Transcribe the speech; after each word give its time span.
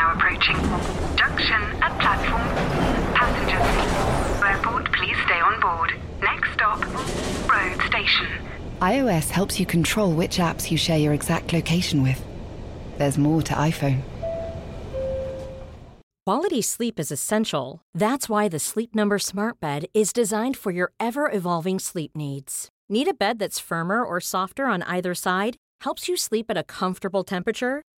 now 0.00 0.14
approaching. 0.14 0.56
Junction 1.14 1.60
at 1.84 1.92
platform. 2.00 2.48
Passengers. 3.14 4.42
Airport, 4.42 4.90
please 4.92 5.16
stay 5.26 5.40
on 5.40 5.60
board. 5.60 5.92
Next 6.22 6.52
stop, 6.54 6.80
road 7.52 7.78
station. 7.86 8.26
iOS 8.80 9.28
helps 9.28 9.60
you 9.60 9.66
control 9.66 10.10
which 10.12 10.38
apps 10.38 10.70
you 10.70 10.78
share 10.78 10.98
your 10.98 11.12
exact 11.12 11.52
location 11.52 12.02
with. 12.02 12.24
There's 12.96 13.18
more 13.18 13.42
to 13.42 13.52
iPhone. 13.52 14.00
Quality 16.24 16.62
sleep 16.62 16.98
is 16.98 17.10
essential. 17.12 17.82
That's 17.92 18.26
why 18.28 18.48
the 18.48 18.58
Sleep 18.58 18.94
Number 18.94 19.18
Smart 19.18 19.60
Bed 19.60 19.84
is 19.92 20.12
designed 20.14 20.56
for 20.56 20.70
your 20.70 20.92
ever 20.98 21.30
evolving 21.30 21.78
sleep 21.78 22.12
needs. 22.16 22.68
Need 22.88 23.08
a 23.08 23.14
bed 23.14 23.38
that's 23.38 23.58
firmer 23.58 24.02
or 24.02 24.20
softer 24.20 24.64
on 24.64 24.82
either 24.84 25.14
side? 25.14 25.56
Helps 25.82 26.08
you 26.08 26.16
sleep 26.16 26.46
at 26.50 26.56
a 26.56 26.64
comfortable 26.64 27.24
temperature? 27.24 27.82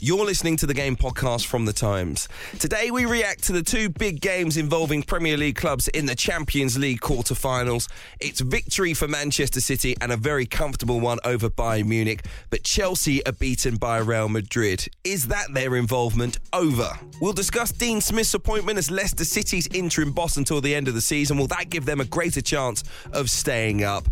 You're 0.00 0.24
listening 0.24 0.56
to 0.58 0.66
the 0.66 0.74
Game 0.74 0.94
Podcast 0.94 1.46
from 1.46 1.64
The 1.64 1.72
Times. 1.72 2.28
Today 2.60 2.92
we 2.92 3.04
react 3.04 3.42
to 3.44 3.52
the 3.52 3.64
two 3.64 3.88
big 3.88 4.20
games 4.20 4.56
involving 4.56 5.02
Premier 5.02 5.36
League 5.36 5.56
clubs 5.56 5.88
in 5.88 6.06
the 6.06 6.14
Champions 6.14 6.78
League 6.78 7.00
quarter-finals. 7.00 7.88
It's 8.20 8.40
victory 8.40 8.94
for 8.94 9.08
Manchester 9.08 9.60
City 9.60 9.96
and 10.00 10.12
a 10.12 10.16
very 10.16 10.46
comfortable 10.46 11.00
one 11.00 11.18
over 11.24 11.50
Bayern 11.50 11.86
Munich, 11.86 12.24
but 12.48 12.62
Chelsea 12.62 13.26
are 13.26 13.32
beaten 13.32 13.74
by 13.74 13.98
Real 13.98 14.28
Madrid. 14.28 14.88
Is 15.02 15.26
that 15.28 15.52
their 15.52 15.74
involvement 15.74 16.38
over? 16.52 16.90
We'll 17.20 17.32
discuss 17.32 17.72
Dean 17.72 18.00
Smith's 18.00 18.34
appointment 18.34 18.78
as 18.78 18.92
Leicester 18.92 19.24
City's 19.24 19.66
interim 19.74 20.12
boss 20.12 20.36
until 20.36 20.60
the 20.60 20.76
end 20.76 20.86
of 20.86 20.94
the 20.94 21.00
season. 21.00 21.38
Will 21.38 21.48
that 21.48 21.70
give 21.70 21.86
them 21.86 22.00
a 22.00 22.04
greater 22.04 22.40
chance 22.40 22.84
of 23.12 23.30
staying 23.30 23.82
up? 23.82 24.06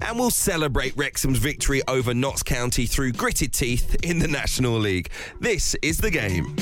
And 0.00 0.18
we'll 0.18 0.30
celebrate 0.30 0.94
Wrexham's 0.98 1.38
victory 1.38 1.80
over 1.88 2.12
Notts 2.12 2.42
County 2.42 2.84
through 2.84 3.12
gritted 3.12 3.54
teeth 3.54 3.96
in 4.02 4.18
the 4.18 4.28
National 4.28 4.78
League. 4.78 5.08
This 5.38 5.76
is 5.82 5.98
the 5.98 6.10
game. 6.10 6.54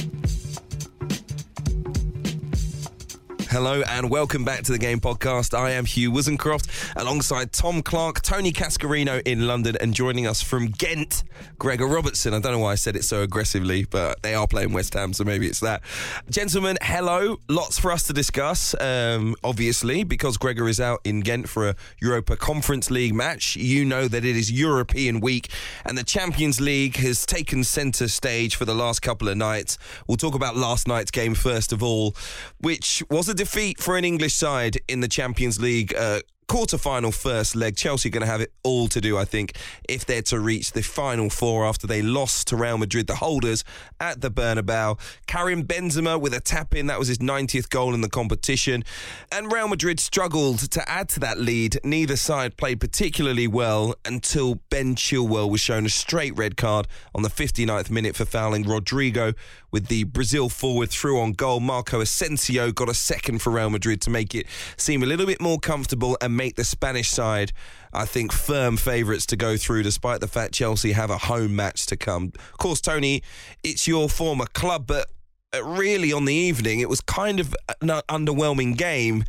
Hello 3.51 3.81
and 3.81 4.11
welcome 4.11 4.45
back 4.45 4.63
to 4.65 4.73
the 4.73 4.79
Game 4.79 5.01
Podcast. 5.01 5.57
I 5.57 5.71
am 5.71 5.87
Hugh 5.87 6.13
Woozencroft 6.13 6.93
alongside 7.01 7.51
Tom 7.51 7.81
Clarke, 7.81 8.21
Tony 8.21 8.53
Cascarino 8.53 9.23
in 9.25 9.47
London, 9.47 9.75
and 9.81 9.95
joining 9.95 10.27
us 10.27 10.43
from 10.43 10.67
Ghent, 10.67 11.25
Gregor 11.59 11.87
Robertson. 11.87 12.35
I 12.35 12.41
don't 12.41 12.53
know 12.53 12.59
why 12.59 12.73
I 12.73 12.75
said 12.75 12.95
it 12.95 13.05
so 13.05 13.23
aggressively, 13.23 13.87
but 13.87 14.23
they 14.23 14.35
are 14.35 14.47
playing 14.47 14.75
West 14.75 14.93
Ham, 14.93 15.15
so 15.15 15.25
maybe 15.25 15.47
it's 15.47 15.61
that. 15.61 15.81
Gentlemen, 16.29 16.77
hello. 16.83 17.39
Lots 17.49 17.79
for 17.79 17.91
us 17.91 18.03
to 18.09 18.13
discuss, 18.13 18.79
um, 18.83 19.35
obviously, 19.43 20.05
because 20.05 20.37
Gregor 20.37 20.69
is 20.69 20.79
out 20.79 21.01
in 21.05 21.21
Ghent 21.21 21.49
for 21.49 21.71
a 21.71 21.75
Europa 22.03 22.37
Conference 22.37 22.91
League 22.91 23.15
match. 23.15 23.57
You 23.57 23.87
know 23.87 24.09
that 24.09 24.27
it 24.27 24.37
is 24.37 24.53
European 24.53 25.21
week, 25.21 25.49
and 25.87 25.97
the 25.97 26.05
Champions 26.05 26.61
League 26.61 26.97
has 26.97 27.25
taken 27.25 27.65
centre 27.65 28.09
stage 28.09 28.57
for 28.57 28.67
the 28.67 28.75
last 28.75 29.01
couple 29.01 29.27
of 29.27 29.39
nights. 29.39 29.79
We'll 30.07 30.19
talk 30.19 30.35
about 30.35 30.55
last 30.55 30.87
night's 30.87 31.11
game 31.11 31.35
first 31.35 31.73
of 31.73 31.83
all, 31.83 32.15
which 32.61 33.03
was 33.09 33.31
a 33.31 33.38
defeat 33.39 33.81
for 33.81 33.97
an 33.97 34.05
English 34.05 34.34
side 34.34 34.78
in 34.89 35.00
the 35.00 35.08
Champions 35.08 35.61
League 35.61 35.94
uh, 35.94 36.20
quarter-final 36.49 37.13
first 37.13 37.55
leg. 37.55 37.77
Chelsea 37.77 38.11
going 38.11 38.23
to 38.23 38.27
have 38.27 38.41
it 38.41 38.53
all 38.63 38.89
to 38.89 39.01
do, 39.01 39.17
I 39.17 39.25
think, 39.25 39.57
if 39.89 40.05
they're 40.07 40.23
to 40.23 40.41
reach 40.41 40.73
the 40.73 40.83
final 40.83 41.31
four 41.31 41.67
after 41.67 41.86
they 41.86 42.03
lost 42.03 42.48
to 42.48 42.57
Real 42.57 42.79
Madrid, 42.79 43.07
the 43.07 43.17
holders, 43.17 43.64
at 44.01 44.20
the 44.20 44.31
Bernabeu. 44.31 44.98
Karim 45.27 45.63
Benzema 45.63 46.20
with 46.20 46.35
a 46.35 46.41
tap-in, 46.41 46.87
that 46.87 46.98
was 46.98 47.08
his 47.08 47.19
90th 47.19 47.69
goal 47.69 47.95
in 47.95 48.01
the 48.01 48.08
competition. 48.08 48.83
And 49.31 49.53
Real 49.53 49.69
Madrid 49.69 50.01
struggled 50.01 50.58
to 50.70 50.89
add 50.89 51.08
to 51.11 51.20
that 51.20 51.39
lead. 51.39 51.79
Neither 51.85 52.17
side 52.17 52.57
played 52.57 52.81
particularly 52.81 53.47
well 53.47 53.95
until 54.05 54.57
Ben 54.70 54.97
Chilwell 54.97 55.51
was 55.51 55.61
shown 55.61 55.85
a 55.87 55.91
straight 55.91 56.37
red 56.37 56.57
card 56.57 56.89
on 57.14 57.23
the 57.23 57.29
59th 57.29 57.91
minute 57.91 58.17
for 58.17 58.25
fouling 58.25 58.63
Rodrigo 58.63 59.35
with 59.70 59.89
the 59.89 60.05
Brazil 60.05 60.48
forward 60.48 60.89
through 60.89 61.20
on 61.20 61.33
goal. 61.33 61.61
Marco 61.61 62.01
Asensio 62.01 62.73
got 62.73 62.89
a 62.89 62.95
second 62.95 63.42
for 63.42 63.51
Real 63.51 63.69
Madrid 63.69 64.01
to 64.03 64.11
make 64.11 64.35
it 64.35 64.47
seem 64.79 65.03
a 65.03 65.07
little 65.07 65.27
bit 65.27 65.41
more 65.41 65.58
comfortable 65.58 66.17
and 66.23 66.38
make 66.39 66.57
the 66.57 66.65
Spanish 66.65 67.11
side, 67.11 67.53
I 67.93 68.07
think, 68.07 68.33
firm 68.33 68.79
favourites 68.79 69.27
to 69.27 69.37
go 69.37 69.59
through, 69.59 69.83
despite 69.83 70.21
the 70.21 70.29
fact 70.29 70.55
Chelsea 70.55 70.93
have 70.93 71.11
a 71.11 71.19
home 71.19 71.55
match 71.55 71.85
to 71.87 71.97
come. 71.97 72.33
Of 72.35 72.59
course, 72.59 72.81
Tony, 72.81 73.23
it's 73.63 73.87
your 73.87 74.09
former 74.09 74.47
club, 74.47 74.87
but 74.87 75.09
uh, 75.55 75.63
really 75.63 76.13
on 76.13 76.25
the 76.25 76.35
evening, 76.35 76.81
it 76.81 76.89
was 76.89 77.03
kind 77.03 77.41
of 77.41 77.55
an 77.83 77.89
underwhelming 78.09 78.77
game 78.77 79.25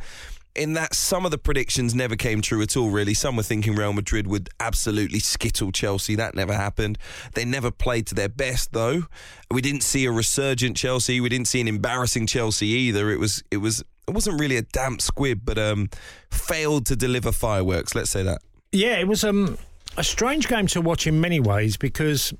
in 0.54 0.72
that 0.74 0.94
some 0.94 1.24
of 1.24 1.30
the 1.30 1.38
predictions 1.38 1.94
never 1.94 2.16
came 2.16 2.40
true 2.40 2.60
at 2.62 2.76
all, 2.76 2.90
really. 2.90 3.14
Some 3.14 3.36
were 3.36 3.42
thinking 3.42 3.74
Real 3.74 3.92
Madrid 3.92 4.26
would 4.26 4.48
absolutely 4.58 5.20
skittle 5.20 5.70
Chelsea. 5.72 6.16
That 6.16 6.34
never 6.34 6.54
happened. 6.54 6.98
They 7.34 7.44
never 7.44 7.70
played 7.70 8.06
to 8.08 8.14
their 8.14 8.28
best, 8.28 8.72
though. 8.72 9.04
We 9.50 9.62
didn't 9.62 9.82
see 9.82 10.04
a 10.06 10.12
resurgent 10.12 10.76
Chelsea. 10.76 11.20
We 11.20 11.28
didn't 11.28 11.48
see 11.48 11.60
an 11.60 11.68
embarrassing 11.68 12.26
Chelsea 12.26 12.66
either. 12.66 13.10
It 13.10 13.18
was, 13.18 13.42
it 13.50 13.58
was, 13.58 13.84
it 14.08 14.12
wasn't 14.12 14.40
really 14.40 14.56
a 14.56 14.62
damp 14.62 15.00
squib, 15.00 15.40
but 15.44 15.58
um, 15.58 15.88
failed 16.30 16.86
to 16.86 16.96
deliver 16.96 17.32
fireworks. 17.32 17.94
Let's 17.94 18.10
say 18.10 18.22
that. 18.24 18.42
Yeah, 18.72 18.98
it 18.98 19.06
was 19.06 19.24
um, 19.24 19.56
a 19.96 20.04
strange 20.04 20.48
game 20.48 20.66
to 20.68 20.80
watch 20.80 21.06
in 21.06 21.20
many 21.20 21.40
ways 21.40 21.76
because 21.76 22.34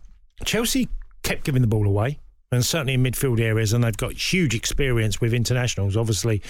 Chelsea 0.45 0.89
kept 1.23 1.45
giving 1.45 1.63
the 1.63 1.69
ball 1.69 1.87
away 1.87 2.19
and 2.53 2.67
certainly 2.67 2.95
in 2.95 3.03
midfield 3.03 3.41
areas, 3.41 3.73
and 3.73 3.85
they've 3.85 3.97
got 3.97 4.13
huge 4.13 4.55
experience 4.57 5.21
with 5.21 5.33
internationals. 5.33 5.97
Obviously, 5.97 6.43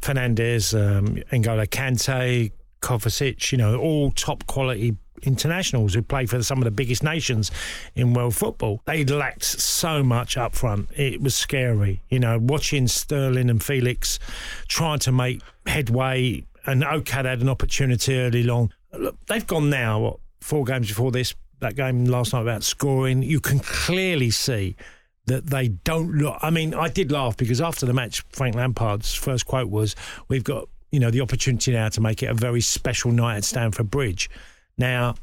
Fernandez, 0.00 0.74
um, 0.74 1.16
N'Golo 1.30 1.66
Kante, 1.66 2.52
Kovacic, 2.80 3.52
you 3.52 3.58
know, 3.58 3.78
all 3.78 4.10
top 4.12 4.46
quality 4.46 4.96
internationals 5.24 5.92
who 5.94 6.02
play 6.02 6.24
for 6.24 6.42
some 6.42 6.58
of 6.58 6.64
the 6.64 6.70
biggest 6.70 7.02
nations 7.02 7.50
in 7.94 8.14
world 8.14 8.34
football. 8.34 8.80
They 8.86 9.04
lacked 9.04 9.44
so 9.44 10.02
much 10.02 10.38
up 10.38 10.54
front. 10.54 10.88
It 10.96 11.20
was 11.20 11.34
scary. 11.34 12.02
You 12.08 12.18
know, 12.18 12.38
watching 12.38 12.88
Sterling 12.88 13.50
and 13.50 13.62
Felix 13.62 14.18
trying 14.68 15.00
to 15.00 15.12
make 15.12 15.42
headway, 15.66 16.46
and 16.64 16.82
Okad 16.82 17.26
had 17.26 17.42
an 17.42 17.50
opportunity 17.50 18.18
early 18.18 18.48
on. 18.48 18.72
Look, 18.98 19.16
they've 19.26 19.46
gone 19.46 19.68
now, 19.68 20.00
what, 20.00 20.16
four 20.40 20.64
games 20.64 20.88
before 20.88 21.12
this, 21.12 21.34
that 21.60 21.76
game 21.76 22.06
last 22.06 22.32
night 22.32 22.42
about 22.42 22.62
scoring. 22.62 23.22
You 23.22 23.38
can 23.38 23.58
clearly 23.60 24.30
see 24.30 24.76
that 25.26 25.46
they 25.46 25.68
don't 25.68 26.12
look. 26.12 26.38
I 26.42 26.50
mean, 26.50 26.74
I 26.74 26.88
did 26.88 27.12
laugh 27.12 27.36
because 27.36 27.60
after 27.60 27.86
the 27.86 27.92
match, 27.92 28.24
Frank 28.30 28.54
Lampard's 28.54 29.14
first 29.14 29.46
quote 29.46 29.70
was, 29.70 29.94
"We've 30.28 30.44
got 30.44 30.68
you 30.90 31.00
know 31.00 31.10
the 31.10 31.20
opportunity 31.20 31.72
now 31.72 31.88
to 31.90 32.00
make 32.00 32.22
it 32.22 32.26
a 32.26 32.34
very 32.34 32.60
special 32.60 33.12
night 33.12 33.36
at 33.36 33.44
Stamford 33.44 33.90
Bridge." 33.90 34.28
Now, 34.76 35.14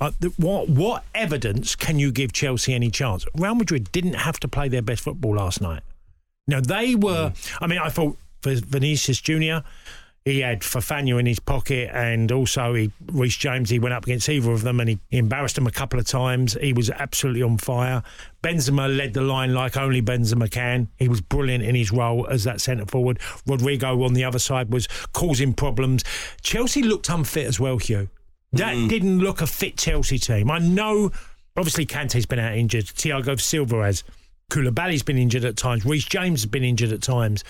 uh, 0.00 0.12
the, 0.20 0.28
what 0.36 0.68
what 0.68 1.04
evidence 1.14 1.76
can 1.76 1.98
you 1.98 2.10
give 2.10 2.32
Chelsea 2.32 2.74
any 2.74 2.90
chance? 2.90 3.24
Real 3.36 3.54
Madrid 3.54 3.92
didn't 3.92 4.14
have 4.14 4.40
to 4.40 4.48
play 4.48 4.68
their 4.68 4.82
best 4.82 5.02
football 5.02 5.36
last 5.36 5.60
night. 5.60 5.82
Now 6.46 6.60
they 6.60 6.94
were. 6.94 7.30
Mm. 7.30 7.58
I 7.60 7.66
mean, 7.66 7.78
I 7.78 7.88
thought 7.88 8.16
for 8.42 8.54
Vinicius 8.54 9.20
Junior 9.20 9.62
he 10.24 10.40
had 10.40 10.60
Fofana 10.60 11.18
in 11.18 11.24
his 11.24 11.40
pocket, 11.40 11.90
and 11.94 12.30
also 12.30 12.74
he 12.74 12.92
Reece 13.06 13.36
James. 13.36 13.70
He 13.70 13.78
went 13.78 13.94
up 13.94 14.04
against 14.04 14.28
either 14.28 14.52
of 14.52 14.62
them, 14.62 14.78
and 14.80 14.90
he, 14.90 14.98
embarrassed 15.10 15.56
him 15.56 15.66
a 15.66 15.70
couple 15.70 15.98
of 15.98 16.06
times. 16.06 16.56
He 16.60 16.72
was 16.72 16.90
absolutely 16.90 17.42
on 17.42 17.56
fire. 17.56 18.02
Benzema 18.42 18.94
led 18.94 19.14
the 19.14 19.22
line 19.22 19.54
like 19.54 19.76
only 19.76 20.02
Benzema 20.02 20.50
can. 20.50 20.88
He 20.98 21.08
was 21.08 21.20
brilliant 21.22 21.64
in 21.64 21.74
his 21.74 21.90
role 21.90 22.26
as 22.28 22.44
that 22.44 22.60
centre 22.60 22.86
forward. 22.86 23.18
Rodrigo 23.46 24.02
on 24.02 24.12
the 24.12 24.24
other 24.24 24.38
side 24.38 24.72
was 24.72 24.88
causing 25.12 25.54
problems. 25.54 26.04
Chelsea 26.42 26.82
looked 26.82 27.08
unfit 27.08 27.46
as 27.46 27.58
well, 27.58 27.78
Hugh. 27.78 28.08
That 28.52 28.74
mm. 28.74 28.88
didn't 28.88 29.20
look 29.20 29.40
a 29.40 29.46
fit 29.46 29.78
Chelsea 29.78 30.18
team. 30.18 30.50
I 30.50 30.58
know, 30.58 31.12
obviously, 31.56 31.86
Kante's 31.86 32.26
been 32.26 32.38
out 32.38 32.56
injured. 32.56 32.86
Thiago 32.86 33.40
Silva 33.40 33.84
has. 33.84 34.04
Koulibaly's 34.50 35.04
been 35.04 35.16
injured 35.16 35.44
at 35.44 35.56
times. 35.56 35.86
Reece 35.86 36.04
James 36.04 36.42
has 36.42 36.50
been 36.50 36.64
injured 36.64 36.90
at 36.92 37.00
times. 37.00 37.44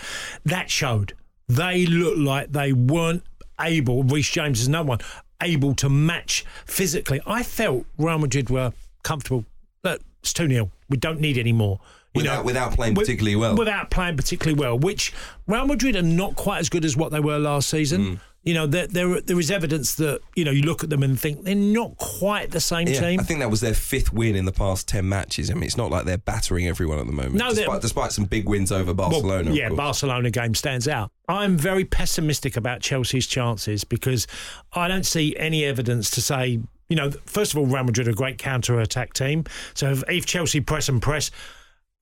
That 0.45 0.69
showed 0.69 1.13
they 1.55 1.85
looked 1.85 2.19
like 2.19 2.51
they 2.51 2.73
weren't 2.73 3.23
able, 3.59 4.03
Reece 4.03 4.29
James 4.31 4.61
is 4.61 4.67
another 4.67 4.89
one, 4.89 4.99
able 5.41 5.75
to 5.75 5.89
match 5.89 6.45
physically. 6.65 7.21
I 7.25 7.43
felt 7.43 7.85
Real 7.97 8.19
Madrid 8.19 8.49
were 8.49 8.73
comfortable. 9.03 9.45
Look, 9.83 10.01
it's 10.21 10.33
2 10.33 10.47
0. 10.47 10.71
We 10.89 10.97
don't 10.97 11.19
need 11.19 11.37
any 11.37 11.51
more. 11.51 11.79
You 12.13 12.21
without, 12.21 12.37
know, 12.37 12.43
without 12.43 12.73
playing 12.73 12.95
particularly 12.95 13.35
well. 13.35 13.55
Without 13.55 13.89
playing 13.89 14.17
particularly 14.17 14.59
well, 14.59 14.77
which 14.77 15.13
Real 15.47 15.65
Madrid 15.65 15.95
are 15.95 16.01
not 16.01 16.35
quite 16.35 16.59
as 16.59 16.69
good 16.69 16.83
as 16.85 16.97
what 16.97 17.11
they 17.11 17.19
were 17.19 17.37
last 17.37 17.69
season. 17.69 18.01
Mm. 18.01 18.19
You 18.43 18.55
know, 18.55 18.65
there, 18.65 18.87
there 18.87 19.21
there 19.21 19.39
is 19.39 19.51
evidence 19.51 19.95
that 19.95 20.19
you 20.35 20.43
know 20.43 20.51
you 20.51 20.63
look 20.63 20.83
at 20.83 20.89
them 20.89 21.03
and 21.03 21.19
think 21.19 21.43
they're 21.43 21.53
not 21.53 21.95
quite 21.97 22.49
the 22.49 22.59
same 22.59 22.87
Yeah, 22.87 22.99
team. 22.99 23.19
I 23.19 23.23
think 23.23 23.39
that 23.39 23.51
was 23.51 23.61
their 23.61 23.75
fifth 23.75 24.11
win 24.11 24.35
in 24.35 24.45
the 24.45 24.51
past 24.51 24.87
10 24.87 25.07
matches. 25.07 25.51
I 25.51 25.53
mean, 25.53 25.63
it's 25.63 25.77
not 25.77 25.91
like 25.91 26.05
they're 26.05 26.17
battering 26.17 26.67
everyone 26.67 26.97
at 26.97 27.05
the 27.05 27.11
moment. 27.11 27.35
No, 27.35 27.49
despite, 27.53 27.81
despite 27.81 28.11
some 28.11 28.25
big 28.25 28.49
wins 28.49 28.71
over 28.71 28.93
Barcelona. 28.95 29.51
Well, 29.51 29.57
yeah. 29.57 29.69
Barcelona 29.69 30.31
game 30.31 30.55
stands 30.55 30.87
out. 30.87 31.11
I'm 31.27 31.55
very 31.55 31.85
pessimistic 31.85 32.57
about 32.57 32.81
Chelsea's 32.81 33.27
chances 33.27 33.83
because 33.83 34.25
I 34.73 34.87
don't 34.87 35.05
see 35.05 35.35
any 35.37 35.63
evidence 35.63 36.09
to 36.11 36.21
say, 36.21 36.59
you 36.89 36.95
know, 36.95 37.11
first 37.11 37.53
of 37.53 37.59
all, 37.59 37.67
Real 37.67 37.83
Madrid 37.83 38.07
are 38.07 38.11
a 38.11 38.15
great 38.15 38.39
counter 38.39 38.79
attack 38.79 39.13
team. 39.13 39.45
So 39.75 39.91
if, 39.91 40.03
if 40.09 40.25
Chelsea 40.25 40.61
press 40.61 40.89
and 40.89 40.99
press, 40.99 41.29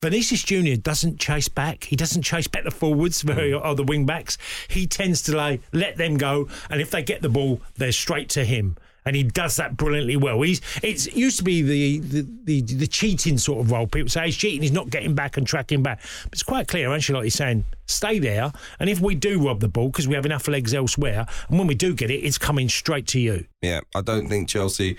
Vinicius 0.01 0.43
Junior 0.43 0.77
doesn't 0.77 1.19
chase 1.19 1.49
back. 1.49 1.83
He 1.83 1.97
doesn't 1.97 2.21
chase 2.21 2.47
back 2.47 2.63
the 2.63 2.71
forwards 2.71 3.21
very, 3.21 3.53
or 3.53 3.75
the 3.75 3.83
wing 3.83 4.05
backs. 4.05 4.37
He 4.69 4.87
tends 4.87 5.21
to 5.23 5.35
like 5.35 5.61
let 5.73 5.97
them 5.97 6.17
go, 6.17 6.47
and 6.69 6.79
if 6.79 6.89
they 6.89 7.03
get 7.03 7.21
the 7.21 7.27
ball, 7.27 7.61
they're 7.75 7.91
straight 7.91 8.29
to 8.29 8.45
him. 8.45 8.77
And 9.05 9.15
he 9.15 9.23
does 9.23 9.55
that 9.55 9.75
brilliantly 9.75 10.15
well. 10.15 10.41
He's 10.41 10.61
it's 10.83 11.07
it 11.07 11.15
used 11.15 11.37
to 11.39 11.43
be 11.43 11.61
the, 11.61 11.99
the 11.99 12.27
the 12.45 12.61
the 12.61 12.87
cheating 12.87 13.37
sort 13.37 13.59
of 13.59 13.71
role. 13.71 13.87
People 13.87 14.09
say 14.09 14.25
he's 14.25 14.37
cheating, 14.37 14.61
he's 14.61 14.71
not 14.71 14.89
getting 14.89 15.15
back 15.15 15.35
and 15.35 15.45
tracking 15.45 15.83
back. 15.83 16.01
But 16.23 16.33
it's 16.33 16.43
quite 16.43 16.69
clear, 16.69 16.89
Ancelotti's 16.89 17.35
saying, 17.35 17.65
stay 17.87 18.19
there, 18.19 18.53
and 18.79 18.89
if 18.89 19.01
we 19.01 19.15
do 19.15 19.45
rob 19.45 19.59
the 19.59 19.67
ball 19.67 19.89
because 19.89 20.07
we 20.07 20.15
have 20.15 20.25
enough 20.25 20.47
legs 20.47 20.73
elsewhere, 20.73 21.25
and 21.49 21.57
when 21.57 21.67
we 21.67 21.75
do 21.75 21.93
get 21.93 22.09
it, 22.09 22.19
it's 22.19 22.37
coming 22.37 22.69
straight 22.69 23.07
to 23.07 23.19
you. 23.19 23.45
Yeah, 23.61 23.81
I 23.93 23.99
don't 24.01 24.29
think 24.29 24.47
Chelsea 24.47 24.95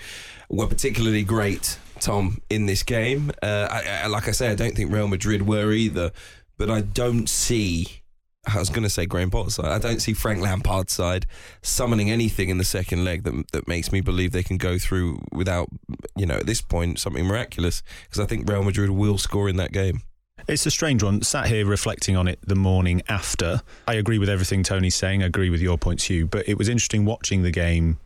were 0.49 0.67
particularly 0.67 1.23
great, 1.23 1.79
Tom, 2.01 2.41
in 2.49 2.65
this 2.65 2.83
game. 2.83 3.31
Uh, 3.41 3.67
I, 3.69 4.01
I, 4.03 4.07
like 4.07 4.27
I 4.27 4.31
say, 4.31 4.49
I 4.49 4.55
don't 4.55 4.75
think 4.75 4.91
Real 4.91 5.07
Madrid 5.07 5.47
were 5.47 5.71
either, 5.71 6.11
but 6.57 6.69
I 6.69 6.81
don't 6.81 7.29
see. 7.29 8.01
I 8.45 8.57
was 8.57 8.69
going 8.69 8.83
to 8.83 8.89
say 8.89 9.05
Graham 9.05 9.29
Potter's 9.29 9.55
side. 9.55 9.71
I 9.71 9.77
don't 9.77 10.01
see 10.01 10.13
Frank 10.13 10.41
Lampard's 10.41 10.93
side 10.93 11.27
summoning 11.61 12.09
anything 12.09 12.49
in 12.49 12.57
the 12.57 12.63
second 12.63 13.05
leg 13.05 13.23
that 13.23 13.51
that 13.51 13.67
makes 13.67 13.91
me 13.91 14.01
believe 14.01 14.31
they 14.31 14.41
can 14.41 14.57
go 14.57 14.79
through 14.79 15.19
without, 15.31 15.69
you 16.15 16.25
know, 16.25 16.37
at 16.37 16.47
this 16.47 16.61
point 16.61 16.99
something 16.99 17.25
miraculous. 17.25 17.83
Because 18.03 18.19
I 18.19 18.25
think 18.25 18.49
Real 18.49 18.63
Madrid 18.63 18.89
will 18.89 19.19
score 19.19 19.47
in 19.47 19.57
that 19.57 19.71
game. 19.71 20.01
It's 20.47 20.65
a 20.65 20.71
strange 20.71 21.03
one. 21.03 21.21
Sat 21.21 21.47
here 21.47 21.67
reflecting 21.67 22.17
on 22.17 22.27
it 22.27 22.39
the 22.41 22.55
morning 22.55 23.03
after. 23.07 23.61
I 23.87 23.93
agree 23.93 24.17
with 24.17 24.29
everything 24.29 24.63
Tony's 24.63 24.95
saying. 24.95 25.21
I 25.21 25.27
agree 25.27 25.51
with 25.51 25.61
your 25.61 25.77
points, 25.77 26.05
Hugh. 26.05 26.25
But 26.25 26.49
it 26.49 26.57
was 26.57 26.67
interesting 26.67 27.05
watching 27.05 27.43
the 27.43 27.51
game 27.51 27.99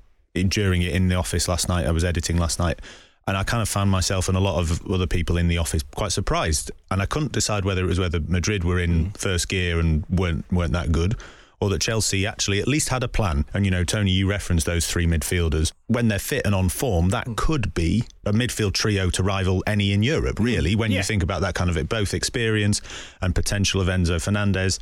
during 0.44 0.82
it 0.82 0.94
in 0.94 1.08
the 1.08 1.16
office 1.16 1.48
last 1.48 1.70
night. 1.70 1.86
I 1.86 1.92
was 1.92 2.04
editing 2.04 2.38
last 2.38 2.60
night. 2.60 2.82
And 3.28 3.36
I 3.36 3.44
kind 3.44 3.62
of 3.62 3.70
found 3.70 3.90
myself 3.90 4.28
and 4.28 4.38
a 4.38 4.40
lot 4.40 4.60
of 4.60 4.86
other 4.90 5.08
people 5.08 5.38
in 5.38 5.48
the 5.48 5.58
office 5.58 5.82
quite 5.96 6.12
surprised. 6.12 6.72
And 6.92 7.02
I 7.02 7.08
couldn't 7.08 7.32
decide 7.32 7.66
whether 7.66 7.84
it 7.84 7.88
was 7.88 8.00
whether 8.00 8.20
Madrid 8.20 8.64
were 8.64 8.80
in 8.80 9.08
mm. 9.08 9.18
first 9.18 9.50
gear 9.50 9.80
and 9.80 10.06
weren't 10.10 10.46
weren't 10.52 10.74
that 10.74 10.92
good, 10.92 11.16
or 11.60 11.70
that 11.70 11.82
Chelsea 11.82 12.28
actually 12.28 12.60
at 12.60 12.68
least 12.68 12.90
had 12.90 13.02
a 13.04 13.08
plan. 13.08 13.46
And 13.52 13.66
you 13.66 13.72
know, 13.72 13.84
Tony, 13.84 14.12
you 14.12 14.30
referenced 14.30 14.68
those 14.68 14.86
three 14.86 15.08
midfielders. 15.08 15.72
When 15.88 16.08
they're 16.08 16.20
fit 16.20 16.46
and 16.46 16.54
on 16.54 16.70
form, 16.70 17.10
that 17.10 17.26
mm. 17.26 17.36
could 17.36 17.74
be 17.74 18.04
a 18.26 18.32
midfield 18.32 18.74
trio 18.74 19.10
to 19.10 19.24
rival 19.24 19.64
any 19.66 19.92
in 19.92 20.04
Europe. 20.04 20.36
Mm. 20.36 20.46
Really, 20.46 20.76
when 20.76 20.92
Yeah. 20.92 21.00
you 21.00 21.04
think 21.04 21.24
about 21.24 21.42
that 21.42 21.56
kind 21.56 21.72
of 21.72 21.78
it, 21.78 21.90
both 21.90 22.14
experience 22.14 22.80
and 23.22 23.34
potential 23.34 23.82
of 23.82 23.88
Enzo 23.88 24.22
Fernandez, 24.22 24.80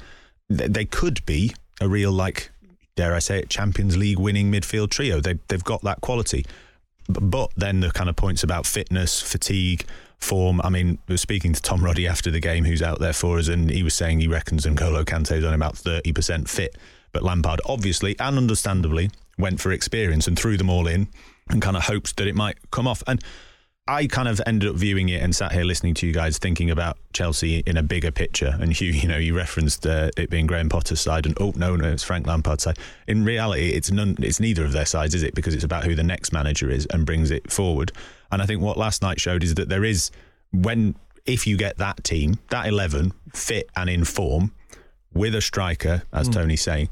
th- 0.50 0.70
they 0.70 0.84
could 0.84 1.26
be 1.26 1.54
a 1.80 1.88
real 1.88 2.12
like 2.12 2.52
dare 2.98 3.16
I 3.16 3.20
say 3.20 3.40
it, 3.40 3.50
Champions 3.50 3.96
League 3.96 4.20
winning 4.20 4.52
midfield 4.52 4.90
trio. 4.90 5.22
They 5.22 5.40
they've 5.48 5.64
got 5.64 5.82
that 5.84 6.02
quality. 6.02 6.46
But 7.08 7.52
then 7.56 7.82
the 7.82 7.92
kind 7.92 8.10
of 8.10 8.16
points 8.16 8.44
about 8.44 8.66
fitness, 8.66 9.22
fatigue, 9.22 9.86
form. 10.24 10.62
I 10.64 10.70
mean, 10.70 10.98
we 11.08 11.14
were 11.14 11.18
speaking 11.18 11.54
to 11.54 11.62
Tom 11.62 11.84
Roddy 11.84 12.08
after 12.08 12.32
the 12.32 12.40
game, 12.40 12.64
who's 12.64 12.82
out 12.82 13.00
there 13.00 13.14
for 13.14 13.38
us, 13.38 13.50
and 13.50 13.70
he 13.70 13.84
was 13.84 13.94
saying 13.94 14.20
he 14.20 14.28
reckons 14.28 14.66
N'Golo 14.66 15.04
is 15.32 15.44
only 15.44 15.56
about 15.56 15.76
30% 15.76 16.50
fit. 16.50 16.78
But 17.12 17.24
Lampard, 17.24 17.62
obviously 17.66 18.16
and 18.20 18.38
understandably, 18.38 19.12
went 19.38 19.62
for 19.62 19.72
experience 19.72 20.28
and 20.28 20.38
threw 20.38 20.58
them 20.58 20.70
all 20.70 20.88
in 20.88 21.08
and 21.50 21.62
kind 21.62 21.78
of 21.78 21.84
hoped 21.84 22.18
that 22.18 22.28
it 22.28 22.36
might 22.36 22.58
come 22.72 22.88
off. 22.88 23.04
And 23.06 23.24
I 23.86 24.08
kind 24.08 24.30
of 24.30 24.40
ended 24.46 24.70
up 24.70 24.78
viewing 24.78 25.10
it 25.10 25.22
and 25.22 25.36
sat 25.36 25.52
here 25.52 25.66
listening 25.66 25.94
to 25.96 26.08
you 26.08 26.14
guys 26.14 26.38
thinking 26.38 26.72
about 26.72 26.98
Chelsea 27.12 27.60
in 27.66 27.76
a 27.76 27.84
bigger 27.84 28.12
picture. 28.12 28.56
And 28.58 28.72
Hugh, 28.72 28.94
you 28.94 29.10
know, 29.10 29.18
you 29.18 29.36
referenced 29.36 29.86
uh, 29.86 30.10
it 30.16 30.30
being 30.30 30.48
Graham 30.48 30.70
Potter's 30.70 31.02
side, 31.02 31.26
and 31.26 31.38
oh 31.42 31.52
no, 31.58 31.76
no, 31.76 31.90
it's 31.90 32.04
Frank 32.04 32.26
Lampard's 32.26 32.64
side. 32.64 32.80
In 33.08 33.26
reality, 33.26 33.72
it's 33.72 33.92
none, 33.92 34.16
it's 34.20 34.40
neither 34.40 34.64
of 34.64 34.72
their 34.72 34.86
sides, 34.86 35.14
is 35.14 35.22
it? 35.22 35.36
Because 35.36 35.54
it's 35.54 35.66
about 35.66 35.84
who 35.84 35.96
the 35.96 36.04
next 36.04 36.32
manager 36.32 36.70
is 36.70 36.86
and 36.92 37.06
brings 37.06 37.30
it 37.30 37.52
forward. 37.52 37.92
And 38.32 38.42
I 38.42 38.46
think 38.46 38.62
what 38.62 38.78
last 38.78 39.02
night 39.02 39.20
showed 39.20 39.44
is 39.44 39.56
that 39.56 39.68
there 39.68 39.84
is 39.84 40.12
when 40.54 40.96
if 41.26 41.46
you 41.46 41.58
get 41.58 41.78
that 41.78 42.06
team, 42.06 42.40
that 42.52 42.68
eleven 42.68 43.12
fit 43.34 43.70
and 43.76 43.90
in 43.90 44.06
form, 44.06 44.54
with 45.14 45.36
a 45.36 45.42
striker, 45.42 46.04
as 46.14 46.30
Tony's 46.30 46.62
saying, 46.62 46.88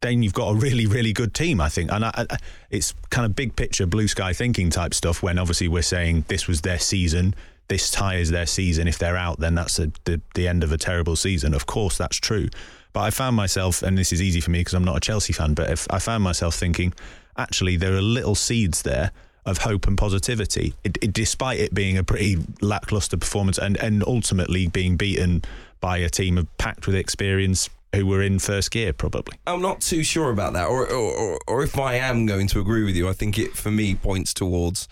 then 0.00 0.22
you've 0.22 0.34
got 0.34 0.50
a 0.50 0.54
really, 0.54 0.86
really 0.86 1.12
good 1.12 1.34
team, 1.34 1.60
I 1.60 1.68
think. 1.68 1.90
And 1.90 2.04
I, 2.04 2.26
I, 2.30 2.36
it's 2.70 2.94
kind 3.10 3.24
of 3.24 3.34
big 3.34 3.56
picture, 3.56 3.86
blue 3.86 4.08
sky 4.08 4.32
thinking 4.32 4.70
type 4.70 4.94
stuff 4.94 5.22
when 5.22 5.38
obviously 5.38 5.68
we're 5.68 5.82
saying 5.82 6.26
this 6.28 6.46
was 6.46 6.60
their 6.60 6.78
season, 6.78 7.34
this 7.68 7.90
tie 7.90 8.16
is 8.16 8.30
their 8.30 8.46
season. 8.46 8.88
If 8.88 8.98
they're 8.98 9.16
out, 9.16 9.40
then 9.40 9.54
that's 9.54 9.78
a, 9.78 9.90
the, 10.04 10.20
the 10.34 10.46
end 10.48 10.62
of 10.62 10.72
a 10.72 10.78
terrible 10.78 11.16
season. 11.16 11.54
Of 11.54 11.66
course, 11.66 11.96
that's 11.96 12.16
true. 12.16 12.48
But 12.92 13.00
I 13.00 13.10
found 13.10 13.36
myself, 13.36 13.82
and 13.82 13.96
this 13.96 14.12
is 14.12 14.22
easy 14.22 14.40
for 14.40 14.50
me 14.50 14.60
because 14.60 14.74
I'm 14.74 14.84
not 14.84 14.96
a 14.96 15.00
Chelsea 15.00 15.32
fan, 15.32 15.54
but 15.54 15.70
if 15.70 15.86
I 15.90 15.98
found 15.98 16.22
myself 16.22 16.54
thinking, 16.54 16.94
actually, 17.36 17.76
there 17.76 17.94
are 17.94 18.02
little 18.02 18.34
seeds 18.34 18.82
there 18.82 19.12
of 19.44 19.58
hope 19.58 19.86
and 19.86 19.96
positivity, 19.96 20.74
it, 20.82 20.98
it, 21.02 21.12
despite 21.12 21.60
it 21.60 21.72
being 21.72 21.96
a 21.98 22.04
pretty 22.04 22.38
lackluster 22.60 23.16
performance 23.16 23.58
and, 23.58 23.76
and 23.78 24.02
ultimately 24.06 24.66
being 24.66 24.96
beaten 24.96 25.42
by 25.80 25.98
a 25.98 26.08
team 26.08 26.36
of 26.36 26.58
packed 26.58 26.86
with 26.86 26.96
experience 26.96 27.70
who 27.94 28.06
were 28.06 28.22
in 28.22 28.38
first 28.38 28.70
gear, 28.70 28.92
probably. 28.92 29.38
I'm 29.46 29.62
not 29.62 29.80
too 29.80 30.02
sure 30.02 30.30
about 30.30 30.52
that, 30.54 30.66
or, 30.66 30.90
or, 30.90 31.38
or, 31.46 31.62
if 31.62 31.78
I 31.78 31.94
am 31.94 32.26
going 32.26 32.46
to 32.48 32.60
agree 32.60 32.84
with 32.84 32.96
you, 32.96 33.08
I 33.08 33.12
think 33.12 33.38
it 33.38 33.56
for 33.56 33.70
me 33.70 33.94
points 33.94 34.34
towards 34.34 34.88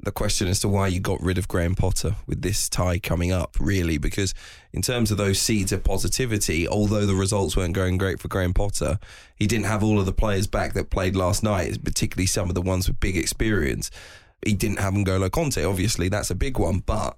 the 0.00 0.12
question 0.12 0.46
as 0.46 0.60
to 0.60 0.68
why 0.68 0.86
you 0.86 1.00
got 1.00 1.20
rid 1.20 1.38
of 1.38 1.48
Graham 1.48 1.74
Potter 1.74 2.14
with 2.26 2.42
this 2.42 2.68
tie 2.68 2.98
coming 2.98 3.32
up, 3.32 3.56
really, 3.58 3.98
because 3.98 4.32
in 4.72 4.80
terms 4.80 5.10
of 5.10 5.18
those 5.18 5.40
seeds 5.40 5.72
of 5.72 5.82
positivity, 5.82 6.68
although 6.68 7.04
the 7.04 7.14
results 7.14 7.56
weren't 7.56 7.74
going 7.74 7.98
great 7.98 8.20
for 8.20 8.28
Graham 8.28 8.54
Potter, 8.54 8.98
he 9.34 9.46
didn't 9.46 9.66
have 9.66 9.82
all 9.82 9.98
of 9.98 10.06
the 10.06 10.12
players 10.12 10.46
back 10.46 10.74
that 10.74 10.90
played 10.90 11.16
last 11.16 11.42
night, 11.42 11.82
particularly 11.84 12.26
some 12.26 12.48
of 12.48 12.54
the 12.54 12.62
ones 12.62 12.86
with 12.86 13.00
big 13.00 13.16
experience. 13.16 13.90
He 14.44 14.54
didn't 14.54 14.78
have 14.78 14.94
N'Golo 14.94 15.28
Kante, 15.30 15.68
obviously, 15.68 16.08
that's 16.08 16.30
a 16.30 16.36
big 16.36 16.58
one, 16.58 16.78
but 16.78 17.16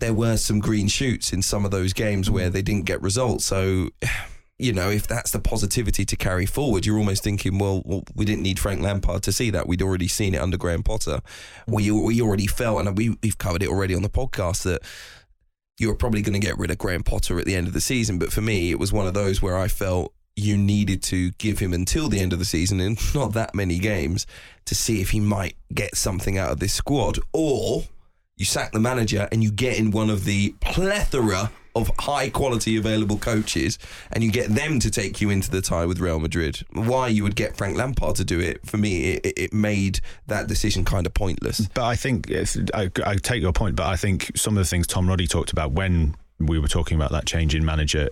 there 0.00 0.12
were 0.12 0.36
some 0.36 0.58
green 0.58 0.88
shoots 0.88 1.32
in 1.32 1.40
some 1.40 1.64
of 1.64 1.70
those 1.70 1.94
games 1.94 2.30
where 2.30 2.50
they 2.50 2.62
didn't 2.62 2.84
get 2.84 3.00
results. 3.00 3.46
So 3.46 3.88
you 4.64 4.72
know, 4.72 4.88
if 4.88 5.06
that's 5.06 5.30
the 5.30 5.38
positivity 5.38 6.06
to 6.06 6.16
carry 6.16 6.46
forward, 6.46 6.86
you're 6.86 6.96
almost 6.96 7.22
thinking, 7.22 7.58
well, 7.58 7.82
well, 7.84 8.02
we 8.14 8.24
didn't 8.24 8.42
need 8.42 8.58
Frank 8.58 8.80
Lampard 8.80 9.22
to 9.24 9.32
see 9.32 9.50
that. 9.50 9.68
We'd 9.68 9.82
already 9.82 10.08
seen 10.08 10.34
it 10.34 10.40
under 10.40 10.56
Graham 10.56 10.82
Potter. 10.82 11.20
We 11.66 11.88
mm. 11.88 12.06
we 12.06 12.22
already 12.22 12.46
felt, 12.46 12.80
and 12.80 12.96
we, 12.96 13.16
we've 13.22 13.36
covered 13.36 13.62
it 13.62 13.68
already 13.68 13.94
on 13.94 14.00
the 14.00 14.08
podcast, 14.08 14.62
that 14.62 14.82
you're 15.78 15.94
probably 15.94 16.22
going 16.22 16.40
to 16.40 16.46
get 16.46 16.58
rid 16.58 16.70
of 16.70 16.78
Graham 16.78 17.02
Potter 17.02 17.38
at 17.38 17.44
the 17.44 17.54
end 17.54 17.66
of 17.66 17.74
the 17.74 17.80
season. 17.80 18.18
But 18.18 18.32
for 18.32 18.40
me, 18.40 18.70
it 18.70 18.78
was 18.78 18.90
one 18.90 19.06
of 19.06 19.12
those 19.12 19.42
where 19.42 19.58
I 19.58 19.68
felt 19.68 20.14
you 20.34 20.56
needed 20.56 21.02
to 21.02 21.30
give 21.32 21.58
him 21.58 21.74
until 21.74 22.08
the 22.08 22.20
end 22.20 22.32
of 22.32 22.38
the 22.38 22.44
season 22.46 22.80
and 22.80 22.98
not 23.14 23.34
that 23.34 23.54
many 23.54 23.78
games 23.78 24.26
to 24.64 24.74
see 24.74 25.02
if 25.02 25.10
he 25.10 25.20
might 25.20 25.56
get 25.74 25.94
something 25.94 26.38
out 26.38 26.50
of 26.50 26.58
this 26.58 26.72
squad. 26.72 27.18
Or 27.34 27.84
you 28.36 28.46
sack 28.46 28.72
the 28.72 28.80
manager 28.80 29.28
and 29.30 29.42
you 29.42 29.52
get 29.52 29.78
in 29.78 29.90
one 29.90 30.08
of 30.08 30.24
the 30.24 30.54
plethora 30.60 31.50
of 31.74 31.90
high 31.98 32.30
quality 32.30 32.76
available 32.76 33.18
coaches 33.18 33.78
and 34.12 34.22
you 34.22 34.30
get 34.30 34.48
them 34.48 34.78
to 34.80 34.90
take 34.90 35.20
you 35.20 35.30
into 35.30 35.50
the 35.50 35.60
tie 35.60 35.86
with 35.86 35.98
Real 35.98 36.20
Madrid. 36.20 36.64
Why 36.72 37.08
you 37.08 37.22
would 37.22 37.36
get 37.36 37.56
Frank 37.56 37.76
Lampard 37.76 38.16
to 38.16 38.24
do 38.24 38.40
it, 38.40 38.64
for 38.66 38.76
me, 38.76 39.14
it, 39.14 39.32
it 39.36 39.52
made 39.52 40.00
that 40.26 40.46
decision 40.46 40.84
kind 40.84 41.06
of 41.06 41.14
pointless. 41.14 41.68
But 41.74 41.84
I 41.84 41.96
think 41.96 42.30
I, 42.74 42.90
I 43.04 43.16
take 43.16 43.42
your 43.42 43.52
point, 43.52 43.76
but 43.76 43.86
I 43.86 43.96
think 43.96 44.36
some 44.36 44.56
of 44.56 44.62
the 44.62 44.68
things 44.68 44.86
Tom 44.86 45.08
Roddy 45.08 45.26
talked 45.26 45.52
about 45.52 45.72
when 45.72 46.14
we 46.38 46.58
were 46.58 46.68
talking 46.68 46.96
about 46.96 47.10
that 47.12 47.26
change 47.26 47.54
in 47.54 47.64
manager 47.64 48.08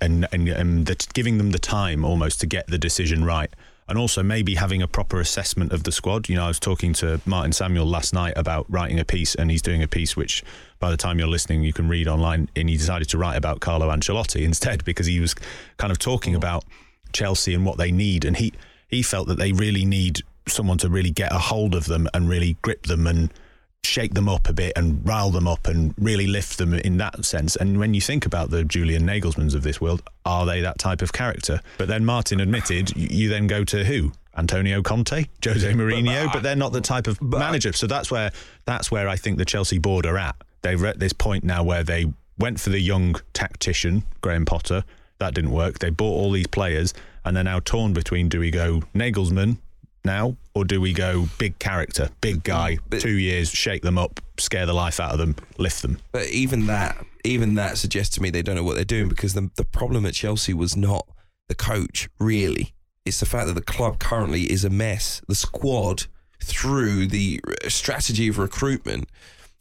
and 0.00 0.26
and, 0.32 0.48
and 0.48 0.86
the, 0.86 1.06
giving 1.12 1.38
them 1.38 1.50
the 1.50 1.58
time 1.58 2.04
almost 2.04 2.40
to 2.40 2.46
get 2.46 2.66
the 2.66 2.78
decision 2.78 3.24
right. 3.24 3.50
And 3.86 3.98
also 3.98 4.22
maybe 4.22 4.54
having 4.54 4.80
a 4.80 4.88
proper 4.88 5.20
assessment 5.20 5.72
of 5.72 5.84
the 5.84 5.92
squad. 5.92 6.28
You 6.28 6.36
know, 6.36 6.44
I 6.44 6.48
was 6.48 6.58
talking 6.58 6.94
to 6.94 7.20
Martin 7.26 7.52
Samuel 7.52 7.84
last 7.84 8.14
night 8.14 8.32
about 8.36 8.64
writing 8.70 8.98
a 8.98 9.04
piece, 9.04 9.34
and 9.34 9.50
he's 9.50 9.60
doing 9.60 9.82
a 9.82 9.88
piece 9.88 10.16
which, 10.16 10.42
by 10.80 10.90
the 10.90 10.96
time 10.96 11.18
you're 11.18 11.28
listening, 11.28 11.62
you 11.62 11.74
can 11.74 11.88
read 11.88 12.08
online. 12.08 12.48
And 12.56 12.70
he 12.70 12.78
decided 12.78 13.08
to 13.10 13.18
write 13.18 13.36
about 13.36 13.60
Carlo 13.60 13.90
Ancelotti 13.90 14.42
instead 14.44 14.84
because 14.84 15.06
he 15.06 15.20
was 15.20 15.34
kind 15.76 15.90
of 15.90 15.98
talking 15.98 16.34
oh. 16.34 16.38
about 16.38 16.64
Chelsea 17.12 17.54
and 17.54 17.66
what 17.66 17.78
they 17.78 17.92
need, 17.92 18.24
and 18.24 18.36
he 18.36 18.52
he 18.88 19.02
felt 19.02 19.28
that 19.28 19.38
they 19.38 19.52
really 19.52 19.84
need 19.84 20.22
someone 20.46 20.78
to 20.78 20.88
really 20.88 21.10
get 21.10 21.32
a 21.32 21.38
hold 21.38 21.74
of 21.74 21.86
them 21.86 22.06
and 22.12 22.28
really 22.28 22.56
grip 22.62 22.86
them 22.86 23.06
and 23.06 23.32
shake 23.86 24.14
them 24.14 24.28
up 24.28 24.48
a 24.48 24.52
bit 24.52 24.72
and 24.76 25.06
rile 25.06 25.30
them 25.30 25.46
up 25.46 25.66
and 25.66 25.94
really 25.98 26.26
lift 26.26 26.58
them 26.58 26.74
in 26.74 26.96
that 26.98 27.24
sense. 27.24 27.56
And 27.56 27.78
when 27.78 27.94
you 27.94 28.00
think 28.00 28.26
about 28.26 28.50
the 28.50 28.64
Julian 28.64 29.02
Nagelsmanns 29.02 29.54
of 29.54 29.62
this 29.62 29.80
world, 29.80 30.02
are 30.24 30.46
they 30.46 30.60
that 30.60 30.78
type 30.78 31.02
of 31.02 31.12
character? 31.12 31.60
But 31.78 31.88
then 31.88 32.04
Martin 32.04 32.40
admitted, 32.40 32.96
you, 32.96 33.28
then 33.28 33.46
go 33.46 33.64
to 33.64 33.84
who? 33.84 34.12
Antonio 34.36 34.82
Conte, 34.82 35.26
Jose 35.44 35.72
Mourinho, 35.74 36.32
but, 36.32 36.42
they're 36.42 36.56
not 36.56 36.72
the 36.72 36.80
type 36.80 37.06
of 37.06 37.20
uh, 37.20 37.38
manager. 37.38 37.72
So 37.72 37.86
that's 37.86 38.10
where 38.10 38.32
that's 38.64 38.90
where 38.90 39.08
I 39.08 39.16
think 39.16 39.38
the 39.38 39.44
Chelsea 39.44 39.78
board 39.78 40.06
are 40.06 40.18
at. 40.18 40.34
They're 40.62 40.86
at 40.86 40.98
this 40.98 41.12
point 41.12 41.44
now 41.44 41.62
where 41.62 41.84
they 41.84 42.06
went 42.38 42.58
for 42.58 42.70
the 42.70 42.80
young 42.80 43.14
tactician 43.32 44.02
Graham 44.22 44.44
Potter. 44.44 44.84
That 45.18 45.34
didn't 45.34 45.52
work. 45.52 45.78
They 45.78 45.90
bought 45.90 46.14
all 46.14 46.32
these 46.32 46.48
players, 46.48 46.92
and 47.24 47.36
they're 47.36 47.44
now 47.44 47.60
torn 47.60 47.92
between 47.92 48.28
do 48.28 48.40
we 48.40 48.50
go 48.50 48.82
Nagelsmann 48.94 49.58
now 50.04 50.36
or 50.54 50.64
do 50.64 50.80
we 50.80 50.92
go 50.92 51.28
big 51.38 51.58
character, 51.58 52.10
big 52.20 52.42
guy, 52.44 52.74
mm, 52.74 52.80
But- 52.88 53.00
two 53.00 53.16
years, 53.18 53.50
shake 53.50 53.82
them 53.82 53.98
up, 53.98 54.20
scare 54.38 54.66
the 54.66 54.74
life 54.74 55.00
out 55.00 55.12
of 55.12 55.18
them, 55.18 55.36
lift 55.58 55.82
them? 55.82 55.98
But 56.12 56.28
even 56.28 56.66
that, 56.66 57.04
even 57.24 57.54
that 57.54 57.78
suggests 57.78 58.14
to 58.16 58.22
me 58.22 58.30
they 58.30 58.42
don't 58.42 58.54
know 58.56 58.62
what 58.62 58.74
they're 58.76 58.84
doing 58.84 59.08
because 59.08 59.34
the 59.34 59.50
the 59.56 59.64
problem 59.64 60.06
at 60.06 60.14
Chelsea 60.14 60.54
was 60.54 60.76
not 60.76 61.06
the 61.48 61.54
coach 61.54 62.08
really. 62.18 62.74
It's 63.04 63.20
the 63.20 63.26
fact 63.26 63.46
that 63.48 63.54
the 63.54 63.62
club 63.62 63.98
currently 63.98 64.50
is 64.50 64.64
a 64.64 64.70
mess. 64.70 65.20
The 65.28 65.34
squad, 65.34 66.06
through 66.42 67.08
the 67.08 67.40
strategy 67.68 68.28
of 68.28 68.38
recruitment, 68.38 69.08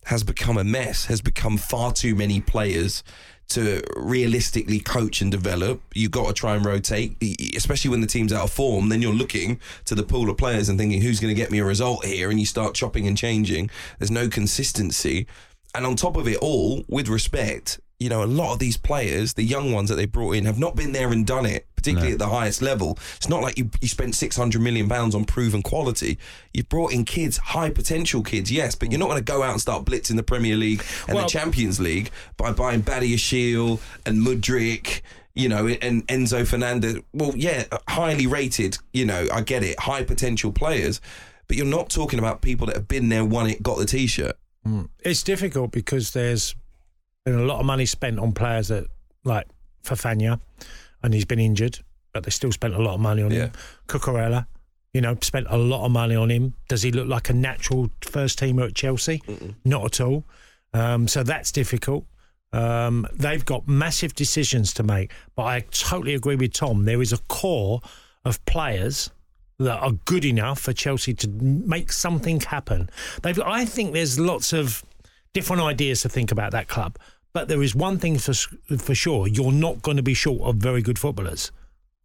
has 0.06 0.24
become 0.24 0.58
a 0.58 0.64
mess. 0.64 1.06
Has 1.06 1.22
become 1.22 1.58
far 1.58 1.92
too 1.92 2.16
many 2.16 2.40
players 2.42 3.04
to 3.50 3.84
realistically 3.96 4.80
coach 4.80 5.22
and 5.22 5.32
develop. 5.32 5.82
You've 5.94 6.12
got 6.12 6.28
to 6.28 6.34
try 6.34 6.56
and 6.56 6.66
rotate, 6.66 7.18
especially 7.56 7.92
when 7.92 8.02
the 8.02 8.08
team's 8.08 8.34
out 8.34 8.44
of 8.44 8.52
form. 8.52 8.90
Then 8.90 9.02
you're 9.02 9.14
looking 9.14 9.60
to 9.86 9.96
the 9.96 10.04
pool 10.04 10.30
of 10.30 10.38
players 10.38 10.70
and 10.70 10.80
thinking, 10.80 11.02
who's 11.02 11.20
going 11.20 11.34
to 11.34 11.40
get 11.40 11.52
me 11.52 11.60
a 11.60 11.66
result 11.66 12.06
here? 12.06 12.30
And 12.30 12.40
you 12.40 12.46
start 12.46 12.74
chopping 12.74 13.08
and 13.08 13.18
changing. 13.18 13.70
There's 14.00 14.12
no 14.12 14.28
consistency. 14.28 15.28
And 15.76 15.86
on 15.86 15.96
top 15.96 16.18
of 16.18 16.28
it 16.28 16.38
all, 16.38 16.84
with 16.88 17.08
respect, 17.08 17.80
you 18.04 18.10
know, 18.10 18.22
a 18.22 18.26
lot 18.26 18.52
of 18.52 18.60
these 18.60 18.76
players, 18.76 19.34
the 19.34 19.44
young 19.44 19.72
ones 19.72 19.88
that 19.88 19.96
they 19.96 20.06
brought 20.06 20.36
in, 20.36 20.44
have 20.44 20.60
not 20.60 20.76
been 20.76 20.92
there 20.92 21.10
and 21.14 21.26
done 21.26 21.46
it, 21.46 21.66
particularly 21.78 22.12
at 22.12 22.20
the 22.20 22.28
highest 22.28 22.62
level. 22.62 22.98
It's 23.16 23.30
not 23.30 23.42
like 23.42 23.58
you, 23.58 23.70
you 23.80 23.88
spent 23.88 24.14
six 24.14 24.36
hundred 24.36 24.62
million 24.62 24.90
pounds 24.90 25.16
on 25.16 25.24
proven 25.24 25.62
quality. 25.64 26.18
You've 26.54 26.68
brought 26.68 26.92
in 26.92 27.06
kids, 27.06 27.38
high 27.38 27.70
potential 27.70 28.22
kids, 28.22 28.52
yes, 28.52 28.76
but 28.76 28.92
you're 28.92 29.00
not 29.00 29.08
going 29.08 29.24
to 29.24 29.24
go 29.24 29.42
out 29.42 29.52
and 29.52 29.62
start 29.62 29.86
blitzing 29.86 30.18
the 30.18 30.24
Premier 30.24 30.58
League 30.58 30.84
and 31.08 31.16
Well- 31.16 31.24
the 31.24 31.30
Champions 31.30 31.80
League 31.80 32.12
by 32.36 32.52
buying 32.52 32.84
Badiashile 32.84 33.80
and 34.06 34.18
Mudrik. 34.20 35.02
You 35.36 35.50
know, 35.50 35.68
and 35.68 36.06
Enzo 36.10 36.46
Fernandez. 36.46 36.98
Well, 37.12 37.32
yeah, 37.36 37.64
highly 37.88 38.28
rated. 38.28 38.78
You 38.92 39.06
know, 39.06 39.28
I 39.34 39.42
get 39.42 39.64
it, 39.64 39.80
high 39.80 40.04
potential 40.04 40.52
players, 40.52 41.02
but 41.48 41.58
you're 41.58 41.66
not 41.66 41.90
talking 41.90 42.20
about 42.20 42.44
people 42.44 42.68
that 42.68 42.76
have 42.76 42.88
been 42.88 43.10
there, 43.10 43.26
won 43.26 43.50
it, 43.50 43.64
got 43.64 43.80
the 43.80 43.86
t-shirt. 43.88 44.36
Hmm. 44.64 44.84
It's 45.00 45.24
difficult 45.24 45.72
because 45.72 46.12
there's 46.12 46.54
been 47.26 47.36
a 47.40 47.44
lot 47.44 47.60
of 47.60 47.66
money 47.66 47.86
spent 47.86 48.20
on 48.20 48.34
players 48.34 48.68
that, 48.68 48.86
like 49.24 49.48
Fofana, 49.84 50.40
and 51.02 51.14
he's 51.14 51.26
been 51.26 51.40
injured, 51.40 51.80
but 52.14 52.24
they 52.24 52.32
still 52.32 52.52
spent 52.52 52.74
a 52.74 52.82
lot 52.82 52.96
of 52.96 53.00
money 53.00 53.24
on 53.24 53.32
Yeah. 53.32 53.46
him. 53.46 53.52
Cucurella, 53.88 54.46
you 54.94 55.02
know, 55.02 55.18
spent 55.22 55.48
a 55.50 55.58
lot 55.58 55.86
of 55.86 55.92
money 55.92 56.16
on 56.16 56.30
him. 56.30 56.54
Does 56.68 56.82
he 56.82 56.92
look 56.92 57.08
like 57.08 57.30
a 57.30 57.34
natural 57.34 57.90
first 58.02 58.40
teamer 58.40 58.68
at 58.68 58.76
Chelsea? 58.76 59.22
Not 59.64 59.86
at 59.86 60.02
all. 60.02 60.26
Um, 60.74 61.08
so 61.08 61.24
that's 61.24 61.52
difficult. 61.52 62.06
Um, 62.52 63.08
they've 63.14 63.44
got 63.44 63.68
massive 63.68 64.14
decisions 64.14 64.74
to 64.76 64.84
make, 64.84 65.12
but 65.36 65.44
I 65.44 65.62
totally 65.72 66.14
agree 66.14 66.36
with 66.36 66.54
Tom. 66.54 66.86
There 66.86 67.02
is 67.02 67.12
a 67.12 67.18
core 67.28 67.82
of 68.26 68.44
players 68.46 69.10
that 69.60 69.80
are 69.80 69.92
good 70.06 70.26
enough 70.26 70.60
for 70.60 70.74
Chelsea 70.74 71.14
to 71.16 71.28
make 71.30 71.92
something 71.92 72.40
happen. 72.42 72.90
They've, 73.22 73.40
I 73.40 73.66
think 73.66 73.94
there's 73.94 74.20
lots 74.20 74.52
of 74.54 74.84
different 75.34 75.64
ideas 75.64 76.02
to 76.02 76.10
think 76.10 76.32
about 76.32 76.52
that 76.52 76.68
club, 76.68 76.98
but 77.34 77.48
there 77.48 77.62
is 77.62 77.76
one 77.76 77.98
thing 77.98 78.18
for 78.18 78.34
for 78.78 78.96
sure: 78.96 79.28
you're 79.28 79.52
not 79.52 79.82
going 79.82 79.98
to 79.98 80.04
be 80.04 80.14
short 80.14 80.42
of 80.42 80.56
very 80.58 80.82
good 80.82 81.00
footballers. 81.00 81.52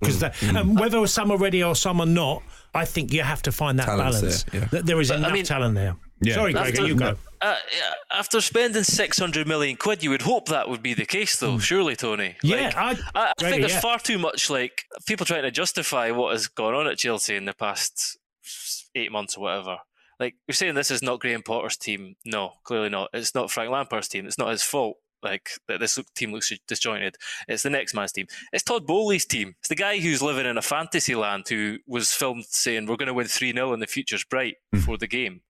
Because 0.00 0.22
mm. 0.22 0.30
mm. 0.30 0.60
and 0.60 0.78
whether 0.78 1.04
some 1.06 1.30
are 1.30 1.38
ready 1.38 1.62
or 1.62 1.74
some 1.74 2.00
are 2.00 2.06
not, 2.06 2.42
I 2.72 2.84
think 2.84 3.12
you 3.12 3.22
have 3.22 3.42
to 3.42 3.52
find 3.52 3.78
that 3.80 3.86
Talent's 3.86 4.20
balance. 4.20 4.42
there, 4.44 4.60
yeah. 4.60 4.68
That 4.68 4.86
there 4.86 5.00
is 5.00 5.08
But, 5.08 5.14
I 5.14 5.18
enough 5.18 5.32
mean- 5.32 5.44
talent 5.44 5.74
there. 5.74 5.96
Yeah. 6.20 6.34
Sorry, 6.34 6.52
Gregor, 6.52 6.68
After- 6.68 6.86
you 6.86 6.94
go. 6.96 7.16
Uh, 7.40 7.54
yeah, 7.76 7.94
after 8.10 8.40
spending 8.40 8.82
600 8.82 9.46
million 9.46 9.76
quid, 9.76 10.02
you 10.02 10.10
would 10.10 10.22
hope 10.22 10.48
that 10.48 10.68
would 10.68 10.82
be 10.82 10.92
the 10.92 11.06
case, 11.06 11.38
though, 11.38 11.58
mm. 11.58 11.60
surely, 11.60 11.94
Tony. 11.94 12.34
Yeah, 12.42 12.72
Like, 12.74 12.76
I- 12.76 12.80
I, 12.80 12.92
I 13.28 13.32
Gregor, 13.38 13.50
think 13.50 13.62
there's 13.62 13.72
yeah. 13.74 13.80
far 13.80 13.98
too 14.00 14.18
much 14.18 14.50
like 14.50 14.84
people 15.06 15.24
trying 15.26 15.42
to 15.42 15.52
justify 15.52 16.10
what 16.10 16.32
has 16.32 16.48
gone 16.48 16.74
on 16.74 16.88
at 16.88 16.98
Chelsea 16.98 17.36
in 17.36 17.44
the 17.44 17.54
past 17.54 18.18
eight 18.96 19.12
months 19.12 19.36
or 19.36 19.42
whatever. 19.42 19.78
Like 20.18 20.34
you're 20.48 20.54
saying, 20.54 20.74
this 20.74 20.90
is 20.90 21.02
not 21.02 21.20
Graham 21.20 21.42
Potter's 21.42 21.76
team. 21.76 22.16
No, 22.24 22.54
clearly 22.64 22.88
not. 22.88 23.10
It's 23.12 23.34
not 23.36 23.52
Frank 23.52 23.70
Lampard's 23.70 24.08
team. 24.08 24.26
It's 24.26 24.38
not 24.38 24.50
his 24.50 24.62
fault. 24.64 24.96
Like 25.22 25.50
that, 25.66 25.80
this 25.80 25.98
team 26.14 26.32
looks 26.32 26.52
disjointed. 26.66 27.16
It's 27.48 27.62
the 27.62 27.70
next 27.70 27.94
man's 27.94 28.12
team. 28.12 28.26
It's 28.52 28.62
Todd 28.62 28.86
Boehly's 28.86 29.26
team. 29.26 29.54
It's 29.60 29.68
the 29.68 29.74
guy 29.74 29.98
who's 29.98 30.22
living 30.22 30.46
in 30.46 30.58
a 30.58 30.62
fantasy 30.62 31.14
land 31.14 31.48
who 31.48 31.78
was 31.86 32.12
filmed 32.12 32.44
saying 32.48 32.86
we're 32.86 32.96
going 32.96 33.08
to 33.08 33.14
win 33.14 33.26
three 33.26 33.52
0 33.52 33.72
and 33.72 33.82
the 33.82 33.86
future's 33.86 34.24
bright 34.24 34.56
hmm. 34.72 34.78
before 34.78 34.98
the 34.98 35.06
game. 35.06 35.40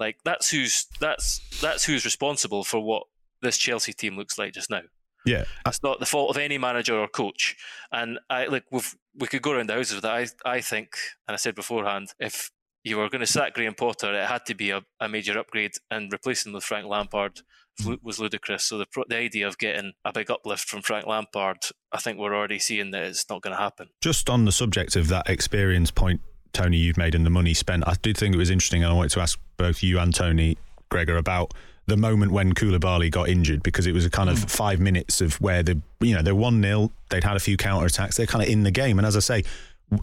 Like 0.00 0.18
that's 0.24 0.50
who's 0.50 0.86
that's 1.00 1.40
that's 1.60 1.84
who's 1.84 2.04
responsible 2.04 2.64
for 2.64 2.80
what 2.80 3.04
this 3.40 3.58
Chelsea 3.58 3.92
team 3.92 4.16
looks 4.16 4.38
like 4.38 4.52
just 4.52 4.70
now. 4.70 4.82
Yeah. 5.24 5.44
It's 5.66 5.82
not 5.82 6.00
the 6.00 6.06
fault 6.06 6.30
of 6.30 6.36
any 6.36 6.58
manager 6.58 6.98
or 6.98 7.08
coach. 7.08 7.56
And 7.92 8.18
I 8.28 8.46
like 8.46 8.64
we've 8.70 8.96
we 9.14 9.26
could 9.26 9.42
go 9.42 9.52
around 9.52 9.68
the 9.68 9.74
houses 9.74 9.94
with 9.94 10.02
that. 10.02 10.12
I 10.12 10.26
I 10.56 10.60
think, 10.60 10.96
and 11.28 11.34
I 11.34 11.36
said 11.36 11.54
beforehand, 11.54 12.08
if 12.18 12.50
you 12.84 12.96
were 12.96 13.08
going 13.08 13.20
to 13.20 13.26
sack 13.26 13.54
Graham 13.54 13.74
Potter, 13.74 14.12
it 14.12 14.26
had 14.26 14.44
to 14.46 14.54
be 14.54 14.70
a, 14.70 14.82
a 14.98 15.08
major 15.08 15.38
upgrade, 15.38 15.74
and 15.90 16.12
replacing 16.12 16.50
him 16.50 16.54
with 16.54 16.64
Frank 16.64 16.86
Lampard 16.86 17.42
was- 17.78 17.86
mm-hmm. 17.86 18.06
was 18.06 18.18
ludicrous. 18.18 18.64
So 18.64 18.78
the 18.78 18.86
the 19.08 19.16
idea 19.16 19.46
of 19.46 19.58
getting 19.58 19.92
a 20.04 20.12
big 20.12 20.30
uplift 20.30 20.68
from 20.68 20.82
Frank 20.82 21.06
Lampard, 21.06 21.58
I 21.92 21.98
think 21.98 22.18
we're 22.18 22.34
already 22.34 22.58
seeing 22.58 22.90
that 22.92 23.02
it's 23.02 23.28
not 23.28 23.42
going 23.42 23.54
to 23.54 23.60
happen. 23.60 23.88
Just 24.00 24.28
on 24.30 24.44
the 24.44 24.52
subject 24.52 24.96
of 24.96 25.08
that 25.08 25.28
experience 25.28 25.90
point, 25.90 26.20
Tony, 26.52 26.76
you've 26.76 26.98
made 26.98 27.14
and 27.14 27.24
the 27.24 27.30
money 27.30 27.54
spent, 27.54 27.86
I 27.86 27.94
did 28.02 28.16
think 28.16 28.34
it 28.34 28.38
was 28.38 28.50
interesting, 28.50 28.82
and 28.82 28.92
I 28.92 28.94
wanted 28.94 29.12
to 29.12 29.20
ask 29.20 29.38
both 29.56 29.82
you 29.82 29.98
and 29.98 30.14
Tony, 30.14 30.58
Gregor, 30.90 31.16
about 31.16 31.54
the 31.86 31.96
moment 31.96 32.32
when 32.32 32.54
Koulibaly 32.54 33.10
got 33.10 33.28
injured 33.28 33.62
because 33.62 33.86
it 33.86 33.92
was 33.92 34.06
a 34.06 34.10
kind 34.10 34.30
of 34.30 34.38
mm. 34.38 34.50
five 34.50 34.78
minutes 34.78 35.20
of 35.20 35.40
where 35.40 35.62
the 35.64 35.80
you 36.00 36.14
know 36.14 36.22
they're 36.22 36.34
one 36.34 36.62
0 36.62 36.92
they'd 37.10 37.24
had 37.24 37.36
a 37.36 37.40
few 37.40 37.56
counter 37.56 37.86
attacks, 37.86 38.16
they're 38.16 38.26
kind 38.26 38.42
of 38.42 38.48
in 38.48 38.62
the 38.62 38.70
game, 38.70 38.98
and 38.98 39.06
as 39.06 39.16
I 39.16 39.20
say, 39.20 39.44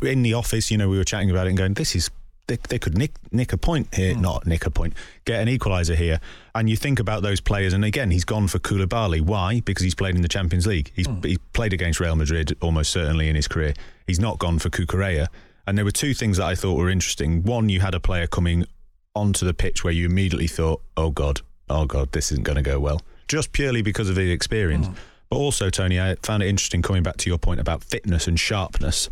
in 0.01 0.21
the 0.21 0.33
office, 0.33 0.69
you 0.71 0.77
know, 0.77 0.89
we 0.89 0.97
were 0.97 1.03
chatting 1.03 1.31
about 1.31 1.47
it 1.47 1.49
and 1.49 1.57
going, 1.57 1.73
this 1.73 1.95
is. 1.95 2.09
They, 2.49 2.57
they 2.67 2.79
could 2.79 2.97
nick 2.97 3.11
nick 3.31 3.53
a 3.53 3.57
point 3.57 3.93
here, 3.93 4.15
hmm. 4.15 4.21
not 4.21 4.47
nick 4.47 4.65
a 4.65 4.71
point, 4.71 4.93
get 5.23 5.39
an 5.39 5.47
equaliser 5.47 5.95
here. 5.95 6.19
And 6.55 6.67
you 6.67 6.75
think 6.75 6.99
about 6.99 7.21
those 7.21 7.39
players, 7.39 7.73
and 7.73 7.85
again, 7.85 8.09
he's 8.09 8.25
gone 8.25 8.47
for 8.47 8.57
Koulibaly. 8.57 9.21
Why? 9.21 9.61
Because 9.61 9.83
he's 9.83 9.95
played 9.95 10.15
in 10.15 10.23
the 10.23 10.27
Champions 10.27 10.65
League. 10.65 10.91
He's, 10.95 11.07
hmm. 11.07 11.21
he's 11.21 11.37
played 11.53 11.73
against 11.73 11.99
Real 11.99 12.15
Madrid 12.15 12.57
almost 12.59 12.91
certainly 12.91 13.29
in 13.29 13.35
his 13.35 13.47
career. 13.47 13.73
He's 14.07 14.19
not 14.19 14.39
gone 14.39 14.57
for 14.57 14.69
Cucurella. 14.69 15.27
And 15.67 15.77
there 15.77 15.85
were 15.85 15.91
two 15.91 16.15
things 16.15 16.37
that 16.37 16.47
I 16.47 16.55
thought 16.55 16.77
were 16.77 16.89
interesting. 16.89 17.43
One, 17.43 17.69
you 17.69 17.79
had 17.79 17.93
a 17.93 17.99
player 17.99 18.25
coming 18.25 18.65
onto 19.13 19.45
the 19.45 19.53
pitch 19.53 19.83
where 19.83 19.93
you 19.93 20.07
immediately 20.07 20.47
thought, 20.47 20.81
oh 20.97 21.11
God, 21.11 21.41
oh 21.69 21.85
God, 21.85 22.11
this 22.11 22.31
isn't 22.31 22.43
going 22.43 22.55
to 22.55 22.63
go 22.63 22.79
well, 22.79 23.01
just 23.27 23.51
purely 23.51 23.83
because 23.83 24.09
of 24.09 24.15
the 24.15 24.31
experience. 24.31 24.87
Hmm. 24.87 24.93
But 25.29 25.37
also, 25.37 25.69
Tony, 25.69 25.99
I 25.99 26.15
found 26.23 26.41
it 26.41 26.47
interesting 26.47 26.81
coming 26.81 27.03
back 27.03 27.17
to 27.17 27.29
your 27.29 27.37
point 27.37 27.59
about 27.59 27.83
fitness 27.83 28.27
and 28.27 28.39
sharpness. 28.39 29.09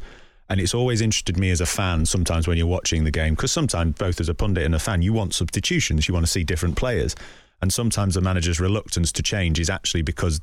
And 0.50 0.62
it's 0.62 0.74
always 0.74 1.02
interested 1.02 1.38
me 1.38 1.52
as 1.52 1.60
a 1.60 1.66
fan 1.66 2.06
sometimes 2.06 2.48
when 2.48 2.58
you're 2.58 2.68
watching 2.68 3.04
the 3.04 3.12
game, 3.12 3.36
because 3.36 3.52
sometimes, 3.52 3.96
both 3.96 4.20
as 4.22 4.30
a 4.30 4.34
pundit 4.34 4.64
and 4.64 4.76
a 4.76 4.80
fan, 4.80 5.02
you 5.02 5.14
want 5.14 5.34
substitutions, 5.34 6.08
you 6.08 6.14
want 6.14 6.26
to 6.26 6.32
see 6.32 6.44
different 6.44 6.78
players. 6.78 7.16
And 7.62 7.74
sometimes 7.74 8.14
the 8.14 8.22
manager's 8.22 8.60
reluctance 8.60 9.12
to 9.14 9.24
change 9.24 9.60
is 9.60 9.70
actually 9.70 10.04
because 10.04 10.40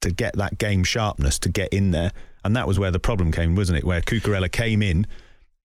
to 0.00 0.10
get 0.10 0.36
that 0.36 0.58
game 0.58 0.84
sharpness, 0.84 1.38
to 1.40 1.48
get 1.48 1.72
in 1.72 1.90
there. 1.90 2.12
And 2.44 2.56
that 2.56 2.66
was 2.66 2.78
where 2.78 2.90
the 2.90 3.00
problem 3.00 3.32
came, 3.32 3.54
wasn't 3.54 3.78
it? 3.78 3.84
Where 3.84 4.00
Cucurella 4.00 4.50
came 4.50 4.82
in 4.82 5.06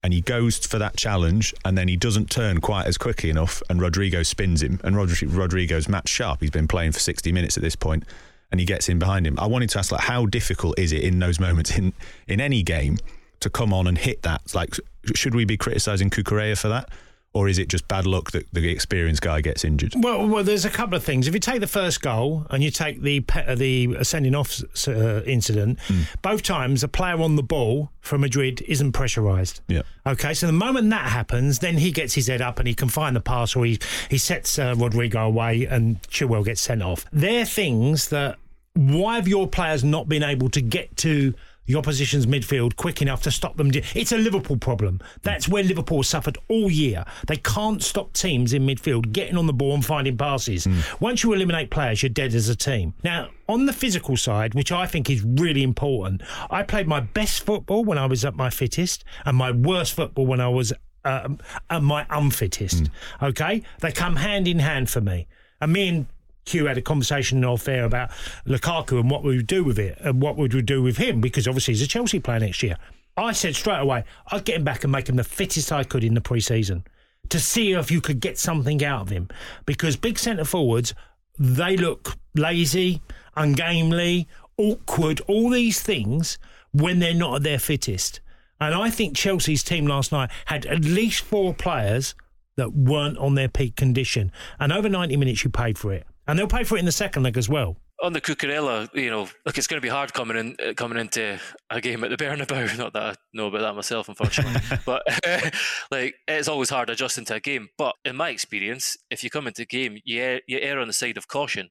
and 0.03 0.13
he 0.13 0.21
goes 0.21 0.57
for 0.65 0.79
that 0.79 0.95
challenge 0.95 1.53
and 1.65 1.77
then 1.77 1.87
he 1.87 1.97
doesn't 1.97 2.29
turn 2.29 2.59
quite 2.61 2.85
as 2.85 2.97
quickly 2.97 3.29
enough 3.29 3.61
and 3.69 3.81
Rodrigo 3.81 4.23
spins 4.23 4.61
him. 4.61 4.79
And 4.83 4.95
Rodri- 4.95 5.27
Rodrigo's 5.35 5.89
match 5.89 6.09
sharp. 6.09 6.41
He's 6.41 6.51
been 6.51 6.67
playing 6.67 6.91
for 6.91 6.99
60 6.99 7.31
minutes 7.31 7.57
at 7.57 7.63
this 7.63 7.75
point 7.75 8.03
and 8.51 8.59
he 8.59 8.65
gets 8.65 8.89
in 8.89 8.99
behind 8.99 9.25
him. 9.27 9.37
I 9.39 9.47
wanted 9.47 9.69
to 9.71 9.79
ask, 9.79 9.91
like, 9.91 10.01
how 10.01 10.25
difficult 10.25 10.79
is 10.79 10.91
it 10.91 11.01
in 11.01 11.19
those 11.19 11.39
moments 11.39 11.77
in, 11.77 11.93
in 12.27 12.39
any 12.39 12.63
game 12.63 12.97
to 13.39 13.49
come 13.49 13.73
on 13.73 13.87
and 13.87 13.97
hit 13.97 14.21
that? 14.23 14.53
Like, 14.53 14.75
should 15.15 15.35
we 15.35 15.45
be 15.45 15.57
criticising 15.57 16.09
Cucurella 16.09 16.57
for 16.57 16.69
that? 16.69 16.89
Or 17.33 17.47
is 17.47 17.59
it 17.59 17.67
just 17.67 17.87
bad 17.87 18.07
luck 18.07 18.31
that 18.31 18.51
the 18.51 18.67
experienced 18.69 19.21
guy 19.21 19.41
gets 19.41 19.63
injured? 19.63 19.93
Well, 19.97 20.27
well, 20.27 20.43
there's 20.43 20.65
a 20.65 20.71
couple 20.71 20.95
of 20.95 21.03
things. 21.03 21.27
If 21.27 21.35
you 21.35 21.39
take 21.39 21.59
the 21.59 21.67
first 21.67 22.01
goal 22.01 22.47
and 22.49 22.63
you 22.63 22.71
take 22.71 23.01
the 23.01 23.19
pe- 23.19 23.45
uh, 23.45 23.53
the 23.53 24.03
sending 24.03 24.33
off 24.33 24.59
uh, 24.87 25.21
incident, 25.23 25.77
both 26.23 26.41
times 26.41 26.83
a 26.83 26.87
player 26.87 27.21
on 27.21 27.35
the 27.35 27.43
ball 27.43 27.91
for 27.99 28.17
Madrid 28.17 28.63
isn't 28.67 28.93
pressurised. 28.93 29.59
Yeah. 29.67 29.83
Okay, 30.07 30.33
so 30.33 30.47
the 30.47 30.53
moment 30.53 30.89
that 30.89 31.11
happens, 31.11 31.59
then 31.59 31.77
he 31.77 31.91
gets 31.91 32.15
his 32.15 32.25
head 32.25 32.41
up 32.41 32.57
and 32.57 32.67
he 32.67 32.73
can 32.73 32.89
find 32.89 33.15
the 33.15 33.21
pass, 33.21 33.55
or 33.55 33.65
he 33.65 33.77
he 34.09 34.17
sets 34.17 34.57
uh, 34.57 34.73
Rodrigo 34.75 35.27
away, 35.27 35.65
and 35.65 36.01
Chilwell 36.03 36.43
gets 36.45 36.61
sent 36.61 36.81
off. 36.81 37.05
They're 37.11 37.45
things 37.45 38.07
that 38.07 38.37
why 38.73 39.15
have 39.15 39.27
your 39.27 39.47
players 39.47 39.83
not 39.83 40.07
been 40.09 40.23
able 40.23 40.49
to 40.49 40.61
get 40.61 40.95
to 40.97 41.35
the 41.67 41.75
opposition's 41.75 42.25
midfield 42.25 42.75
quick 42.75 43.01
enough 43.01 43.21
to 43.23 43.31
stop 43.31 43.55
them? 43.57 43.71
It's 43.93 44.11
a 44.11 44.17
Liverpool 44.17 44.57
problem. 44.57 44.99
That's 45.21 45.47
where 45.47 45.63
Liverpool 45.63 46.03
suffered 46.03 46.37
all 46.49 46.71
year. 46.71 47.05
They 47.27 47.37
can't 47.37 47.83
stop 47.83 48.13
teams 48.13 48.53
in 48.53 48.65
midfield 48.65 49.11
getting 49.11 49.37
on 49.37 49.45
the 49.45 49.53
ball 49.53 49.75
and 49.75 49.85
finding 49.85 50.17
passes. 50.17 50.67
Once 50.99 51.23
you 51.23 51.33
eliminate 51.33 51.69
players, 51.69 52.01
you're 52.01 52.09
dead 52.09 52.33
as 52.33 52.49
a 52.49 52.55
team. 52.55 52.93
Now, 53.03 53.29
on 53.47 53.65
the 53.65 53.73
physical 53.73 54.17
side, 54.17 54.53
which 54.55 54.71
I 54.71 54.87
think 54.87 55.09
is 55.09 55.23
really 55.23 55.63
important, 55.63 56.21
I 56.49 56.63
played 56.63 56.87
my 56.87 56.99
best 56.99 57.45
football 57.45 57.85
when 57.85 57.97
I 57.97 58.05
was 58.05 58.25
at 58.25 58.35
my 58.35 58.49
fittest 58.49 59.03
and 59.25 59.37
my 59.37 59.51
worst 59.51 59.93
football 59.93 60.25
when 60.25 60.41
I 60.41 60.49
was 60.49 60.73
um, 61.05 61.39
at 61.69 61.83
my 61.83 62.05
unfittest. 62.09 62.89
Okay? 63.21 63.63
They 63.81 63.91
come 63.91 64.17
hand 64.17 64.47
in 64.47 64.59
hand 64.59 64.89
for 64.89 65.01
me. 65.01 65.27
And 65.61 65.73
me 65.73 66.05
Hugh 66.47 66.65
had 66.65 66.77
a 66.77 66.81
conversation 66.81 67.43
off 67.45 67.63
there 67.63 67.85
about 67.85 68.11
Lukaku 68.45 68.99
and 68.99 69.09
what 69.09 69.23
we 69.23 69.37
would 69.37 69.47
do 69.47 69.63
with 69.63 69.79
it 69.79 69.97
and 70.01 70.21
what 70.21 70.37
would 70.37 70.53
we 70.53 70.61
do 70.61 70.81
with 70.81 70.97
him 70.97 71.21
because 71.21 71.47
obviously 71.47 71.73
he's 71.73 71.81
a 71.81 71.87
Chelsea 71.87 72.19
player 72.19 72.39
next 72.39 72.63
year. 72.63 72.77
I 73.15 73.31
said 73.31 73.55
straight 73.55 73.79
away, 73.79 74.03
I'd 74.31 74.45
get 74.45 74.57
him 74.57 74.63
back 74.63 74.83
and 74.83 74.91
make 74.91 75.09
him 75.09 75.15
the 75.15 75.23
fittest 75.23 75.71
I 75.71 75.83
could 75.83 76.03
in 76.03 76.13
the 76.13 76.21
pre-season 76.21 76.83
to 77.29 77.39
see 77.39 77.73
if 77.73 77.91
you 77.91 77.99
could 77.99 78.19
get 78.19 78.37
something 78.37 78.83
out 78.83 79.01
of 79.01 79.09
him 79.09 79.27
because 79.65 79.95
big 79.95 80.17
centre 80.17 80.45
forwards 80.45 80.93
they 81.39 81.77
look 81.77 82.15
lazy, 82.35 83.01
ungamely, 83.35 84.27
awkward, 84.57 85.21
all 85.27 85.49
these 85.49 85.81
things 85.81 86.37
when 86.71 86.99
they're 86.99 87.13
not 87.13 87.35
at 87.37 87.43
their 87.43 87.59
fittest. 87.59 88.19
And 88.59 88.73
I 88.73 88.89
think 88.89 89.15
Chelsea's 89.15 89.63
team 89.63 89.85
last 89.85 90.11
night 90.11 90.31
had 90.45 90.65
at 90.65 90.83
least 90.83 91.23
four 91.23 91.53
players 91.53 92.15
that 92.55 92.73
weren't 92.73 93.17
on 93.19 93.35
their 93.35 93.47
peak 93.47 93.75
condition. 93.75 94.31
And 94.59 94.73
over 94.73 94.89
90 94.89 95.15
minutes, 95.17 95.43
you 95.43 95.51
paid 95.51 95.77
for 95.77 95.93
it. 95.93 96.07
And 96.27 96.37
they'll 96.37 96.47
pay 96.47 96.63
for 96.63 96.75
it 96.75 96.79
in 96.79 96.85
the 96.85 96.91
second 96.91 97.23
leg 97.23 97.37
as 97.37 97.47
well. 97.47 97.77
On 98.03 98.13
the 98.13 98.21
Cucurella, 98.21 98.93
you 98.93 99.09
know, 99.09 99.27
look, 99.45 99.57
it's 99.57 99.65
going 99.65 99.77
to 99.77 99.85
be 99.85 99.89
hard 99.89 100.13
coming 100.13 100.37
in 100.37 100.55
uh, 100.63 100.73
coming 100.73 100.99
into 100.99 101.39
a 101.69 101.81
game 101.81 102.03
at 102.03 102.11
the 102.11 102.17
Bernabeu. 102.17 102.77
Not 102.77 102.93
that 102.93 103.03
I 103.03 103.15
know 103.33 103.47
about 103.47 103.61
that 103.61 103.75
myself, 103.75 104.07
unfortunately, 104.07 104.61
but 104.85 105.03
like 105.91 106.15
it's 106.27 106.47
always 106.47 106.69
hard 106.69 106.89
adjusting 106.89 107.25
to 107.25 107.35
a 107.35 107.39
game. 107.39 107.69
But 107.77 107.95
in 108.05 108.15
my 108.15 108.29
experience, 108.29 108.97
if 109.09 109.23
you 109.23 109.29
come 109.29 109.47
into 109.47 109.63
a 109.63 109.65
game, 109.65 109.97
you 110.03 110.21
err, 110.21 110.41
you 110.47 110.59
err 110.59 110.79
on 110.79 110.87
the 110.87 110.93
side 110.93 111.17
of 111.17 111.27
caution. 111.27 111.69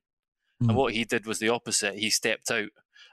Mm. 0.63 0.69
And 0.69 0.77
what 0.77 0.95
he 0.95 1.05
did 1.05 1.27
was 1.27 1.39
the 1.39 1.51
opposite. 1.51 1.99
He 1.99 2.11
stepped 2.11 2.51
out, 2.51 2.71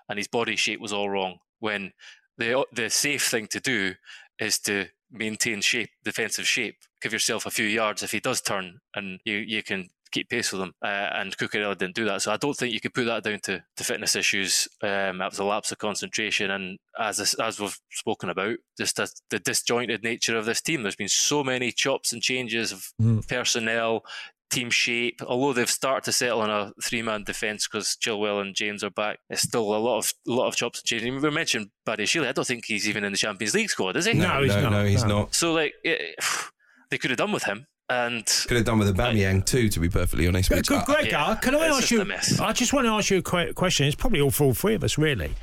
and 0.09 0.17
his 0.17 0.27
body 0.27 0.55
shape 0.55 0.79
was 0.79 0.93
all 0.93 1.09
wrong. 1.09 1.37
When 1.59 1.91
the 2.37 2.65
the 2.73 2.89
safe 2.89 3.27
thing 3.27 3.47
to 3.47 3.59
do 3.59 3.93
is 4.39 4.57
to 4.59 4.87
maintain 5.11 5.61
shape, 5.61 5.89
defensive 6.03 6.47
shape. 6.47 6.77
Give 7.01 7.13
yourself 7.13 7.45
a 7.45 7.51
few 7.51 7.65
yards 7.67 8.01
if 8.01 8.11
he 8.11 8.19
does 8.19 8.41
turn, 8.41 8.79
and 8.95 9.19
you 9.23 9.35
you 9.35 9.61
can 9.61 9.89
keep 10.13 10.29
pace 10.29 10.51
with 10.51 10.61
him. 10.61 10.73
Uh, 10.83 11.09
and 11.15 11.35
Cucurella 11.35 11.77
didn't 11.77 11.95
do 11.95 12.05
that, 12.05 12.21
so 12.21 12.31
I 12.31 12.37
don't 12.37 12.55
think 12.55 12.73
you 12.73 12.79
could 12.79 12.93
put 12.93 13.05
that 13.05 13.23
down 13.23 13.39
to, 13.43 13.63
to 13.77 13.83
fitness 13.83 14.15
issues. 14.15 14.67
Um, 14.81 15.17
that 15.17 15.31
was 15.31 15.39
a 15.39 15.43
lapse 15.43 15.71
of 15.71 15.79
concentration, 15.79 16.51
and 16.51 16.77
as 16.99 17.35
as 17.35 17.59
we've 17.59 17.77
spoken 17.91 18.29
about, 18.29 18.57
just 18.77 18.99
a, 18.99 19.09
the 19.29 19.39
disjointed 19.39 20.03
nature 20.03 20.37
of 20.37 20.45
this 20.45 20.61
team. 20.61 20.83
There's 20.83 20.95
been 20.95 21.09
so 21.09 21.43
many 21.43 21.71
chops 21.71 22.13
and 22.13 22.21
changes 22.21 22.71
of 22.71 22.87
mm. 23.01 23.27
personnel, 23.27 24.03
team 24.53 24.69
shape. 24.69 25.21
Although 25.25 25.53
they've 25.53 25.69
started 25.69 26.03
to 26.05 26.11
settle 26.11 26.41
on 26.41 26.49
a 26.49 26.71
three-man 26.81 27.23
defence 27.23 27.67
because 27.67 27.97
Chilwell 28.01 28.41
and 28.41 28.55
James 28.55 28.83
are 28.83 28.89
back, 28.89 29.19
it's 29.29 29.41
still 29.41 29.75
a 29.75 29.77
lot 29.77 29.97
of 29.97 30.13
a 30.27 30.31
lot 30.31 30.47
of 30.47 30.55
chops 30.55 30.79
and 30.79 30.85
changes. 30.85 31.23
We 31.23 31.29
mentioned 31.31 31.69
Badiashile. 31.87 32.27
I 32.27 32.31
don't 32.31 32.47
think 32.47 32.65
he's 32.65 32.87
even 32.87 33.03
in 33.03 33.11
the 33.11 33.17
Champions 33.17 33.53
League 33.53 33.69
squad, 33.69 33.97
is 33.97 34.05
he? 34.05 34.13
No, 34.13 34.35
no, 34.35 34.43
he's, 34.43 34.55
no, 34.55 34.61
not. 34.61 34.71
No, 34.71 34.85
he's 34.85 35.03
not. 35.03 35.35
So 35.35 35.53
like, 35.53 35.73
it, 35.83 36.15
they 36.89 36.97
could 36.97 37.09
have 37.09 37.17
done 37.17 37.31
with 37.31 37.43
him. 37.43 37.65
And 37.89 38.25
could 38.47 38.57
have 38.57 38.65
done 38.65 38.79
with 38.79 38.95
Aubameyang 38.95 39.35
like, 39.35 39.45
too, 39.45 39.69
to 39.69 39.79
be 39.79 39.89
perfectly 39.89 40.27
honest. 40.27 40.49
But, 40.49 40.65
good, 40.65 40.85
Greg, 40.85 41.11
yeah, 41.11 41.35
can 41.35 41.53
I 41.53 41.67
ask 41.67 41.91
you? 41.91 42.01
I 42.39 42.53
just 42.53 42.73
want 42.73 42.85
to 42.85 42.91
ask 42.91 43.09
you 43.09 43.17
a 43.17 43.53
question. 43.53 43.87
It's 43.87 43.95
probably 43.95 44.21
all 44.21 44.31
for 44.31 44.45
all 44.45 44.53
three 44.53 44.75
of 44.75 44.83
us, 44.83 44.97
really 44.97 45.35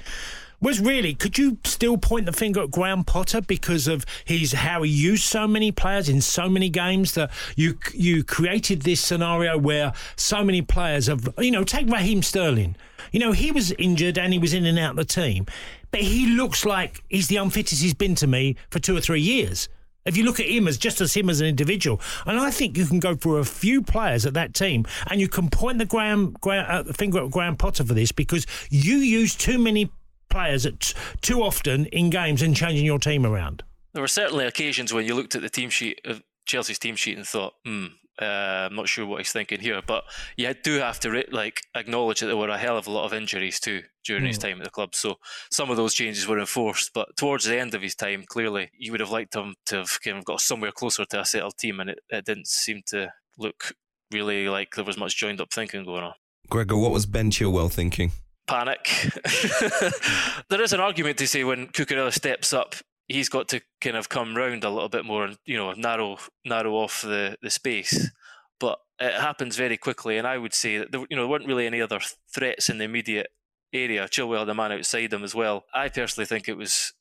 was 0.60 0.80
really 0.80 1.14
could 1.14 1.38
you 1.38 1.58
still 1.64 1.96
point 1.96 2.26
the 2.26 2.32
finger 2.32 2.60
at 2.62 2.70
Graham 2.70 3.02
Potter 3.04 3.40
because 3.40 3.88
of 3.88 4.04
his 4.24 4.52
how 4.52 4.82
he 4.82 4.90
used 4.90 5.24
so 5.24 5.46
many 5.48 5.72
players 5.72 6.08
in 6.08 6.20
so 6.20 6.48
many 6.48 6.68
games 6.68 7.14
that 7.14 7.30
you 7.56 7.78
you 7.94 8.22
created 8.22 8.82
this 8.82 9.00
scenario 9.00 9.56
where 9.56 9.92
so 10.16 10.44
many 10.44 10.62
players 10.62 11.06
have 11.06 11.28
you 11.38 11.50
know 11.50 11.64
take 11.64 11.88
Raheem 11.88 12.22
Sterling 12.22 12.76
you 13.12 13.20
know 13.20 13.32
he 13.32 13.50
was 13.50 13.72
injured 13.72 14.18
and 14.18 14.32
he 14.32 14.38
was 14.38 14.52
in 14.52 14.66
and 14.66 14.78
out 14.78 14.90
of 14.90 14.96
the 14.96 15.04
team 15.04 15.46
but 15.90 16.02
he 16.02 16.26
looks 16.26 16.64
like 16.64 17.02
he's 17.08 17.28
the 17.28 17.36
unfittest 17.36 17.82
he's 17.82 17.94
been 17.94 18.14
to 18.16 18.26
me 18.26 18.56
for 18.70 18.78
two 18.78 18.96
or 18.96 19.00
three 19.00 19.20
years 19.20 19.68
if 20.10 20.16
you 20.16 20.24
look 20.24 20.40
at 20.40 20.46
him 20.46 20.66
as 20.66 20.76
just 20.76 21.00
as 21.00 21.14
him 21.14 21.30
as 21.30 21.40
an 21.40 21.46
individual, 21.46 22.00
and 22.26 22.36
I 22.36 22.50
think 22.50 22.76
you 22.76 22.84
can 22.84 22.98
go 22.98 23.14
for 23.14 23.38
a 23.38 23.44
few 23.44 23.80
players 23.80 24.26
at 24.26 24.34
that 24.34 24.54
team, 24.54 24.84
and 25.08 25.20
you 25.20 25.28
can 25.28 25.48
point 25.48 25.78
the 25.78 25.84
Graham, 25.84 26.32
Graham 26.40 26.66
uh, 26.68 26.92
finger 26.92 27.24
at 27.24 27.30
Graham 27.30 27.56
Potter 27.56 27.84
for 27.84 27.94
this 27.94 28.10
because 28.10 28.44
you 28.70 28.96
use 28.96 29.36
too 29.36 29.56
many 29.56 29.88
players 30.28 30.66
at, 30.66 30.92
too 31.20 31.42
often 31.42 31.86
in 31.86 32.10
games 32.10 32.42
and 32.42 32.56
changing 32.56 32.84
your 32.84 32.98
team 32.98 33.24
around. 33.24 33.62
There 33.92 34.02
were 34.02 34.08
certainly 34.08 34.46
occasions 34.46 34.92
when 34.92 35.06
you 35.06 35.14
looked 35.14 35.36
at 35.36 35.42
the 35.42 35.48
team 35.48 35.70
sheet 35.70 36.00
of 36.04 36.22
Chelsea's 36.44 36.80
team 36.80 36.96
sheet 36.96 37.16
and 37.16 37.26
thought, 37.26 37.54
hmm, 37.64 37.86
uh, 38.20 38.68
I'm 38.68 38.76
not 38.76 38.88
sure 38.88 39.06
what 39.06 39.18
he's 39.18 39.32
thinking 39.32 39.60
here, 39.60 39.80
but 39.86 40.04
you 40.36 40.52
do 40.54 40.78
have 40.78 41.00
to 41.00 41.24
like 41.30 41.62
acknowledge 41.74 42.20
that 42.20 42.26
there 42.26 42.36
were 42.36 42.48
a 42.48 42.58
hell 42.58 42.76
of 42.76 42.86
a 42.86 42.90
lot 42.90 43.04
of 43.04 43.14
injuries 43.14 43.60
too 43.60 43.82
during 44.04 44.24
mm. 44.24 44.28
his 44.28 44.36
hmm. 44.36 44.42
time 44.42 44.58
at 44.58 44.64
the 44.64 44.70
club. 44.70 44.94
So 44.94 45.16
some 45.50 45.70
of 45.70 45.76
those 45.76 45.94
changes 45.94 46.26
were 46.26 46.38
enforced, 46.38 46.92
but 46.94 47.16
towards 47.16 47.44
the 47.44 47.58
end 47.58 47.74
of 47.74 47.82
his 47.82 47.94
time, 47.94 48.24
clearly 48.26 48.70
you 48.78 48.92
would 48.92 49.00
have 49.00 49.10
liked 49.10 49.34
him 49.34 49.54
to 49.66 49.76
have 49.76 50.00
kind 50.02 50.18
of 50.18 50.24
got 50.24 50.40
somewhere 50.40 50.72
closer 50.72 51.04
to 51.04 51.20
a 51.20 51.24
settled 51.24 51.56
team, 51.58 51.80
and 51.80 51.90
it, 51.90 52.00
it 52.10 52.24
didn't 52.24 52.48
seem 52.48 52.82
to 52.88 53.12
look 53.38 53.72
really 54.10 54.48
like 54.48 54.74
there 54.74 54.84
was 54.84 54.98
much 54.98 55.16
joined 55.16 55.40
up 55.40 55.52
thinking 55.52 55.84
going 55.84 56.02
on. 56.02 56.14
Gregor, 56.48 56.76
what 56.76 56.90
was 56.90 57.06
Ben 57.06 57.30
Chilwell 57.30 57.70
thinking? 57.70 58.12
panic. 58.50 58.90
there 60.48 60.60
is 60.60 60.72
an 60.72 60.80
argument 60.80 61.16
to 61.18 61.26
say 61.28 61.44
when 61.44 61.68
Cucurella 61.68 62.12
steps 62.12 62.52
up, 62.52 62.74
he's 63.06 63.28
got 63.28 63.48
to 63.48 63.60
kind 63.80 63.96
of 63.96 64.08
come 64.08 64.36
round 64.36 64.64
a 64.64 64.70
little 64.70 64.88
bit 64.88 65.04
more 65.04 65.24
and 65.24 65.36
you 65.44 65.56
know 65.56 65.72
narrow 65.72 66.18
narrow 66.44 66.74
off 66.74 67.02
the, 67.02 67.36
the 67.42 67.50
space. 67.50 68.10
But 68.60 68.78
it 69.00 69.14
happens 69.14 69.56
very 69.56 69.76
quickly, 69.76 70.18
and 70.18 70.26
I 70.26 70.38
would 70.38 70.54
say 70.54 70.78
that 70.78 70.92
there, 70.92 71.00
you 71.08 71.16
know 71.16 71.22
there 71.22 71.28
weren't 71.28 71.46
really 71.46 71.66
any 71.66 71.80
other 71.80 72.00
threats 72.32 72.68
in 72.68 72.78
the 72.78 72.84
immediate 72.84 73.28
area. 73.72 74.06
Chilwell, 74.06 74.46
the 74.46 74.54
man 74.54 74.72
outside 74.72 75.10
them 75.10 75.24
as 75.24 75.34
well. 75.34 75.64
I 75.74 75.88
personally 75.88 76.26
think 76.26 76.48
it 76.48 76.56
was 76.56 76.92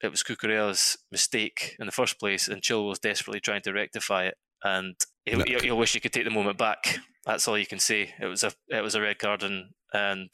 it 0.00 0.10
was 0.10 0.22
Cucurella's 0.22 0.96
mistake 1.10 1.76
in 1.78 1.86
the 1.86 1.92
first 1.92 2.18
place, 2.18 2.48
and 2.48 2.62
Chilwell's 2.62 3.00
desperately 3.00 3.40
trying 3.40 3.62
to 3.62 3.72
rectify 3.72 4.26
it. 4.26 4.36
And 4.62 4.94
he'll, 5.24 5.44
he'll, 5.44 5.78
wish 5.78 5.92
he 5.92 6.00
could 6.00 6.12
take 6.12 6.24
the 6.24 6.30
moment 6.30 6.58
back. 6.58 6.98
That's 7.24 7.46
all 7.46 7.58
you 7.58 7.66
can 7.66 7.78
say. 7.78 8.14
It 8.20 8.26
was 8.26 8.42
a 8.42 8.52
it 8.68 8.82
was 8.82 8.94
a 8.94 9.00
red 9.00 9.18
card, 9.18 9.42
and 9.42 9.70
and 9.92 10.30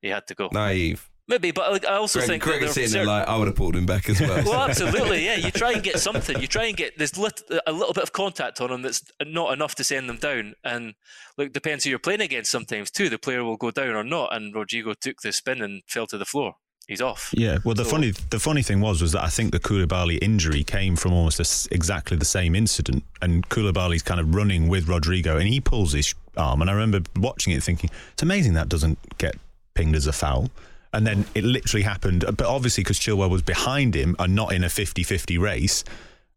he 0.00 0.08
had 0.08 0.26
to 0.28 0.34
go. 0.34 0.48
Naive. 0.52 1.08
Maybe, 1.28 1.52
but 1.52 1.70
like, 1.70 1.86
I 1.86 1.94
also 1.94 2.18
Greg, 2.18 2.28
think 2.28 2.42
Greg 2.42 2.60
that 2.62 2.72
sitting 2.72 2.90
certain... 2.90 3.06
like 3.06 3.28
I 3.28 3.36
would 3.36 3.46
have 3.46 3.56
pulled 3.56 3.76
him 3.76 3.86
back 3.86 4.08
as 4.08 4.20
well. 4.20 4.42
well, 4.44 4.62
absolutely, 4.68 5.24
yeah. 5.24 5.36
You 5.36 5.52
try 5.52 5.72
and 5.72 5.82
get 5.82 6.00
something. 6.00 6.40
You 6.40 6.48
try 6.48 6.64
and 6.64 6.76
get 6.76 6.98
there's 6.98 7.16
lit, 7.16 7.40
a 7.66 7.72
little 7.72 7.94
bit 7.94 8.02
of 8.02 8.12
contact 8.12 8.60
on 8.60 8.72
him 8.72 8.82
that's 8.82 9.04
not 9.24 9.52
enough 9.52 9.76
to 9.76 9.84
send 9.84 10.08
them 10.08 10.16
down. 10.16 10.54
And 10.64 10.94
look, 11.38 11.52
depends 11.52 11.84
who 11.84 11.90
you're 11.90 12.00
playing 12.00 12.22
against. 12.22 12.50
Sometimes 12.50 12.90
too, 12.90 13.08
the 13.08 13.18
player 13.18 13.44
will 13.44 13.56
go 13.56 13.70
down 13.70 13.94
or 13.94 14.02
not. 14.02 14.34
And 14.34 14.54
Rodrigo 14.54 14.94
took 14.94 15.20
the 15.22 15.32
spin 15.32 15.62
and 15.62 15.82
fell 15.86 16.08
to 16.08 16.18
the 16.18 16.24
floor. 16.24 16.56
He's 16.88 17.00
off. 17.00 17.32
Yeah. 17.32 17.58
Well, 17.64 17.76
the 17.76 17.84
so, 17.84 17.90
funny 17.90 18.10
the 18.30 18.40
funny 18.40 18.62
thing 18.62 18.80
was 18.80 19.00
was 19.00 19.12
that 19.12 19.22
I 19.22 19.28
think 19.28 19.52
the 19.52 19.60
Koulibaly 19.60 20.18
injury 20.20 20.64
came 20.64 20.96
from 20.96 21.12
almost 21.12 21.38
a, 21.38 21.74
exactly 21.74 22.16
the 22.16 22.24
same 22.24 22.56
incident, 22.56 23.04
and 23.20 23.48
Koulibaly's 23.48 24.02
kind 24.02 24.20
of 24.20 24.34
running 24.34 24.68
with 24.68 24.88
Rodrigo, 24.88 25.36
and 25.36 25.48
he 25.48 25.60
pulls 25.60 25.92
his 25.92 26.14
arm, 26.36 26.60
and 26.60 26.68
I 26.68 26.72
remember 26.72 27.08
watching 27.16 27.52
it 27.52 27.62
thinking 27.62 27.90
it's 28.12 28.22
amazing 28.22 28.54
that 28.54 28.68
doesn't 28.68 28.98
get 29.18 29.36
pinged 29.74 29.94
as 29.94 30.08
a 30.08 30.12
foul. 30.12 30.50
And 30.92 31.06
then 31.06 31.24
it 31.34 31.44
literally 31.44 31.82
happened. 31.82 32.24
But 32.26 32.46
obviously, 32.46 32.84
because 32.84 32.98
Chilwell 32.98 33.30
was 33.30 33.42
behind 33.42 33.94
him 33.94 34.14
and 34.18 34.34
not 34.34 34.52
in 34.52 34.64
a 34.64 34.68
50 34.68 35.02
50 35.02 35.38
race, 35.38 35.84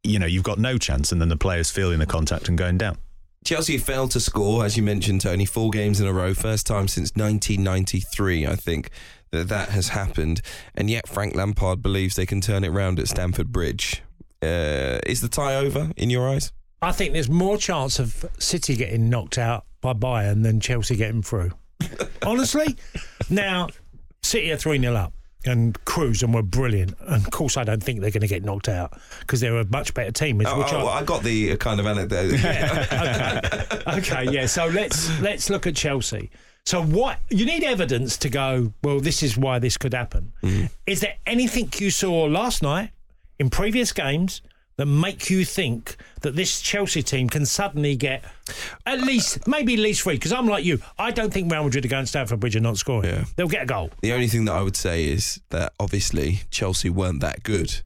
you 0.04 0.20
know, 0.20 0.26
you've 0.26 0.44
got 0.44 0.60
no 0.60 0.78
chance. 0.78 1.12
And 1.12 1.20
then 1.20 1.30
the 1.30 1.38
player's 1.38 1.70
feeling 1.70 2.00
the 2.00 2.06
contact 2.06 2.48
and 2.48 2.58
going 2.58 2.78
down. 2.78 2.98
Chelsea 3.44 3.78
failed 3.78 4.10
to 4.12 4.20
score, 4.20 4.65
as 4.65 4.76
you 4.76 4.82
mentioned, 4.82 5.22
Tony, 5.22 5.46
four 5.46 5.70
games 5.70 6.02
in 6.02 6.08
a 6.08 6.13
row. 6.13 6.34
First 6.34 6.65
time 6.65 6.88
since 6.88 7.12
1993, 7.15 8.48
I 8.48 8.56
think, 8.56 8.89
that 9.30 9.50
that 9.50 9.70
has 9.70 9.89
happened. 9.89 10.41
And 10.74 10.89
yet, 10.89 11.08
Frank 11.08 11.36
Lampard 11.36 11.82
believes 11.82 12.15
they 12.15 12.26
can 12.26 12.41
turn 12.41 12.63
it 12.63 12.70
round 12.70 13.00
at 13.00 13.08
Stamford 13.08 13.52
Bridge. 13.52 14.02
Uh, 14.41 15.00
is 15.06 15.22
the 15.22 15.28
tie 15.28 15.56
over 15.56 15.91
in 15.96 16.10
your 16.10 16.28
eyes? 16.28 16.52
I 16.82 16.91
think 16.91 17.13
there's 17.13 17.30
more 17.30 17.58
chance 17.58 18.00
of 18.00 18.26
City 18.39 18.76
getting 18.76 19.10
knocked 19.10 19.38
out 19.38 19.65
by 19.82 19.94
Bayern 19.94 20.44
than 20.44 20.60
Chelsea 20.60 20.96
getting 20.96 21.22
through. 21.22 21.52
Honestly, 22.24 22.76
now 23.30 23.70
City 24.26 24.52
are 24.52 24.58
three 24.58 24.80
0 24.80 24.96
up 24.96 25.14
and 25.46 25.84
Cruz 25.86 26.24
and 26.24 26.34
were 26.34 26.42
brilliant. 26.42 26.96
And 27.02 27.26
of 27.26 27.32
course, 27.32 27.58
I 27.58 27.64
don't 27.64 27.82
think 27.82 28.02
they're 28.02 28.12
going 28.12 28.22
to 28.22 28.28
get 28.28 28.44
knocked 28.44 28.70
out 28.70 29.00
because 29.20 29.40
they're 29.40 29.58
a 29.58 29.66
much 29.66 29.94
better 29.94 30.12
team. 30.12 30.38
Which, 30.38 30.48
oh, 30.48 30.58
which 30.60 30.74
oh, 30.74 30.88
I, 30.88 31.00
I, 31.00 31.04
got 31.04 31.24
the 31.24 31.56
kind 31.58 31.80
of 31.80 31.86
anecdote. 31.86 32.32
yeah, 32.40 33.40
okay. 33.72 33.98
okay, 33.98 34.32
yeah. 34.32 34.46
So 34.46 34.68
let's 34.68 35.20
let's 35.22 35.50
look 35.50 35.68
at 35.68 35.76
Chelsea. 35.76 36.32
So 36.66 36.84
what 36.84 37.20
you 37.30 37.46
need 37.46 37.64
evidence 37.64 38.18
to 38.18 38.30
go. 38.30 38.74
Well, 38.84 39.00
this 39.00 39.22
is 39.22 39.38
why 39.38 39.60
this 39.60 39.78
could 39.78 39.94
happen. 39.94 40.34
Mm. 40.42 40.70
Is 40.88 41.02
there 41.02 41.16
anything 41.26 41.72
you 41.78 41.92
saw 41.92 42.24
last 42.24 42.64
night 42.64 42.92
in 43.40 43.50
previous 43.50 43.92
games 43.92 44.42
that 44.78 44.86
make 44.86 45.30
you 45.30 45.46
think 45.46 45.96
that 46.22 46.36
this 46.36 46.62
Chelsea 46.62 47.02
team 47.02 47.30
can 47.30 47.46
suddenly 47.46 47.96
get 47.96 48.26
at 48.86 49.00
least, 49.00 49.48
maybe 49.48 49.74
at 49.74 49.80
least 49.80 50.02
three? 50.02 50.16
Because 50.16 50.34
I'm 50.34 50.48
like 50.48 50.66
you. 50.66 50.80
I 50.98 51.12
don't 51.12 51.32
think 51.32 51.52
Real 51.52 51.64
Madrid 51.64 51.86
are 51.86 51.88
going 51.88 52.04
to 52.04 52.08
Stamford 52.08 52.40
Bridge 52.40 52.56
and 52.56 52.64
not 52.64 52.78
scoring. 52.78 53.10
Yeah. 53.10 53.26
They'll 53.36 53.48
get 53.48 53.64
a 53.64 53.66
goal. 53.66 53.92
The 54.02 54.14
only 54.14 54.28
thing 54.28 54.46
that 54.46 54.54
I 54.54 54.62
would 54.62 54.76
say 54.76 55.06
is 55.06 55.40
that 55.50 55.74
obviously 55.80 56.42
Chelsea 56.52 56.90
weren't 56.90 57.22
that 57.22 57.44
good. 57.44 57.82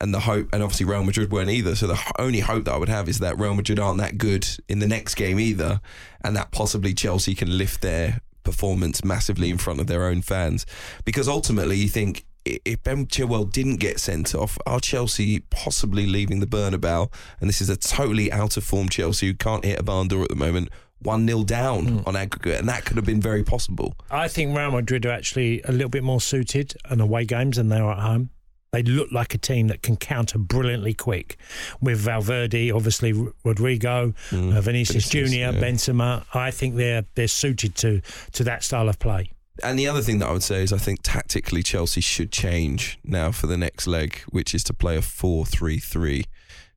And 0.00 0.14
the 0.14 0.20
hope, 0.20 0.48
and 0.52 0.62
obviously 0.62 0.86
Real 0.86 1.02
Madrid 1.02 1.32
weren't 1.32 1.50
either. 1.50 1.74
So 1.74 1.88
the 1.88 1.98
only 2.20 2.40
hope 2.40 2.66
that 2.66 2.74
I 2.74 2.76
would 2.76 2.88
have 2.88 3.08
is 3.08 3.18
that 3.18 3.36
Real 3.38 3.54
Madrid 3.54 3.80
aren't 3.80 3.98
that 3.98 4.16
good 4.16 4.46
in 4.68 4.78
the 4.78 4.86
next 4.86 5.16
game 5.16 5.40
either, 5.40 5.80
and 6.22 6.36
that 6.36 6.52
possibly 6.52 6.94
Chelsea 6.94 7.34
can 7.34 7.58
lift 7.58 7.80
their 7.80 8.20
performance 8.44 9.02
massively 9.04 9.50
in 9.50 9.58
front 9.58 9.80
of 9.80 9.88
their 9.88 10.04
own 10.04 10.22
fans. 10.22 10.66
Because 11.04 11.26
ultimately, 11.26 11.76
you 11.76 11.88
think 11.88 12.24
if 12.64 12.82
Ben 12.82 13.06
Chilwell 13.06 13.50
didn't 13.50 13.76
get 13.76 14.00
sent 14.00 14.34
off, 14.34 14.58
are 14.66 14.80
Chelsea 14.80 15.40
possibly 15.50 16.06
leaving 16.06 16.40
the 16.40 16.46
Bernabeu? 16.46 17.12
And 17.40 17.48
this 17.48 17.60
is 17.60 17.68
a 17.68 17.76
totally 17.76 18.30
out 18.32 18.56
of 18.56 18.64
form 18.64 18.88
Chelsea 18.88 19.26
who 19.26 19.34
can't 19.34 19.64
hit 19.64 19.78
a 19.78 19.82
barn 19.82 20.08
door 20.08 20.22
at 20.22 20.28
the 20.28 20.36
moment. 20.36 20.68
one 21.00 21.26
0 21.26 21.44
down 21.44 22.02
on 22.06 22.16
aggregate, 22.16 22.58
and 22.58 22.68
that 22.68 22.84
could 22.84 22.96
have 22.96 23.06
been 23.06 23.20
very 23.20 23.44
possible. 23.44 23.94
I 24.10 24.26
think 24.28 24.56
Real 24.56 24.72
Madrid 24.72 25.06
are 25.06 25.12
actually 25.12 25.62
a 25.62 25.72
little 25.72 25.88
bit 25.88 26.02
more 26.02 26.20
suited 26.20 26.74
on 26.90 27.00
away 27.00 27.24
games 27.24 27.56
than 27.56 27.68
they 27.68 27.78
are 27.78 27.92
at 27.92 28.00
home. 28.00 28.30
They 28.72 28.82
look 28.82 29.10
like 29.12 29.32
a 29.32 29.38
team 29.38 29.68
that 29.68 29.82
can 29.82 29.96
counter 29.96 30.38
brilliantly 30.38 30.92
quick 30.92 31.38
with 31.80 31.98
Valverde, 31.98 32.70
obviously 32.70 33.14
Rodrigo, 33.44 34.08
uh, 34.30 34.36
Vinicius 34.36 34.64
Vinicius, 34.64 35.08
Junior, 35.08 35.52
yeah. 35.52 35.60
Benzema. 35.60 36.24
I 36.34 36.50
think 36.50 36.76
they're 36.76 37.04
they're 37.14 37.28
suited 37.28 37.74
to 37.76 38.02
to 38.32 38.44
that 38.44 38.62
style 38.62 38.88
of 38.88 38.98
play. 38.98 39.30
And 39.62 39.78
the 39.78 39.88
other 39.88 40.02
thing 40.02 40.18
that 40.18 40.28
I 40.28 40.32
would 40.32 40.42
say 40.42 40.62
is 40.62 40.72
I 40.72 40.78
think 40.78 41.00
tactically 41.02 41.62
Chelsea 41.62 42.00
should 42.00 42.30
change 42.30 42.98
now 43.04 43.32
for 43.32 43.46
the 43.46 43.56
next 43.56 43.86
leg, 43.86 44.18
which 44.30 44.54
is 44.54 44.64
to 44.64 44.74
play 44.74 44.96
a 44.96 45.02
4 45.02 45.46
3 45.46 45.78
3, 45.78 46.24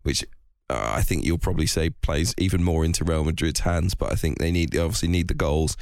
which 0.03 0.23
uh, 0.69 0.91
I 0.95 1.01
think 1.01 1.25
you'll 1.25 1.37
probably 1.37 1.67
say 1.67 1.89
plays 1.89 2.33
even 2.37 2.63
more 2.63 2.85
into 2.85 3.03
Real 3.03 3.23
Madrid's 3.23 3.61
hands, 3.61 3.93
but 3.93 4.11
I 4.11 4.15
think 4.15 4.39
they 4.39 4.51
need 4.51 4.71
they 4.71 4.79
obviously 4.79 5.09
need 5.09 5.27
the 5.27 5.33
goals. 5.33 5.77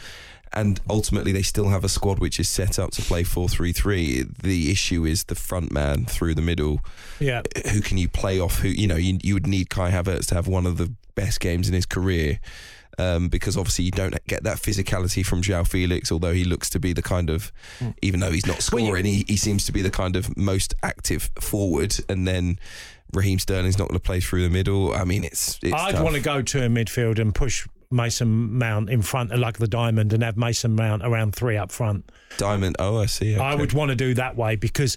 And 0.51 0.81
ultimately, 0.89 1.31
they 1.31 1.43
still 1.43 1.69
have 1.69 1.83
a 1.83 1.89
squad 1.89 2.17
which 2.17 2.39
is 2.39 2.49
set 2.49 2.79
up 2.79 2.89
to 2.91 3.03
play 3.03 3.23
4 3.23 3.47
3 3.47 3.71
3. 3.71 4.25
The 4.41 4.71
issue 4.71 5.05
is 5.05 5.25
the 5.25 5.35
front 5.35 5.71
man 5.71 6.05
through 6.05 6.33
the 6.33 6.41
middle. 6.41 6.81
Yeah, 7.19 7.43
Who 7.71 7.81
can 7.81 7.99
you 7.99 8.09
play 8.09 8.39
off? 8.39 8.59
Who, 8.59 8.69
you 8.69 8.87
know, 8.87 8.95
you, 8.95 9.19
you 9.21 9.35
would 9.35 9.45
need 9.45 9.69
Kai 9.69 9.91
Havertz 9.91 10.25
to 10.27 10.35
have 10.35 10.47
one 10.47 10.65
of 10.65 10.77
the 10.77 10.91
best 11.13 11.39
games 11.39 11.67
in 11.67 11.75
his 11.75 11.85
career 11.85 12.39
um, 12.99 13.29
because 13.29 13.55
obviously 13.57 13.85
you 13.85 13.91
don't 13.91 14.15
get 14.27 14.43
that 14.43 14.57
physicality 14.57 15.25
from 15.25 15.41
João 15.41 15.67
Felix, 15.67 16.11
although 16.11 16.33
he 16.33 16.43
looks 16.43 16.69
to 16.71 16.79
be 16.79 16.93
the 16.93 17.01
kind 17.01 17.29
of, 17.29 17.51
even 18.01 18.19
though 18.19 18.31
he's 18.31 18.45
not 18.45 18.57
Well, 18.71 18.81
you- 18.81 18.87
scoring, 18.87 19.05
he, 19.05 19.25
he 19.27 19.37
seems 19.37 19.65
to 19.65 19.71
be 19.71 19.81
the 19.81 19.89
kind 19.91 20.15
of 20.15 20.35
most 20.37 20.73
active 20.83 21.31
forward. 21.39 21.95
And 22.09 22.27
then 22.27 22.59
Raheem 23.13 23.39
Sterling's 23.39 23.77
not 23.77 23.87
going 23.87 23.97
to 23.99 24.03
play 24.03 24.19
through 24.19 24.43
the 24.43 24.49
middle. 24.49 24.93
I 24.93 25.03
mean, 25.05 25.23
it's. 25.23 25.57
it's 25.63 25.73
I'd 25.73 25.93
tough. 25.93 26.03
want 26.03 26.15
to 26.15 26.21
go 26.21 26.41
to 26.41 26.65
a 26.65 26.67
midfield 26.69 27.17
and 27.19 27.33
push 27.33 27.67
Mason 27.91 28.57
Mount 28.59 28.89
in 28.89 29.01
front, 29.01 29.35
like 29.35 29.57
the 29.57 29.67
diamond, 29.67 30.13
and 30.13 30.21
have 30.21 30.37
Mason 30.37 30.75
Mount 30.75 31.01
around 31.03 31.33
three 31.35 31.57
up 31.57 31.71
front. 31.71 32.11
Diamond. 32.37 32.75
Oh, 32.77 32.97
I 32.99 33.07
see. 33.07 33.35
I 33.35 33.55
would 33.55 33.73
want 33.73 33.89
to 33.89 33.95
do 33.95 34.13
that 34.13 34.35
way 34.35 34.55
because 34.55 34.95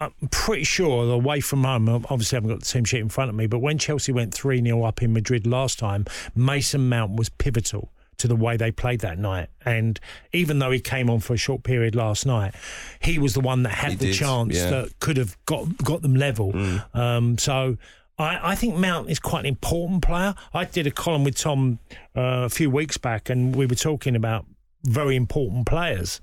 I'm 0.00 0.12
pretty 0.30 0.64
sure 0.64 1.10
away 1.10 1.40
from 1.40 1.64
home, 1.64 1.88
obviously 1.88 2.36
I 2.36 2.38
haven't 2.38 2.50
got 2.50 2.60
the 2.60 2.66
team 2.66 2.84
sheet 2.84 3.00
in 3.00 3.08
front 3.08 3.30
of 3.30 3.34
me, 3.34 3.46
but 3.46 3.60
when 3.60 3.78
Chelsea 3.78 4.12
went 4.12 4.34
3 4.34 4.62
0 4.62 4.82
up 4.84 5.02
in 5.02 5.12
Madrid 5.12 5.46
last 5.46 5.78
time, 5.78 6.04
Mason 6.34 6.88
Mount 6.88 7.16
was 7.16 7.30
pivotal 7.30 7.92
to 8.18 8.28
the 8.28 8.36
way 8.36 8.56
they 8.56 8.70
played 8.70 9.00
that 9.00 9.18
night. 9.18 9.48
And 9.64 9.98
even 10.32 10.58
though 10.58 10.70
he 10.70 10.80
came 10.80 11.08
on 11.08 11.20
for 11.20 11.34
a 11.34 11.38
short 11.38 11.62
period 11.62 11.94
last 11.94 12.26
night, 12.26 12.54
he 13.00 13.18
was 13.18 13.34
the 13.34 13.40
one 13.40 13.62
that 13.62 13.70
had 13.70 13.92
He 13.92 13.96
the 13.96 14.06
did, 14.06 14.14
chance 14.14 14.56
yeah. 14.56 14.70
that 14.70 15.00
could 15.00 15.16
have 15.16 15.36
got 15.46 15.78
got 15.78 16.02
them 16.02 16.14
level. 16.14 16.52
Mm. 16.52 16.94
Um, 16.94 17.38
so. 17.38 17.76
I, 18.18 18.52
I 18.52 18.54
think 18.54 18.76
Mount 18.76 19.10
is 19.10 19.18
quite 19.18 19.40
an 19.40 19.44
important 19.44 20.00
player. 20.00 20.34
I 20.54 20.64
did 20.64 20.86
a 20.86 20.90
column 20.90 21.22
with 21.22 21.36
Tom 21.36 21.80
uh, 22.16 22.44
a 22.44 22.48
few 22.48 22.70
weeks 22.70 22.96
back, 22.96 23.28
and 23.28 23.54
we 23.54 23.66
were 23.66 23.74
talking 23.74 24.16
about 24.16 24.46
very 24.84 25.16
important 25.16 25.66
players 25.66 26.22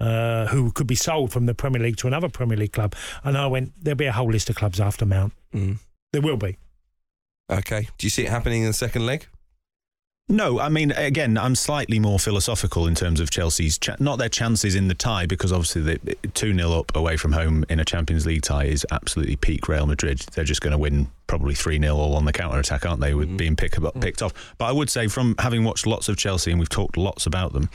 uh, 0.00 0.46
who 0.46 0.72
could 0.72 0.86
be 0.86 0.94
sold 0.94 1.32
from 1.32 1.46
the 1.46 1.54
Premier 1.54 1.80
League 1.80 1.96
to 1.98 2.06
another 2.06 2.28
Premier 2.28 2.56
League 2.56 2.72
club. 2.72 2.94
And 3.22 3.36
I 3.36 3.46
went, 3.46 3.72
there'll 3.80 3.96
be 3.96 4.06
a 4.06 4.12
whole 4.12 4.30
list 4.30 4.50
of 4.50 4.56
clubs 4.56 4.80
after 4.80 5.04
Mount. 5.04 5.32
Mm. 5.54 5.78
There 6.12 6.22
will 6.22 6.36
be. 6.36 6.56
Okay. 7.50 7.88
Do 7.98 8.06
you 8.06 8.10
see 8.10 8.24
it 8.24 8.30
happening 8.30 8.62
in 8.62 8.68
the 8.68 8.72
second 8.72 9.06
leg? 9.06 9.26
No, 10.30 10.60
I 10.60 10.68
mean, 10.68 10.92
again, 10.92 11.36
I'm 11.36 11.56
slightly 11.56 11.98
more 11.98 12.20
philosophical 12.20 12.86
in 12.86 12.94
terms 12.94 13.18
of 13.18 13.30
Chelsea's, 13.30 13.78
cha- 13.78 13.96
not 13.98 14.20
their 14.20 14.28
chances 14.28 14.76
in 14.76 14.86
the 14.86 14.94
tie, 14.94 15.26
because 15.26 15.50
obviously 15.50 15.82
the 15.82 16.16
2 16.34 16.54
0 16.54 16.70
up 16.70 16.94
away 16.94 17.16
from 17.16 17.32
home 17.32 17.64
in 17.68 17.80
a 17.80 17.84
Champions 17.84 18.26
League 18.26 18.42
tie 18.42 18.66
is 18.66 18.86
absolutely 18.92 19.34
peak 19.34 19.66
Real 19.66 19.86
Madrid. 19.86 20.20
They're 20.32 20.44
just 20.44 20.60
going 20.60 20.70
to 20.70 20.78
win 20.78 21.08
probably 21.26 21.54
3 21.54 21.80
0 21.80 21.96
all 21.96 22.14
on 22.14 22.26
the 22.26 22.32
counter 22.32 22.60
attack, 22.60 22.86
aren't 22.86 23.00
they, 23.00 23.12
with 23.12 23.36
being 23.36 23.56
pick, 23.56 23.74
picked 24.00 24.22
off. 24.22 24.54
But 24.56 24.66
I 24.66 24.72
would 24.72 24.88
say, 24.88 25.08
from 25.08 25.34
having 25.40 25.64
watched 25.64 25.84
lots 25.84 26.08
of 26.08 26.16
Chelsea, 26.16 26.52
and 26.52 26.60
we've 26.60 26.68
talked 26.68 26.96
lots 26.96 27.26
about 27.26 27.52
them, 27.52 27.68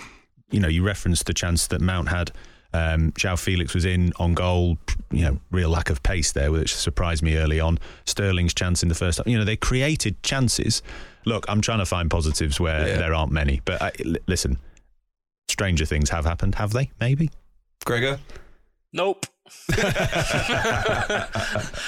you 0.52 0.60
know, 0.60 0.68
you 0.68 0.84
referenced 0.84 1.26
the 1.26 1.34
chance 1.34 1.68
that 1.68 1.82
Mount 1.82 2.10
had. 2.10 2.32
Um, 2.74 3.12
João 3.14 3.40
Felix 3.40 3.74
was 3.74 3.86
in 3.86 4.12
on 4.18 4.34
goal. 4.34 4.78
You 5.12 5.22
know, 5.24 5.40
real 5.52 5.70
lack 5.70 5.90
of 5.90 6.04
pace 6.04 6.32
there, 6.34 6.52
which 6.52 6.76
surprised 6.76 7.24
me 7.24 7.38
early 7.38 7.60
on. 7.60 7.80
Sterling's 8.06 8.54
chance 8.54 8.84
in 8.84 8.90
the 8.90 8.96
first 8.96 9.18
half. 9.18 9.28
You 9.28 9.38
know, 9.38 9.46
they 9.46 9.56
created 9.56 10.22
chances. 10.24 10.82
Look, 11.26 11.46
I'm 11.48 11.62
trying 11.62 11.80
to 11.80 11.86
find 11.86 12.10
positives 12.12 12.60
where 12.60 12.88
Yeah. 12.88 12.98
there 12.98 13.14
aren't 13.16 13.32
many. 13.32 13.62
But 13.64 13.82
I, 13.82 13.92
l- 14.06 14.16
listen, 14.28 14.58
stranger 15.48 15.86
things 15.86 16.10
have 16.10 16.26
happened, 16.26 16.56
have 16.56 16.72
they? 16.74 16.92
Maybe 17.00 17.30
Gregor? 17.86 18.20
Nope. 18.92 19.26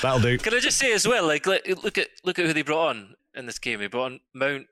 that'll 0.01 0.19
do. 0.21 0.37
Can 0.37 0.53
I 0.53 0.59
just 0.59 0.77
say 0.77 0.93
as 0.93 1.07
well, 1.07 1.25
like 1.25 1.45
look 1.45 1.61
look 1.83 1.97
at 1.97 2.07
look 2.23 2.39
at 2.39 2.45
who 2.45 2.53
they 2.53 2.61
brought 2.61 2.89
on 2.89 3.15
in 3.35 3.45
this 3.45 3.59
game. 3.59 3.79
They 3.79 3.87
brought 3.87 4.11
on 4.13 4.19
Mount, 4.33 4.67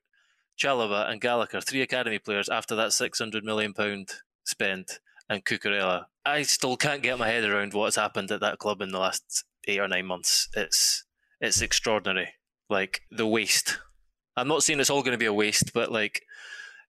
Chalobah, 0.58 1.10
and 1.10 1.22
Gallagher, 1.22 1.62
three 1.62 1.82
academy 1.82 2.20
players 2.20 2.50
after 2.50 2.76
that 2.76 2.94
six 2.94 3.20
hundred 3.20 3.44
million 3.44 3.74
pound 3.74 4.10
spend, 4.46 4.88
and 5.30 5.44
Cucurella. 5.44 6.06
I 6.26 6.44
still 6.44 6.78
can't 6.78 7.04
get 7.04 7.20
my 7.20 7.28
head 7.28 7.44
around 7.44 7.74
what's 7.74 7.96
happened 7.96 8.32
at 8.32 8.40
that 8.42 8.58
club 8.60 8.82
in 8.82 8.92
the 8.92 9.00
last 9.00 9.44
eight 9.68 9.80
or 9.80 9.88
nine 9.88 10.06
months. 10.06 10.48
It's 10.56 11.06
it's 11.42 11.62
extraordinary. 11.62 12.30
Like 12.70 13.02
the 13.12 13.28
waste. 13.28 13.78
I'm 14.38 14.48
not 14.48 14.64
saying 14.64 14.80
it's 14.80 14.90
all 14.90 15.04
going 15.04 15.14
to 15.14 15.18
be 15.18 15.26
a 15.26 15.34
waste, 15.34 15.72
but 15.74 15.92
like 15.92 16.22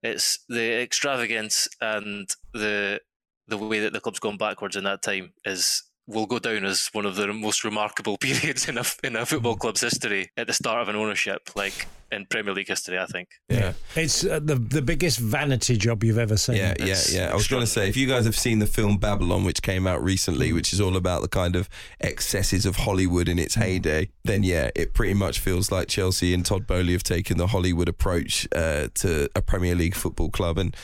it's 0.02 0.38
the 0.48 0.82
extravagance 0.82 1.68
and 1.80 2.28
the 2.52 3.00
the 3.48 3.58
way 3.58 3.80
that 3.80 3.92
the 3.92 4.00
club's 4.00 4.18
gone 4.18 4.36
backwards 4.36 4.76
in 4.76 4.84
that 4.84 5.02
time 5.02 5.32
is 5.44 5.82
will 6.06 6.26
go 6.26 6.38
down 6.38 6.64
as 6.64 6.88
one 6.92 7.04
of 7.06 7.16
the 7.16 7.32
most 7.32 7.64
remarkable 7.64 8.16
periods 8.20 8.68
in 8.68 8.78
a 8.78 8.84
in 9.02 9.16
a 9.16 9.26
football 9.26 9.56
club's 9.56 9.80
history 9.80 10.30
at 10.36 10.46
the 10.46 10.52
start 10.52 10.82
of 10.82 10.88
an 10.88 10.96
ownership, 10.96 11.50
like 11.54 11.86
in 12.12 12.24
Premier 12.26 12.54
League 12.54 12.68
history. 12.68 12.98
I 12.98 13.06
think. 13.06 13.28
Yeah. 13.48 13.72
It's 13.94 14.24
uh, 14.24 14.40
the 14.42 14.56
the 14.56 14.82
biggest 14.82 15.18
vanity 15.18 15.76
job 15.76 16.04
you've 16.04 16.18
ever 16.18 16.36
seen. 16.36 16.56
Yeah, 16.56 16.74
yeah, 16.78 16.96
yeah. 17.10 17.30
I 17.30 17.34
was 17.34 17.48
going 17.48 17.62
to 17.62 17.66
say, 17.66 17.88
if 17.88 17.96
you 17.96 18.06
guys 18.06 18.24
have 18.24 18.36
seen 18.36 18.58
the 18.58 18.66
film 18.66 18.98
Babylon, 18.98 19.44
which 19.44 19.62
came 19.62 19.86
out 19.86 20.02
recently, 20.02 20.52
which 20.52 20.72
is 20.72 20.80
all 20.80 20.96
about 20.96 21.22
the 21.22 21.28
kind 21.28 21.56
of 21.56 21.68
excesses 22.00 22.66
of 22.66 22.76
Hollywood 22.76 23.28
in 23.28 23.38
its 23.38 23.54
heyday, 23.54 24.10
then 24.24 24.42
yeah, 24.42 24.70
it 24.74 24.94
pretty 24.94 25.14
much 25.14 25.40
feels 25.40 25.72
like 25.72 25.88
Chelsea 25.88 26.32
and 26.32 26.44
Todd 26.44 26.66
Boehly 26.66 26.92
have 26.92 27.02
taken 27.02 27.38
the 27.38 27.48
Hollywood 27.48 27.88
approach 27.88 28.46
uh, 28.54 28.88
to 28.94 29.28
a 29.34 29.42
Premier 29.42 29.74
League 29.74 29.94
football 29.94 30.30
club. 30.30 30.58
And 30.58 30.76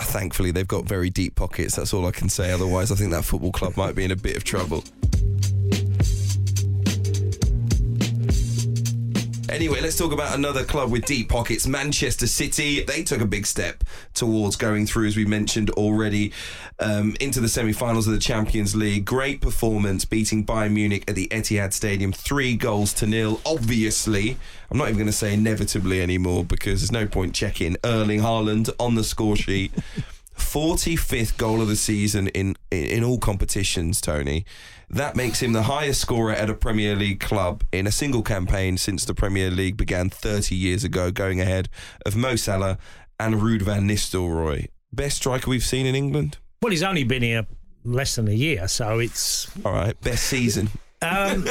thankfully, 0.00 0.50
they've 0.50 0.66
got 0.66 0.84
very 0.84 1.10
deep 1.10 1.34
pockets. 1.34 1.76
That's 1.76 1.94
all 1.94 2.06
I 2.06 2.10
can 2.10 2.28
say. 2.28 2.52
Otherwise, 2.52 2.90
I 2.90 2.94
think 2.94 3.10
that 3.12 3.24
football 3.24 3.52
club 3.52 3.76
might 3.76 3.94
be 3.94 4.04
in 4.04 4.10
a 4.10 4.16
bit 4.16 4.36
of 4.36 4.44
trouble. 4.44 4.84
Anyway, 9.48 9.80
let's 9.80 9.96
talk 9.96 10.12
about 10.12 10.34
another 10.34 10.64
club 10.64 10.90
with 10.90 11.04
deep 11.04 11.28
pockets, 11.28 11.66
Manchester 11.66 12.26
City. 12.26 12.82
They 12.82 13.02
took 13.02 13.20
a 13.20 13.26
big 13.26 13.46
step 13.46 13.84
towards 14.14 14.56
going 14.56 14.86
through, 14.86 15.06
as 15.06 15.16
we 15.16 15.24
mentioned 15.24 15.70
already, 15.70 16.32
um, 16.78 17.16
into 17.20 17.40
the 17.40 17.48
semi 17.48 17.72
finals 17.72 18.06
of 18.06 18.14
the 18.14 18.18
Champions 18.18 18.74
League. 18.74 19.04
Great 19.04 19.40
performance, 19.40 20.04
beating 20.04 20.44
Bayern 20.44 20.72
Munich 20.72 21.04
at 21.08 21.14
the 21.14 21.28
Etihad 21.28 21.72
Stadium, 21.72 22.12
three 22.12 22.56
goals 22.56 22.92
to 22.94 23.06
nil. 23.06 23.40
Obviously, 23.44 24.36
I'm 24.70 24.78
not 24.78 24.84
even 24.84 24.98
going 24.98 25.06
to 25.06 25.12
say 25.12 25.34
inevitably 25.34 26.00
anymore 26.00 26.44
because 26.44 26.80
there's 26.80 26.92
no 26.92 27.06
point 27.06 27.34
checking 27.34 27.76
Erling 27.84 28.20
Haaland 28.20 28.70
on 28.78 28.94
the 28.94 29.04
score 29.04 29.36
sheet. 29.36 29.72
45th 30.36 31.36
goal 31.36 31.62
of 31.62 31.68
the 31.68 31.76
season 31.76 32.28
in, 32.28 32.56
in, 32.70 32.84
in 32.86 33.04
all 33.04 33.18
competitions, 33.18 34.00
Tony. 34.00 34.44
That 34.94 35.16
makes 35.16 35.42
him 35.42 35.52
the 35.52 35.64
highest 35.64 36.00
scorer 36.00 36.30
at 36.30 36.48
a 36.48 36.54
Premier 36.54 36.94
League 36.94 37.18
club 37.18 37.64
in 37.72 37.88
a 37.88 37.90
single 37.90 38.22
campaign 38.22 38.78
since 38.78 39.04
the 39.04 39.12
Premier 39.12 39.50
League 39.50 39.76
began 39.76 40.08
30 40.08 40.54
years 40.54 40.84
ago, 40.84 41.10
going 41.10 41.40
ahead 41.40 41.68
of 42.06 42.14
Mo 42.14 42.36
Salah 42.36 42.78
and 43.18 43.34
Ruud 43.34 43.62
van 43.62 43.88
Nistelrooy. 43.88 44.68
Best 44.92 45.16
striker 45.16 45.50
we've 45.50 45.64
seen 45.64 45.84
in 45.84 45.96
England? 45.96 46.38
Well, 46.62 46.70
he's 46.70 46.84
only 46.84 47.02
been 47.02 47.24
here 47.24 47.44
less 47.82 48.14
than 48.14 48.28
a 48.28 48.32
year, 48.32 48.68
so 48.68 49.00
it's. 49.00 49.50
All 49.64 49.72
right. 49.72 50.00
Best 50.00 50.28
season? 50.28 50.70
Um, 51.02 51.44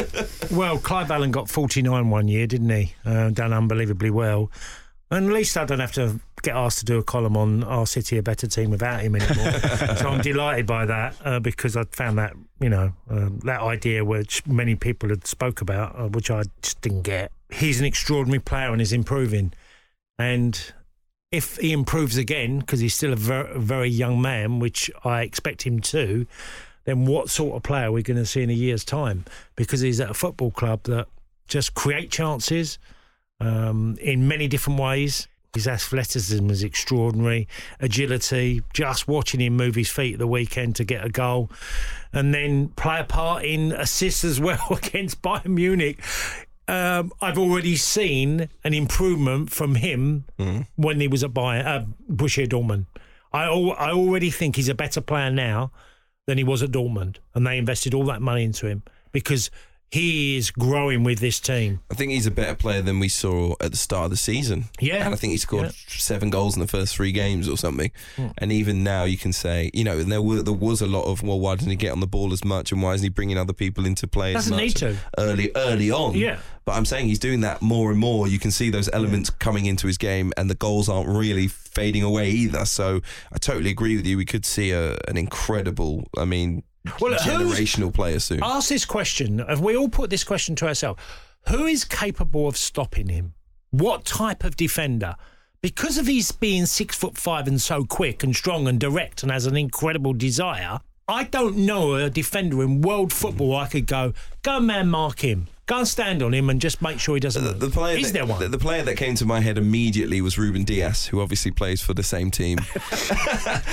well, 0.49 0.77
Clive 0.77 1.11
Allen 1.11 1.31
got 1.31 1.49
49 1.49 2.09
one 2.09 2.29
year, 2.29 2.47
didn't 2.47 2.69
he? 2.69 2.93
Uh, 3.05 3.29
done 3.31 3.51
unbelievably 3.51 4.11
well. 4.11 4.51
And 5.13 5.27
at 5.27 5.33
least 5.33 5.55
I 5.57 5.65
don't 5.65 5.79
have 5.79 5.91
to 5.91 6.19
get 6.41 6.55
asked 6.55 6.79
to 6.79 6.85
do 6.85 6.97
a 6.97 7.03
column 7.03 7.37
on 7.37 7.63
our 7.65 7.85
City 7.85 8.17
a 8.17 8.23
better 8.23 8.47
team 8.47 8.71
without 8.71 9.01
him 9.01 9.15
anymore. 9.15 9.51
so 9.95 10.09
I'm 10.09 10.21
delighted 10.21 10.65
by 10.65 10.87
that 10.87 11.15
uh, 11.23 11.39
because 11.39 11.77
I 11.77 11.83
found 11.91 12.17
that 12.17 12.33
you 12.59 12.69
know 12.69 12.93
um, 13.11 13.37
that 13.43 13.61
idea 13.61 14.03
which 14.03 14.45
many 14.47 14.73
people 14.73 15.09
had 15.09 15.27
spoke 15.27 15.61
about, 15.61 15.99
uh, 15.99 16.07
which 16.07 16.31
I 16.31 16.45
just 16.63 16.81
didn't 16.81 17.03
get. 17.03 17.31
He's 17.51 17.79
an 17.79 17.85
extraordinary 17.85 18.39
player 18.39 18.71
and 18.71 18.81
is 18.81 18.91
improving, 18.91 19.53
and 20.17 20.59
if 21.31 21.57
he 21.57 21.73
improves 21.73 22.17
again 22.17 22.59
because 22.59 22.79
he's 22.79 22.95
still 22.95 23.13
a 23.13 23.15
very, 23.15 23.59
very 23.59 23.89
young 23.89 24.19
man, 24.19 24.57
which 24.57 24.89
I 25.03 25.21
expect 25.21 25.61
him 25.61 25.79
to, 25.81 26.25
then 26.85 27.05
what 27.05 27.29
sort 27.29 27.55
of 27.55 27.61
player 27.61 27.89
are 27.89 27.91
we 27.91 28.01
going 28.01 28.17
to 28.17 28.25
see 28.25 28.41
in 28.41 28.49
a 28.49 28.53
year's 28.53 28.83
time? 28.83 29.25
Because 29.55 29.81
he's 29.81 30.01
at 30.01 30.09
a 30.09 30.15
football 30.15 30.49
club 30.49 30.83
that 30.83 31.05
just 31.47 31.75
create 31.75 32.09
chances 32.09 32.79
um, 33.39 33.97
in 34.01 34.27
many 34.27 34.47
different 34.47 34.79
ways. 34.79 35.27
His 35.53 35.67
athleticism 35.67 36.49
is 36.49 36.63
extraordinary, 36.63 37.47
agility, 37.79 38.63
just 38.73 39.07
watching 39.07 39.39
him 39.39 39.55
move 39.55 39.75
his 39.75 39.87
feet 39.87 40.13
at 40.13 40.19
the 40.19 40.25
weekend 40.25 40.75
to 40.77 40.83
get 40.83 41.05
a 41.05 41.09
goal, 41.09 41.51
and 42.11 42.33
then 42.33 42.69
play 42.69 42.99
a 42.99 43.03
part 43.03 43.45
in 43.45 43.71
assists 43.71 44.23
as 44.23 44.39
well 44.47 44.65
against 44.71 45.21
Bayern 45.21 45.49
Munich. 45.49 46.01
um, 46.67 47.11
I've 47.21 47.37
already 47.37 47.75
seen 47.75 48.49
an 48.63 48.73
improvement 48.73 49.51
from 49.51 49.75
him 49.75 50.25
when 50.75 50.99
he 50.99 51.07
was 51.07 51.23
at 51.23 51.31
Bayern, 51.35 51.65
uh, 51.67 51.85
Borussia 52.11 52.47
Dortmund. 52.47 52.87
I 53.31 53.43
al- 53.43 53.73
I 53.73 53.91
already 53.91 54.31
think 54.31 54.55
he's 54.55 54.69
a 54.69 54.75
better 54.75 55.01
player 55.01 55.29
now 55.29 55.71
than 56.25 56.39
he 56.39 56.43
was 56.43 56.63
at 56.63 56.71
Dortmund, 56.71 57.17
and 57.35 57.45
they 57.45 57.59
invested 57.59 57.93
all 57.93 58.05
that 58.05 58.23
money 58.23 58.43
into 58.43 58.65
him 58.65 58.81
because 59.11 59.51
he 59.93 60.37
is 60.37 60.49
growing 60.49 61.03
with 61.03 61.19
this 61.19 61.39
team. 61.39 61.79
I 61.91 61.93
think 61.93 62.11
he's 62.13 62.25
a 62.25 62.31
better 62.31 62.55
player 62.55 62.81
than 62.81 62.99
we 62.99 63.09
saw 63.09 63.53
at 63.61 63.69
the 63.69 63.77
start 63.77 64.05
of 64.05 64.09
the 64.09 64.17
season. 64.17 64.65
Yeah. 64.79 65.05
And 65.05 65.13
I 65.13 65.17
think 65.17 65.29
he 65.31 65.37
scored 65.37 65.65
Yeah. 65.65 65.71
seven 65.87 66.31
goals 66.31 66.55
in 66.55 66.61
the 66.61 66.67
first 66.67 66.95
three 66.95 67.11
games 67.11 67.47
or 67.47 67.57
something. 67.59 67.91
Hmm. 68.15 68.27
And 68.39 68.51
even 68.51 68.83
now, 68.83 69.03
you 69.03 69.17
can 69.17 69.31
say, 69.33 69.69
you 69.71 69.83
know, 69.83 69.99
and 69.99 70.11
there, 70.11 70.19
were, 70.19 70.41
there 70.41 70.51
was 70.51 70.81
a 70.81 70.87
lot 70.87 71.03
of, 71.03 71.21
well, 71.21 71.39
why 71.39 71.53
didn't 71.57 71.69
he 71.69 71.75
get 71.75 71.91
on 71.91 71.99
the 71.99 72.07
ball 72.07 72.33
as 72.33 72.43
much 72.43 72.71
and 72.71 72.81
why 72.81 72.95
isn't 72.95 73.05
he 73.05 73.09
bringing 73.09 73.37
other 73.37 73.53
people 73.53 73.85
into 73.85 74.07
play 74.07 74.33
as 74.33 74.45
Doesn't 74.45 74.57
need 74.57 74.75
to. 74.77 74.97
early 75.19 75.51
early 75.55 75.91
on? 75.91 76.15
Yeah. 76.15 76.39
But 76.65 76.71
I'm 76.71 76.85
saying 76.85 77.07
he's 77.09 77.19
doing 77.19 77.41
that 77.41 77.61
more 77.61 77.91
and 77.91 77.99
more. 77.99 78.27
You 78.27 78.39
can 78.39 78.49
see 78.49 78.71
those 78.71 78.89
elements 78.93 79.29
coming 79.29 79.67
into 79.67 79.85
his 79.85 79.99
game, 79.99 80.33
and 80.37 80.49
the 80.49 80.55
goals 80.55 80.89
aren't 80.89 81.07
really 81.09 81.47
fading 81.47 82.01
away 82.01 82.31
either. 82.31 82.65
So 82.65 83.01
I 83.31 83.37
totally 83.37 83.69
agree 83.69 83.95
with 83.95 84.07
you. 84.07 84.17
We 84.17 84.25
could 84.25 84.45
see 84.45 84.71
a, 84.71 84.93
an 85.07 85.17
incredible, 85.17 86.07
I 86.17 86.25
mean, 86.25 86.63
Well, 86.99 87.17
generational 87.19 87.93
player 87.93 88.19
soon. 88.19 88.41
Ask 88.43 88.69
this 88.69 88.85
question. 88.85 89.39
Have 89.39 89.61
we 89.61 89.75
all 89.75 89.89
put 89.89 90.09
this 90.09 90.23
question 90.23 90.55
to 90.57 90.67
ourselves? 90.67 91.01
Who 91.49 91.65
is 91.65 91.85
capable 91.85 92.47
of 92.47 92.57
stopping 92.57 93.09
him? 93.09 93.33
What 93.71 94.05
type 94.05 94.43
of 94.43 94.55
defender? 94.55 95.15
Because 95.61 95.97
of 95.97 96.07
his 96.07 96.31
being 96.31 96.65
six 96.65 96.95
foot 96.95 97.17
five 97.17 97.47
and 97.47 97.61
so 97.61 97.85
quick 97.85 98.23
and 98.23 98.35
strong 98.35 98.67
and 98.67 98.79
direct 98.79 99.23
and 99.23 99.31
has 99.31 99.45
an 99.45 99.55
incredible 99.55 100.13
desire, 100.13 100.79
I 101.07 101.23
don't 101.23 101.57
know 101.57 101.95
a 101.95 102.09
defender 102.09 102.61
in 102.61 102.81
world 102.81 103.13
football 103.13 103.55
I 103.55 103.67
could 103.67 103.87
go, 103.87 104.13
go 104.41 104.59
man 104.59 104.89
mark 104.89 105.19
him. 105.19 105.47
Go 105.65 105.77
and 105.79 105.87
stand 105.87 106.21
on 106.21 106.33
him 106.33 106.49
and 106.49 106.59
just 106.59 106.81
make 106.81 106.99
sure 106.99 107.15
he 107.15 107.21
doesn't. 107.21 107.41
The, 107.43 107.53
the 107.53 107.69
player 107.69 107.97
is 107.97 108.11
that, 108.11 108.13
there 108.19 108.25
one? 108.25 108.39
The, 108.41 108.49
the 108.49 108.57
player 108.57 108.83
that 108.83 108.97
came 108.97 109.15
to 109.15 109.25
my 109.25 109.39
head 109.39 109.57
immediately 109.57 110.19
was 110.19 110.37
Ruben 110.37 110.65
Dias, 110.65 111.05
who 111.07 111.21
obviously 111.21 111.51
plays 111.51 111.81
for 111.81 111.93
the 111.93 112.03
same 112.03 112.31
team. 112.31 112.57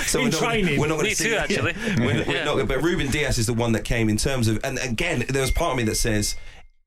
so 0.06 0.20
In 0.20 0.26
we're 0.26 0.30
not, 0.30 0.38
training. 0.40 0.80
We're 0.80 0.86
not 0.86 0.96
gonna 0.96 1.08
Me 1.08 1.14
see- 1.14 1.30
too, 1.30 1.34
actually. 1.34 1.74
We're, 1.98 2.24
we're 2.24 2.32
Yeah. 2.32 2.44
not, 2.44 2.68
but 2.68 2.80
Ruben 2.80 3.10
Dias 3.10 3.38
is 3.38 3.46
the 3.48 3.54
one 3.54 3.72
that 3.72 3.84
came 3.84 4.08
in 4.08 4.16
terms 4.18 4.46
of, 4.46 4.60
and 4.62 4.78
again, 4.78 5.24
there 5.28 5.42
was 5.42 5.50
part 5.50 5.72
of 5.72 5.78
me 5.78 5.82
that 5.84 5.96
says, 5.96 6.36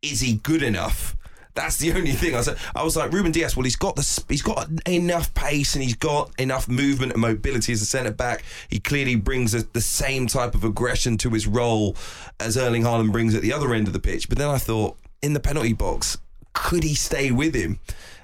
is 0.02 0.22
he 0.22 0.36
good 0.36 0.64
enough? 0.64 1.18
That's 1.56 1.78
the 1.78 1.94
only 1.94 2.14
thing. 2.14 2.34
I 2.34 2.38
was, 2.38 2.50
I 2.76 2.84
was 2.84 2.96
like 2.96 3.12
Ruben 3.12 3.32
Dias. 3.32 3.56
Well, 3.56 3.64
he's 3.64 3.76
got 3.76 3.96
the 3.96 4.24
he's 4.28 4.42
got 4.42 4.68
enough 4.88 5.34
pace 5.36 5.76
and 5.76 5.84
he's 5.84 5.96
got 5.96 6.32
enough 6.40 6.68
movement 6.68 7.12
and 7.14 7.22
mobility 7.22 7.74
as 7.74 7.82
a 7.82 7.86
centre 7.86 8.12
back. 8.12 8.44
He 8.70 8.80
clearly 8.80 9.16
brings 9.16 9.54
a, 9.54 9.64
the 9.74 9.82
same 9.82 10.26
type 10.28 10.56
of 10.56 10.64
aggression 10.64 11.18
to 11.20 11.30
his 11.30 11.46
role 11.46 11.96
as 12.40 12.58
Erling 12.58 12.84
Haaland 12.84 13.12
brings 13.12 13.36
at 13.36 13.44
the 13.44 13.54
other 13.54 13.74
end 13.74 13.88
of 13.88 13.94
the 13.94 14.00
pitch. 14.00 14.30
But 14.30 14.40
then 14.40 14.50
I 14.50 14.58
thought, 14.58 14.98
in 15.22 15.34
the 15.34 15.40
penalty 15.40 15.74
box, 15.74 16.18
could 16.54 16.84
he 16.84 16.96
stay 16.96 17.30
with 17.32 17.54
him? 17.54 17.80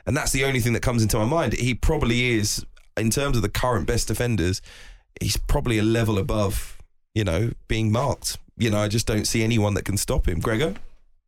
And 0.06 0.18
that's 0.18 0.32
the 0.32 0.46
only 0.46 0.60
thing 0.60 0.74
that 0.74 0.82
comes 0.82 1.04
into 1.04 1.18
my 1.18 1.26
mind. 1.26 1.54
He 1.54 1.76
probably 1.76 2.38
is, 2.38 2.66
in 2.98 3.12
terms 3.12 3.36
of 3.36 3.44
the 3.44 3.50
current 3.50 3.86
best 3.86 4.08
defenders, 4.08 4.60
he's 5.22 5.38
probably 5.38 5.78
a 5.78 5.84
level 5.84 6.18
above, 6.18 6.80
you 7.14 7.24
know, 7.24 7.52
being 7.68 7.92
marked. 7.92 8.38
You 8.58 8.72
know, 8.72 8.80
I 8.80 8.88
just 8.88 9.06
don't 9.06 9.26
see 9.26 9.44
anyone 9.44 9.76
that 9.76 9.86
can 9.86 9.98
stop 9.98 10.28
him. 10.28 10.40
Gregor? 10.40 10.76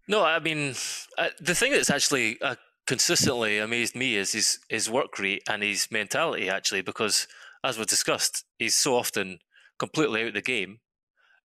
No, 0.08 0.24
I 0.24 0.40
mean, 0.40 0.76
uh, 1.18 1.30
the 1.40 1.56
thing 1.56 1.72
that's 1.72 1.90
actually 1.90 2.42
uh, 2.42 2.56
consistently 2.88 3.60
amazed 3.60 3.96
me 3.96 4.16
is 4.16 4.34
his, 4.34 4.60
his 4.70 4.90
work 4.90 5.18
rate 5.20 5.44
and 5.50 5.64
his 5.64 5.90
mentality, 5.92 6.50
actually, 6.50 6.82
because 6.82 7.28
as 7.64 7.78
we've 7.78 7.88
discussed, 7.88 8.44
he's 8.58 8.76
so 8.76 8.96
often 8.96 9.40
completely 9.80 10.22
out 10.22 10.30
of 10.30 10.34
the 10.34 10.42
game. 10.42 10.80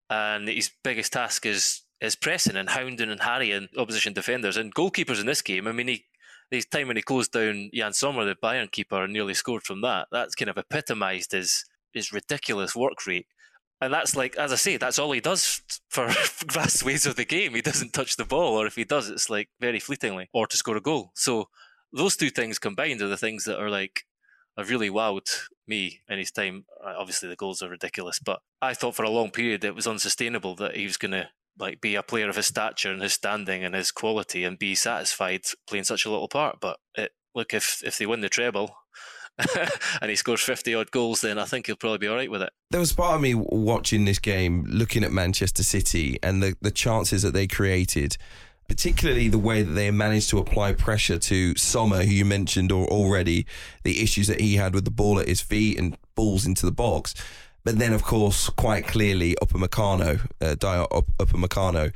And 0.10 0.48
his 0.48 0.72
biggest 0.84 1.13
task 1.13 1.46
is 1.46 1.82
is 2.02 2.15
pressing 2.15 2.56
and 2.56 2.70
hounding 2.70 3.10
and 3.10 3.22
harrying 3.22 3.70
opposition 3.78 4.13
defenders 4.13 4.58
and 4.58 4.76
goalkeepers 4.76 5.20
in 5.20 5.26
this 5.26 5.41
game. 5.41 5.68
I 5.68 5.72
mean, 5.72 5.88
he, 5.88 6.06
his 6.52 6.65
time 6.65 6.88
when 6.88 6.98
he 6.98 7.02
closed 7.02 7.32
down 7.32 7.70
Jan 7.74 7.94
Sommer, 7.94 8.26
the 8.26 8.36
Bayern 8.36 8.72
keeper, 8.72 9.04
and 9.04 9.13
nearly 9.13 9.34
scored 9.34 9.63
from 9.63 9.82
that, 9.82 10.08
that's 10.12 10.36
kind 10.36 10.50
of 10.50 10.58
epitomised 10.58 11.32
his, 11.32 11.65
his 11.94 12.12
ridiculous 12.12 12.76
work 12.76 13.06
rate. 13.08 13.28
And 13.82 13.94
that's 13.94 14.16
like, 14.16 14.38
as 14.38 14.52
I 14.52 14.56
say, 14.56 14.78
that's 14.78 14.98
all 14.98 15.12
he 15.12 15.20
does 15.20 15.62
for 15.90 16.08
vast 16.52 16.84
ways 16.84 17.06
of 17.06 17.16
the 17.16 17.26
game. 17.26 17.54
He 17.54 17.62
doesn't 17.62 17.94
touch 17.94 18.16
the 18.16 18.26
ball, 18.26 18.60
or 18.60 18.66
if 18.66 18.76
he 18.76 18.84
does, 18.84 19.10
it's 19.10 19.30
like 19.30 19.50
very 19.60 19.80
fleetingly, 19.80 20.30
or 20.34 20.48
to 20.48 20.58
score 20.58 20.78
a 20.78 20.82
goal. 20.82 21.12
So 21.16 21.50
those 21.92 22.16
two 22.16 22.30
things 22.30 22.60
combined 22.60 23.02
are 23.02 23.08
the 23.08 23.18
things 23.18 23.44
that 23.46 23.60
are 23.60 23.70
like 23.70 24.04
have 24.58 24.70
really 24.70 24.90
wowed 24.90 25.30
me 25.68 26.02
in 26.08 26.20
his 26.20 26.32
time. 26.32 26.66
Uh, 26.84 26.94
Obviously, 26.98 27.30
the 27.30 27.36
goals 27.36 27.62
are 27.62 27.70
ridiculous, 27.70 28.20
but 28.20 28.40
I 28.62 28.74
thought 28.74 28.96
for 28.96 29.04
a 29.04 29.10
long 29.10 29.32
period 29.32 29.64
it 29.64 29.76
was 29.76 29.88
unsustainable 29.88 30.56
that 30.56 30.76
he 30.76 30.86
was 30.86 30.98
going 30.98 31.12
to 31.12 31.30
like 31.58 31.82
be 31.82 31.96
a 31.96 32.04
player 32.04 32.30
of 32.30 32.36
his 32.36 32.48
stature 32.48 32.92
and 32.92 33.02
his 33.02 33.14
standing 33.14 33.64
and 33.64 33.74
his 33.76 33.92
quality 33.92 34.44
and 34.44 34.60
be 34.60 34.76
satisfied 34.76 35.42
playing 35.68 35.86
such 35.86 36.06
a 36.06 36.10
little 36.10 36.28
part. 36.28 36.58
But 36.60 36.80
it, 36.96 37.12
look, 37.34 37.54
if 37.54 37.82
if 37.84 37.98
they 37.98 38.06
win 38.06 38.22
the 38.22 38.30
treble. 38.30 38.76
and 40.02 40.10
he 40.10 40.15
scores 40.15 40.41
50 40.41 40.74
odd 40.76 40.91
goals, 40.91 41.21
then 41.21 41.38
I 41.38 41.45
think 41.45 41.67
he'll 41.67 41.76
probably 41.76 41.98
be 41.98 42.08
all 42.08 42.15
right 42.15 42.32
with 42.32 42.41
it. 42.41 42.52
There 42.71 42.80
was 42.80 42.93
part 42.93 43.15
of 43.15 43.21
me 43.21 43.36
watching 43.36 44.06
this 44.06 44.19
game, 44.19 44.65
looking 44.67 45.04
at 45.04 45.12
Manchester 45.12 45.63
City 45.63 46.17
and 46.24 46.41
the, 46.41 46.56
the 46.62 46.71
chances 46.71 47.21
that 47.24 47.34
they 47.34 47.48
created, 47.48 48.17
particularly 48.67 49.28
the 49.28 49.39
way 49.39 49.62
that 49.62 49.74
they 49.74 49.91
managed 49.91 50.30
to 50.30 50.38
apply 50.38 50.74
pressure 50.74 51.17
to 51.17 51.56
Sommer, 51.56 52.04
who 52.04 52.12
you 52.12 52.26
mentioned 52.26 52.71
or 52.71 52.88
already, 52.88 53.45
the 53.84 54.02
issues 54.02 54.28
that 54.28 54.39
he 54.39 54.56
had 54.56 54.74
with 54.74 54.86
the 54.86 54.91
ball 54.91 55.19
at 55.19 55.28
his 55.28 55.41
feet 55.41 55.78
and 55.78 55.98
balls 56.15 56.45
into 56.45 56.65
the 56.65 56.71
box. 56.71 57.13
But 57.65 57.80
then, 57.80 57.93
of 57.93 58.04
course, 58.04 58.50
quite 58.50 58.88
clearly, 58.88 59.36
Upamecano, 59.41 60.30
uh, 60.39 60.56
Dio 60.56 60.84
Up- 60.91 61.17
Upamecano, 61.17 61.91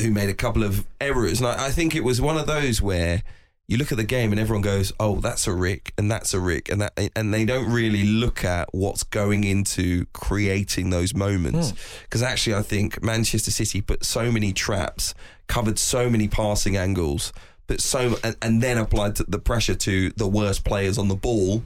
who 0.00 0.10
made 0.10 0.30
a 0.30 0.34
couple 0.34 0.64
of 0.64 0.86
errors. 1.00 1.40
And 1.40 1.48
I, 1.48 1.66
I 1.66 1.70
think 1.70 1.94
it 1.94 2.02
was 2.02 2.20
one 2.20 2.38
of 2.38 2.46
those 2.46 2.80
where 2.80 3.22
you 3.70 3.76
look 3.76 3.92
at 3.92 3.98
the 3.98 4.04
game 4.04 4.32
and 4.32 4.40
everyone 4.40 4.62
goes, 4.62 4.92
"Oh, 4.98 5.20
that's 5.20 5.46
a 5.46 5.54
Rick, 5.54 5.92
and 5.96 6.10
that's 6.10 6.34
a 6.34 6.40
Rick," 6.40 6.68
and 6.70 6.80
that, 6.80 6.92
and 7.14 7.32
they 7.32 7.44
don't 7.44 7.70
really 7.70 8.02
look 8.02 8.44
at 8.44 8.68
what's 8.74 9.04
going 9.04 9.44
into 9.44 10.06
creating 10.12 10.90
those 10.90 11.14
moments. 11.14 11.70
Hmm. 11.70 11.76
Because 12.02 12.20
actually, 12.20 12.56
I 12.56 12.62
think 12.62 13.00
Manchester 13.00 13.52
City 13.52 13.80
put 13.80 14.04
so 14.04 14.32
many 14.32 14.52
traps, 14.52 15.14
covered 15.46 15.78
so 15.78 16.10
many 16.10 16.26
passing 16.26 16.76
angles, 16.76 17.32
but 17.68 17.80
so 17.80 18.16
and, 18.24 18.36
and 18.42 18.60
then 18.60 18.76
applied 18.76 19.14
the 19.14 19.38
pressure 19.38 19.76
to 19.76 20.10
the 20.16 20.26
worst 20.26 20.64
players 20.64 20.98
on 20.98 21.06
the 21.06 21.14
ball 21.14 21.62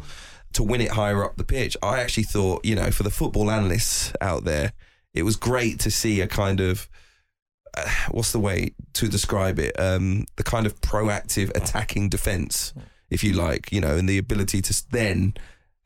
to 0.52 0.62
win 0.62 0.82
it 0.82 0.90
higher 0.90 1.24
up 1.24 1.38
the 1.38 1.44
pitch. 1.44 1.74
I 1.82 2.00
actually 2.02 2.24
thought, 2.24 2.66
you 2.66 2.74
know, 2.74 2.90
for 2.90 3.02
the 3.02 3.10
football 3.10 3.50
analysts 3.50 4.12
out 4.20 4.44
there, 4.44 4.74
it 5.14 5.22
was 5.22 5.36
great 5.36 5.80
to 5.80 5.90
see 5.90 6.20
a 6.20 6.26
kind 6.26 6.60
of 6.60 6.86
what's 8.10 8.32
the 8.32 8.40
way 8.40 8.74
to 8.94 9.08
describe 9.08 9.58
it? 9.58 9.78
Um, 9.78 10.26
the 10.36 10.42
kind 10.42 10.66
of 10.66 10.80
proactive 10.80 11.54
attacking 11.56 12.08
defense, 12.08 12.72
if 13.10 13.24
you 13.24 13.32
like, 13.32 13.72
you 13.72 13.80
know, 13.80 13.96
and 13.96 14.08
the 14.08 14.18
ability 14.18 14.62
to 14.62 14.84
then 14.90 15.34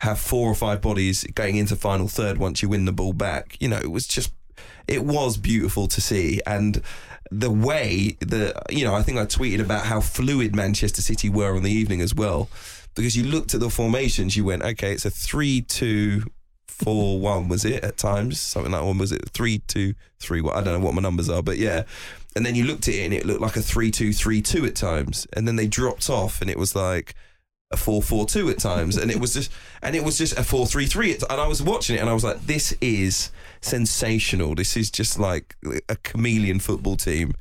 have 0.00 0.18
four 0.18 0.48
or 0.48 0.54
five 0.54 0.80
bodies 0.80 1.24
going 1.34 1.56
into 1.56 1.74
final 1.74 2.08
third 2.08 2.38
once 2.38 2.62
you 2.62 2.68
win 2.68 2.84
the 2.84 2.92
ball 2.92 3.12
back. 3.12 3.56
You 3.60 3.68
know, 3.68 3.78
it 3.78 3.90
was 3.90 4.06
just, 4.06 4.32
it 4.86 5.04
was 5.04 5.36
beautiful 5.36 5.88
to 5.88 6.00
see. 6.00 6.40
And 6.46 6.82
the 7.30 7.50
way 7.50 8.16
that, 8.20 8.70
you 8.70 8.84
know, 8.84 8.94
I 8.94 9.02
think 9.02 9.18
I 9.18 9.26
tweeted 9.26 9.60
about 9.60 9.86
how 9.86 10.00
fluid 10.00 10.54
Manchester 10.54 11.02
City 11.02 11.28
were 11.28 11.56
on 11.56 11.62
the 11.62 11.70
evening 11.70 12.00
as 12.00 12.14
well. 12.14 12.48
Because 12.94 13.16
you 13.16 13.24
looked 13.24 13.54
at 13.54 13.60
the 13.60 13.70
formations, 13.70 14.36
you 14.36 14.44
went, 14.44 14.62
okay, 14.62 14.92
it's 14.92 15.04
a 15.04 15.10
3 15.10 15.62
2 15.62 16.24
four 16.78 17.18
one 17.18 17.48
was 17.48 17.64
it 17.64 17.82
at 17.84 17.96
times? 17.96 18.40
Something 18.40 18.72
like 18.72 18.82
one 18.82 18.98
was 18.98 19.12
it 19.12 19.30
three 19.30 19.58
two 19.66 19.94
three 20.18 20.40
one? 20.40 20.56
I 20.56 20.62
don't 20.62 20.78
know 20.78 20.84
what 20.84 20.94
my 20.94 21.02
numbers 21.02 21.28
are 21.28 21.42
but 21.42 21.58
yeah. 21.58 21.84
And 22.36 22.46
then 22.46 22.54
you 22.54 22.64
looked 22.64 22.86
at 22.88 22.94
it 22.94 23.04
and 23.04 23.12
it 23.12 23.26
looked 23.26 23.40
like 23.40 23.56
a 23.56 23.62
three 23.62 23.90
two 23.90 24.12
three 24.12 24.40
two 24.40 24.64
at 24.64 24.76
times. 24.76 25.26
And 25.32 25.46
then 25.46 25.56
they 25.56 25.66
dropped 25.66 26.08
off 26.08 26.40
and 26.40 26.48
it 26.48 26.58
was 26.58 26.76
like 26.76 27.14
a 27.70 27.76
four 27.76 28.00
four 28.00 28.26
two 28.26 28.48
at 28.48 28.58
times. 28.58 28.96
And 28.96 29.10
it 29.10 29.20
was 29.20 29.34
just 29.34 29.50
and 29.82 29.96
it 29.96 30.04
was 30.04 30.18
just 30.18 30.38
a 30.38 30.44
four 30.44 30.66
three 30.66 30.86
three 30.86 31.12
and 31.12 31.40
I 31.40 31.48
was 31.48 31.62
watching 31.62 31.96
it 31.96 32.00
and 32.00 32.08
I 32.08 32.14
was 32.14 32.24
like 32.24 32.46
this 32.46 32.74
is 32.80 33.32
sensational. 33.60 34.54
This 34.54 34.76
is 34.76 34.90
just 34.90 35.18
like 35.18 35.56
a 35.88 35.96
chameleon 35.96 36.60
football 36.60 36.96
team 36.96 37.34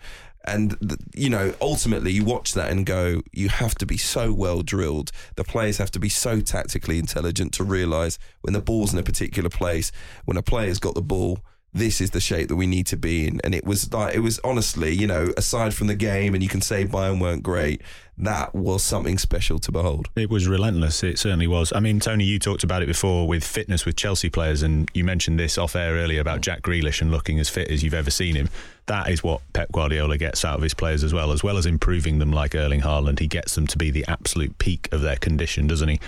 and 0.48 0.98
you 1.14 1.30
know 1.30 1.54
ultimately 1.62 2.12
you 2.12 2.24
watch 2.24 2.54
that 2.54 2.72
and 2.72 2.86
go 2.86 3.22
you 3.34 3.50
have 3.50 3.76
to 3.76 3.86
be 3.86 3.98
so 3.98 4.32
well 4.32 4.62
drilled. 4.62 5.12
The 5.36 5.44
players 5.44 5.78
have 5.78 5.92
to 5.92 6.00
be 6.00 6.10
so 6.10 6.40
tactically 6.42 6.98
intelligent 6.98 7.54
to 7.54 7.64
realize 7.64 8.18
when 8.42 8.54
the 8.54 8.62
ball's 8.62 8.94
in 8.94 9.00
a 9.00 9.04
particular 9.04 9.50
place 9.50 9.92
when 10.26 10.38
a 10.38 10.42
player's 10.42 10.80
got 10.80 10.96
the 10.96 11.02
ball 11.02 11.40
this 11.78 12.02
is 12.02 12.12
the 12.12 12.20
shape 12.20 12.48
that 12.50 12.56
we 12.56 12.68
need 12.68 12.86
to 12.88 12.98
be 12.98 13.28
in 13.28 13.40
and 13.44 13.54
it 13.54 13.66
was 13.66 13.92
like 13.94 14.16
it 14.16 14.20
was 14.20 14.40
honestly 14.44 14.94
you 14.94 15.08
know 15.08 15.32
aside 15.38 15.74
from 15.74 15.88
the 15.88 15.96
game 15.96 16.34
and 16.34 16.44
you 16.44 16.50
can 16.50 16.62
say 16.62 16.86
Bayern 16.86 17.20
weren't 17.20 17.44
great 17.44 17.82
that 18.20 18.56
was 18.56 18.82
something 18.82 19.18
special 19.18 19.60
to 19.60 19.72
behold 19.72 20.10
It 20.16 20.30
was 20.30 20.48
relentless. 20.48 21.04
It 21.04 21.20
certainly 21.20 21.46
was. 21.46 21.72
I 21.76 21.80
mean, 21.80 22.00
Tony, 22.00 22.24
you 22.24 22.40
talked 22.40 22.64
about 22.64 22.82
it 22.82 22.88
before 22.88 23.28
with 23.28 23.44
fitness 23.44 23.86
with 23.86 23.96
Chelsea 23.96 24.30
players, 24.30 24.64
and 24.64 24.90
you 24.96 25.04
mentioned 25.04 25.40
this 25.40 25.58
off 25.58 25.76
air 25.76 25.94
earlier 25.94 26.20
about 26.20 26.42
Jack 26.42 26.64
Grealish 26.64 27.02
and 27.02 27.12
looking 27.12 27.40
as 27.40 27.48
fit 27.48 27.70
as 27.70 27.84
you've 27.84 27.94
ever 27.94 28.10
seen 28.10 28.36
him. 28.36 28.50
That 28.88 29.10
is 29.12 29.24
what 29.24 29.42
Pep 29.54 29.72
Guardiola 29.72 30.18
gets 30.18 30.44
out 30.44 30.56
of 30.56 30.64
his 30.64 30.74
players 30.74 31.04
as 31.04 31.14
well, 31.14 31.32
as 31.32 31.44
well 31.44 31.58
as 31.58 31.68
improving 31.68 32.18
them 32.18 32.32
like 32.32 32.56
Erling 32.56 32.82
Haaland. 32.82 33.20
He 33.20 33.28
gets 33.28 33.54
them 33.54 33.68
to 33.68 33.78
be 33.78 33.92
the 33.92 34.06
absolute 34.08 34.58
peak 34.58 34.90
of 34.92 35.02
their 35.02 35.18
condition, 35.18 35.68
doesn't 35.68 35.90
he? 35.90 36.00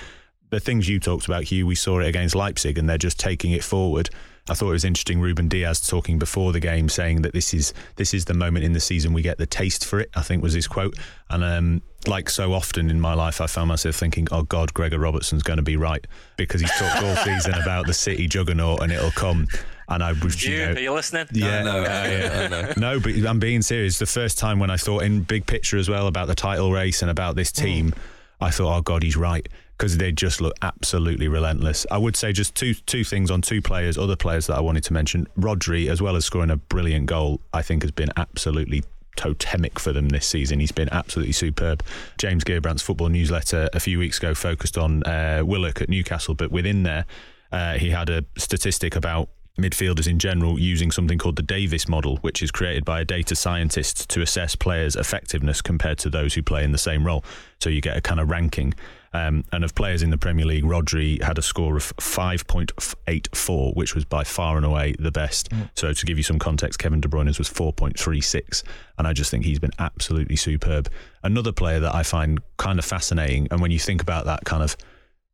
The 0.49 0.59
things 0.59 0.89
you 0.89 0.99
talked 0.99 1.25
about, 1.25 1.43
Hugh, 1.43 1.67
we 1.67 1.75
saw 1.75 1.99
it 1.99 2.07
against 2.07 2.35
Leipzig, 2.35 2.79
and 2.79 2.89
they're 2.89 2.97
just 2.97 3.19
taking 3.19 3.51
it 3.51 3.63
forward. 3.63 4.09
I 4.49 4.55
thought 4.55 4.69
it 4.69 4.73
was 4.73 4.85
interesting. 4.85 5.19
Ruben 5.21 5.47
Dias 5.47 5.87
talking 5.87 6.17
before 6.17 6.51
the 6.51 6.59
game, 6.59 6.89
saying 6.89 7.21
that 7.21 7.33
this 7.33 7.53
is 7.53 7.73
this 7.97 8.13
is 8.13 8.25
the 8.25 8.33
moment 8.33 8.65
in 8.65 8.73
the 8.73 8.79
season 8.79 9.13
we 9.13 9.21
get 9.21 9.37
the 9.37 9.45
taste 9.45 9.85
for 9.85 9.99
it. 9.99 10.09
I 10.15 10.21
think 10.21 10.41
was 10.41 10.53
his 10.53 10.67
quote. 10.67 10.97
And 11.29 11.43
um, 11.43 11.81
like 12.07 12.29
so 12.29 12.53
often 12.53 12.89
in 12.89 12.99
my 12.99 13.13
life, 13.13 13.41
I 13.41 13.47
found 13.47 13.67
myself 13.67 13.95
thinking, 13.95 14.27
"Oh 14.31 14.41
God, 14.43 14.73
Gregor 14.73 14.97
Robertson's 14.99 15.43
going 15.43 15.57
to 15.57 15.63
be 15.63 15.77
right," 15.77 16.05
because 16.35 16.61
he's 16.61 16.71
talked 16.71 17.03
all 17.03 17.15
season 17.23 17.53
about 17.53 17.85
the 17.85 17.93
City 17.93 18.27
juggernaut 18.27 18.81
and 18.81 18.91
it'll 18.91 19.11
come. 19.11 19.47
And 19.87 20.03
I 20.03 20.11
was, 20.13 20.45
You, 20.45 20.53
you 20.53 20.65
know, 20.65 20.71
are 20.73 20.79
you 20.79 20.93
listening? 20.93 21.27
yeah, 21.33 21.59
I 21.59 21.63
know, 21.63 21.79
uh, 21.79 21.83
yeah. 21.83 22.73
No, 22.77 22.99
but 22.99 23.13
I'm 23.25 23.39
being 23.39 23.63
serious. 23.63 23.97
The 23.97 24.05
first 24.05 24.37
time 24.37 24.59
when 24.59 24.69
I 24.69 24.77
thought 24.77 25.01
in 25.01 25.21
big 25.21 25.47
picture 25.47 25.77
as 25.77 25.89
well 25.89 26.05
about 26.05 26.27
the 26.27 26.35
title 26.35 26.71
race 26.71 27.01
and 27.01 27.09
about 27.09 27.35
this 27.35 27.51
team, 27.51 27.95
I 28.39 28.51
thought, 28.51 28.77
oh 28.77 28.81
God, 28.81 29.01
he's 29.01 29.17
right 29.17 29.49
because 29.79 29.95
they 29.95 30.11
just 30.11 30.41
look 30.41 30.53
absolutely 30.61 31.29
relentless. 31.29 31.87
I 31.89 31.97
would 31.97 32.17
say 32.17 32.33
just 32.33 32.53
two 32.53 32.73
two 32.73 33.05
things 33.05 33.31
on 33.31 33.41
two 33.41 33.61
players, 33.61 33.97
other 33.97 34.17
players 34.17 34.47
that 34.47 34.57
I 34.57 34.59
wanted 34.59 34.83
to 34.83 34.93
mention. 34.93 35.25
Rodri, 35.39 35.89
as 35.89 36.01
well 36.01 36.17
as 36.17 36.25
scoring 36.25 36.51
a 36.51 36.57
brilliant 36.57 37.05
goal, 37.05 37.39
I 37.53 37.61
think 37.61 37.83
has 37.83 37.91
been 37.91 38.09
absolutely 38.17 38.83
totemic 39.15 39.79
for 39.79 39.93
them 39.93 40.09
this 40.09 40.27
season. 40.27 40.59
He's 40.59 40.73
been 40.73 40.89
absolutely 40.91 41.31
superb. 41.31 41.81
James 42.17 42.43
Gheerbrant's 42.43 42.81
football 42.81 43.07
newsletter 43.07 43.69
a 43.73 43.79
few 43.79 43.97
weeks 43.97 44.17
ago 44.17 44.35
focused 44.35 44.77
on 44.77 45.01
uh, 45.03 45.43
Willock 45.45 45.81
at 45.81 45.89
Newcastle, 45.89 46.35
but 46.35 46.51
within 46.51 46.83
there, 46.83 47.05
uh, 47.51 47.77
he 47.77 47.89
had 47.89 48.09
a 48.09 48.25
statistic 48.37 48.95
about 48.97 49.29
midfielders 49.57 50.07
in 50.07 50.19
general 50.19 50.59
using 50.59 50.91
something 50.91 51.17
called 51.17 51.35
the 51.35 51.43
Davis 51.43 51.87
model, 51.87 52.17
which 52.17 52.41
is 52.41 52.51
created 52.51 52.85
by 52.85 53.01
a 53.01 53.05
data 53.05 53.35
scientist 53.35 54.09
to 54.09 54.21
assess 54.21 54.55
players' 54.55 54.95
effectiveness 54.95 55.61
compared 55.61 55.97
to 55.99 56.09
those 56.09 56.33
who 56.33 56.43
play 56.43 56.63
in 56.63 56.71
the 56.71 56.77
same 56.77 57.05
role. 57.05 57.23
So 57.59 57.69
you 57.69 57.81
get 57.81 57.97
a 57.97 58.01
kind 58.01 58.19
of 58.19 58.29
ranking. 58.29 58.73
Um, 59.11 59.43
and 59.51 59.63
of 59.63 59.73
players 59.73 60.03
in 60.03 60.11
the 60.11 60.17
Premier 60.17 60.45
League, 60.45 60.63
Rodri 60.63 61.21
had 61.21 61.37
a 61.37 61.41
score 61.41 61.75
of 61.75 61.95
5.84, 61.97 63.75
which 63.75 63.95
was 63.95 64.05
by 64.05 64.23
far 64.23 64.55
and 64.55 64.65
away 64.65 64.95
the 64.99 65.11
best. 65.11 65.49
So 65.75 65.93
to 65.93 66.05
give 66.05 66.17
you 66.17 66.23
some 66.23 66.37
context, 66.37 66.77
Kevin 66.79 67.01
De 67.01 67.07
Bruyne's 67.07 67.39
was 67.39 67.49
4.36. 67.49 68.63
And 68.97 69.07
I 69.07 69.13
just 69.13 69.31
think 69.31 69.45
he's 69.45 69.59
been 69.59 69.71
absolutely 69.79 70.35
superb. 70.35 70.91
Another 71.23 71.51
player 71.51 71.79
that 71.79 71.95
I 71.95 72.03
find 72.03 72.39
kind 72.57 72.77
of 72.77 72.85
fascinating, 72.85 73.47
and 73.49 73.61
when 73.61 73.71
you 73.71 73.79
think 73.79 74.01
about 74.01 74.25
that 74.25 74.45
kind 74.45 74.61
of 74.61 74.77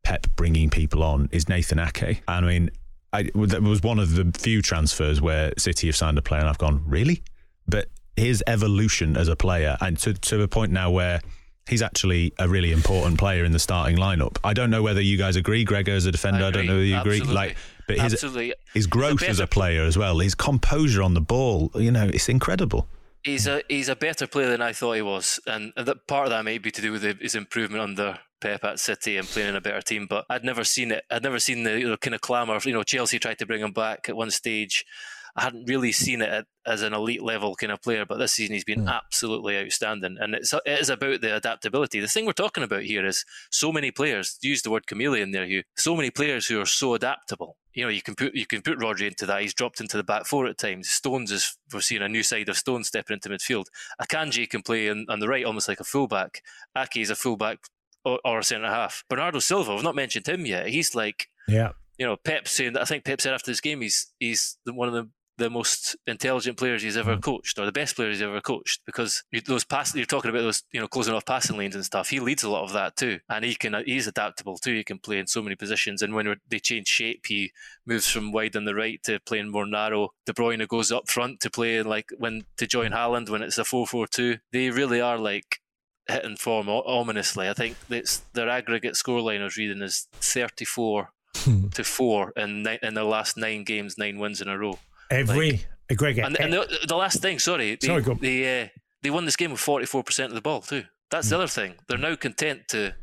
Pep 0.04 0.28
bringing 0.36 0.70
people 0.70 1.04
on, 1.04 1.28
is 1.32 1.50
Nathan 1.50 1.80
Ake. 1.80 2.22
I 2.28 2.40
mean, 2.40 2.70
I, 3.12 3.24
that 3.34 3.62
was 3.62 3.82
one 3.82 4.00
of 4.00 4.16
the 4.16 4.32
few 4.38 4.62
transfers 4.62 5.20
where 5.20 5.52
City 5.58 5.88
have 5.88 5.96
signed 5.96 6.18
a 6.18 6.22
player, 6.22 6.42
and 6.42 6.50
I've 6.50 6.58
gone, 6.58 6.84
really? 6.86 7.24
But 7.68 7.90
his 8.16 8.44
evolution 8.48 9.18
as 9.18 9.28
a 9.28 9.36
player, 9.36 9.78
and 9.82 9.98
to, 10.00 10.14
to 10.14 10.42
a 10.42 10.48
point 10.48 10.72
now 10.72 10.92
where 10.92 11.22
he's 11.68 11.82
actually 11.82 12.34
a 12.38 12.48
really 12.48 12.72
important 12.72 13.18
player 13.18 13.44
in 13.44 13.52
the 13.52 13.60
starting 13.60 13.98
lineup. 13.98 14.38
I 14.44 14.54
don't 14.54 14.70
know 14.70 14.84
whether 14.84 15.02
you 15.02 15.18
guys 15.18 15.36
agree, 15.36 15.64
Gregor, 15.64 15.94
as 15.94 16.06
a 16.06 16.12
defender. 16.12 16.44
I, 16.44 16.52
don't 16.52 16.66
know 16.66 16.74
whether 16.74 16.86
you 16.86 17.00
agree. 17.00 17.18
Absolutely. 17.18 17.36
Like, 17.36 17.58
but 17.88 17.98
his 18.00 18.14
Absolutely. 18.14 18.54
his 18.74 18.88
growth 18.88 19.24
as 19.24 19.40
a 19.40 19.48
player 19.48 19.84
as 19.84 19.98
well, 19.98 20.20
his 20.20 20.36
composure 20.36 21.04
on 21.04 21.14
the 21.14 21.22
ball, 21.22 21.72
you 21.76 21.92
know, 21.92 22.10
it's 22.12 22.30
incredible. 22.30 22.88
He's 23.24 23.48
a 23.48 23.62
he's 23.70 23.90
a 23.90 23.96
better 23.96 24.28
player 24.28 24.50
than 24.50 24.62
I 24.62 24.74
thought 24.74 24.94
he 24.94 25.02
was, 25.02 25.40
and 25.48 25.74
that 25.76 26.08
part 26.08 26.28
of 26.28 26.32
that 26.32 26.46
may 26.46 26.58
be 26.58 26.72
to 26.72 26.82
do 26.82 26.92
with 26.92 27.04
his 27.04 27.36
improvement 27.36 27.82
under 27.82 28.20
Pep 28.40 28.64
at 28.64 28.80
City 28.80 29.18
and 29.18 29.28
playing 29.28 29.50
in 29.50 29.56
a 29.56 29.62
better 29.62 29.82
team. 29.82 30.06
But 30.08 30.26
I'd 30.30 30.44
never 30.44 30.64
seen 30.64 30.92
it. 30.92 31.04
I'd 31.10 31.24
never 31.24 31.40
seen 31.40 31.64
the 31.64 31.80
you 31.80 31.88
know, 31.88 31.98
kind 31.98 32.14
of 32.14 32.22
clamour. 32.22 32.60
You 32.64 32.74
know, 32.74 32.84
Chelsea 32.84 33.18
tried 33.18 33.40
to 33.40 33.46
bring 33.46 33.62
him 33.62 33.72
back 33.72 34.10
at 34.10 34.16
one 34.16 34.32
stage. 34.32 34.86
I 35.36 35.44
hadn't 35.44 35.68
really 35.68 35.92
seen 35.92 36.22
it 36.22 36.30
at, 36.30 36.46
as 36.66 36.82
an 36.82 36.94
elite 36.94 37.22
level 37.22 37.56
kind 37.56 37.72
of 37.72 37.82
player, 37.82 38.06
but 38.06 38.18
this 38.18 38.34
season 38.34 38.54
he's 38.54 38.64
been 38.64 38.84
hmm. 38.84 38.88
absolutely 38.88 39.58
outstanding. 39.58 40.18
And 40.20 40.34
it's 40.34 40.54
it 40.54 40.80
is 40.80 40.90
about 40.90 41.22
the 41.22 41.36
adaptability. 41.36 42.00
The 42.00 42.08
thing 42.08 42.26
we're 42.26 42.34
talking 42.34 42.64
about 42.64 42.84
here 42.84 43.06
is 43.06 43.26
so 43.52 43.72
many 43.72 43.92
players. 43.92 44.38
Use 44.42 44.62
the 44.62 44.72
word 44.72 44.88
chameleon 44.88 45.32
there, 45.32 45.46
Hugh. 45.46 45.64
So 45.76 45.96
many 45.96 46.10
players 46.10 46.48
who 46.48 46.62
are 46.62 46.66
so 46.66 46.94
adaptable. 46.94 47.58
You 47.74 47.84
know, 47.84 47.90
you 47.90 48.02
can 48.02 48.16
put 48.16 48.34
you 48.34 48.46
can 48.46 48.62
put 48.62 48.80
Rodri 48.80 49.08
into 49.08 49.26
that. 49.26 49.42
He's 49.42 49.54
dropped 49.54 49.82
into 49.82 49.98
the 49.98 50.04
back 50.04 50.26
four 50.26 50.48
at 50.48 50.58
times. 50.58 50.90
Stones 50.90 51.32
is 51.32 51.58
we're 51.74 51.82
seeing 51.82 52.02
a 52.02 52.08
new 52.08 52.24
side 52.24 52.48
of 52.48 52.58
Stones 52.58 52.88
stepping 52.88 53.16
into 53.16 53.30
midfield. 53.30 53.66
Akanji 54.02 54.50
can 54.50 54.62
play 54.62 54.90
on, 54.90 55.06
on 55.10 55.20
the 55.20 55.28
right, 55.28 55.46
almost 55.46 55.68
like 55.68 55.82
a 55.82 55.86
fullback. 55.86 56.42
Ake 56.78 56.98
is 56.98 57.10
a 57.10 57.16
fullback 57.16 57.60
or, 58.06 58.20
or 58.24 58.40
a 58.40 58.44
centre 58.44 58.68
half. 58.68 59.04
Bernardo 59.10 59.40
Silva, 59.40 59.74
we've 59.76 59.84
not 59.84 59.96
mentioned 59.96 60.28
him 60.28 60.46
yet. 60.46 60.68
He's 60.70 60.96
like 60.96 61.28
Yeah. 61.50 61.72
you 61.98 62.06
know, 62.06 62.16
Pep 62.16 62.48
saying 62.48 62.74
that 62.74 62.84
I 62.84 62.86
think 62.86 63.04
Pep 63.04 63.20
said 63.20 63.34
after 63.34 63.52
this 63.52 63.60
game 63.60 63.82
he's 63.82 64.14
he's 64.20 64.58
one 64.66 64.88
of 64.88 64.94
the 64.94 65.10
the 65.38 65.50
most 65.50 65.96
intelligent 66.08 66.58
players 66.58 66.82
he's 66.82 66.98
ever 66.98 67.16
hmm. 67.16 67.22
coached, 67.22 67.60
or 67.60 67.66
the 67.66 67.72
best 67.72 67.96
players 67.96 68.18
he's 68.18 68.24
ever 68.24 68.42
coached, 68.42 68.82
because 68.86 69.24
those 69.46 69.64
pass 69.64 69.96
you're 69.96 70.06
talking 70.06 70.30
about 70.30 70.42
those 70.42 70.64
you 70.72 70.80
know 70.80 70.88
closing 70.88 71.14
off 71.14 71.26
passing 71.26 71.58
lanes 71.58 71.76
and 71.76 71.86
stuff. 71.86 72.10
He 72.10 72.20
leads 72.20 72.44
a 72.44 72.50
lot 72.50 72.64
of 72.64 72.74
that 72.74 72.96
too, 72.96 73.20
and 73.30 73.44
he 73.44 73.56
can 73.56 73.76
he's 73.86 74.08
adaptable 74.08 74.58
too. 74.58 74.74
He 74.74 74.84
can 74.84 75.00
play 75.00 75.20
in 75.20 75.28
so 75.28 75.42
many 75.42 75.56
positions, 75.56 76.02
and 76.02 76.14
when 76.14 76.36
they 76.48 76.60
change 76.60 76.88
shape, 76.88 77.26
he 77.28 77.52
moves 77.86 78.08
from 78.08 78.32
wide 78.32 78.56
on 78.56 78.66
the 78.66 78.76
right 78.76 79.02
to 79.04 79.20
playing 79.20 79.52
more 79.52 79.66
narrow. 79.66 80.10
De 80.26 80.34
Bruyne 80.34 80.68
goes 80.68 80.92
up 80.92 81.10
front 81.10 81.40
to 81.42 81.50
play 81.50 81.82
like 81.82 82.12
when 82.18 82.46
to 82.58 82.68
join 82.68 82.92
Haaland 82.92 83.30
when 83.30 83.42
it's 83.42 83.58
a 83.58 83.64
4-4-2. 83.64 84.40
They 84.52 84.70
really 84.70 85.02
are 85.02 85.18
like 85.18 85.62
hitting 86.08 86.38
form 86.38 86.70
ominously. 86.70 87.50
I 87.50 87.54
think 87.54 87.78
that's 87.90 88.20
their 88.34 88.50
aggregate 88.50 88.94
scoreline 88.94 89.42
I 89.42 89.46
was 89.46 89.58
reading 89.58 89.82
is 89.82 90.08
34 90.14 91.10
hmm. 91.38 91.68
to 91.70 91.84
4 91.84 92.34
in, 92.38 92.68
in 92.82 92.94
the 92.94 93.04
last 93.04 93.38
nine 93.38 93.64
games, 93.64 93.98
nine 93.98 94.20
wins 94.20 94.42
in 94.42 94.48
a 94.48 94.58
row. 94.58 94.80
Every 95.12 95.66
Gregor, 95.96 96.24
And, 96.24 96.40
and 96.40 96.52
the, 96.54 96.86
the 96.88 96.96
last 96.96 97.22
thing, 97.22 97.40
sorry, 97.40 97.76
they, 97.76 97.88
Sorry, 97.88 98.02
go 98.02 98.16
they, 98.16 98.64
uh, 98.64 98.68
they 99.04 99.10
won 99.12 99.26
this 99.26 99.36
game 99.36 99.52
with 99.52 99.62
44% 99.62 100.26
of 100.26 100.34
the 100.34 100.42
ball 100.42 100.62
too. 100.62 100.84
That's 101.12 101.28
Hmm. 101.28 101.32
the 101.32 101.36
other 101.38 101.48
thing. 101.48 101.76
They're 101.88 101.98
now 101.98 102.16
content 102.16 102.68
to 102.70 102.96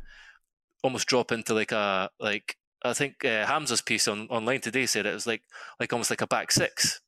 almost 0.83 1.07
drop 1.07 1.31
into 1.31 1.53
like 1.53 1.71
a, 1.71 2.09
like, 2.19 2.57
I 2.83 2.91
think 2.93 3.23
uh, 3.23 3.45
Hamza's 3.45 3.81
piece 3.81 4.07
on 4.09 4.27
online 4.27 4.59
today 4.59 4.85
said 4.85 5.05
it 5.05 5.13
was 5.13 5.25
like, 5.25 5.43
like 5.79 5.93
almost 5.93 6.09
like 6.09 6.21
a 6.21 6.27
back 6.27 6.51
six. 6.51 6.99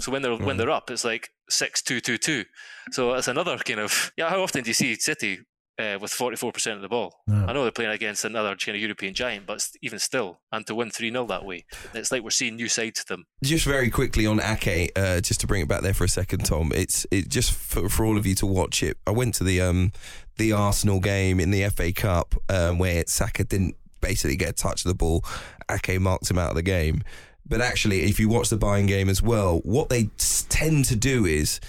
So 0.00 0.10
when 0.10 0.22
they're 0.22 0.34
when 0.36 0.56
they're 0.56 0.70
up, 0.70 0.90
it's 0.90 1.04
like 1.04 1.28
six 1.48 1.80
two 1.82 2.00
two 2.00 2.18
two. 2.18 2.44
So 2.90 3.12
it's 3.14 3.28
another 3.28 3.56
kind 3.58 3.78
of 3.80 4.10
yeah. 4.16 4.30
How 4.30 4.42
often 4.42 4.64
do 4.64 4.70
you 4.70 4.74
see 4.74 4.96
City 4.96 5.40
uh, 5.78 5.98
with 6.00 6.12
forty 6.12 6.36
four 6.36 6.52
percent 6.52 6.76
of 6.76 6.82
the 6.82 6.88
ball? 6.88 7.22
No. 7.26 7.46
I 7.46 7.52
know 7.52 7.62
they're 7.62 7.72
playing 7.72 7.90
against 7.90 8.24
another 8.24 8.56
kind 8.56 8.76
of 8.76 8.82
European 8.82 9.14
giant, 9.14 9.46
but 9.46 9.66
even 9.82 9.98
still, 9.98 10.38
and 10.52 10.66
to 10.66 10.74
win 10.74 10.90
three 10.90 11.10
0 11.10 11.26
that 11.26 11.44
way, 11.44 11.64
it's 11.92 12.12
like 12.12 12.22
we're 12.22 12.30
seeing 12.30 12.56
new 12.56 12.68
sides 12.68 13.04
to 13.04 13.08
them. 13.08 13.26
Just 13.42 13.64
very 13.64 13.90
quickly 13.90 14.26
on 14.26 14.40
Ake, 14.40 14.92
uh, 14.96 15.20
just 15.20 15.40
to 15.40 15.46
bring 15.46 15.62
it 15.62 15.68
back 15.68 15.82
there 15.82 15.94
for 15.94 16.04
a 16.04 16.08
second, 16.08 16.44
Tom. 16.44 16.72
It's 16.74 17.06
it 17.10 17.28
just 17.28 17.52
for, 17.52 17.88
for 17.88 18.04
all 18.04 18.16
of 18.16 18.26
you 18.26 18.34
to 18.36 18.46
watch 18.46 18.82
it. 18.82 18.96
I 19.06 19.10
went 19.10 19.34
to 19.36 19.44
the 19.44 19.60
um 19.60 19.92
the 20.36 20.52
Arsenal 20.52 21.00
game 21.00 21.40
in 21.40 21.50
the 21.50 21.68
FA 21.70 21.92
Cup 21.92 22.34
um, 22.48 22.78
where 22.78 23.04
Saka 23.06 23.44
didn't 23.44 23.76
basically 24.00 24.36
get 24.36 24.50
a 24.50 24.52
touch 24.52 24.84
of 24.84 24.88
the 24.88 24.94
ball. 24.94 25.24
Ake 25.70 26.00
marked 26.00 26.30
him 26.30 26.38
out 26.38 26.50
of 26.50 26.56
the 26.56 26.62
game. 26.62 27.02
But 27.46 27.60
actually, 27.60 28.04
if 28.04 28.18
you 28.18 28.28
watch 28.28 28.48
the 28.48 28.56
Bayern 28.56 28.86
game 28.86 29.08
as 29.08 29.22
well, 29.22 29.60
what 29.64 29.90
they 29.90 30.08
tend 30.48 30.86
to 30.86 30.96
do 30.96 31.26
is 31.26 31.60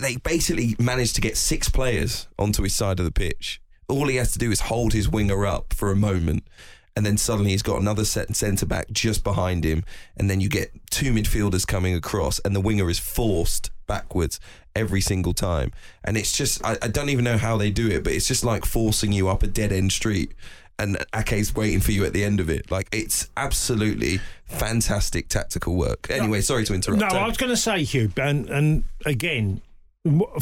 they 0.00 0.16
basically 0.16 0.76
manage 0.78 1.12
to 1.14 1.20
get 1.20 1.36
six 1.36 1.68
players 1.68 2.26
onto 2.38 2.62
his 2.62 2.74
side 2.74 2.98
of 2.98 3.04
the 3.04 3.12
pitch. 3.12 3.60
All 3.88 4.08
he 4.08 4.16
has 4.16 4.32
to 4.32 4.38
do 4.38 4.50
is 4.50 4.62
hold 4.62 4.92
his 4.92 5.08
winger 5.08 5.46
up 5.46 5.72
for 5.72 5.90
a 5.90 5.96
moment, 5.96 6.46
and 6.96 7.06
then 7.06 7.16
suddenly 7.16 7.52
he's 7.52 7.62
got 7.62 7.80
another 7.80 8.04
centre 8.04 8.66
back 8.66 8.90
just 8.90 9.24
behind 9.24 9.64
him, 9.64 9.84
and 10.16 10.28
then 10.28 10.40
you 10.40 10.48
get 10.48 10.72
two 10.90 11.12
midfielders 11.12 11.66
coming 11.66 11.94
across, 11.94 12.38
and 12.40 12.54
the 12.54 12.60
winger 12.60 12.90
is 12.90 12.98
forced 12.98 13.70
backwards 13.86 14.40
every 14.76 15.00
single 15.00 15.32
time. 15.32 15.72
And 16.04 16.16
it's 16.16 16.36
just 16.36 16.64
I, 16.64 16.76
I 16.82 16.88
don't 16.88 17.08
even 17.08 17.24
know 17.24 17.38
how 17.38 17.56
they 17.56 17.70
do 17.70 17.88
it, 17.88 18.04
but 18.04 18.12
it's 18.12 18.28
just 18.28 18.44
like 18.44 18.64
forcing 18.64 19.12
you 19.12 19.28
up 19.28 19.42
a 19.42 19.46
dead 19.46 19.72
end 19.72 19.92
street. 19.92 20.32
And 20.80 20.96
Ake's 21.12 21.56
waiting 21.56 21.80
for 21.80 21.90
you 21.90 22.04
at 22.04 22.12
the 22.12 22.22
end 22.22 22.38
of 22.38 22.48
it. 22.48 22.70
Like 22.70 22.88
it's 22.92 23.28
absolutely 23.36 24.20
fantastic 24.44 25.28
tactical 25.28 25.74
work. 25.74 26.06
Anyway, 26.08 26.40
sorry 26.40 26.64
to 26.66 26.74
interrupt. 26.74 27.00
No, 27.00 27.08
Tony. 27.08 27.20
I 27.20 27.26
was 27.26 27.36
going 27.36 27.50
to 27.50 27.56
say, 27.56 27.82
Hugh, 27.82 28.12
and, 28.16 28.48
and 28.48 28.84
again, 29.04 29.60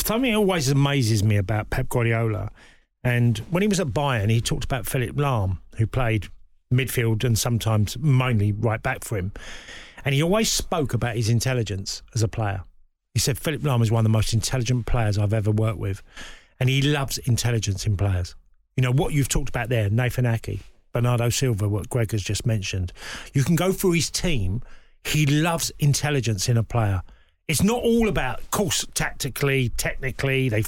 something 0.05 0.35
always 0.35 0.69
amazes 0.69 1.23
me 1.23 1.37
about 1.37 1.71
Pep 1.71 1.89
Guardiola, 1.89 2.51
and 3.05 3.39
when 3.51 3.63
he 3.63 3.69
was 3.69 3.81
at 3.81 3.89
Bayern, 3.89 4.31
he 4.31 4.41
talked 4.41 4.65
about 4.65 4.87
Philipp 4.87 5.17
Lahm, 5.17 5.59
who 5.77 5.87
played 5.87 6.29
midfield 6.73 7.23
and 7.25 7.39
sometimes 7.39 7.97
mainly 7.99 8.53
right 8.53 8.83
back 8.83 9.05
for 9.05 9.17
him, 9.17 9.33
and 10.05 10.15
he 10.15 10.23
always 10.23 10.51
spoke 10.51 10.95
about 10.95 11.17
his 11.17 11.29
intelligence 11.29 12.03
as 12.15 12.23
a 12.23 12.29
player. 12.29 12.65
He 13.15 13.21
said 13.21 13.39
Philipp 13.39 13.63
Lahm 13.63 13.83
is 13.83 13.91
one 13.91 14.01
of 14.01 14.05
the 14.05 14.11
most 14.11 14.33
intelligent 14.33 14.87
players 14.87 15.17
I've 15.17 15.33
ever 15.33 15.51
worked 15.51 15.79
with, 15.79 16.03
and 16.61 16.69
he 16.69 16.83
loves 16.83 17.19
intelligence 17.19 17.87
in 17.87 17.97
players. 17.97 18.35
You 18.77 18.83
know 18.83 18.93
what 18.93 19.15
you've 19.15 19.29
talked 19.29 19.49
about 19.49 19.69
there, 19.71 19.89
Nathan 19.89 20.27
Ake, 20.27 20.61
Bernardo 20.93 21.31
Silva, 21.31 21.69
what 21.69 21.89
Greg 21.89 22.13
has 22.13 22.23
just 22.23 22.45
mentioned. 22.45 22.93
You 23.33 23.43
can 23.43 23.57
go 23.57 23.73
through 23.73 23.93
his 23.93 24.11
team. 24.11 24.63
He 25.05 25.25
loves 25.25 25.73
intelligence 25.79 26.49
in 26.49 26.57
a 26.57 26.63
player. 26.63 27.03
It's 27.49 27.63
not 27.63 27.81
all 27.85 28.09
about, 28.09 28.41
of 28.41 28.51
course, 28.51 28.85
tactically, 28.95 29.69
technically, 29.77 30.49
they, 30.49 30.65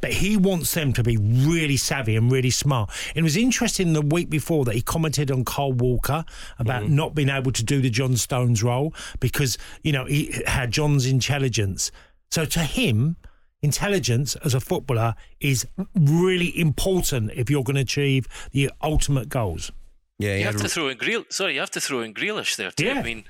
but 0.00 0.12
he 0.12 0.36
wants 0.36 0.74
them 0.74 0.92
to 0.94 1.04
be 1.04 1.16
really 1.16 1.76
savvy 1.76 2.16
and 2.16 2.32
really 2.32 2.50
smart. 2.50 2.90
It 3.14 3.22
was 3.22 3.36
interesting 3.36 3.92
the 3.92 4.02
week 4.02 4.28
before 4.28 4.64
that 4.64 4.74
he 4.74 4.82
commented 4.82 5.30
on 5.30 5.44
Kyle 5.44 5.72
Walker 5.72 6.24
about 6.58 6.82
mm. 6.82 6.88
not 6.88 7.14
being 7.14 7.28
able 7.28 7.52
to 7.52 7.62
do 7.62 7.80
the 7.80 7.90
John 7.90 8.16
Stones 8.16 8.64
role 8.64 8.92
because 9.20 9.56
you 9.84 9.92
know 9.92 10.04
he 10.04 10.42
had 10.48 10.72
John's 10.72 11.06
intelligence. 11.06 11.92
So 12.32 12.44
to 12.44 12.60
him, 12.60 13.16
intelligence 13.62 14.34
as 14.44 14.52
a 14.52 14.60
footballer 14.60 15.14
is 15.40 15.64
really 15.94 16.58
important 16.58 17.30
if 17.36 17.48
you're 17.48 17.62
going 17.62 17.76
to 17.76 17.82
achieve 17.82 18.26
the 18.50 18.72
ultimate 18.82 19.28
goals. 19.28 19.70
yeah, 20.18 20.34
You 20.34 20.44
have 20.46 20.56
a- 20.56 20.58
to 20.58 20.68
throw 20.68 20.88
in 20.88 20.98
Greel. 20.98 21.24
Sorry, 21.32 21.54
you 21.54 21.60
have 21.60 21.70
to 21.70 21.80
throw 21.80 22.00
in 22.00 22.14
Grealish 22.14 22.56
there 22.56 22.72
too. 22.72 22.86
Yeah. 22.86 22.98
I 22.98 23.02
mean, 23.04 23.24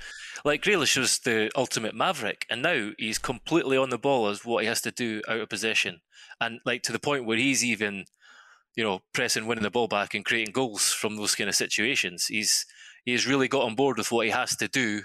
like 0.46 0.62
Grealish 0.62 0.96
was 0.96 1.18
the 1.18 1.50
ultimate 1.56 1.94
maverick, 1.94 2.46
and 2.48 2.62
now 2.62 2.90
he's 2.98 3.18
completely 3.18 3.76
on 3.76 3.90
the 3.90 3.98
ball 3.98 4.28
as 4.28 4.44
what 4.44 4.62
he 4.62 4.68
has 4.68 4.80
to 4.82 4.90
do 4.90 5.20
out 5.28 5.40
of 5.40 5.48
possession, 5.48 6.00
and 6.40 6.60
like 6.64 6.82
to 6.84 6.92
the 6.92 6.98
point 6.98 7.26
where 7.26 7.36
he's 7.36 7.64
even, 7.64 8.04
you 8.76 8.84
know, 8.84 9.00
pressing, 9.12 9.46
winning 9.46 9.64
the 9.64 9.70
ball 9.70 9.88
back, 9.88 10.14
and 10.14 10.24
creating 10.24 10.52
goals 10.52 10.92
from 10.92 11.16
those 11.16 11.34
kind 11.34 11.48
of 11.50 11.54
situations. 11.56 12.26
He's 12.26 12.64
he's 13.04 13.26
really 13.26 13.48
got 13.48 13.64
on 13.64 13.74
board 13.74 13.98
with 13.98 14.10
what 14.12 14.24
he 14.26 14.30
has 14.32 14.56
to 14.56 14.68
do 14.68 15.02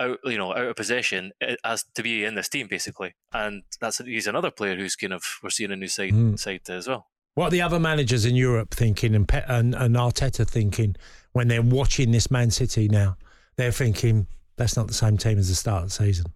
out, 0.00 0.18
you 0.24 0.38
know, 0.38 0.52
out 0.52 0.66
of 0.68 0.76
possession 0.76 1.32
eh, 1.40 1.56
as 1.64 1.84
to 1.94 2.02
be 2.02 2.24
in 2.24 2.34
this 2.34 2.48
team 2.48 2.66
basically, 2.68 3.14
and 3.32 3.62
that's 3.80 3.98
he's 3.98 4.26
another 4.26 4.50
player 4.50 4.76
who's 4.76 4.96
kind 4.96 5.12
of 5.12 5.22
we're 5.42 5.50
seeing 5.50 5.72
a 5.72 5.76
new 5.76 5.88
side 5.88 6.12
Mm. 6.12 6.38
side 6.38 6.64
to 6.64 6.72
as 6.72 6.88
well. 6.88 7.08
What 7.34 7.48
are 7.48 7.50
the 7.50 7.62
other 7.62 7.78
managers 7.78 8.24
in 8.24 8.34
Europe 8.34 8.70
thinking 8.74 9.14
and, 9.14 9.28
Pe- 9.28 9.44
and, 9.46 9.72
and 9.74 9.94
Arteta 9.94 10.44
thinking 10.48 10.96
when 11.32 11.46
they're 11.46 11.62
watching 11.62 12.10
this 12.10 12.30
Man 12.32 12.50
City 12.50 12.88
now? 12.88 13.16
They're 13.56 13.70
thinking 13.70 14.26
that's 14.58 14.76
not 14.76 14.88
the 14.88 14.94
same 14.94 15.16
team 15.16 15.38
as 15.38 15.48
the 15.48 15.54
start 15.54 15.84
of 15.84 15.88
the 15.88 15.94
season. 15.94 16.26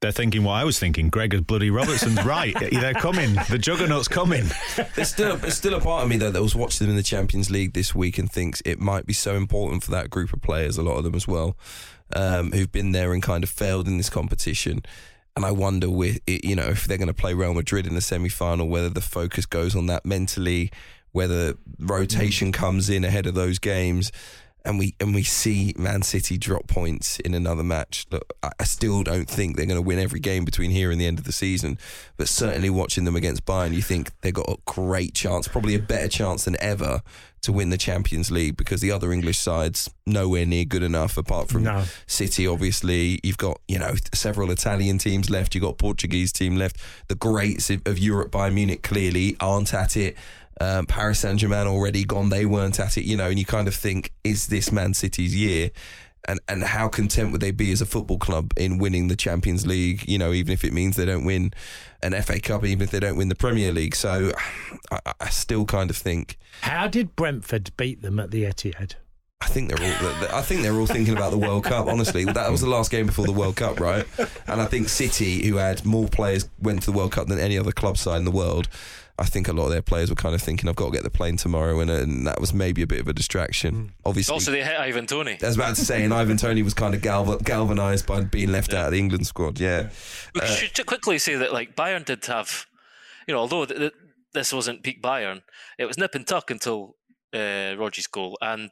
They're 0.00 0.12
thinking 0.12 0.44
what 0.44 0.54
I 0.54 0.64
was 0.64 0.78
thinking. 0.78 1.10
Gregor 1.10 1.42
Bloody 1.42 1.68
Robertson's 1.68 2.24
right. 2.24 2.56
They're 2.72 2.94
coming. 2.94 3.34
The 3.50 3.58
juggernaut's 3.58 4.08
coming. 4.08 4.44
There's 4.94 5.10
still 5.10 5.36
there's 5.36 5.56
still 5.56 5.74
a 5.74 5.80
part 5.80 6.04
of 6.04 6.08
me 6.08 6.16
though 6.16 6.30
that 6.30 6.40
was 6.40 6.54
watching 6.54 6.86
them 6.86 6.92
in 6.92 6.96
the 6.96 7.02
Champions 7.02 7.50
League 7.50 7.74
this 7.74 7.94
week 7.94 8.16
and 8.16 8.30
thinks 8.30 8.62
it 8.64 8.78
might 8.78 9.04
be 9.04 9.12
so 9.12 9.34
important 9.34 9.82
for 9.82 9.90
that 9.90 10.08
group 10.08 10.32
of 10.32 10.40
players, 10.40 10.78
a 10.78 10.82
lot 10.82 10.96
of 10.96 11.04
them 11.04 11.14
as 11.14 11.28
well, 11.28 11.54
um, 12.16 12.52
who've 12.52 12.72
been 12.72 12.92
there 12.92 13.12
and 13.12 13.22
kind 13.22 13.44
of 13.44 13.50
failed 13.50 13.86
in 13.86 13.98
this 13.98 14.08
competition. 14.08 14.82
And 15.36 15.44
I 15.44 15.50
wonder, 15.50 15.90
with 15.90 16.20
it, 16.26 16.44
you 16.46 16.56
know, 16.56 16.68
if 16.68 16.86
they're 16.86 16.98
going 16.98 17.08
to 17.08 17.14
play 17.14 17.34
Real 17.34 17.54
Madrid 17.54 17.86
in 17.86 17.94
the 17.94 18.00
semi 18.00 18.30
final, 18.30 18.68
whether 18.68 18.88
the 18.88 19.02
focus 19.02 19.44
goes 19.44 19.76
on 19.76 19.86
that 19.86 20.06
mentally, 20.06 20.70
whether 21.12 21.54
rotation 21.78 22.52
comes 22.52 22.88
in 22.88 23.04
ahead 23.04 23.26
of 23.26 23.34
those 23.34 23.58
games. 23.58 24.12
And 24.64 24.78
we 24.78 24.94
and 25.00 25.14
we 25.14 25.22
see 25.22 25.74
Man 25.78 26.02
City 26.02 26.36
drop 26.36 26.66
points 26.68 27.18
in 27.20 27.34
another 27.34 27.62
match. 27.62 28.06
Look, 28.10 28.32
I 28.42 28.64
still 28.64 29.02
don't 29.02 29.28
think 29.28 29.56
they're 29.56 29.66
going 29.66 29.78
to 29.78 29.82
win 29.82 29.98
every 29.98 30.20
game 30.20 30.44
between 30.44 30.70
here 30.70 30.90
and 30.90 31.00
the 31.00 31.06
end 31.06 31.18
of 31.18 31.24
the 31.24 31.32
season, 31.32 31.78
but 32.16 32.28
certainly 32.28 32.70
watching 32.70 33.04
them 33.04 33.16
against 33.16 33.46
Bayern, 33.46 33.72
you 33.72 33.82
think 33.82 34.10
they've 34.20 34.34
got 34.34 34.48
a 34.48 34.56
great 34.66 35.14
chance, 35.14 35.48
probably 35.48 35.74
a 35.74 35.78
better 35.78 36.08
chance 36.08 36.44
than 36.44 36.56
ever 36.60 37.02
to 37.42 37.52
win 37.52 37.70
the 37.70 37.78
Champions 37.78 38.30
League 38.30 38.56
because 38.56 38.82
the 38.82 38.92
other 38.92 39.12
English 39.12 39.38
sides 39.38 39.88
nowhere 40.06 40.44
near 40.44 40.64
good 40.64 40.82
enough. 40.82 41.16
Apart 41.16 41.48
from 41.48 41.62
No. 41.62 41.84
City, 42.06 42.46
obviously, 42.46 43.18
you've 43.22 43.38
got 43.38 43.60
you 43.66 43.78
know 43.78 43.94
several 44.12 44.50
Italian 44.50 44.98
teams 44.98 45.30
left. 45.30 45.54
You've 45.54 45.64
got 45.64 45.78
Portuguese 45.78 46.32
team 46.32 46.56
left. 46.56 46.76
The 47.08 47.14
greats 47.14 47.70
of 47.70 47.82
of 47.86 47.98
Europe, 47.98 48.30
Bayern 48.30 48.54
Munich, 48.54 48.82
clearly 48.82 49.36
aren't 49.40 49.72
at 49.72 49.96
it. 49.96 50.16
Um, 50.60 50.86
Paris 50.86 51.20
Saint 51.20 51.38
Germain 51.40 51.66
already 51.66 52.04
gone. 52.04 52.28
They 52.28 52.44
weren't 52.46 52.78
at 52.78 52.96
it, 52.98 53.04
you 53.04 53.16
know. 53.16 53.28
And 53.28 53.38
you 53.38 53.46
kind 53.46 53.66
of 53.66 53.74
think, 53.74 54.12
is 54.24 54.48
this 54.48 54.70
Man 54.70 54.94
City's 54.94 55.34
year? 55.34 55.70
And 56.28 56.38
and 56.48 56.62
how 56.62 56.88
content 56.88 57.32
would 57.32 57.40
they 57.40 57.50
be 57.50 57.72
as 57.72 57.80
a 57.80 57.86
football 57.86 58.18
club 58.18 58.52
in 58.58 58.76
winning 58.76 59.08
the 59.08 59.16
Champions 59.16 59.66
League? 59.66 60.06
You 60.06 60.18
know, 60.18 60.32
even 60.32 60.52
if 60.52 60.64
it 60.64 60.72
means 60.74 60.96
they 60.96 61.06
don't 61.06 61.24
win 61.24 61.54
an 62.02 62.12
FA 62.22 62.38
Cup, 62.40 62.64
even 62.64 62.82
if 62.82 62.90
they 62.90 63.00
don't 63.00 63.16
win 63.16 63.30
the 63.30 63.34
Premier 63.34 63.72
League. 63.72 63.96
So 63.96 64.32
I, 64.92 65.14
I 65.18 65.30
still 65.30 65.64
kind 65.64 65.88
of 65.88 65.96
think 65.96 66.36
How 66.60 66.86
did 66.88 67.16
Brentford 67.16 67.74
beat 67.78 68.02
them 68.02 68.20
at 68.20 68.30
the 68.30 68.44
Etihad? 68.44 68.96
I 69.42 69.46
think 69.46 69.70
they're 69.70 69.82
all. 69.82 70.36
I 70.36 70.42
think 70.42 70.60
they're 70.60 70.74
all 70.74 70.86
thinking 70.86 71.16
about 71.16 71.30
the 71.30 71.38
World 71.38 71.64
Cup. 71.64 71.86
Honestly, 71.86 72.24
that 72.24 72.50
was 72.50 72.60
the 72.60 72.68
last 72.68 72.90
game 72.90 73.06
before 73.06 73.24
the 73.24 73.32
World 73.32 73.56
Cup, 73.56 73.80
right? 73.80 74.06
And 74.46 74.60
I 74.60 74.66
think 74.66 74.90
City, 74.90 75.46
who 75.48 75.56
had 75.56 75.86
more 75.86 76.06
players, 76.08 76.48
went 76.58 76.82
to 76.82 76.90
the 76.90 76.96
World 76.96 77.12
Cup 77.12 77.28
than 77.28 77.38
any 77.38 77.56
other 77.56 77.72
club 77.72 77.96
side 77.96 78.18
in 78.18 78.26
the 78.26 78.30
world. 78.30 78.68
I 79.20 79.24
think 79.26 79.48
a 79.48 79.52
lot 79.52 79.64
of 79.66 79.70
their 79.70 79.82
players 79.82 80.08
were 80.08 80.16
kind 80.16 80.34
of 80.34 80.40
thinking, 80.40 80.68
"I've 80.68 80.76
got 80.76 80.86
to 80.86 80.92
get 80.92 81.02
the 81.02 81.10
plane 81.10 81.36
tomorrow," 81.36 81.78
and, 81.80 81.90
and 81.90 82.26
that 82.26 82.40
was 82.40 82.54
maybe 82.54 82.80
a 82.82 82.86
bit 82.86 83.00
of 83.00 83.06
a 83.08 83.12
distraction. 83.12 83.92
Obviously, 84.04 84.32
Also, 84.32 84.50
they 84.50 84.62
hit 84.64 84.80
Ivan 84.80 85.06
Tony. 85.06 85.38
I 85.42 85.46
was 85.46 85.56
about 85.56 85.76
to 85.76 85.84
say, 85.84 86.02
and 86.04 86.14
Ivan 86.14 86.38
Tony 86.38 86.62
was 86.62 86.72
kind 86.74 86.94
of 86.94 87.02
galva- 87.02 87.38
galvanised 87.44 88.06
by 88.06 88.22
being 88.22 88.50
left 88.50 88.72
out 88.72 88.86
of 88.86 88.92
the 88.92 88.98
England 88.98 89.26
squad. 89.26 89.60
Yeah, 89.60 89.90
We 90.34 90.46
should 90.46 90.86
quickly 90.86 91.18
say 91.18 91.34
that 91.36 91.52
like 91.52 91.76
Bayern 91.76 92.04
did 92.04 92.24
have, 92.26 92.66
you 93.28 93.34
know, 93.34 93.40
although 93.40 93.66
th- 93.66 93.78
th- 93.78 93.92
this 94.32 94.52
wasn't 94.52 94.82
peak 94.82 95.02
Bayern, 95.02 95.42
it 95.78 95.84
was 95.84 95.98
nip 95.98 96.14
and 96.14 96.26
tuck 96.26 96.50
until 96.50 96.96
uh, 97.34 97.76
Rodri's 97.78 98.06
goal, 98.06 98.38
and 98.40 98.70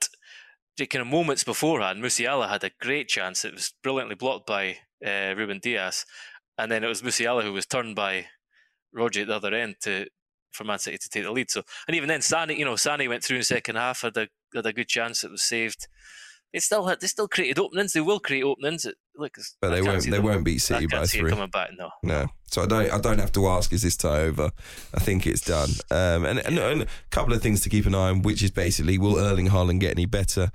the 0.78 0.86
kind 0.86 1.02
of 1.02 1.08
moments 1.08 1.44
beforehand, 1.44 2.02
Musiala 2.02 2.48
had 2.48 2.64
a 2.64 2.70
great 2.80 3.08
chance. 3.08 3.44
It 3.44 3.52
was 3.52 3.74
brilliantly 3.82 4.14
blocked 4.14 4.46
by 4.46 4.78
uh, 5.04 5.34
Ruben 5.36 5.58
Dias, 5.58 6.06
and 6.56 6.70
then 6.72 6.84
it 6.84 6.88
was 6.88 7.02
Musiala 7.02 7.42
who 7.42 7.52
was 7.52 7.66
turned 7.66 7.96
by 7.96 8.26
Roger 8.94 9.22
at 9.22 9.26
the 9.28 9.34
other 9.36 9.52
end 9.54 9.76
to 9.82 10.06
for 10.52 10.64
Man 10.64 10.78
City 10.78 10.98
to 10.98 11.08
take 11.08 11.24
the 11.24 11.32
lead. 11.32 11.50
So, 11.50 11.62
and 11.86 11.96
even 11.96 12.08
then, 12.08 12.22
Sane, 12.22 12.50
you 12.50 12.64
know, 12.64 12.76
Sane 12.76 13.08
went 13.08 13.24
through 13.24 13.36
in 13.36 13.40
the 13.40 13.44
second 13.44 13.76
half, 13.76 14.02
had 14.02 14.16
a 14.16 14.28
had 14.54 14.66
a 14.66 14.72
good 14.72 14.88
chance. 14.88 15.24
It 15.24 15.30
was 15.30 15.42
saved. 15.42 15.88
They 16.52 16.60
still 16.60 16.86
had, 16.86 17.00
they 17.00 17.06
still 17.06 17.28
created 17.28 17.58
openings. 17.58 17.92
They 17.92 18.00
will 18.00 18.20
create 18.20 18.42
openings. 18.42 18.86
Look, 19.16 19.36
but 19.60 19.72
I 19.72 19.76
they 19.76 19.82
won't. 19.82 20.10
They 20.10 20.18
won't 20.18 20.44
beat 20.44 20.58
City 20.60 20.86
by 20.86 21.04
three. 21.04 21.28
coming 21.28 21.50
back. 21.50 21.70
No. 21.76 21.90
No, 22.02 22.28
so 22.46 22.62
I 22.62 22.66
don't. 22.66 22.90
I 22.90 22.98
don't 22.98 23.18
have 23.18 23.32
to 23.32 23.46
ask. 23.48 23.72
Is 23.72 23.82
this 23.82 23.96
tie 23.96 24.20
over? 24.20 24.50
I 24.94 25.00
think 25.00 25.26
it's 25.26 25.42
done. 25.42 25.68
Um, 25.90 26.24
and, 26.24 26.38
and, 26.38 26.58
and 26.58 26.82
a 26.82 26.86
couple 27.10 27.34
of 27.34 27.42
things 27.42 27.60
to 27.62 27.68
keep 27.68 27.84
an 27.84 27.94
eye 27.94 28.08
on, 28.08 28.22
which 28.22 28.42
is 28.42 28.50
basically 28.50 28.96
will 28.96 29.18
Erling 29.18 29.48
Haaland 29.48 29.80
get 29.80 29.90
any 29.90 30.06
better, 30.06 30.50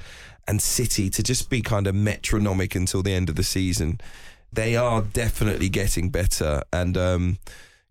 and 0.48 0.62
City 0.62 1.10
to 1.12 1.22
just 1.22 1.50
be 1.50 1.62
kind 1.62 1.86
of 1.86 1.94
metronomic 1.94 2.74
until 2.74 3.04
the 3.04 3.14
end 3.14 3.30
of 3.30 3.36
the 3.36 3.44
season. 3.44 4.00
They 4.52 4.76
are 4.76 5.02
definitely 5.02 5.70
getting 5.70 6.10
better, 6.10 6.64
and 6.72 6.98
um, 6.98 7.38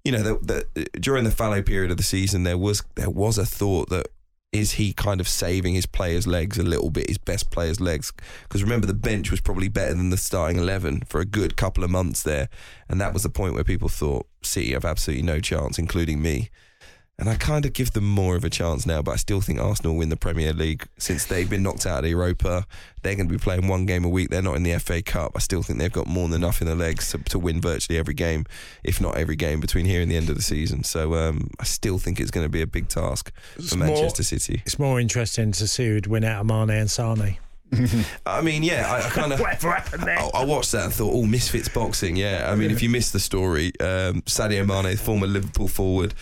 you 0.05 0.13
know, 0.13 0.23
the, 0.23 0.67
the, 0.75 0.85
during 0.99 1.25
the 1.25 1.31
fallow 1.31 1.63
period 1.63 1.91
of 1.91 1.97
the 1.97 2.03
season, 2.03 2.43
there 2.43 2.59
was 2.59 2.83
there 2.97 3.11
was 3.11 3.39
a 3.39 3.47
thought 3.47 3.89
that 3.91 4.09
is 4.53 4.73
he 4.73 4.93
kind 4.93 5.21
of 5.21 5.27
saving 5.27 5.75
his 5.75 5.87
players' 5.87 6.27
legs 6.27 6.59
a 6.59 6.63
little 6.63 6.91
bit, 6.91 7.09
his 7.09 7.19
best 7.19 7.51
players' 7.51 7.81
legs? 7.81 8.13
Because 8.43 8.63
remember, 8.63 8.87
the 8.87 8.93
bench 8.93 9.31
was 9.31 9.41
probably 9.41 9.69
better 9.69 9.95
than 9.95 10.11
the 10.11 10.19
starting 10.19 10.59
11 10.59 11.05
for 11.09 11.21
a 11.21 11.25
good 11.25 11.57
couple 11.57 11.83
of 11.83 11.91
months 11.91 12.23
there. 12.23 12.51
And 12.89 13.01
that 13.01 13.15
was 13.15 13.23
the 13.23 13.31
point 13.31 13.55
where 13.55 13.65
people 13.65 13.89
thought 13.89 14.27
City 14.43 14.73
have 14.73 14.85
absolutely 14.85 15.25
no 15.25 15.41
chance, 15.41 15.79
including 15.79 16.21
me. 16.21 16.51
And 17.23 17.31
I 17.31 17.37
kind 17.37 17.65
of 17.65 17.73
give 17.73 17.93
them 17.93 18.03
more 18.05 18.35
of 18.35 18.43
a 18.43 18.51
chance 18.51 18.85
now, 18.85 19.01
but 19.01 19.13
I 19.13 19.17
still 19.17 19.41
think 19.41 19.61
Arsenal 19.61 19.95
win 19.95 20.09
the 20.09 20.17
Premier 20.17 20.53
League 20.53 20.89
since 20.99 21.25
they've 21.25 21.49
been 21.49 21.63
knocked 21.63 21.87
out 21.87 21.99
of 21.99 22.03
the 22.03 22.09
Europa. 22.11 22.67
They're 23.03 23.15
going 23.15 23.29
to 23.29 23.33
be 23.33 23.39
playing 23.39 23.69
one 23.69 23.87
game 23.87 24.05
a 24.05 24.09
week. 24.09 24.31
They're 24.31 24.43
not 24.43 24.57
in 24.57 24.65
the 24.65 24.77
FA 24.81 25.03
Cup. 25.03 25.31
I 25.37 25.39
still 25.39 25.63
think 25.63 25.79
they've 25.79 25.93
got 25.93 26.09
more 26.09 26.27
than 26.27 26.43
enough 26.43 26.61
in 26.61 26.67
the 26.67 26.75
legs 26.75 27.13
to, 27.13 27.19
to 27.19 27.39
win 27.39 27.61
virtually 27.61 27.97
every 27.97 28.15
game, 28.15 28.45
if 28.83 29.01
not 29.01 29.17
every 29.17 29.37
game 29.37 29.61
between 29.61 29.85
here 29.87 30.03
and 30.03 30.11
the 30.11 30.17
end 30.17 30.31
of 30.31 30.35
the 30.35 30.43
season. 30.43 30.83
So 30.83 31.15
um, 31.15 31.49
I 31.61 31.63
still 31.63 31.99
think 31.99 32.19
it's 32.19 32.33
going 32.33 32.45
to 32.45 32.51
be 32.51 32.61
a 32.61 32.67
big 32.67 32.89
task 32.89 33.33
for 33.55 33.61
It's 33.61 33.77
more- 33.77 33.87
Manchester 33.87 34.25
City. 34.25 34.61
It's 34.67 34.81
more 34.81 34.99
interesting 34.99 35.53
to 35.53 35.69
see 35.69 35.87
who'd 35.87 36.09
win 36.09 36.25
out 36.25 36.41
of 36.41 36.47
Mane 36.47 36.71
and 36.71 36.91
Sane. 36.91 37.37
I 38.27 38.43
mean, 38.43 38.65
yeah, 38.65 38.91
I, 38.93 39.07
I 39.07 39.11
kind 39.11 39.33
of. 39.33 39.41
Whatever 39.41 39.71
happened 39.71 40.03
there? 40.03 40.19
I, 40.19 40.29
I 40.35 40.45
watched 40.45 40.73
that 40.73 40.87
and 40.87 40.93
thought, 40.93 41.13
oh, 41.15 41.25
Misfits 41.25 41.69
boxing. 41.69 42.17
Yeah, 42.17 42.49
I 42.51 42.57
mean, 42.57 42.71
if 42.73 42.83
you 42.83 42.91
missed 42.91 43.13
the 43.13 43.21
story, 43.21 43.69
um, 43.81 44.23
Sadio 44.23 44.67
Mane, 44.67 44.97
former 44.97 45.27
Liverpool 45.27 45.69
forward, 45.69 46.13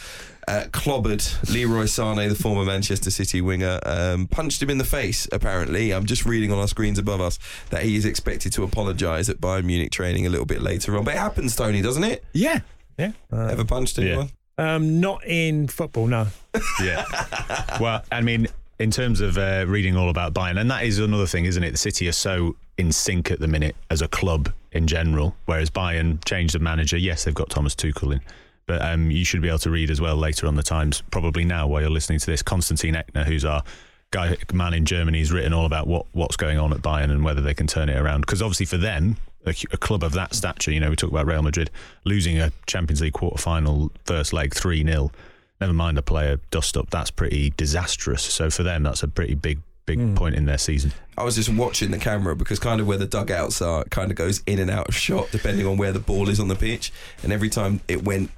uh, 0.50 0.64
clobbered 0.68 1.50
Leroy 1.52 1.84
Sane, 1.86 2.28
the 2.28 2.34
former 2.34 2.64
Manchester 2.64 3.10
City 3.10 3.40
winger, 3.40 3.78
um, 3.86 4.26
punched 4.26 4.62
him 4.62 4.70
in 4.70 4.78
the 4.78 4.84
face. 4.84 5.28
Apparently, 5.32 5.92
I'm 5.92 6.06
just 6.06 6.24
reading 6.26 6.50
on 6.52 6.58
our 6.58 6.68
screens 6.68 6.98
above 6.98 7.20
us 7.20 7.38
that 7.70 7.82
he 7.84 7.96
is 7.96 8.04
expected 8.04 8.52
to 8.54 8.64
apologise 8.64 9.28
at 9.28 9.40
Bayern 9.40 9.64
Munich 9.64 9.92
training 9.92 10.26
a 10.26 10.28
little 10.30 10.46
bit 10.46 10.60
later 10.62 10.96
on. 10.96 11.04
But 11.04 11.14
it 11.14 11.18
happens, 11.18 11.54
Tony, 11.56 11.82
doesn't 11.82 12.04
it? 12.04 12.24
Yeah. 12.32 12.60
Yeah. 12.98 13.12
Uh, 13.32 13.46
Ever 13.46 13.64
punched 13.64 13.98
anyone? 13.98 14.30
um, 14.58 15.00
not 15.00 15.24
in 15.26 15.68
football, 15.68 16.06
no. 16.06 16.26
Yeah. 16.82 17.04
well, 17.80 18.04
I 18.10 18.20
mean, 18.20 18.48
in 18.78 18.90
terms 18.90 19.20
of 19.20 19.38
uh, 19.38 19.64
reading 19.68 19.96
all 19.96 20.10
about 20.10 20.34
Bayern, 20.34 20.60
and 20.60 20.70
that 20.70 20.84
is 20.84 20.98
another 20.98 21.26
thing, 21.26 21.44
isn't 21.44 21.62
it? 21.62 21.70
The 21.70 21.76
City 21.78 22.08
are 22.08 22.12
so 22.12 22.56
in 22.76 22.90
sync 22.92 23.30
at 23.30 23.38
the 23.40 23.46
minute 23.48 23.76
as 23.90 24.02
a 24.02 24.08
club 24.08 24.52
in 24.72 24.86
general, 24.86 25.36
whereas 25.46 25.70
Bayern 25.70 26.24
changed 26.24 26.54
the 26.54 26.58
manager. 26.58 26.96
Yes, 26.96 27.24
they've 27.24 27.34
got 27.34 27.50
Thomas 27.50 27.74
Tuchel 27.74 28.12
in. 28.14 28.20
But 28.70 28.82
um, 28.82 29.10
you 29.10 29.24
should 29.24 29.42
be 29.42 29.48
able 29.48 29.58
to 29.58 29.70
read 29.72 29.90
as 29.90 30.00
well 30.00 30.14
later 30.14 30.46
on 30.46 30.54
the 30.54 30.62
Times, 30.62 31.02
probably 31.10 31.44
now 31.44 31.66
while 31.66 31.80
you're 31.80 31.90
listening 31.90 32.20
to 32.20 32.26
this. 32.26 32.40
Constantin 32.40 32.94
Eckner, 32.94 33.24
who's 33.24 33.44
our 33.44 33.64
guy 34.12 34.36
man 34.52 34.74
in 34.74 34.84
Germany, 34.84 35.18
has 35.18 35.32
written 35.32 35.52
all 35.52 35.66
about 35.66 35.88
what, 35.88 36.06
what's 36.12 36.36
going 36.36 36.56
on 36.56 36.72
at 36.72 36.78
Bayern 36.78 37.10
and 37.10 37.24
whether 37.24 37.40
they 37.40 37.52
can 37.52 37.66
turn 37.66 37.88
it 37.88 37.96
around. 37.96 38.20
Because 38.20 38.40
obviously 38.40 38.66
for 38.66 38.76
them, 38.76 39.16
a, 39.44 39.52
a 39.72 39.76
club 39.76 40.04
of 40.04 40.12
that 40.12 40.36
stature, 40.36 40.70
you 40.70 40.78
know, 40.78 40.88
we 40.88 40.94
talk 40.94 41.10
about 41.10 41.26
Real 41.26 41.42
Madrid 41.42 41.68
losing 42.04 42.38
a 42.38 42.52
Champions 42.68 43.00
League 43.00 43.12
quarter 43.12 43.38
final 43.42 43.90
first 44.04 44.32
leg 44.32 44.54
3 44.54 44.84
0 44.84 45.10
never 45.60 45.72
mind 45.72 45.98
a 45.98 46.02
player 46.02 46.38
dust 46.52 46.76
up. 46.76 46.90
That's 46.90 47.10
pretty 47.10 47.50
disastrous. 47.56 48.22
So 48.22 48.50
for 48.50 48.62
them, 48.62 48.84
that's 48.84 49.02
a 49.02 49.08
pretty 49.08 49.34
big, 49.34 49.58
big 49.84 50.14
point 50.14 50.36
in 50.36 50.46
their 50.46 50.58
season. 50.58 50.92
I 51.18 51.24
was 51.24 51.34
just 51.34 51.48
watching 51.48 51.90
the 51.90 51.98
camera 51.98 52.36
because 52.36 52.60
kind 52.60 52.80
of 52.80 52.86
where 52.86 52.98
the 52.98 53.06
dugouts 53.06 53.60
are, 53.60 53.82
it 53.82 53.90
kind 53.90 54.12
of 54.12 54.16
goes 54.16 54.44
in 54.46 54.60
and 54.60 54.70
out 54.70 54.88
of 54.88 54.94
shot 54.94 55.26
depending 55.32 55.66
on 55.66 55.76
where 55.76 55.90
the 55.90 55.98
ball 55.98 56.28
is 56.28 56.38
on 56.38 56.46
the 56.46 56.54
pitch. 56.54 56.92
And 57.24 57.32
every 57.32 57.50
time 57.50 57.80
it 57.88 58.04
went 58.04 58.30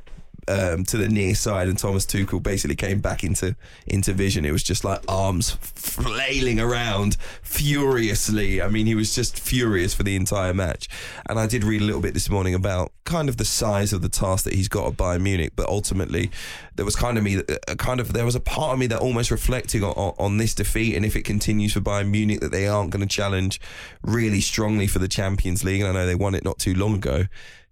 um, 0.48 0.84
to 0.84 0.96
the 0.96 1.08
near 1.08 1.34
side, 1.34 1.68
and 1.68 1.78
Thomas 1.78 2.04
Tuchel 2.04 2.42
basically 2.42 2.76
came 2.76 3.00
back 3.00 3.22
into 3.22 3.56
into 3.86 4.12
vision. 4.12 4.44
It 4.44 4.52
was 4.52 4.62
just 4.62 4.84
like 4.84 5.02
arms 5.08 5.50
flailing 5.60 6.58
around 6.58 7.16
furiously. 7.42 8.60
I 8.60 8.68
mean, 8.68 8.86
he 8.86 8.94
was 8.94 9.14
just 9.14 9.38
furious 9.38 9.94
for 9.94 10.02
the 10.02 10.16
entire 10.16 10.54
match. 10.54 10.88
And 11.28 11.38
I 11.38 11.46
did 11.46 11.64
read 11.64 11.80
a 11.80 11.84
little 11.84 12.00
bit 12.00 12.14
this 12.14 12.28
morning 12.28 12.54
about 12.54 12.92
kind 13.04 13.28
of 13.28 13.36
the 13.36 13.44
size 13.44 13.92
of 13.92 14.02
the 14.02 14.08
task 14.08 14.44
that 14.44 14.54
he's 14.54 14.68
got 14.68 14.86
at 14.86 14.96
Bayern 14.96 15.22
Munich, 15.22 15.52
but 15.54 15.68
ultimately 15.68 16.30
there 16.74 16.84
was 16.84 16.96
kind 16.96 17.18
of 17.18 17.24
me, 17.24 17.42
a 17.68 17.76
kind 17.76 18.00
of 18.00 18.12
there 18.12 18.24
was 18.24 18.34
a 18.34 18.40
part 18.40 18.72
of 18.72 18.78
me 18.78 18.86
that 18.88 19.00
almost 19.00 19.30
reflecting 19.30 19.84
on, 19.84 19.92
on, 19.92 20.14
on 20.18 20.36
this 20.38 20.54
defeat, 20.54 20.96
and 20.96 21.04
if 21.04 21.16
it 21.16 21.22
continues 21.22 21.72
for 21.72 21.80
Bayern 21.80 22.10
Munich, 22.10 22.40
that 22.40 22.52
they 22.52 22.66
aren't 22.66 22.90
going 22.90 23.06
to 23.06 23.14
challenge 23.14 23.60
really 24.02 24.40
strongly 24.40 24.86
for 24.86 24.98
the 24.98 25.08
Champions 25.08 25.64
League. 25.64 25.80
And 25.80 25.90
I 25.90 25.92
know 25.92 26.06
they 26.06 26.14
won 26.14 26.34
it 26.34 26.44
not 26.44 26.58
too 26.58 26.74
long 26.74 26.94
ago. 26.94 27.24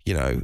You 0.06 0.14
know, 0.14 0.42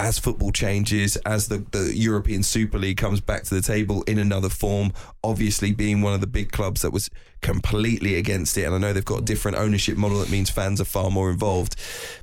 as 0.00 0.18
football 0.18 0.52
changes, 0.52 1.16
as 1.18 1.48
the, 1.48 1.58
the 1.70 1.92
European 1.96 2.42
Super 2.42 2.78
League 2.78 2.96
comes 2.96 3.20
back 3.20 3.44
to 3.44 3.54
the 3.54 3.62
table 3.62 4.02
in 4.02 4.18
another 4.18 4.48
form, 4.48 4.92
obviously 5.22 5.72
being 5.72 6.02
one 6.02 6.14
of 6.14 6.20
the 6.20 6.26
big 6.26 6.52
clubs 6.52 6.82
that 6.82 6.90
was 6.90 7.10
completely 7.40 8.16
against 8.16 8.56
it. 8.56 8.64
And 8.64 8.74
I 8.74 8.78
know 8.78 8.92
they've 8.92 9.04
got 9.04 9.20
a 9.20 9.24
different 9.24 9.58
ownership 9.58 9.96
model 9.96 10.18
that 10.18 10.30
means 10.30 10.50
fans 10.50 10.80
are 10.80 10.86
far 10.86 11.10
more 11.10 11.30
involved. 11.30 11.76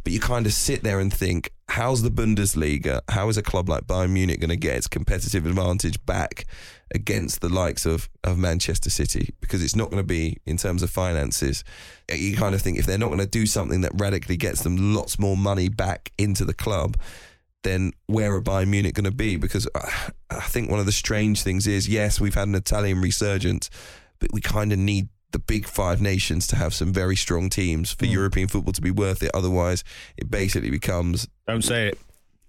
But 0.04 0.14
you 0.14 0.20
kind 0.20 0.46
of 0.46 0.54
sit 0.54 0.84
there 0.84 1.00
and 1.00 1.14
think, 1.14 1.52
how's 1.70 2.02
the 2.02 2.12
Bundesliga, 2.12 3.02
how 3.10 3.30
is 3.30 3.38
a 3.38 3.44
club 3.44 3.70
like 3.70 3.88
Bayern 3.88 4.12
Munich 4.12 4.40
going 4.40 4.50
to 4.50 4.58
get 4.58 4.76
its 4.76 4.88
competitive 4.88 5.46
advantage 5.46 6.04
back 6.06 6.46
against 6.94 7.42
the 7.42 7.50
likes 7.50 7.86
of, 7.86 8.10
of 8.24 8.38
Manchester 8.38 8.90
City? 8.90 9.34
Because 9.42 9.64
it's 9.64 9.76
not 9.76 9.90
going 9.90 10.02
to 10.02 10.08
be 10.08 10.38
in 10.46 10.58
terms 10.58 10.84
of 10.84 10.90
finances. 10.90 11.64
You 12.14 12.36
kind 12.36 12.56
of 12.56 12.62
think 12.62 12.78
if 12.78 12.86
they're 12.86 12.98
not 12.98 13.08
going 13.08 13.20
to 13.20 13.28
do 13.28 13.46
something 13.46 13.82
that 13.82 13.92
radically 13.96 14.38
gets 14.38 14.64
them 14.64 14.94
lots 14.94 15.20
more 15.20 15.38
money 15.38 15.70
back 15.70 16.12
into 16.18 16.46
the 16.46 16.54
club, 16.54 16.98
then 17.64 17.92
where 18.08 18.34
are 18.34 18.42
Bayern 18.42 18.68
Munich 18.70 18.96
going 18.96 19.06
to 19.06 19.12
be? 19.12 19.36
Because 19.36 19.68
I 19.76 20.42
think 20.42 20.70
one 20.70 20.80
of 20.80 20.86
the 20.86 20.92
strange 20.92 21.44
things 21.44 21.68
is, 21.68 21.88
yes, 21.88 22.20
we've 22.20 22.36
had 22.36 22.48
an 22.48 22.56
Italian 22.56 23.02
resurgence, 23.02 23.70
but 24.20 24.34
we 24.34 24.42
kind 24.42 24.72
of 24.72 24.80
need 24.80 25.10
the 25.32 25.40
big 25.40 25.66
five 25.66 26.02
nations 26.02 26.46
to 26.48 26.56
have 26.56 26.74
some 26.74 26.92
very 26.92 27.16
strong 27.16 27.50
teams 27.50 27.92
for 27.92 28.06
mm. 28.06 28.12
European 28.12 28.48
football 28.48 28.74
to 28.74 28.82
be 28.82 28.92
worth 28.92 29.24
it. 29.24 29.32
Otherwise, 29.34 29.84
it 30.18 30.30
basically 30.30 30.70
becomes. 30.70 31.28
Don't 31.48 31.64
say 31.64 31.88
it. 31.88 32.00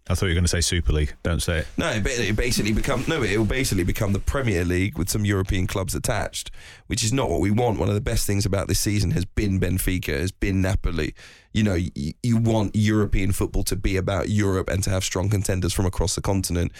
I 0.09 0.15
thought 0.15 0.27
you 0.27 0.31
were 0.31 0.35
going 0.35 0.45
to 0.45 0.49
say 0.49 0.61
Super 0.61 0.93
League. 0.93 1.15
Don't 1.23 1.41
say 1.41 1.59
it. 1.59 1.67
No, 1.77 1.89
it 1.91 2.37
basically 2.37 2.73
become 2.73 3.05
no. 3.07 3.23
It 3.23 3.39
will 3.39 3.45
basically 3.45 3.85
become 3.85 4.13
the 4.13 4.19
Premier 4.19 4.65
League 4.65 4.99
with 4.99 5.09
some 5.09 5.25
European 5.25 5.69
clubs 5.69 5.95
attached, 5.95 6.51
which 6.89 7.05
is 7.05 7.13
not 7.13 7.31
what 7.31 7.41
we 7.41 7.53
want. 7.53 7.79
One 7.79 7.89
of 7.89 7.95
the 7.95 8.01
best 8.01 8.27
things 8.27 8.45
about 8.45 8.67
this 8.67 8.81
season 8.81 9.13
has 9.13 9.25
been 9.25 9.61
Benfica, 9.61 10.19
has 10.19 10.33
been 10.33 10.61
Napoli. 10.61 11.15
You 11.53 11.63
know, 11.63 11.75
you, 11.75 12.13
you 12.23 12.37
want 12.37 12.75
European 12.75 13.31
football 13.31 13.63
to 13.65 13.77
be 13.77 13.97
about 13.97 14.29
Europe 14.29 14.69
and 14.69 14.83
to 14.83 14.91
have 14.91 15.05
strong 15.05 15.31
contenders 15.31 15.73
from 15.73 15.87
across 15.87 16.17
the 16.17 16.21
continent. 16.21 16.73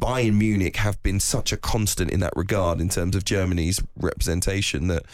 Bayern 0.00 0.36
Munich 0.36 0.76
have 0.76 1.02
been 1.02 1.20
such 1.20 1.52
a 1.52 1.56
constant 1.56 2.10
in 2.10 2.20
that 2.20 2.32
regard 2.36 2.80
in 2.80 2.88
terms 2.88 3.14
of 3.16 3.24
Germany's 3.24 3.82
representation 3.96 4.88
that 4.88 5.04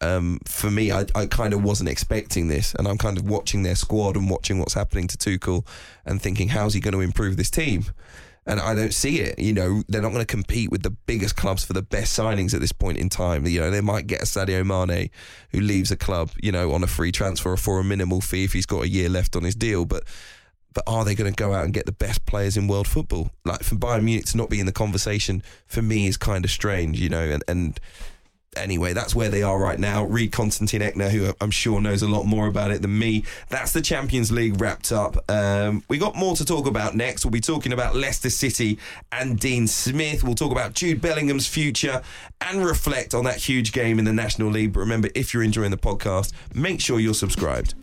um, 0.00 0.38
for 0.46 0.70
me, 0.70 0.92
I, 0.92 1.06
I 1.14 1.26
kind 1.26 1.54
of 1.54 1.62
wasn't 1.62 1.88
expecting 1.88 2.48
this, 2.48 2.74
and 2.74 2.86
I'm 2.86 2.98
kind 2.98 3.16
of 3.16 3.28
watching 3.28 3.62
their 3.62 3.74
squad 3.74 4.16
and 4.16 4.28
watching 4.28 4.58
what's 4.58 4.74
happening 4.74 5.08
to 5.08 5.16
Tuchel 5.16 5.66
and 6.04 6.20
thinking, 6.20 6.48
how's 6.48 6.74
he 6.74 6.80
going 6.80 6.94
to 6.94 7.00
improve 7.00 7.36
this 7.36 7.50
team? 7.50 7.84
And 8.48 8.60
I 8.60 8.74
don't 8.76 8.94
see 8.94 9.20
it. 9.20 9.40
You 9.40 9.52
know, 9.52 9.82
they're 9.88 10.02
not 10.02 10.10
going 10.10 10.20
to 10.20 10.26
compete 10.26 10.70
with 10.70 10.82
the 10.84 10.90
biggest 10.90 11.34
clubs 11.34 11.64
for 11.64 11.72
the 11.72 11.82
best 11.82 12.16
signings 12.16 12.54
at 12.54 12.60
this 12.60 12.70
point 12.70 12.98
in 12.98 13.08
time. 13.08 13.44
You 13.44 13.60
know, 13.60 13.70
they 13.70 13.80
might 13.80 14.06
get 14.06 14.22
a 14.22 14.24
Sadio 14.24 14.64
Mane 14.64 15.10
who 15.50 15.60
leaves 15.60 15.90
a 15.90 15.96
club, 15.96 16.30
you 16.40 16.52
know, 16.52 16.72
on 16.72 16.84
a 16.84 16.86
free 16.86 17.10
transfer 17.10 17.52
or 17.52 17.56
for 17.56 17.80
a 17.80 17.84
minimal 17.84 18.20
fee 18.20 18.44
if 18.44 18.52
he's 18.52 18.66
got 18.66 18.84
a 18.84 18.88
year 18.88 19.08
left 19.08 19.34
on 19.34 19.42
his 19.42 19.56
deal. 19.56 19.84
But 19.84 20.04
but 20.74 20.84
are 20.86 21.06
they 21.06 21.14
going 21.14 21.32
to 21.32 21.34
go 21.34 21.54
out 21.54 21.64
and 21.64 21.72
get 21.72 21.86
the 21.86 21.92
best 21.92 22.26
players 22.26 22.56
in 22.56 22.68
world 22.68 22.86
football? 22.86 23.30
Like 23.46 23.62
for 23.62 23.76
Bayern 23.76 24.04
Munich 24.04 24.26
to 24.26 24.36
not 24.36 24.50
be 24.50 24.60
in 24.60 24.66
the 24.66 24.72
conversation 24.72 25.42
for 25.66 25.80
me 25.80 26.06
is 26.06 26.18
kind 26.18 26.44
of 26.44 26.50
strange, 26.50 27.00
you 27.00 27.08
know, 27.08 27.22
and, 27.22 27.42
and 27.48 27.80
anyway, 28.56 28.92
that's 28.92 29.14
where 29.14 29.28
they 29.28 29.42
are 29.42 29.58
right 29.58 29.78
now. 29.78 30.04
Read 30.04 30.32
Constantin 30.32 30.82
Eckner, 30.82 31.10
who 31.10 31.32
I'm 31.40 31.50
sure 31.50 31.80
knows 31.80 32.02
a 32.02 32.08
lot 32.08 32.24
more 32.24 32.46
about 32.46 32.70
it 32.70 32.82
than 32.82 32.98
me. 32.98 33.24
That's 33.48 33.72
the 33.72 33.80
Champions 33.80 34.30
League 34.32 34.60
wrapped 34.60 34.92
up. 34.92 35.30
Um, 35.30 35.82
we 35.88 35.98
got 35.98 36.16
more 36.16 36.34
to 36.36 36.44
talk 36.44 36.66
about 36.66 36.94
next. 36.94 37.24
We'll 37.24 37.32
be 37.32 37.40
talking 37.40 37.72
about 37.72 37.96
Leicester 37.96 38.30
City 38.30 38.78
and 39.12 39.38
Dean 39.38 39.66
Smith. 39.66 40.24
We'll 40.24 40.34
talk 40.34 40.52
about 40.52 40.74
Jude 40.74 41.00
Bellingham's 41.00 41.46
future 41.46 42.02
and 42.40 42.64
reflect 42.64 43.14
on 43.14 43.24
that 43.24 43.36
huge 43.36 43.72
game 43.72 43.98
in 43.98 44.04
the 44.04 44.12
National 44.12 44.50
League. 44.50 44.72
But 44.72 44.80
remember, 44.80 45.08
if 45.14 45.32
you're 45.32 45.42
enjoying 45.42 45.70
the 45.70 45.76
podcast, 45.76 46.32
make 46.54 46.80
sure 46.80 47.00
you're 47.00 47.14
subscribed. 47.14 47.74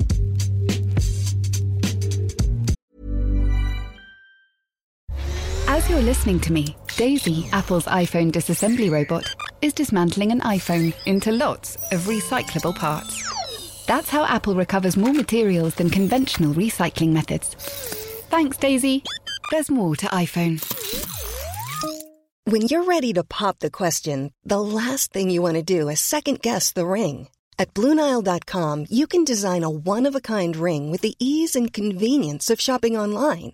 As 5.74 5.89
you're 5.89 6.03
listening 6.03 6.39
to 6.41 6.53
me, 6.53 6.76
Daisy, 6.97 7.49
Apple's 7.51 7.86
iPhone 7.86 8.32
disassembly 8.32 8.91
robot, 8.91 9.26
is 9.63 9.74
dismantling 9.74 10.32
an 10.32 10.41
iPhone 10.41 10.93
into 11.07 11.32
lots 11.32 11.78
of 11.91 12.01
recyclable 12.01 12.76
parts. 12.76 13.24
That's 13.88 14.07
how 14.07 14.24
Apple 14.26 14.53
recovers 14.53 14.95
more 14.95 15.13
materials 15.13 15.74
than 15.74 15.89
conventional 15.89 16.53
recycling 16.53 17.11
methods. 17.11 17.55
Thanks, 18.30 18.57
Daisy. 18.57 19.03
There's 19.49 19.71
more 19.71 19.95
to 19.95 20.05
iPhone. 20.05 20.61
When 22.43 22.61
you're 22.61 22.84
ready 22.84 23.11
to 23.13 23.24
pop 23.24 23.57
the 23.57 23.71
question, 23.71 24.32
the 24.45 24.61
last 24.61 25.11
thing 25.11 25.32
you 25.32 25.41
want 25.41 25.55
to 25.55 25.63
do 25.63 25.89
is 25.89 25.99
second 25.99 26.43
guess 26.43 26.71
the 26.71 26.86
ring. 26.86 27.30
At 27.57 27.74
Bluenile.com, 27.74 28.86
you 28.91 29.07
can 29.07 29.24
design 29.24 29.63
a 29.63 29.71
one 29.71 30.05
of 30.05 30.13
a 30.13 30.21
kind 30.21 30.55
ring 30.55 30.91
with 30.91 31.01
the 31.01 31.15
ease 31.17 31.55
and 31.55 31.74
convenience 31.74 32.51
of 32.51 32.61
shopping 32.61 32.95
online. 32.95 33.53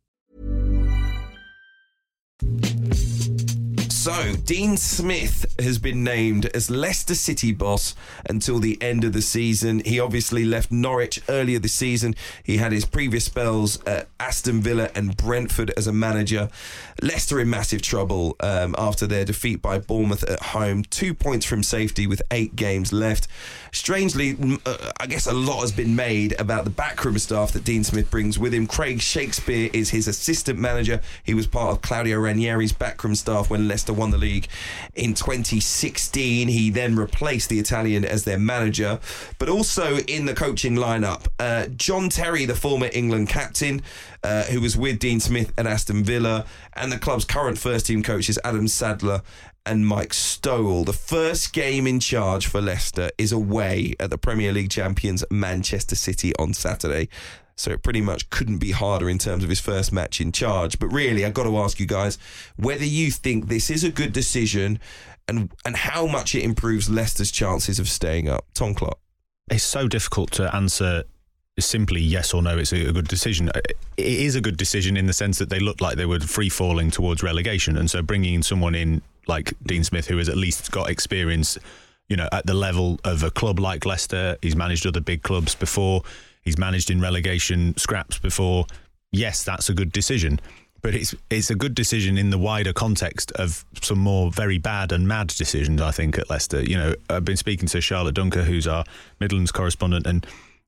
Thank 2.41 2.95
you. 2.95 3.00
So, 4.03 4.33
Dean 4.45 4.77
Smith 4.77 5.45
has 5.59 5.77
been 5.77 6.03
named 6.03 6.47
as 6.55 6.71
Leicester 6.71 7.13
City 7.13 7.51
boss 7.51 7.93
until 8.27 8.57
the 8.57 8.81
end 8.81 9.03
of 9.03 9.13
the 9.13 9.21
season. 9.21 9.79
He 9.85 9.99
obviously 9.99 10.43
left 10.43 10.71
Norwich 10.71 11.21
earlier 11.29 11.59
this 11.59 11.73
season. 11.73 12.15
He 12.41 12.57
had 12.57 12.71
his 12.71 12.83
previous 12.83 13.25
spells 13.25 13.79
at 13.85 14.09
Aston 14.19 14.59
Villa 14.59 14.89
and 14.95 15.15
Brentford 15.15 15.71
as 15.77 15.85
a 15.85 15.93
manager. 15.93 16.49
Leicester 17.03 17.39
in 17.39 17.51
massive 17.51 17.83
trouble 17.83 18.35
um, 18.39 18.73
after 18.75 19.05
their 19.05 19.23
defeat 19.23 19.61
by 19.61 19.77
Bournemouth 19.77 20.23
at 20.23 20.41
home. 20.41 20.83
Two 20.83 21.13
points 21.13 21.45
from 21.45 21.61
safety 21.61 22.07
with 22.07 22.23
eight 22.31 22.55
games 22.55 22.91
left. 22.91 23.27
Strangely, 23.71 24.35
uh, 24.65 24.91
I 24.99 25.05
guess 25.05 25.27
a 25.27 25.33
lot 25.33 25.61
has 25.61 25.71
been 25.71 25.95
made 25.95 26.39
about 26.39 26.63
the 26.63 26.71
backroom 26.71 27.19
staff 27.19 27.51
that 27.51 27.63
Dean 27.63 27.83
Smith 27.83 28.09
brings 28.09 28.39
with 28.39 28.51
him. 28.51 28.65
Craig 28.65 28.99
Shakespeare 28.99 29.69
is 29.73 29.91
his 29.91 30.07
assistant 30.07 30.57
manager. 30.57 31.01
He 31.23 31.35
was 31.35 31.45
part 31.45 31.71
of 31.71 31.81
Claudio 31.83 32.17
Ranieri's 32.17 32.73
backroom 32.73 33.13
staff 33.13 33.51
when 33.51 33.67
Leicester 33.67 33.90
won 33.93 34.11
the 34.11 34.17
league 34.17 34.47
in 34.95 35.13
2016. 35.13 36.47
He 36.47 36.69
then 36.69 36.95
replaced 36.95 37.49
the 37.49 37.59
Italian 37.59 38.05
as 38.05 38.23
their 38.23 38.39
manager, 38.39 38.99
but 39.39 39.49
also 39.49 39.97
in 39.99 40.25
the 40.25 40.33
coaching 40.33 40.75
lineup, 40.75 41.27
uh, 41.39 41.67
John 41.67 42.09
Terry, 42.09 42.45
the 42.45 42.55
former 42.55 42.89
England 42.93 43.29
captain. 43.29 43.81
Uh, 44.23 44.43
who 44.43 44.61
was 44.61 44.77
with 44.77 44.99
Dean 44.99 45.19
Smith 45.19 45.51
at 45.57 45.65
Aston 45.65 46.03
Villa, 46.03 46.45
and 46.73 46.91
the 46.91 46.99
club's 46.99 47.25
current 47.25 47.57
first 47.57 47.87
team 47.87 48.03
coaches 48.03 48.37
Adam 48.43 48.67
Sadler 48.67 49.23
and 49.65 49.85
Mike 49.85 50.13
Stowell. 50.13 50.83
The 50.83 50.93
first 50.93 51.53
game 51.53 51.87
in 51.87 51.99
charge 51.99 52.47
for 52.47 52.61
Leicester 52.61 53.11
is 53.17 53.31
away 53.31 53.95
at 53.99 54.09
the 54.09 54.17
Premier 54.17 54.51
League 54.51 54.69
champions 54.69 55.23
Manchester 55.29 55.95
City 55.95 56.35
on 56.37 56.53
Saturday. 56.53 57.09
So 57.61 57.71
it 57.71 57.83
pretty 57.83 58.01
much 58.01 58.29
couldn't 58.29 58.57
be 58.57 58.71
harder 58.71 59.09
in 59.09 59.17
terms 59.17 59.43
of 59.43 59.49
his 59.49 59.59
first 59.59 59.93
match 59.93 60.19
in 60.19 60.31
charge. 60.31 60.79
But 60.79 60.87
really, 60.87 61.23
I've 61.23 61.33
got 61.33 61.43
to 61.43 61.57
ask 61.57 61.79
you 61.79 61.85
guys 61.85 62.17
whether 62.57 62.85
you 62.85 63.11
think 63.11 63.47
this 63.47 63.69
is 63.69 63.83
a 63.83 63.91
good 63.91 64.13
decision 64.13 64.79
and 65.27 65.51
and 65.65 65.75
how 65.75 66.07
much 66.07 66.35
it 66.35 66.43
improves 66.43 66.89
Leicester's 66.89 67.31
chances 67.31 67.79
of 67.79 67.87
staying 67.87 68.27
up? 68.27 68.45
Tom 68.53 68.73
Clarke. 68.73 68.97
It's 69.49 69.63
so 69.63 69.87
difficult 69.87 70.31
to 70.33 70.53
answer 70.55 71.03
simply 71.59 72.01
yes 72.01 72.33
or 72.33 72.41
no. 72.41 72.57
It's 72.57 72.71
a, 72.71 72.91
good 72.91 73.07
decision. 73.07 73.49
Uh, 73.49 73.59
it 73.97 74.05
is 74.05 74.35
a 74.35 74.41
good 74.41 74.57
decision 74.57 74.97
in 74.97 75.05
the 75.05 75.13
sense 75.13 75.37
that 75.37 75.49
they 75.49 75.59
looked 75.59 75.81
like 75.81 75.97
they 75.97 76.05
were 76.05 76.19
free 76.19 76.49
falling 76.49 76.89
towards 76.89 77.21
relegation, 77.21 77.77
and 77.77 77.89
so 77.89 78.01
bringing 78.01 78.41
someone 78.41 78.75
in 78.75 79.01
like 79.27 79.53
Dean 79.63 79.83
Smith, 79.83 80.07
who 80.07 80.17
has 80.17 80.29
at 80.29 80.37
least 80.37 80.71
got 80.71 80.89
experience, 80.89 81.57
you 82.09 82.17
know, 82.17 82.27
at 82.31 82.45
the 82.45 82.53
level 82.53 82.99
of 83.03 83.23
a 83.23 83.29
club 83.29 83.59
like 83.59 83.85
Leicester. 83.85 84.37
He's 84.41 84.55
managed 84.55 84.87
other 84.87 85.01
big 85.01 85.21
clubs 85.21 85.53
before. 85.53 86.01
He's 86.41 86.57
managed 86.57 86.89
in 86.89 87.01
relegation 87.01 87.77
scraps 87.77 88.17
before. 88.17 88.65
Yes, 89.11 89.43
that's 89.43 89.69
a 89.69 89.73
good 89.73 89.91
decision 89.91 90.39
but 90.81 90.95
it's 90.95 91.13
it's 91.29 91.49
a 91.49 91.55
good 91.55 91.75
decision 91.75 92.17
in 92.17 92.29
the 92.29 92.37
wider 92.37 92.73
context 92.73 93.31
of 93.33 93.65
some 93.81 93.99
more 93.99 94.31
very 94.31 94.57
bad 94.57 94.91
and 94.91 95.07
mad 95.07 95.27
decisions. 95.27 95.81
I 95.81 95.91
think 95.91 96.17
at 96.17 96.29
Leicester, 96.29 96.61
you 96.61 96.77
know, 96.77 96.95
I've 97.09 97.25
been 97.25 97.37
speaking 97.37 97.67
to 97.69 97.81
Charlotte 97.81 98.15
Duncker, 98.15 98.43
who's 98.43 98.67
our 98.67 98.83
Midlands 99.19 99.51
correspondent, 99.51 100.07
and 100.07 100.25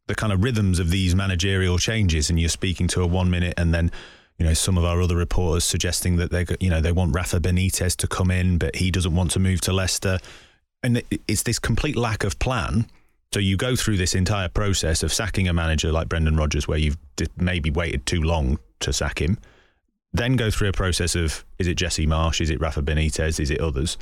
the 0.07 0.15
kind 0.15 0.32
of 0.32 0.43
rhythms 0.43 0.80
of 0.80 0.89
these 0.89 1.15
managerial 1.15 1.78
changes. 1.78 2.30
And 2.30 2.39
you're 2.39 2.49
speaking 2.49 2.88
to 2.89 3.01
a 3.01 3.07
one 3.07 3.30
minute, 3.30 3.55
and 3.57 3.74
then 3.74 3.91
you 4.38 4.45
know 4.45 4.53
some 4.53 4.78
of 4.78 4.86
our 4.86 5.01
other 5.01 5.15
reporters 5.15 5.63
suggesting 5.63 6.17
that 6.17 6.32
they 6.32 6.45
you 6.59 6.69
know 6.69 6.82
they 6.82 6.91
want 6.91 7.15
Rafa 7.15 7.39
Benitez 7.39 7.95
to 7.97 8.07
come 8.07 8.30
in, 8.30 8.57
but 8.57 8.76
he 8.76 8.91
doesn't 8.91 9.15
want 9.15 9.32
to 9.32 9.39
move 9.39 9.61
to 9.61 9.74
Leicester, 9.74 10.19
and 10.84 11.01
it's 11.28 11.43
this 11.43 11.59
complete 11.59 11.95
lack 11.95 12.24
of 12.24 12.38
plan. 12.39 12.86
So 13.34 13.39
you 13.39 13.57
go 13.57 13.75
through 13.75 13.97
this 13.97 14.15
entire 14.15 14.47
process 14.47 15.03
of 15.03 15.11
sacking 15.11 15.47
a 15.47 15.53
manager 15.53 15.91
like 15.91 16.07
Brendan 16.07 16.38
Rodgers, 16.38 16.67
where 16.67 16.77
you've 16.77 16.97
maybe 17.36 17.71
waited 17.71 18.05
too 18.05 18.21
long 18.21 18.59
to 18.79 18.93
sack 18.93 19.19
him 19.21 19.38
then 20.13 20.36
go 20.36 20.51
through 20.51 20.69
a 20.69 20.73
process 20.73 21.15
of 21.15 21.43
is 21.57 21.67
it 21.67 21.75
Jesse 21.75 22.05
Marsch, 22.05 22.39
is 22.39 22.49
it 22.49 22.61
Rafa 22.61 22.81
Benitez, 22.81 23.39
is 23.39 23.49
it 23.49 23.59
others? 23.59 23.97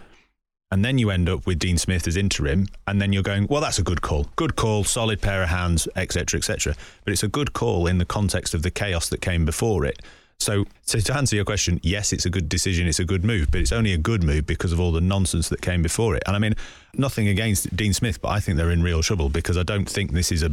And 0.70 0.86
then 0.86 0.98
you 0.98 1.10
end 1.10 1.28
up 1.28 1.46
with 1.46 1.60
Dean 1.60 1.78
Smith 1.78 2.08
as 2.08 2.16
interim, 2.16 2.68
and 2.88 3.02
then 3.02 3.12
you're 3.12 3.24
going, 3.24 3.48
well, 3.50 3.60
that's 3.60 3.80
a 3.80 3.84
good 3.84 4.02
call. 4.02 4.28
Good 4.36 4.56
call, 4.56 4.84
solid 4.84 5.22
pair 5.22 5.44
of 5.44 5.50
hands, 5.50 5.88
etc., 5.96 6.38
etc. 6.38 6.76
But 7.04 7.12
it's 7.12 7.24
a 7.24 7.28
good 7.28 7.52
call 7.54 7.88
in 7.88 7.98
the 7.98 8.06
context 8.06 8.54
of 8.54 8.62
the 8.64 8.72
chaos 8.72 9.10
that 9.10 9.22
came 9.22 9.44
before 9.44 9.86
it. 9.86 10.02
So, 10.42 10.66
so 10.82 11.00
to 11.00 11.16
answer 11.16 11.36
your 11.36 11.46
question, 11.46 11.80
yes, 11.84 12.12
it's 12.12 12.26
a 12.26 12.30
good 12.30 12.50
decision, 12.50 12.88
it's 12.88 13.00
a 13.00 13.06
good 13.06 13.24
move, 13.24 13.52
but 13.52 13.62
it's 13.62 13.72
only 13.72 13.94
a 13.94 13.98
good 13.98 14.24
move 14.24 14.46
because 14.48 14.74
of 14.74 14.80
all 14.80 14.92
the 14.92 15.02
nonsense 15.02 15.50
that 15.50 15.62
came 15.62 15.82
before 15.82 16.16
it. 16.16 16.24
And 16.26 16.36
I 16.36 16.40
mean, 16.40 16.56
nothing 16.96 17.28
against 17.28 17.76
Dean 17.76 17.94
Smith, 17.94 18.22
but 18.22 18.30
I 18.30 18.40
think 18.40 18.58
they're 18.58 18.72
in 18.72 18.82
real 18.82 19.04
trouble 19.04 19.30
because 19.30 19.58
I 19.58 19.64
don't 19.64 19.88
think 19.88 20.12
this 20.12 20.32
is 20.32 20.42
a 20.42 20.52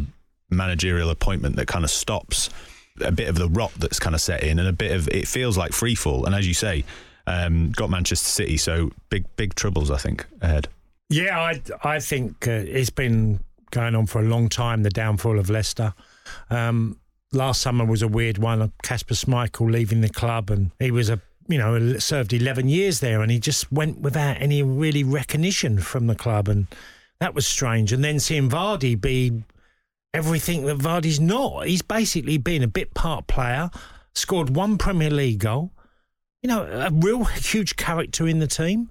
managerial 0.51 1.11
appointment 1.11 1.57
that 1.57 1.69
kind 1.69 1.85
of 1.85 1.91
stops 1.91 2.51
a 3.01 3.13
bit 3.13 3.29
of 3.29 3.37
the 3.37 3.49
rot 3.49 3.73
that's 3.79 3.99
kind 3.99 4.15
of 4.15 4.21
set 4.21 4.43
in, 4.43 4.59
and 4.59 4.69
a 4.69 4.73
bit 4.73 4.93
of 4.93 5.09
it 5.09 5.27
feels 5.27 5.57
like 5.57 5.73
free 5.73 5.95
fall. 5.95 6.27
And 6.27 6.35
as 6.35 6.47
you 6.47 6.55
say, 6.55 6.85
um, 7.27 7.71
got 7.73 7.91
Manchester 7.91 8.29
City, 8.29 8.57
so 8.57 8.91
big 9.11 9.25
big 9.37 9.55
troubles 9.55 9.91
I 9.91 9.99
think 9.99 10.27
ahead. 10.41 10.69
Yeah, 11.09 11.39
I 11.39 11.63
I 11.83 12.01
think 12.01 12.47
uh, 12.47 12.51
it's 12.51 12.91
been 12.91 13.41
going 13.71 13.95
on 13.95 14.07
for 14.07 14.21
a 14.21 14.25
long 14.25 14.49
time. 14.49 14.83
The 14.83 14.91
downfall 14.91 15.39
of 15.39 15.49
Leicester. 15.49 15.95
Um, 16.51 16.99
last 17.33 17.61
summer 17.61 17.85
was 17.85 18.03
a 18.03 18.09
weird 18.09 18.39
one. 18.39 18.63
Uh, 18.63 18.69
Kasper 18.83 19.15
Schmeichel 19.15 19.71
leaving 19.71 20.01
the 20.01 20.09
club, 20.09 20.51
and 20.51 20.71
he 20.79 20.91
was 20.91 21.11
a 21.11 21.21
you 21.49 21.59
know 21.59 21.99
served 21.99 22.33
eleven 22.33 22.69
years 22.69 23.01
there, 23.01 23.23
and 23.23 23.31
he 23.31 23.39
just 23.39 23.71
went 23.73 24.01
without 24.01 24.41
any 24.41 24.63
really 24.63 25.05
recognition 25.05 25.79
from 25.79 26.07
the 26.07 26.15
club, 26.15 26.49
and 26.49 26.67
that 27.21 27.35
was 27.35 27.47
strange. 27.47 27.93
And 27.93 28.05
then 28.05 28.21
seeing 28.21 28.49
Vardy 28.49 29.01
be 29.01 29.43
everything 30.15 30.65
that 30.67 30.79
Vardy's 30.79 31.21
not. 31.21 31.67
He's 31.67 31.83
basically 31.83 32.39
been 32.39 32.63
a 32.63 32.69
bit 32.69 32.95
part 32.95 33.27
player, 33.27 33.71
scored 34.15 34.55
one 34.55 34.79
Premier 34.79 35.11
League 35.11 35.41
goal. 35.41 35.73
You 36.43 36.49
know, 36.49 36.63
a 36.65 36.91
real 36.91 37.25
huge 37.25 37.77
character 37.77 38.27
in 38.27 38.39
the 38.39 38.47
team. 38.47 38.91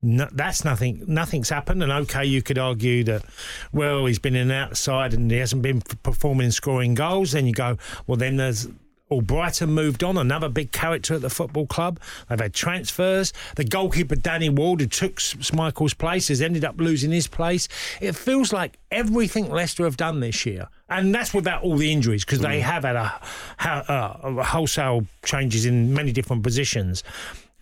No, 0.00 0.28
that's 0.32 0.64
nothing. 0.64 1.02
Nothing's 1.08 1.48
happened. 1.48 1.82
And 1.82 1.90
okay, 1.90 2.24
you 2.24 2.40
could 2.40 2.58
argue 2.58 3.02
that, 3.04 3.24
well, 3.72 4.06
he's 4.06 4.20
been 4.20 4.36
in 4.36 4.50
outside 4.50 5.12
and 5.12 5.30
he 5.30 5.38
hasn't 5.38 5.62
been 5.62 5.80
performing 5.80 6.44
and 6.44 6.54
scoring 6.54 6.94
goals. 6.94 7.32
Then 7.32 7.46
you 7.46 7.52
go, 7.52 7.78
well, 8.06 8.16
then 8.16 8.36
there's 8.36 8.68
or 9.10 9.22
Brighton 9.22 9.70
moved 9.70 10.04
on, 10.04 10.18
another 10.18 10.48
big 10.48 10.72
character 10.72 11.14
at 11.14 11.22
the 11.22 11.30
football 11.30 11.66
club. 11.66 12.00
They've 12.28 12.38
had 12.38 12.54
transfers. 12.54 13.32
The 13.56 13.64
goalkeeper, 13.64 14.16
Danny 14.16 14.48
Ward, 14.48 14.80
who 14.80 14.86
took 14.86 15.16
Schmeichel's 15.16 15.94
place, 15.94 16.28
has 16.28 16.42
ended 16.42 16.64
up 16.64 16.78
losing 16.78 17.10
his 17.10 17.26
place. 17.26 17.68
It 18.00 18.14
feels 18.14 18.52
like 18.52 18.78
everything 18.90 19.50
Leicester 19.50 19.84
have 19.84 19.96
done 19.96 20.20
this 20.20 20.44
year, 20.44 20.68
and 20.88 21.14
that's 21.14 21.32
without 21.32 21.62
all 21.62 21.76
the 21.76 21.90
injuries, 21.90 22.24
because 22.24 22.40
they 22.40 22.60
mm. 22.60 22.62
have 22.62 22.84
had 22.84 22.96
a, 22.96 23.20
a, 23.64 24.38
a 24.38 24.44
wholesale 24.44 25.06
changes 25.24 25.64
in 25.64 25.94
many 25.94 26.12
different 26.12 26.42
positions. 26.42 27.02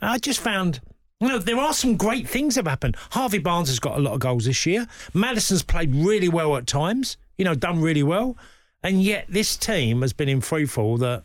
I 0.02 0.18
just 0.18 0.40
found. 0.40 0.80
You 1.20 1.28
know, 1.28 1.38
there 1.38 1.58
are 1.58 1.72
some 1.72 1.96
great 1.96 2.28
things 2.28 2.54
that 2.54 2.66
have 2.66 2.70
happened. 2.70 2.96
Harvey 3.10 3.38
Barnes 3.38 3.68
has 3.68 3.78
got 3.78 3.96
a 3.96 4.00
lot 4.00 4.12
of 4.12 4.20
goals 4.20 4.44
this 4.44 4.66
year. 4.66 4.86
Maddison's 5.14 5.62
played 5.62 5.94
really 5.94 6.28
well 6.28 6.56
at 6.56 6.66
times, 6.66 7.16
you 7.38 7.44
know, 7.44 7.54
done 7.54 7.80
really 7.80 8.02
well. 8.02 8.36
And 8.82 9.02
yet 9.02 9.24
this 9.28 9.56
team 9.56 10.02
has 10.02 10.12
been 10.12 10.28
in 10.28 10.40
freefall 10.40 10.98
that, 10.98 11.24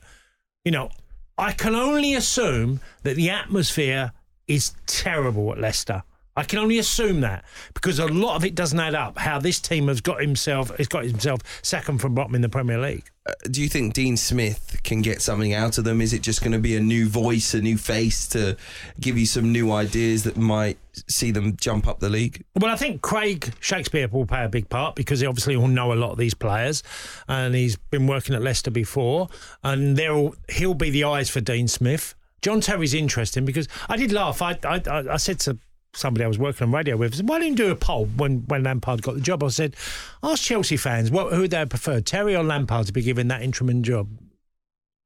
you 0.64 0.72
know, 0.72 0.90
I 1.38 1.52
can 1.52 1.76
only 1.76 2.14
assume 2.14 2.80
that 3.04 3.18
the 3.18 3.30
atmosphere 3.30 4.14
is 4.48 4.74
terrible 4.86 5.52
at 5.52 5.60
Leicester. 5.60 6.04
I 6.38 6.44
can 6.44 6.60
only 6.60 6.80
assume 6.80 7.20
that 7.22 7.44
because 7.74 8.00
a 8.00 8.08
lot 8.08 8.38
of 8.38 8.46
it 8.46 8.56
doesn't 8.56 8.80
add 8.80 8.96
up. 8.96 9.18
How 9.18 9.40
this 9.40 9.60
team 9.60 9.90
has 9.90 10.00
got 10.00 10.22
himself 10.22 10.76
has 10.78 10.88
got 10.88 11.04
himself 11.04 11.42
second 11.62 12.00
from 12.00 12.16
bottom 12.16 12.36
in 12.36 12.42
the 12.42 12.50
Premier 12.50 12.80
League. 12.80 13.11
Do 13.52 13.62
you 13.62 13.70
think 13.70 13.94
Dean 13.94 14.18
Smith 14.18 14.80
can 14.84 15.04
get 15.04 15.22
something 15.22 15.54
out 15.54 15.78
of 15.78 15.84
them? 15.84 16.02
Is 16.02 16.12
it 16.12 16.24
just 16.24 16.42
going 16.42 16.54
to 16.54 16.60
be 16.60 16.76
a 16.76 16.80
new 16.80 17.08
voice, 17.08 17.54
a 17.54 17.62
new 17.62 17.78
face 17.78 18.28
to 18.30 18.58
give 19.00 19.16
you 19.16 19.28
some 19.28 19.52
new 19.52 19.72
ideas 19.72 20.24
that 20.24 20.38
might 20.38 20.80
see 21.08 21.30
them 21.30 21.56
jump 21.56 21.88
up 21.88 22.00
the 22.00 22.10
league? 22.10 22.44
Well, 22.60 22.72
I 22.72 22.76
think 22.76 23.04
Craig 23.04 23.54
Shakespeare 23.60 24.08
will 24.08 24.26
play 24.26 24.44
a 24.44 24.50
big 24.50 24.70
part 24.70 24.96
because 24.96 25.20
he 25.20 25.28
obviously 25.28 25.56
will 25.56 25.68
know 25.68 25.94
a 25.94 25.96
lot 25.96 26.12
of 26.12 26.18
these 26.18 26.34
players, 26.34 26.82
and 27.28 27.54
he's 27.54 27.76
been 27.76 28.08
working 28.08 28.34
at 28.34 28.42
Leicester 28.42 28.72
before, 28.72 29.30
and 29.64 29.96
they'll 29.98 30.34
he'll 30.50 30.74
be 30.74 30.90
the 30.90 31.04
eyes 31.04 31.30
for 31.30 31.42
Dean 31.42 31.68
Smith. 31.68 32.16
John 32.42 32.60
Terry's 32.60 32.96
interesting 32.96 33.46
because 33.46 33.68
I 33.88 33.98
did 33.98 34.12
laugh. 34.12 34.42
I 34.42 34.58
I, 34.64 34.82
I 34.88 35.18
said 35.18 35.40
to 35.42 35.60
somebody 35.94 36.24
I 36.24 36.28
was 36.28 36.40
working 36.40 36.68
on 36.68 36.74
radio 36.74 36.98
with 36.98 37.16
said, 37.16 37.28
"Why 37.28 37.40
didn't 37.40 37.60
you 37.60 37.66
do 37.66 37.72
a 37.72 37.76
poll 37.76 38.06
when, 38.06 38.40
when 38.48 38.64
Lampard 38.64 39.02
got 39.02 39.16
the 39.16 39.22
job?" 39.22 39.44
I 39.44 39.50
said, 39.50 39.76
"Ask 40.24 40.44
Chelsea 40.44 40.78
fans 40.78 41.12
what 41.12 41.34
who 41.34 41.48
they 41.48 41.66
prefer, 41.66 42.02
Terry 42.02 42.36
or 42.36 42.44
Lampard, 42.44 42.88
to 42.88 42.94
be 42.94 43.02
given 43.02 43.28
that 43.28 43.42
interim 43.42 43.84
job." 43.84 44.08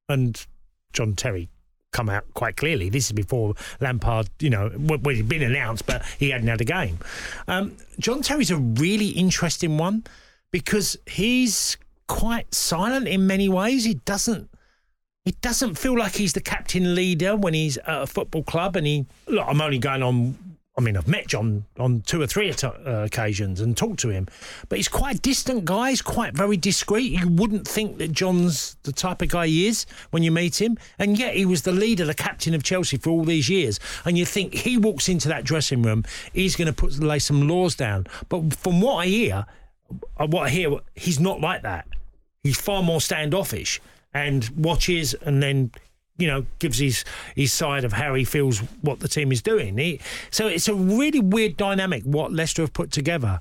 And 0.07 0.45
John 0.93 1.13
Terry 1.13 1.49
come 1.91 2.09
out 2.09 2.25
quite 2.33 2.57
clearly. 2.57 2.89
This 2.89 3.05
is 3.05 3.11
before 3.13 3.55
Lampard, 3.79 4.27
you 4.39 4.49
know, 4.49 4.69
well, 4.77 5.15
he'd 5.15 5.29
been 5.29 5.41
announced, 5.41 5.85
but 5.85 6.05
he 6.19 6.29
hadn't 6.29 6.47
had 6.47 6.59
a 6.59 6.65
game. 6.65 6.99
Um, 7.47 7.77
John 7.99 8.21
Terry's 8.21 8.51
a 8.51 8.57
really 8.57 9.09
interesting 9.09 9.77
one 9.77 10.03
because 10.51 10.97
he's 11.05 11.77
quite 12.07 12.53
silent 12.53 13.07
in 13.07 13.25
many 13.25 13.47
ways. 13.47 13.85
He 13.85 13.95
doesn't. 13.95 14.49
It 15.25 15.39
doesn't 15.41 15.75
feel 15.75 15.97
like 15.97 16.15
he's 16.15 16.33
the 16.33 16.41
captain 16.41 16.93
leader 16.93 17.35
when 17.35 17.53
he's 17.53 17.77
at 17.77 18.03
a 18.03 18.07
football 18.07 18.43
club, 18.43 18.75
and 18.75 18.85
he. 18.85 19.05
Look, 19.27 19.45
I'm 19.47 19.61
only 19.61 19.79
going 19.79 20.03
on 20.03 20.37
I 20.77 20.81
mean, 20.81 20.97
I've 20.97 21.07
met 21.07 21.27
John 21.27 21.65
on 21.79 22.01
two 22.01 22.21
or 22.21 22.27
three 22.27 22.51
uh, 22.51 22.69
occasions 22.85 23.61
and 23.61 23.77
talked 23.77 23.99
to 24.01 24.09
him, 24.09 24.27
but 24.67 24.77
he's 24.77 24.89
quite 24.89 25.15
a 25.15 25.19
distant 25.19 25.63
guy. 25.63 25.91
He's 25.91 26.01
quite 26.01 26.33
very 26.33 26.57
discreet. 26.57 27.13
You 27.13 27.29
wouldn't 27.29 27.65
think 27.65 27.97
that 27.99 28.11
John's 28.11 28.75
the 28.83 28.91
type 28.91 29.21
of 29.21 29.29
guy 29.29 29.47
he 29.47 29.67
is 29.67 29.85
when 30.11 30.21
you 30.21 30.31
meet 30.31 30.61
him, 30.61 30.77
and 30.99 31.17
yet 31.17 31.35
he 31.35 31.45
was 31.45 31.61
the 31.61 31.71
leader, 31.71 32.03
the 32.03 32.13
captain 32.13 32.53
of 32.53 32.63
Chelsea 32.63 32.97
for 32.97 33.09
all 33.09 33.23
these 33.23 33.47
years. 33.47 33.79
And 34.03 34.17
you 34.17 34.25
think 34.25 34.53
he 34.53 34.77
walks 34.77 35.07
into 35.07 35.29
that 35.29 35.45
dressing 35.45 35.81
room, 35.81 36.03
he's 36.33 36.57
going 36.57 36.67
to 36.67 36.73
put 36.73 36.99
lay 36.99 37.19
some 37.19 37.47
laws 37.47 37.75
down. 37.75 38.07
But 38.27 38.53
from 38.53 38.81
what 38.81 38.95
I 38.95 39.05
hear, 39.05 39.45
uh, 40.17 40.27
what 40.27 40.47
I 40.47 40.49
hear, 40.49 40.77
he's 40.93 41.21
not 41.21 41.39
like 41.39 41.61
that. 41.61 41.87
He's 42.43 42.59
far 42.59 42.83
more 42.83 42.99
standoffish 42.99 43.79
and 44.13 44.49
watches 44.57 45.13
and 45.13 45.41
then 45.41 45.71
you 46.17 46.27
know, 46.27 46.45
gives 46.59 46.79
his 46.79 47.03
his 47.35 47.51
side 47.51 47.83
of 47.83 47.93
how 47.93 48.13
he 48.13 48.23
feels 48.23 48.59
what 48.81 48.99
the 48.99 49.07
team 49.07 49.31
is 49.31 49.41
doing. 49.41 49.77
He, 49.77 49.99
so 50.31 50.47
it's 50.47 50.67
a 50.67 50.73
really 50.73 51.19
weird 51.19 51.57
dynamic 51.57 52.03
what 52.03 52.31
Leicester 52.31 52.61
have 52.61 52.73
put 52.73 52.91
together. 52.91 53.39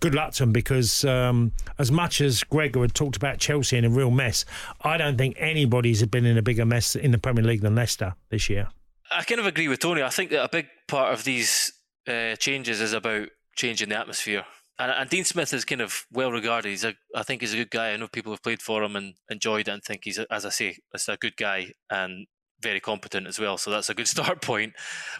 Good 0.00 0.14
luck 0.14 0.32
to 0.34 0.44
them 0.44 0.52
because 0.52 1.04
um, 1.04 1.52
as 1.78 1.92
much 1.92 2.22
as 2.22 2.42
Gregor 2.44 2.80
had 2.80 2.94
talked 2.94 3.16
about 3.16 3.38
Chelsea 3.38 3.76
in 3.76 3.84
a 3.84 3.90
real 3.90 4.10
mess, 4.10 4.46
I 4.80 4.96
don't 4.96 5.18
think 5.18 5.36
anybody's 5.38 6.04
been 6.06 6.24
in 6.24 6.38
a 6.38 6.42
bigger 6.42 6.64
mess 6.64 6.96
in 6.96 7.10
the 7.10 7.18
Premier 7.18 7.44
League 7.44 7.60
than 7.60 7.74
Leicester 7.74 8.14
this 8.30 8.48
year. 8.48 8.68
I 9.10 9.24
kind 9.24 9.40
of 9.40 9.46
agree 9.46 9.68
with 9.68 9.80
Tony. 9.80 10.02
I 10.02 10.08
think 10.08 10.30
that 10.30 10.42
a 10.42 10.48
big 10.48 10.68
part 10.88 11.12
of 11.12 11.24
these 11.24 11.72
uh, 12.08 12.36
changes 12.36 12.80
is 12.80 12.94
about 12.94 13.28
changing 13.56 13.90
the 13.90 13.98
atmosphere 13.98 14.46
and, 14.80 14.90
and, 14.90 15.10
Dean 15.10 15.24
Smith 15.24 15.52
is 15.52 15.64
kind 15.64 15.80
of 15.80 16.06
well 16.10 16.32
regarded. 16.32 16.70
He's 16.70 16.84
a, 16.84 16.94
I 17.14 17.22
think 17.22 17.42
he's 17.42 17.54
a 17.54 17.58
good 17.58 17.70
guy. 17.70 17.90
I 17.90 17.96
know 17.96 18.08
people 18.08 18.32
have 18.32 18.42
played 18.42 18.62
for 18.62 18.82
him 18.82 18.96
and 18.96 19.14
enjoyed 19.30 19.68
it 19.68 19.72
and 19.72 19.82
think 19.82 20.02
he's, 20.04 20.18
as 20.30 20.46
I 20.46 20.48
say, 20.48 20.78
it's 20.94 21.08
a 21.08 21.16
good 21.16 21.36
guy 21.36 21.72
and 21.90 22.26
very 22.62 22.80
competent 22.80 23.26
as 23.26 23.38
well. 23.38 23.58
So 23.58 23.70
that's 23.70 23.90
a 23.90 23.94
good 23.94 24.08
start 24.14 24.42
point 24.42 24.74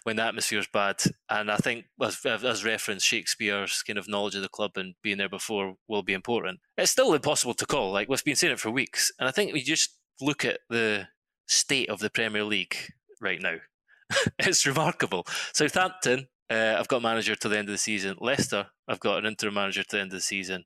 when 0.04 0.16
the 0.16 0.24
atmosphere 0.24 0.58
is 0.58 0.68
bad. 0.72 1.02
And 1.28 1.50
I 1.50 1.56
think, 1.56 1.86
as, 2.02 2.24
as 2.24 3.02
Shakespeare's 3.02 3.82
kind 3.82 3.98
of 3.98 4.08
knowledge 4.08 4.34
of 4.34 4.42
the 4.42 4.48
club 4.48 4.72
and 4.76 4.94
being 5.02 5.18
there 5.18 5.28
before 5.28 5.74
will 5.88 6.02
be 6.02 6.12
important. 6.12 6.60
It's 6.76 6.90
still 6.90 7.14
impossible 7.14 7.54
to 7.54 7.66
call. 7.66 7.92
Like 7.92 8.08
we've 8.08 8.24
been 8.24 8.36
saying 8.36 8.54
it 8.54 8.60
for 8.60 8.70
weeks, 8.70 9.12
and 9.18 9.28
I 9.28 9.32
think 9.32 9.52
we 9.52 9.62
just 9.62 9.90
look 10.20 10.44
at 10.44 10.60
the 10.68 11.08
state 11.46 11.90
of 11.90 12.00
the 12.00 12.10
Premier 12.10 12.44
League 12.44 12.76
right 13.20 13.40
now. 13.42 13.56
it's 14.38 14.66
remarkable. 14.66 15.26
Southampton 15.52 16.28
uh, 16.50 16.76
I've 16.78 16.88
got 16.88 16.98
a 16.98 17.00
manager 17.00 17.36
to 17.36 17.48
the 17.48 17.58
end 17.58 17.68
of 17.68 17.74
the 17.74 17.78
season. 17.78 18.16
Leicester, 18.20 18.66
I've 18.88 19.00
got 19.00 19.18
an 19.18 19.26
interim 19.26 19.54
manager 19.54 19.82
to 19.82 19.96
the 19.96 20.00
end 20.00 20.12
of 20.12 20.18
the 20.18 20.22
season. 20.22 20.64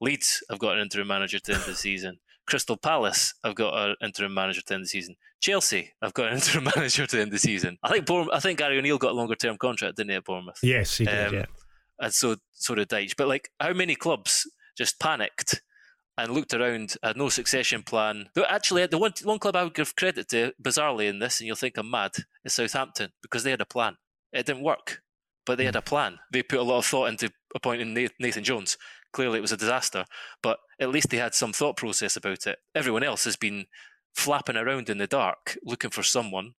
Leeds, 0.00 0.42
I've 0.50 0.58
got 0.58 0.76
an 0.76 0.82
interim 0.82 1.08
manager 1.08 1.38
to 1.38 1.44
the 1.44 1.52
end 1.52 1.62
of 1.62 1.68
the 1.68 1.74
season. 1.74 2.18
Crystal 2.46 2.78
Palace, 2.78 3.34
I've 3.44 3.54
got 3.54 3.74
an 3.74 3.96
interim 4.02 4.32
manager 4.32 4.62
to 4.62 4.66
the 4.66 4.74
end 4.74 4.80
of 4.82 4.86
the 4.86 4.90
season. 4.90 5.16
Chelsea, 5.40 5.92
I've 6.00 6.14
got 6.14 6.28
an 6.28 6.34
interim 6.36 6.64
manager 6.64 7.06
to 7.06 7.16
the 7.16 7.22
end 7.22 7.28
of 7.28 7.32
the 7.32 7.38
season. 7.38 7.78
I 7.82 7.90
think 7.90 8.06
Bournemouth, 8.06 8.34
I 8.34 8.40
think 8.40 8.58
Gary 8.58 8.78
O'Neill 8.78 8.98
got 8.98 9.12
a 9.12 9.14
longer 9.14 9.34
term 9.34 9.58
contract, 9.58 9.96
didn't 9.96 10.10
he, 10.10 10.16
at 10.16 10.24
Bournemouth? 10.24 10.58
Yes, 10.62 10.96
he 10.96 11.04
did. 11.04 11.28
Um, 11.28 11.34
yeah. 11.34 11.44
And 12.00 12.14
so 12.14 12.36
so 12.52 12.74
did 12.74 12.88
Dyche. 12.88 13.14
But 13.16 13.28
like, 13.28 13.50
how 13.60 13.72
many 13.74 13.94
clubs 13.94 14.50
just 14.76 14.98
panicked 14.98 15.62
and 16.16 16.32
looked 16.32 16.54
around, 16.54 16.94
had 17.02 17.16
no 17.16 17.28
succession 17.28 17.82
plan? 17.82 18.30
Actually, 18.48 18.86
the 18.86 18.98
one 18.98 19.12
one 19.24 19.38
club 19.38 19.56
I 19.56 19.64
would 19.64 19.74
give 19.74 19.94
credit 19.94 20.28
to, 20.28 20.52
bizarrely 20.62 21.08
in 21.08 21.18
this, 21.18 21.40
and 21.40 21.46
you'll 21.46 21.56
think 21.56 21.76
I'm 21.76 21.90
mad, 21.90 22.12
is 22.44 22.54
Southampton 22.54 23.10
because 23.20 23.42
they 23.42 23.50
had 23.50 23.60
a 23.60 23.66
plan. 23.66 23.96
It 24.32 24.46
didn't 24.46 24.62
work, 24.62 25.02
but 25.48 25.56
they 25.56 25.64
had 25.64 25.74
mm. 25.74 25.78
a 25.78 25.82
plan. 25.82 26.18
They 26.30 26.42
put 26.42 26.58
a 26.58 26.62
lot 26.62 26.78
of 26.78 26.84
thought 26.84 27.08
into 27.08 27.32
appointing 27.54 27.94
Nathan 28.20 28.44
Jones. 28.44 28.76
Clearly, 29.14 29.38
it 29.38 29.42
was 29.42 29.52
a 29.52 29.56
disaster, 29.56 30.04
but 30.42 30.58
at 30.78 30.90
least 30.90 31.08
they 31.08 31.16
had 31.16 31.34
some 31.34 31.54
thought 31.54 31.78
process 31.78 32.16
about 32.16 32.46
it. 32.46 32.58
Everyone 32.74 33.02
else 33.02 33.24
has 33.24 33.36
been 33.36 33.64
flapping 34.14 34.56
around 34.56 34.90
in 34.90 34.98
the 34.98 35.06
dark 35.06 35.56
looking 35.64 35.88
for 35.88 36.02
someone 36.02 36.52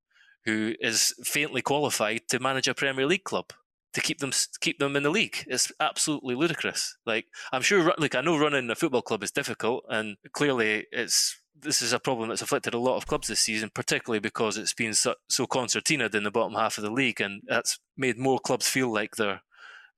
who 0.46 0.74
is 0.80 1.14
faintly 1.24 1.62
qualified 1.62 2.22
to 2.30 2.40
manage 2.40 2.68
a 2.68 2.74
Premier 2.74 3.06
League 3.06 3.24
club 3.24 3.54
to 3.94 4.02
keep 4.02 4.20
them 4.20 4.32
keep 4.60 4.80
them 4.80 4.96
in 4.96 5.04
the 5.04 5.12
league. 5.12 5.46
It's 5.46 5.72
absolutely 5.80 6.34
ludicrous. 6.34 6.98
Like 7.06 7.26
I'm 7.52 7.62
sure, 7.62 7.94
like 8.00 8.16
I 8.16 8.22
know 8.22 8.40
running 8.40 8.72
a 8.72 8.76
football 8.76 9.04
club 9.04 9.22
is 9.22 9.32
difficult, 9.32 9.86
and 9.88 10.18
clearly 10.34 10.88
it's 10.92 11.40
this 11.62 11.82
is 11.82 11.94
a 11.94 12.00
problem 12.00 12.30
that's 12.30 12.42
afflicted 12.42 12.74
a 12.74 12.80
lot 12.80 12.98
of 12.98 13.08
clubs 13.08 13.28
this 13.28 13.42
season, 13.42 13.70
particularly 13.74 14.20
because 14.20 14.58
it's 14.58 14.74
been 14.74 14.94
so, 14.94 15.16
so 15.30 15.46
concertinaed 15.46 16.16
in 16.16 16.24
the 16.24 16.32
bottom 16.32 16.54
half 16.54 16.78
of 16.78 16.84
the 16.84 16.92
league, 16.92 17.22
and 17.22 17.42
that's 17.48 17.80
made 17.98 18.18
more 18.18 18.40
clubs 18.40 18.68
feel 18.68 18.92
like 18.92 19.16
their 19.16 19.42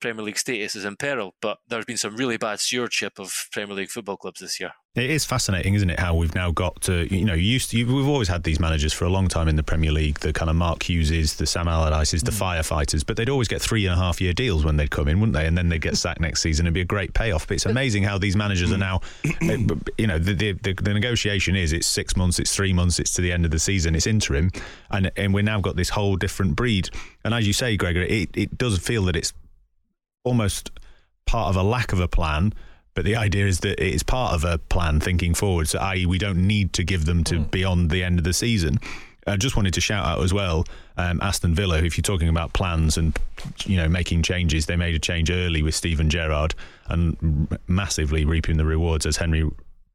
Premier 0.02 0.24
League 0.24 0.38
status 0.38 0.76
is 0.76 0.86
in 0.86 0.98
peril. 0.98 1.36
But 1.42 1.60
there's 1.70 1.86
been 1.86 1.98
some 1.98 2.18
really 2.18 2.38
bad 2.38 2.60
stewardship 2.60 3.20
of 3.20 3.34
Premier 3.52 3.76
League 3.76 3.90
football 3.90 4.18
clubs 4.18 4.42
this 4.42 4.60
year. 4.60 4.72
It 4.94 5.10
is 5.10 5.24
fascinating, 5.24 5.76
isn't 5.76 5.90
it? 5.90 6.02
How 6.02 6.14
we've 6.14 6.36
now 6.36 6.52
got 6.52 6.82
to, 6.82 7.08
you 7.16 7.24
know, 7.24 7.34
you 7.34 7.44
used 7.44 7.72
to, 7.72 7.78
you, 7.78 7.88
we've 7.88 8.10
always 8.10 8.28
had 8.28 8.44
these 8.44 8.60
managers 8.60 8.92
for 8.92 9.06
a 9.06 9.10
long 9.10 9.30
time 9.30 9.48
in 9.48 9.56
the 9.56 9.64
Premier 9.64 9.94
League, 9.94 10.20
the 10.20 10.34
kind 10.34 10.50
of 10.50 10.58
Mark 10.58 10.80
Hugheses, 10.80 11.38
the 11.38 11.46
Sam 11.46 11.68
Allardyces, 11.68 12.26
the 12.26 12.32
mm. 12.32 12.60
firefighters, 12.60 13.06
but 13.06 13.16
they'd 13.16 13.30
always 13.30 13.48
get 13.48 13.62
three 13.62 13.86
and 13.86 13.94
a 13.94 13.96
half 13.96 14.20
year 14.20 14.34
deals 14.34 14.66
when 14.66 14.76
they'd 14.76 14.92
come 14.92 15.08
in, 15.08 15.22
wouldn't 15.22 15.34
they? 15.34 15.48
And 15.48 15.58
then 15.58 15.70
they'd 15.70 15.80
get 15.80 15.96
sacked 15.96 16.20
next 16.20 16.42
season. 16.42 16.66
It'd 16.66 16.74
be 16.74 16.82
a 16.82 16.86
great 16.86 17.14
payoff. 17.14 17.48
But 17.48 17.54
it's 17.54 17.66
amazing 17.66 18.04
how 18.04 18.18
these 18.18 18.36
managers 18.36 18.70
are 18.74 18.76
mm. 18.76 18.80
now, 18.80 19.02
eh, 19.24 19.92
you 19.98 20.08
know, 20.08 20.20
the, 20.20 20.34
the, 20.34 20.52
the, 20.62 20.74
the 20.74 20.94
negotiation 20.94 21.56
is 21.56 21.72
it's 21.72 21.88
six 21.88 22.18
months, 22.18 22.38
it's 22.38 22.54
three 22.54 22.74
months, 22.74 23.00
it's 23.00 23.14
to 23.14 23.22
the 23.22 23.32
end 23.32 23.46
of 23.46 23.52
the 23.52 23.60
season, 23.60 23.96
it's 23.96 24.08
interim. 24.08 24.52
And, 24.90 25.10
and 25.16 25.34
we've 25.34 25.46
now 25.46 25.62
got 25.62 25.78
this 25.78 25.88
whole 25.88 26.18
different 26.18 26.58
breed. 26.58 26.90
And 27.24 27.34
as 27.34 27.48
you 27.48 27.54
say, 27.54 27.78
Gregor, 27.78 28.02
it, 28.02 28.30
it 28.34 28.58
does 28.58 28.78
feel 28.78 29.06
that 29.06 29.16
it's 29.16 29.32
almost 30.24 30.72
part 31.26 31.50
of 31.50 31.56
a 31.56 31.64
lack 31.64 31.94
of 31.94 32.00
a 32.00 32.08
plan. 32.08 32.54
But 32.94 33.06
the 33.06 33.16
idea 33.16 33.46
is 33.46 33.62
that 33.62 33.82
it 33.82 33.94
is 33.94 34.04
part 34.04 34.34
of 34.34 34.44
a 34.44 34.58
plan 34.58 35.00
thinking 35.00 35.34
forward. 35.34 35.70
So, 35.70 35.80
i.e., 35.80 36.06
we 36.06 36.18
don't 36.18 36.46
need 36.46 36.74
to 36.74 36.84
give 36.84 37.06
them 37.06 37.24
to 37.26 37.40
beyond 37.40 37.90
the 37.90 38.04
end 38.04 38.20
of 38.20 38.26
the 38.26 38.34
season. 38.34 38.80
I 39.28 39.38
just 39.38 39.56
wanted 39.56 39.74
to 39.76 39.82
shout 39.82 40.06
out 40.06 40.24
as 40.24 40.34
well, 40.34 40.66
um, 40.98 41.20
Aston 41.22 41.54
Villa. 41.54 41.78
If 41.78 41.96
you're 41.96 42.04
talking 42.04 42.28
about 42.28 42.54
plans 42.54 42.98
and 42.98 43.18
you 43.66 43.78
know 43.78 43.88
making 43.88 44.24
changes, 44.24 44.66
they 44.66 44.76
made 44.76 44.96
a 44.96 45.00
change 45.00 45.30
early 45.30 45.62
with 45.62 45.76
Steven 45.76 46.10
Gerrard 46.10 46.56
and 46.88 47.48
massively 47.68 48.26
reaping 48.26 48.58
the 48.58 48.66
rewards, 48.66 49.06
as 49.06 49.18
Henry 49.18 49.48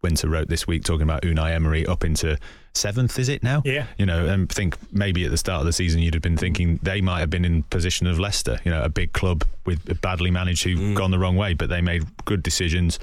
Winter 0.02 0.28
wrote 0.28 0.48
this 0.48 0.66
week, 0.66 0.84
talking 0.84 1.02
about 1.02 1.22
Unai 1.22 1.52
Emery 1.52 1.86
up 1.86 2.04
into 2.04 2.38
seventh. 2.74 3.18
Is 3.18 3.28
it 3.28 3.42
now? 3.42 3.62
Yeah. 3.64 3.86
You 3.98 4.06
know, 4.06 4.26
and 4.26 4.48
think 4.48 4.76
maybe 4.92 5.24
at 5.24 5.30
the 5.30 5.36
start 5.36 5.60
of 5.60 5.66
the 5.66 5.72
season 5.72 6.00
you'd 6.00 6.14
have 6.14 6.22
been 6.22 6.36
thinking 6.36 6.78
they 6.82 7.00
might 7.00 7.20
have 7.20 7.30
been 7.30 7.44
in 7.44 7.62
position 7.64 8.06
of 8.06 8.18
Leicester. 8.18 8.60
You 8.64 8.70
know, 8.70 8.82
a 8.82 8.88
big 8.88 9.12
club 9.12 9.44
with 9.64 10.00
badly 10.00 10.30
managed 10.30 10.64
who've 10.64 10.78
mm. 10.78 10.94
gone 10.94 11.10
the 11.10 11.18
wrong 11.18 11.36
way, 11.36 11.54
but 11.54 11.68
they 11.68 11.80
made 11.80 12.04
good 12.24 12.42
decisions, 12.42 12.98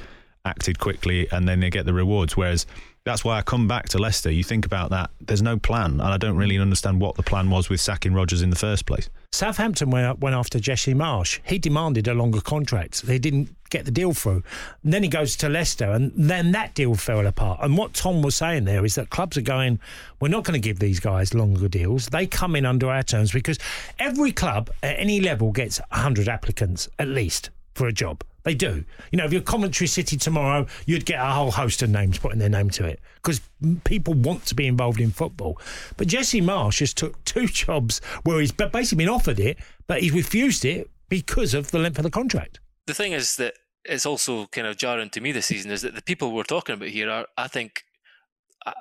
acted 0.46 0.80
quickly, 0.80 1.28
and 1.32 1.48
then 1.48 1.60
they 1.60 1.70
get 1.70 1.86
the 1.86 1.94
rewards. 1.94 2.38
Whereas 2.38 2.66
that's 3.04 3.26
why 3.26 3.38
I 3.38 3.42
come 3.42 3.68
back 3.68 3.90
to 3.90 3.98
Leicester. 3.98 4.32
You 4.32 4.44
think 4.44 4.66
about 4.66 4.92
that. 4.92 5.10
There's 5.20 5.42
no 5.42 5.58
plan, 5.58 5.94
and 5.94 6.02
I 6.04 6.18
don't 6.18 6.38
really 6.38 6.58
understand 6.58 7.02
what 7.02 7.16
the 7.16 7.24
plan 7.24 7.50
was 7.50 7.70
with 7.70 7.82
sacking 7.82 8.14
Rodgers 8.14 8.42
in 8.42 8.50
the 8.50 8.56
first 8.56 8.86
place. 8.86 9.10
Southampton 9.34 9.90
went, 9.90 10.20
went 10.20 10.36
after 10.36 10.60
Jesse 10.60 10.94
Marsch. 10.94 11.40
He 11.44 11.58
demanded 11.58 12.08
a 12.08 12.14
longer 12.14 12.40
contract. 12.40 13.02
They 13.02 13.18
didn't 13.18 13.50
get 13.72 13.84
the 13.84 13.90
deal 13.92 14.14
through. 14.14 14.44
And 14.84 14.94
then 14.94 15.02
he 15.02 15.10
goes 15.10 15.36
to 15.38 15.50
Leicester, 15.50 15.90
and 15.90 16.12
then 16.16 16.52
that 16.52 16.76
deal 16.76 16.94
fell 16.94 17.26
apart. 17.26 17.60
And 17.64 17.76
what 17.76 17.96
Tom 17.96 18.22
was 18.22 18.36
saying 18.36 18.66
there 18.66 18.86
is 18.86 18.94
that 18.94 19.10
clubs 19.10 19.36
are 19.36 19.42
going, 19.42 19.80
we're 20.20 20.28
not 20.28 20.44
going 20.44 20.62
to 20.62 20.64
give 20.64 20.78
these 20.78 21.00
guys 21.00 21.34
longer 21.34 21.68
deals. 21.68 22.06
They 22.06 22.28
come 22.28 22.56
in 22.56 22.64
under 22.64 22.92
our 22.92 23.02
terms 23.02 23.32
because 23.32 23.58
every 23.98 24.32
club 24.32 24.70
at 24.84 25.00
any 25.00 25.20
level 25.20 25.52
gets 25.52 25.80
100 25.90 26.30
applicants 26.30 26.88
at 27.00 27.08
least 27.08 27.50
for 27.74 27.88
a 27.88 27.92
job. 27.92 28.24
They 28.44 28.54
do. 28.54 28.84
You 29.12 29.18
know, 29.18 29.26
if 29.26 29.32
you're 29.32 29.42
Coventry 29.42 29.88
City 29.88 30.18
tomorrow, 30.18 30.68
you'd 30.86 31.06
get 31.06 31.20
a 31.20 31.26
whole 31.26 31.52
host 31.52 31.82
of 31.82 31.90
names 31.90 32.20
putting 32.20 32.40
their 32.40 32.50
name 32.50 32.70
to 32.72 32.86
it 32.86 33.00
because 33.16 33.42
people 33.86 34.14
want 34.14 34.46
to 34.48 34.56
be 34.56 34.68
involved 34.68 35.00
in 35.00 35.12
football. 35.12 35.60
But 35.96 36.08
Jesse 36.08 36.42
Marsch 36.42 36.80
has 36.80 36.94
took 36.94 37.24
two 37.26 37.48
jobs 37.48 38.02
where 38.24 38.40
he's 38.40 38.52
basically 38.52 39.06
been 39.06 39.14
offered 39.14 39.40
it, 39.40 39.58
but 39.88 40.02
he's 40.02 40.12
refused 40.12 40.66
it 40.66 40.90
because 41.10 41.54
of 41.54 41.72
the 41.72 41.80
length 41.80 41.98
of 41.98 42.04
the 42.04 42.12
contract. 42.12 42.60
The 42.86 42.94
thing 42.94 43.14
is 43.14 43.38
that 43.38 43.54
it's 43.86 44.06
also 44.06 44.48
kind 44.48 44.68
of 44.68 44.78
jarring 44.78 45.10
to 45.12 45.22
me 45.22 45.32
this 45.32 45.48
season 45.48 45.72
is 45.72 45.82
that 45.82 45.96
the 45.96 46.02
people 46.02 46.32
we're 46.32 46.44
talking 46.44 46.76
about 46.76 46.90
here 46.90 47.10
are, 47.10 47.28
I 47.38 47.48
think, 47.48 47.84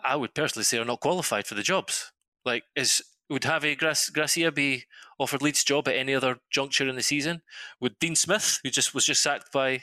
I 0.04 0.16
would 0.16 0.34
personally 0.34 0.64
say, 0.64 0.78
are 0.78 0.84
not 0.84 1.00
qualified 1.00 1.46
for 1.46 1.54
the 1.54 1.62
jobs. 1.62 2.12
Like, 2.44 2.64
is 2.76 3.02
would 3.32 3.42
Javi 3.42 3.76
Grac- 3.78 4.12
Gracia 4.12 4.52
be 4.52 4.84
offered 5.18 5.42
Leeds' 5.42 5.62
job 5.64 5.86
at 5.88 5.94
any 5.94 6.14
other 6.14 6.38
juncture 6.50 6.88
in 6.88 6.96
the 6.96 7.02
season? 7.02 7.42
Would 7.80 7.98
Dean 7.98 8.14
Smith, 8.16 8.60
who 8.62 8.70
just 8.70 8.94
was 8.94 9.04
just 9.06 9.22
sacked 9.22 9.52
by 9.52 9.82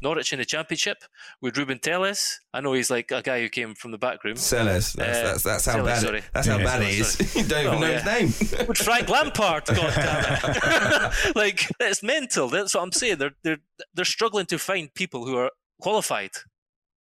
Norwich 0.00 0.32
in 0.32 0.38
the 0.38 0.44
Championship, 0.44 0.98
would 1.42 1.56
Ruben 1.58 1.78
Teles? 1.78 2.34
I 2.54 2.60
know 2.60 2.72
he's 2.72 2.90
like 2.90 3.10
a 3.10 3.22
guy 3.22 3.40
who 3.40 3.48
came 3.48 3.74
from 3.74 3.90
the 3.90 3.98
back 3.98 4.24
room. 4.24 4.36
Celes. 4.36 4.92
That's, 4.94 5.18
Uh, 5.18 5.22
that's, 5.24 5.42
that's 5.42 5.64
how 5.66 5.72
Celes, 5.74 5.86
bad 5.88 6.00
sorry. 6.02 6.18
it, 6.18 6.24
that's 6.32 6.46
how 6.46 6.58
bad 6.58 6.68
sorry, 6.82 6.84
it 6.86 6.98
is. 7.00 7.36
you 7.36 7.42
don't 7.48 7.64
even 7.64 7.74
Oh, 7.74 7.78
know 7.80 7.88
yeah. 7.90 8.00
his 8.20 8.40
name. 8.50 8.66
Would 8.68 8.78
Frank 8.78 9.08
Lampard? 9.08 9.64
God 9.66 9.92
damn 9.94 11.12
it! 11.12 11.36
like 11.36 11.70
it's 11.80 12.02
mental. 12.02 12.48
That's 12.48 12.74
what 12.74 12.82
I'm 12.82 12.92
saying. 12.92 13.18
They're 13.18 13.34
they're 13.42 13.58
they're 13.94 14.04
struggling 14.04 14.46
to 14.46 14.58
find 14.58 14.92
people 14.94 15.26
who 15.26 15.36
are 15.36 15.50
qualified 15.80 16.30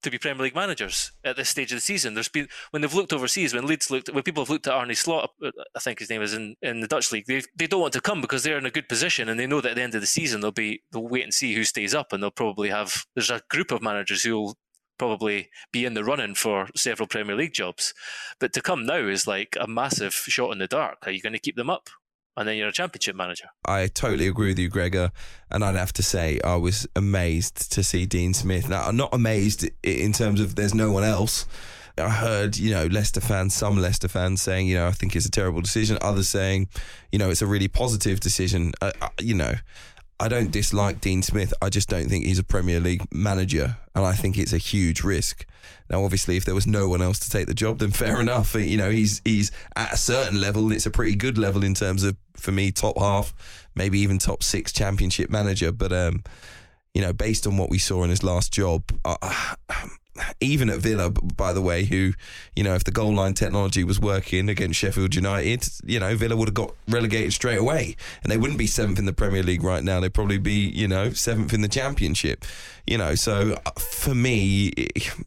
to 0.04 0.12
be 0.12 0.18
Premier 0.18 0.44
League 0.44 0.56
managers 0.56 1.12
at 1.24 1.36
this 1.36 1.50
stage 1.50 1.72
of 1.72 1.78
the 1.78 1.82
season. 1.82 2.14
There's 2.14 2.30
been 2.30 2.48
when 2.72 2.82
they've 2.82 2.94
looked 2.94 3.14
overseas, 3.14 3.54
when 3.54 3.66
Leeds 3.66 3.90
looked, 3.90 4.10
when 4.10 4.24
people 4.24 4.44
have 4.44 4.50
looked 4.50 4.68
at 4.68 4.74
Arne 4.74 4.94
Slot, 4.96 5.32
uh, 5.44 5.52
I 5.76 5.80
think 5.80 6.00
his 6.00 6.10
name 6.10 6.22
is 6.22 6.34
in, 6.34 6.56
in 6.62 6.82
the 6.82 6.88
Dutch 6.88 7.12
league. 7.12 7.26
They 7.28 7.42
they 7.56 7.68
don't 7.68 7.82
want 7.82 7.94
to 7.94 8.02
come 8.02 8.22
because 8.22 8.44
they're 8.44 8.58
in 8.58 8.66
a 8.66 8.72
good 8.72 8.90
position 8.90 9.30
and 9.30 9.40
they 9.40 9.48
know 9.48 9.62
that 9.62 9.72
at 9.72 9.76
the 9.76 9.82
end 9.82 9.96
of 9.96 10.02
the 10.02 10.08
season 10.08 10.42
they'll 10.42 10.52
be 10.52 10.84
they'll 10.92 11.08
wait 11.08 11.24
and 11.24 11.34
see 11.34 11.54
who 11.54 11.64
stays 11.64 11.96
up 11.96 12.14
and 12.14 12.22
they'll 12.22 12.32
probably 12.32 12.70
have 12.70 13.06
there's 13.16 13.30
a 13.30 13.42
group 13.50 13.72
of 13.72 13.82
managers 13.82 14.24
who 14.24 14.40
will 14.40 14.58
probably 14.98 15.50
be 15.72 15.86
in 15.86 15.94
the 15.94 16.04
running 16.04 16.36
for 16.36 16.68
several 16.76 17.08
Premier 17.08 17.36
League 17.36 17.54
jobs. 17.54 17.94
But 18.40 18.54
to 18.54 18.62
come 18.62 18.86
now 18.86 19.08
is 19.08 19.28
like 19.28 19.56
a 19.60 19.68
massive 19.68 20.14
shot 20.14 20.52
in 20.52 20.60
the 20.60 20.68
dark. 20.68 21.00
Are 21.06 21.12
you 21.12 21.22
going 21.22 21.34
to 21.34 21.40
keep 21.40 21.56
them 21.56 21.70
up? 21.70 21.90
And 22.38 22.48
then 22.48 22.56
you're 22.56 22.68
a 22.68 22.74
championship 22.74 23.16
manager. 23.16 23.46
I 23.66 23.88
totally 23.88 24.28
agree 24.28 24.50
with 24.50 24.60
you, 24.60 24.70
Gregor. 24.70 25.12
And 25.50 25.64
I'd 25.64 25.76
have 25.76 25.92
to 25.94 26.04
say, 26.04 26.40
I 26.44 26.56
was 26.56 26.88
amazed 26.96 27.72
to 27.74 27.84
see 27.84 28.06
Dean 28.06 28.36
Smith. 28.36 28.70
Now, 28.70 28.84
I'm 28.84 28.96
not 28.96 29.12
amazed 29.12 29.68
in 29.82 30.14
terms 30.14 30.40
of 30.40 30.56
there's 30.56 30.76
no 30.76 30.92
one 30.92 31.04
else. 31.04 31.48
I 31.98 32.10
heard, 32.10 32.56
you 32.56 32.72
know, 32.72 32.86
Leicester 32.86 33.22
fans, 33.22 33.56
some 33.56 33.78
Leicester 33.78 34.08
fans 34.08 34.40
saying, 34.44 34.68
you 34.68 34.76
know, 34.76 34.86
I 34.86 34.92
think 34.92 35.16
it's 35.16 35.26
a 35.26 35.32
terrible 35.32 35.62
decision. 35.62 35.98
Others 36.02 36.30
saying, 36.30 36.70
you 37.12 37.18
know, 37.18 37.32
it's 37.32 37.42
a 37.42 37.48
really 37.48 37.68
positive 37.68 38.20
decision. 38.20 38.74
Uh, 38.84 38.92
uh, 39.02 39.10
you 39.20 39.34
know, 39.34 39.56
I 40.20 40.28
don't 40.28 40.52
dislike 40.52 41.00
Dean 41.00 41.22
Smith. 41.22 41.54
I 41.62 41.70
just 41.70 41.90
don't 41.90 42.10
think 42.10 42.26
he's 42.26 42.40
a 42.40 42.44
Premier 42.44 42.80
League 42.80 43.04
manager. 43.12 43.78
And 43.94 44.04
I 44.06 44.14
think 44.14 44.38
it's 44.38 44.54
a 44.54 44.58
huge 44.58 45.04
risk. 45.04 45.46
Now, 45.90 46.04
obviously, 46.04 46.38
if 46.38 46.46
there 46.46 46.56
was 46.56 46.66
no 46.66 46.90
one 46.90 47.02
else 47.02 47.20
to 47.20 47.30
take 47.30 47.48
the 47.48 47.54
job, 47.54 47.80
then 47.80 47.92
fair 47.92 48.20
enough. 48.22 48.56
You 48.56 48.78
know, 48.78 48.90
he's 48.90 49.22
he's 49.24 49.52
at 49.76 49.94
a 49.94 49.98
certain 49.98 50.42
level, 50.42 50.72
it's 50.72 50.86
a 50.86 50.92
pretty 50.92 51.16
good 51.16 51.38
level 51.38 51.64
in 51.64 51.74
terms 51.74 52.04
of, 52.04 52.18
for 52.36 52.52
me, 52.52 52.72
top 52.72 52.98
half, 52.98 53.34
maybe 53.76 54.00
even 54.00 54.18
top 54.18 54.42
six 54.44 54.72
championship 54.72 55.30
manager. 55.30 55.72
But 55.72 55.94
um, 55.94 56.24
you 56.94 57.02
know, 57.02 57.14
based 57.14 57.46
on 57.46 57.58
what 57.58 57.70
we 57.70 57.78
saw 57.78 58.04
in 58.04 58.10
his 58.10 58.24
last 58.24 58.52
job, 58.52 58.84
uh, 59.06 59.56
even 60.40 60.70
at 60.70 60.80
Villa, 60.80 61.10
by 61.12 61.54
the 61.54 61.62
way, 61.62 61.86
who, 61.86 62.14
you 62.56 62.64
know, 62.64 62.74
if 62.76 62.84
the 62.84 62.92
goal 62.92 63.14
line 63.14 63.34
technology 63.34 63.84
was 63.84 64.00
working 64.00 64.50
against 64.50 64.80
Sheffield 64.80 65.16
United, 65.16 65.68
you 65.86 66.00
know, 66.00 66.16
Villa 66.16 66.36
would 66.36 66.48
have 66.50 66.56
got 66.56 66.74
relegated 66.88 67.34
straight 67.34 67.60
away, 67.60 67.96
and 68.24 68.32
they 68.32 68.38
wouldn't 68.38 68.60
be 68.60 68.68
seventh 68.68 69.00
in 69.00 69.06
the 69.06 69.14
Premier 69.14 69.44
League 69.44 69.64
right 69.64 69.84
now. 69.84 70.00
They'd 70.00 70.14
probably 70.14 70.38
be, 70.38 70.54
you 70.70 70.88
know, 70.88 71.12
seventh 71.12 71.54
in 71.54 71.62
the 71.62 71.68
Championship. 71.68 72.46
You 72.86 72.98
know, 72.98 73.16
so 73.16 73.58
uh, 73.66 73.72
for 73.80 74.16
me, 74.16 74.72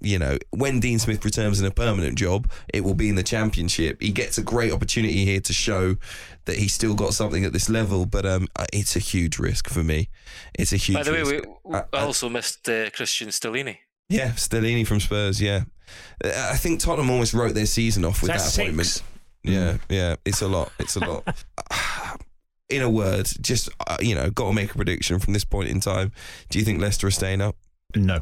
you 0.01 0.18
know, 0.18 0.38
when 0.51 0.80
Dean 0.80 0.99
Smith 0.99 1.22
returns 1.24 1.61
in 1.61 1.66
a 1.66 1.70
permanent 1.70 2.16
job, 2.16 2.51
it 2.72 2.82
will 2.84 2.95
be 2.95 3.09
in 3.11 3.16
the 3.16 3.22
Championship. 3.22 4.01
He 4.01 4.12
gets 4.12 4.38
a 4.38 4.43
great 4.43 4.72
opportunity 4.72 5.24
here 5.26 5.41
to 5.41 5.53
show 5.53 5.97
that 6.47 6.57
he's 6.57 6.72
still 6.72 6.95
got 6.95 7.12
something 7.12 7.45
at 7.45 7.53
this 7.53 7.68
level, 7.68 8.07
but 8.07 8.24
um, 8.24 8.49
uh, 8.57 8.64
it's 8.72 8.97
a 8.97 8.99
huge 8.99 9.38
risk 9.38 9.68
for 9.68 9.84
me. 9.84 10.09
It's 10.55 10.72
a 10.72 10.76
huge. 10.78 10.97
By 10.97 11.03
the 11.03 11.12
way, 11.12 11.20
risk. 11.22 11.45
we, 11.64 11.74
I- 11.74 11.78
I 11.80 11.84
I- 11.93 12.01
also 12.01 12.30
missed 12.30 12.66
uh, 12.68 12.88
Cristian 12.91 13.28
Stellini. 13.28 13.76
Yeah, 14.11 14.32
Stellini 14.32 14.86
from 14.86 15.00
Spurs. 15.00 15.40
Yeah, 15.40 15.62
Uh, 16.22 16.50
I 16.52 16.56
think 16.58 16.80
Tottenham 16.80 17.08
almost 17.11 17.32
wrote 17.32 17.54
their 17.54 17.64
season 17.66 18.04
off 18.04 18.20
with 18.20 18.30
That's 18.30 18.54
that 18.56 18.61
appointment. 18.62 18.88
six. 18.88 19.06
Yeah, 19.42 19.78
yeah, 19.88 20.16
it's 20.26 20.42
a 20.42 20.48
lot. 20.48 20.70
It's 20.78 20.96
a 20.96 21.00
lot. 21.00 21.44
in 22.68 22.82
a 22.82 22.90
word, 22.90 23.26
just 23.40 23.68
uh, 23.88 23.96
you 24.00 24.14
know, 24.14 24.28
got 24.30 24.48
to 24.48 24.52
make 24.52 24.70
a 24.72 24.74
prediction 24.76 25.18
from 25.18 25.32
this 25.32 25.44
point 25.44 25.68
in 25.70 25.80
time. 25.80 26.12
Do 26.50 26.58
you 26.58 26.64
think 26.64 26.80
Leicester 26.80 27.06
are 27.06 27.11
staying 27.11 27.40
up? 27.40 27.56
No. 27.96 28.20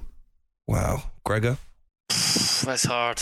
Wow, 0.69 1.03
Gregor. 1.25 1.59
That's 2.65 2.85
hard. 2.85 3.21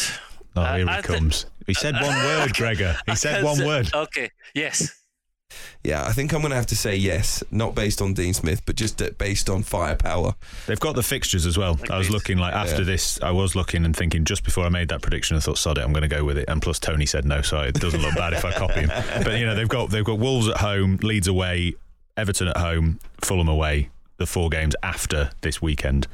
Oh, 0.54 0.62
here 0.74 0.88
I 0.88 0.96
he 0.96 1.02
thi- 1.02 1.14
comes. 1.14 1.46
He 1.66 1.74
said 1.74 1.94
one 1.94 2.16
word, 2.24 2.52
Gregor. 2.54 2.96
He 3.06 3.16
said 3.16 3.42
one 3.44 3.64
word. 3.64 3.90
Okay. 3.92 4.30
Yes. 4.54 4.90
Yeah, 5.84 6.04
I 6.04 6.10
think 6.12 6.32
I'm 6.32 6.40
going 6.40 6.50
to 6.50 6.56
have 6.56 6.66
to 6.66 6.76
say 6.76 6.96
yes, 6.96 7.44
not 7.52 7.74
based 7.76 8.02
on 8.02 8.12
Dean 8.12 8.34
Smith, 8.34 8.62
but 8.66 8.74
just 8.74 9.00
uh, 9.00 9.10
based 9.18 9.48
on 9.48 9.62
firepower. 9.62 10.34
They've 10.66 10.80
got 10.80 10.96
the 10.96 11.02
fixtures 11.02 11.46
as 11.46 11.56
well. 11.56 11.78
I 11.88 11.96
was 11.98 12.10
looking 12.10 12.38
like 12.38 12.52
after 12.54 12.78
Yeah. 12.78 12.84
this, 12.84 13.20
I 13.22 13.30
was 13.30 13.54
looking 13.54 13.84
and 13.84 13.94
thinking 13.94 14.24
just 14.24 14.42
before 14.42 14.64
I 14.64 14.68
made 14.68 14.88
that 14.88 15.02
prediction, 15.02 15.36
I 15.36 15.40
thought, 15.40 15.58
sod 15.58 15.78
it, 15.78 15.82
I'm 15.84 15.92
going 15.92 16.02
to 16.02 16.08
go 16.08 16.24
with 16.24 16.38
it. 16.38 16.46
And 16.48 16.60
plus, 16.60 16.80
Tony 16.80 17.06
said 17.06 17.24
no, 17.24 17.42
so 17.42 17.60
it 17.60 17.74
doesn't 17.74 18.02
look 18.02 18.16
bad 18.16 18.32
if 18.32 18.44
I 18.44 18.52
copy 18.52 18.80
him. 18.80 18.90
But 19.24 19.38
you 19.38 19.46
know, 19.46 19.54
they've 19.54 19.68
got 19.68 19.90
they've 19.90 20.04
got 20.04 20.18
Wolves 20.18 20.48
at 20.48 20.56
home, 20.58 20.98
Leeds 21.02 21.28
away, 21.28 21.74
Everton 22.16 22.48
at 22.48 22.56
home, 22.56 22.98
Fulham 23.22 23.48
away. 23.48 23.90
The 24.18 24.26
four 24.26 24.48
games 24.48 24.74
after 24.82 25.30
this 25.42 25.60
weekend. 25.62 26.08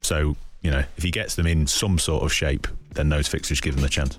So 0.00 0.36
you 0.62 0.70
know, 0.70 0.84
if 0.96 1.02
he 1.02 1.10
gets 1.10 1.34
them 1.34 1.46
in 1.46 1.66
some 1.66 1.98
sort 1.98 2.22
of 2.24 2.32
shape, 2.32 2.66
then 2.94 3.10
those 3.10 3.28
fixtures 3.28 3.60
give 3.60 3.76
him 3.76 3.84
a 3.84 3.88
chance. 3.88 4.16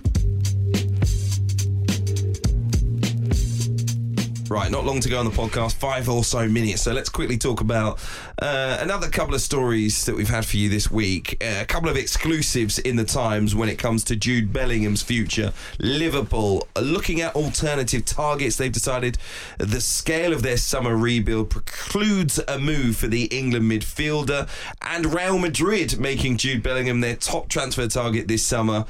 Right, 4.50 4.68
not 4.68 4.84
long 4.84 4.98
to 4.98 5.08
go 5.08 5.20
on 5.20 5.26
the 5.26 5.30
podcast, 5.30 5.74
five 5.74 6.08
or 6.08 6.24
so 6.24 6.48
minutes. 6.48 6.82
So 6.82 6.92
let's 6.92 7.08
quickly 7.08 7.38
talk 7.38 7.60
about 7.60 8.00
uh, 8.42 8.78
another 8.80 9.08
couple 9.08 9.32
of 9.32 9.40
stories 9.40 10.04
that 10.06 10.16
we've 10.16 10.28
had 10.28 10.44
for 10.44 10.56
you 10.56 10.68
this 10.68 10.90
week. 10.90 11.40
Uh, 11.40 11.60
a 11.60 11.64
couple 11.64 11.88
of 11.88 11.96
exclusives 11.96 12.80
in 12.80 12.96
the 12.96 13.04
Times 13.04 13.54
when 13.54 13.68
it 13.68 13.78
comes 13.78 14.02
to 14.02 14.16
Jude 14.16 14.52
Bellingham's 14.52 15.04
future. 15.04 15.52
Liverpool 15.78 16.66
looking 16.76 17.20
at 17.20 17.36
alternative 17.36 18.04
targets. 18.04 18.56
They've 18.56 18.72
decided 18.72 19.18
the 19.58 19.80
scale 19.80 20.32
of 20.32 20.42
their 20.42 20.56
summer 20.56 20.96
rebuild 20.96 21.50
precludes 21.50 22.40
a 22.48 22.58
move 22.58 22.96
for 22.96 23.06
the 23.06 23.26
England 23.26 23.70
midfielder, 23.70 24.48
and 24.82 25.14
Real 25.14 25.38
Madrid 25.38 26.00
making 26.00 26.38
Jude 26.38 26.60
Bellingham 26.60 27.02
their 27.02 27.14
top 27.14 27.48
transfer 27.48 27.86
target 27.86 28.26
this 28.26 28.44
summer 28.44 28.84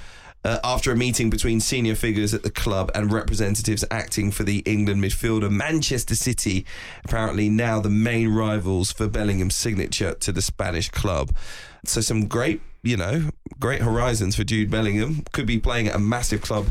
uh, 0.44 0.58
after 0.64 0.92
a 0.92 0.96
meeting 0.96 1.30
between 1.30 1.60
senior 1.60 1.94
figures 1.94 2.32
at 2.32 2.42
the 2.42 2.50
club 2.50 2.90
and 2.94 3.12
representatives 3.12 3.84
acting 3.90 4.30
for 4.30 4.42
the 4.42 4.58
England 4.60 5.02
midfielder. 5.02 5.50
Manchester 5.50 6.14
City, 6.14 6.64
apparently 7.04 7.48
now 7.48 7.80
the 7.80 7.90
main 7.90 8.28
rivals 8.28 8.92
for 8.92 9.08
Bellingham's 9.08 9.56
signature 9.56 10.14
to 10.14 10.32
the 10.32 10.42
Spanish 10.42 10.88
club. 10.88 11.32
So, 11.84 12.00
some 12.00 12.26
great, 12.26 12.60
you 12.82 12.96
know, 12.96 13.30
great 13.58 13.82
horizons 13.82 14.36
for 14.36 14.44
Jude 14.44 14.70
Bellingham. 14.70 15.24
Could 15.32 15.46
be 15.46 15.58
playing 15.58 15.88
at 15.88 15.94
a 15.94 15.98
massive 15.98 16.42
club. 16.42 16.66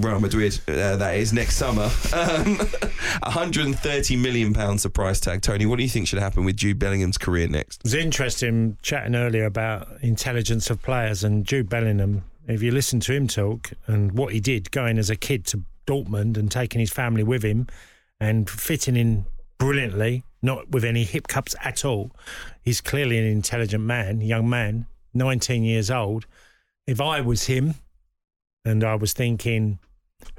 Real 0.00 0.18
Madrid, 0.18 0.58
uh, 0.66 0.96
that 0.96 1.16
is 1.16 1.32
next 1.32 1.56
summer. 1.56 1.88
Um, 2.12 2.56
130 3.22 4.16
million 4.16 4.52
pounds 4.52 4.82
the 4.82 4.90
price 4.90 5.20
tag. 5.20 5.40
Tony, 5.40 5.66
what 5.66 5.76
do 5.76 5.84
you 5.84 5.88
think 5.88 6.08
should 6.08 6.18
happen 6.18 6.44
with 6.44 6.56
Jude 6.56 6.80
Bellingham's 6.80 7.16
career 7.16 7.46
next? 7.46 7.76
It 7.78 7.84
was 7.84 7.94
interesting 7.94 8.76
chatting 8.82 9.14
earlier 9.14 9.44
about 9.44 9.86
intelligence 10.00 10.68
of 10.68 10.82
players 10.82 11.22
and 11.22 11.44
Jude 11.46 11.68
Bellingham. 11.68 12.24
If 12.46 12.62
you 12.62 12.70
listen 12.72 13.00
to 13.00 13.12
him 13.12 13.26
talk 13.26 13.72
and 13.86 14.12
what 14.12 14.32
he 14.32 14.40
did 14.40 14.70
going 14.70 14.98
as 14.98 15.08
a 15.08 15.16
kid 15.16 15.46
to 15.46 15.62
Dortmund 15.86 16.36
and 16.36 16.50
taking 16.50 16.80
his 16.80 16.90
family 16.90 17.22
with 17.22 17.42
him 17.42 17.66
and 18.20 18.48
fitting 18.48 18.96
in 18.96 19.24
brilliantly, 19.58 20.24
not 20.42 20.70
with 20.70 20.84
any 20.84 21.04
hiccups 21.04 21.54
at 21.64 21.84
all, 21.84 22.10
he's 22.62 22.80
clearly 22.80 23.18
an 23.18 23.24
intelligent 23.24 23.84
man, 23.84 24.20
young 24.20 24.48
man, 24.48 24.86
19 25.14 25.64
years 25.64 25.90
old. 25.90 26.26
If 26.86 27.00
I 27.00 27.22
was 27.22 27.44
him 27.44 27.76
and 28.64 28.84
I 28.84 28.94
was 28.94 29.14
thinking 29.14 29.78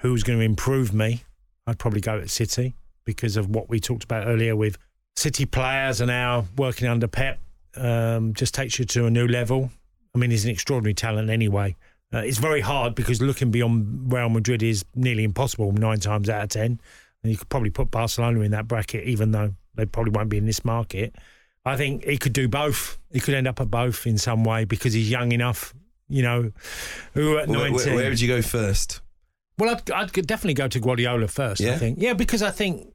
who's 0.01 0.23
going 0.23 0.37
to 0.39 0.45
improve 0.45 0.93
me, 0.93 1.23
I'd 1.65 1.79
probably 1.79 2.01
go 2.01 2.19
at 2.19 2.29
City 2.29 2.75
because 3.03 3.35
of 3.35 3.49
what 3.49 3.69
we 3.69 3.79
talked 3.79 4.03
about 4.03 4.27
earlier 4.27 4.55
with 4.55 4.77
City 5.15 5.45
players 5.45 6.01
and 6.01 6.09
now 6.09 6.45
working 6.57 6.87
under 6.87 7.07
Pep. 7.07 7.39
Um, 7.75 8.33
just 8.33 8.53
takes 8.53 8.77
you 8.77 8.85
to 8.85 9.05
a 9.05 9.09
new 9.09 9.27
level. 9.27 9.71
I 10.13 10.17
mean, 10.17 10.31
he's 10.31 10.45
an 10.45 10.51
extraordinary 10.51 10.93
talent 10.93 11.29
anyway. 11.29 11.75
Uh, 12.15 12.19
it's 12.19 12.37
very 12.37 12.61
hard 12.61 12.95
because 12.95 13.21
looking 13.21 13.51
beyond 13.51 14.11
Real 14.13 14.29
Madrid 14.29 14.63
is 14.63 14.85
nearly 14.95 15.25
impossible 15.25 15.73
nine 15.73 15.99
times 15.99 16.29
out 16.29 16.43
of 16.43 16.49
ten. 16.49 16.79
And 17.23 17.31
you 17.31 17.37
could 17.37 17.49
probably 17.49 17.71
put 17.71 17.91
Barcelona 17.91 18.41
in 18.41 18.51
that 18.51 18.67
bracket, 18.67 19.03
even 19.05 19.31
though 19.31 19.53
they 19.73 19.85
probably 19.85 20.11
won't 20.11 20.29
be 20.29 20.37
in 20.37 20.45
this 20.45 20.63
market. 20.63 21.15
I 21.65 21.75
think 21.75 22.05
he 22.05 22.17
could 22.17 22.33
do 22.33 22.47
both. 22.47 22.99
He 23.11 23.19
could 23.19 23.33
end 23.33 23.47
up 23.47 23.59
at 23.59 23.69
both 23.69 24.07
in 24.07 24.17
some 24.17 24.43
way 24.43 24.63
because 24.63 24.93
he's 24.93 25.09
young 25.09 25.31
enough. 25.31 25.73
You 26.07 26.21
know, 26.21 26.51
who 27.15 27.37
at 27.37 27.47
Where, 27.49 27.57
nineteen? 27.69 27.93
where, 27.93 27.95
where 27.95 28.09
would 28.09 28.21
you 28.21 28.27
go 28.27 28.41
first? 28.41 29.01
Well, 29.57 29.71
I'd, 29.71 29.91
I'd 29.91 30.11
definitely 30.27 30.53
go 30.53 30.67
to 30.67 30.79
Guardiola 30.79 31.27
first. 31.27 31.61
yeah? 31.61 31.73
I 31.73 31.77
think, 31.77 31.97
yeah, 31.99 32.13
because 32.13 32.43
I 32.43 32.51
think, 32.51 32.87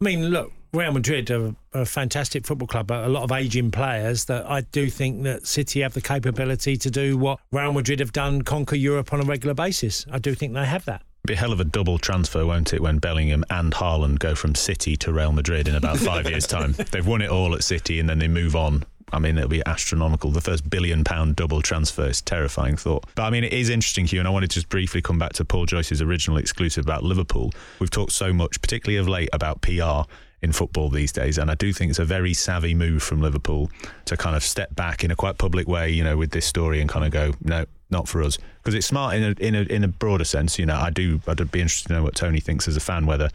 I 0.00 0.04
mean, 0.04 0.28
look, 0.30 0.52
Real 0.74 0.92
Madrid 0.92 1.30
are 1.30 1.54
a 1.74 1.84
fantastic 1.84 2.46
football 2.46 2.66
club, 2.66 2.86
but 2.86 3.04
a 3.04 3.08
lot 3.08 3.24
of 3.24 3.30
aging 3.30 3.70
players 3.70 4.24
that 4.24 4.48
I 4.48 4.62
do 4.62 4.88
think 4.88 5.22
that 5.24 5.46
City 5.46 5.82
have 5.82 5.92
the 5.92 6.00
capability 6.00 6.78
to 6.78 6.90
do 6.90 7.18
what 7.18 7.40
Real 7.50 7.74
Madrid 7.74 8.00
have 8.00 8.12
done, 8.12 8.40
conquer 8.40 8.76
Europe 8.76 9.12
on 9.12 9.20
a 9.20 9.24
regular 9.24 9.52
basis. 9.52 10.06
I 10.10 10.18
do 10.18 10.34
think 10.34 10.54
they 10.54 10.64
have 10.64 10.86
that. 10.86 11.02
Be 11.26 11.34
a 11.34 11.36
hell 11.36 11.52
of 11.52 11.60
a 11.60 11.64
double 11.64 11.98
transfer, 11.98 12.46
won't 12.46 12.72
it, 12.72 12.80
when 12.80 13.00
Bellingham 13.00 13.44
and 13.50 13.74
Haaland 13.74 14.18
go 14.18 14.34
from 14.34 14.54
City 14.54 14.96
to 14.96 15.12
Real 15.12 15.32
Madrid 15.32 15.68
in 15.68 15.74
about 15.74 15.98
five 15.98 16.26
years' 16.26 16.46
time? 16.48 16.72
They've 16.90 17.06
won 17.06 17.20
it 17.20 17.28
all 17.28 17.54
at 17.54 17.62
City 17.62 18.00
and 18.00 18.08
then 18.08 18.18
they 18.18 18.28
move 18.28 18.56
on. 18.56 18.86
I 19.12 19.18
mean, 19.18 19.36
it'll 19.36 19.50
be 19.50 19.62
astronomical. 19.66 20.30
The 20.30 20.40
first 20.40 20.70
billion 20.70 21.04
pound 21.04 21.36
double 21.36 21.60
transfer 21.60 22.06
is 22.06 22.20
a 22.20 22.24
terrifying 22.24 22.78
thought. 22.78 23.04
But 23.14 23.24
I 23.24 23.30
mean, 23.30 23.44
it 23.44 23.52
is 23.52 23.68
interesting, 23.68 24.06
Hugh, 24.06 24.20
and 24.20 24.26
I 24.26 24.30
wanted 24.30 24.48
to 24.48 24.54
just 24.54 24.70
briefly 24.70 25.02
come 25.02 25.18
back 25.18 25.34
to 25.34 25.44
Paul 25.44 25.66
Joyce's 25.66 26.00
original 26.00 26.38
exclusive 26.38 26.86
about 26.86 27.02
Liverpool. 27.02 27.52
We've 27.78 27.90
talked 27.90 28.12
so 28.12 28.32
much, 28.32 28.62
particularly 28.62 28.96
of 28.96 29.06
late, 29.06 29.28
about 29.34 29.60
PR 29.60 30.10
in 30.42 30.52
football 30.52 30.88
these 30.88 31.12
days. 31.12 31.38
And 31.38 31.50
I 31.50 31.54
do 31.54 31.72
think 31.72 31.90
it's 31.90 31.98
a 31.98 32.04
very 32.04 32.34
savvy 32.34 32.74
move 32.74 33.02
from 33.02 33.20
Liverpool 33.20 33.70
to 34.06 34.16
kind 34.16 34.36
of 34.36 34.42
step 34.42 34.74
back 34.74 35.04
in 35.04 35.10
a 35.10 35.16
quite 35.16 35.38
public 35.38 35.68
way, 35.68 35.90
you 35.90 36.02
know, 36.02 36.16
with 36.16 36.30
this 36.30 36.44
story 36.44 36.80
and 36.80 36.90
kind 36.90 37.04
of 37.04 37.12
go, 37.12 37.32
no, 37.42 37.64
not 37.90 38.08
for 38.08 38.22
us. 38.22 38.38
Because 38.56 38.74
it's 38.74 38.86
smart 38.86 39.14
in 39.14 39.22
a, 39.22 39.30
in 39.40 39.54
a 39.54 39.62
in 39.62 39.84
a 39.84 39.88
broader 39.88 40.24
sense. 40.24 40.58
You 40.58 40.66
know, 40.66 40.76
I 40.76 40.90
do. 40.90 41.20
I'd 41.26 41.50
be 41.50 41.60
interested 41.60 41.88
to 41.88 41.94
know 41.94 42.02
what 42.02 42.16
Tony 42.16 42.40
thinks 42.40 42.66
as 42.66 42.76
a 42.76 42.80
fan. 42.80 43.06
Whether, 43.06 43.28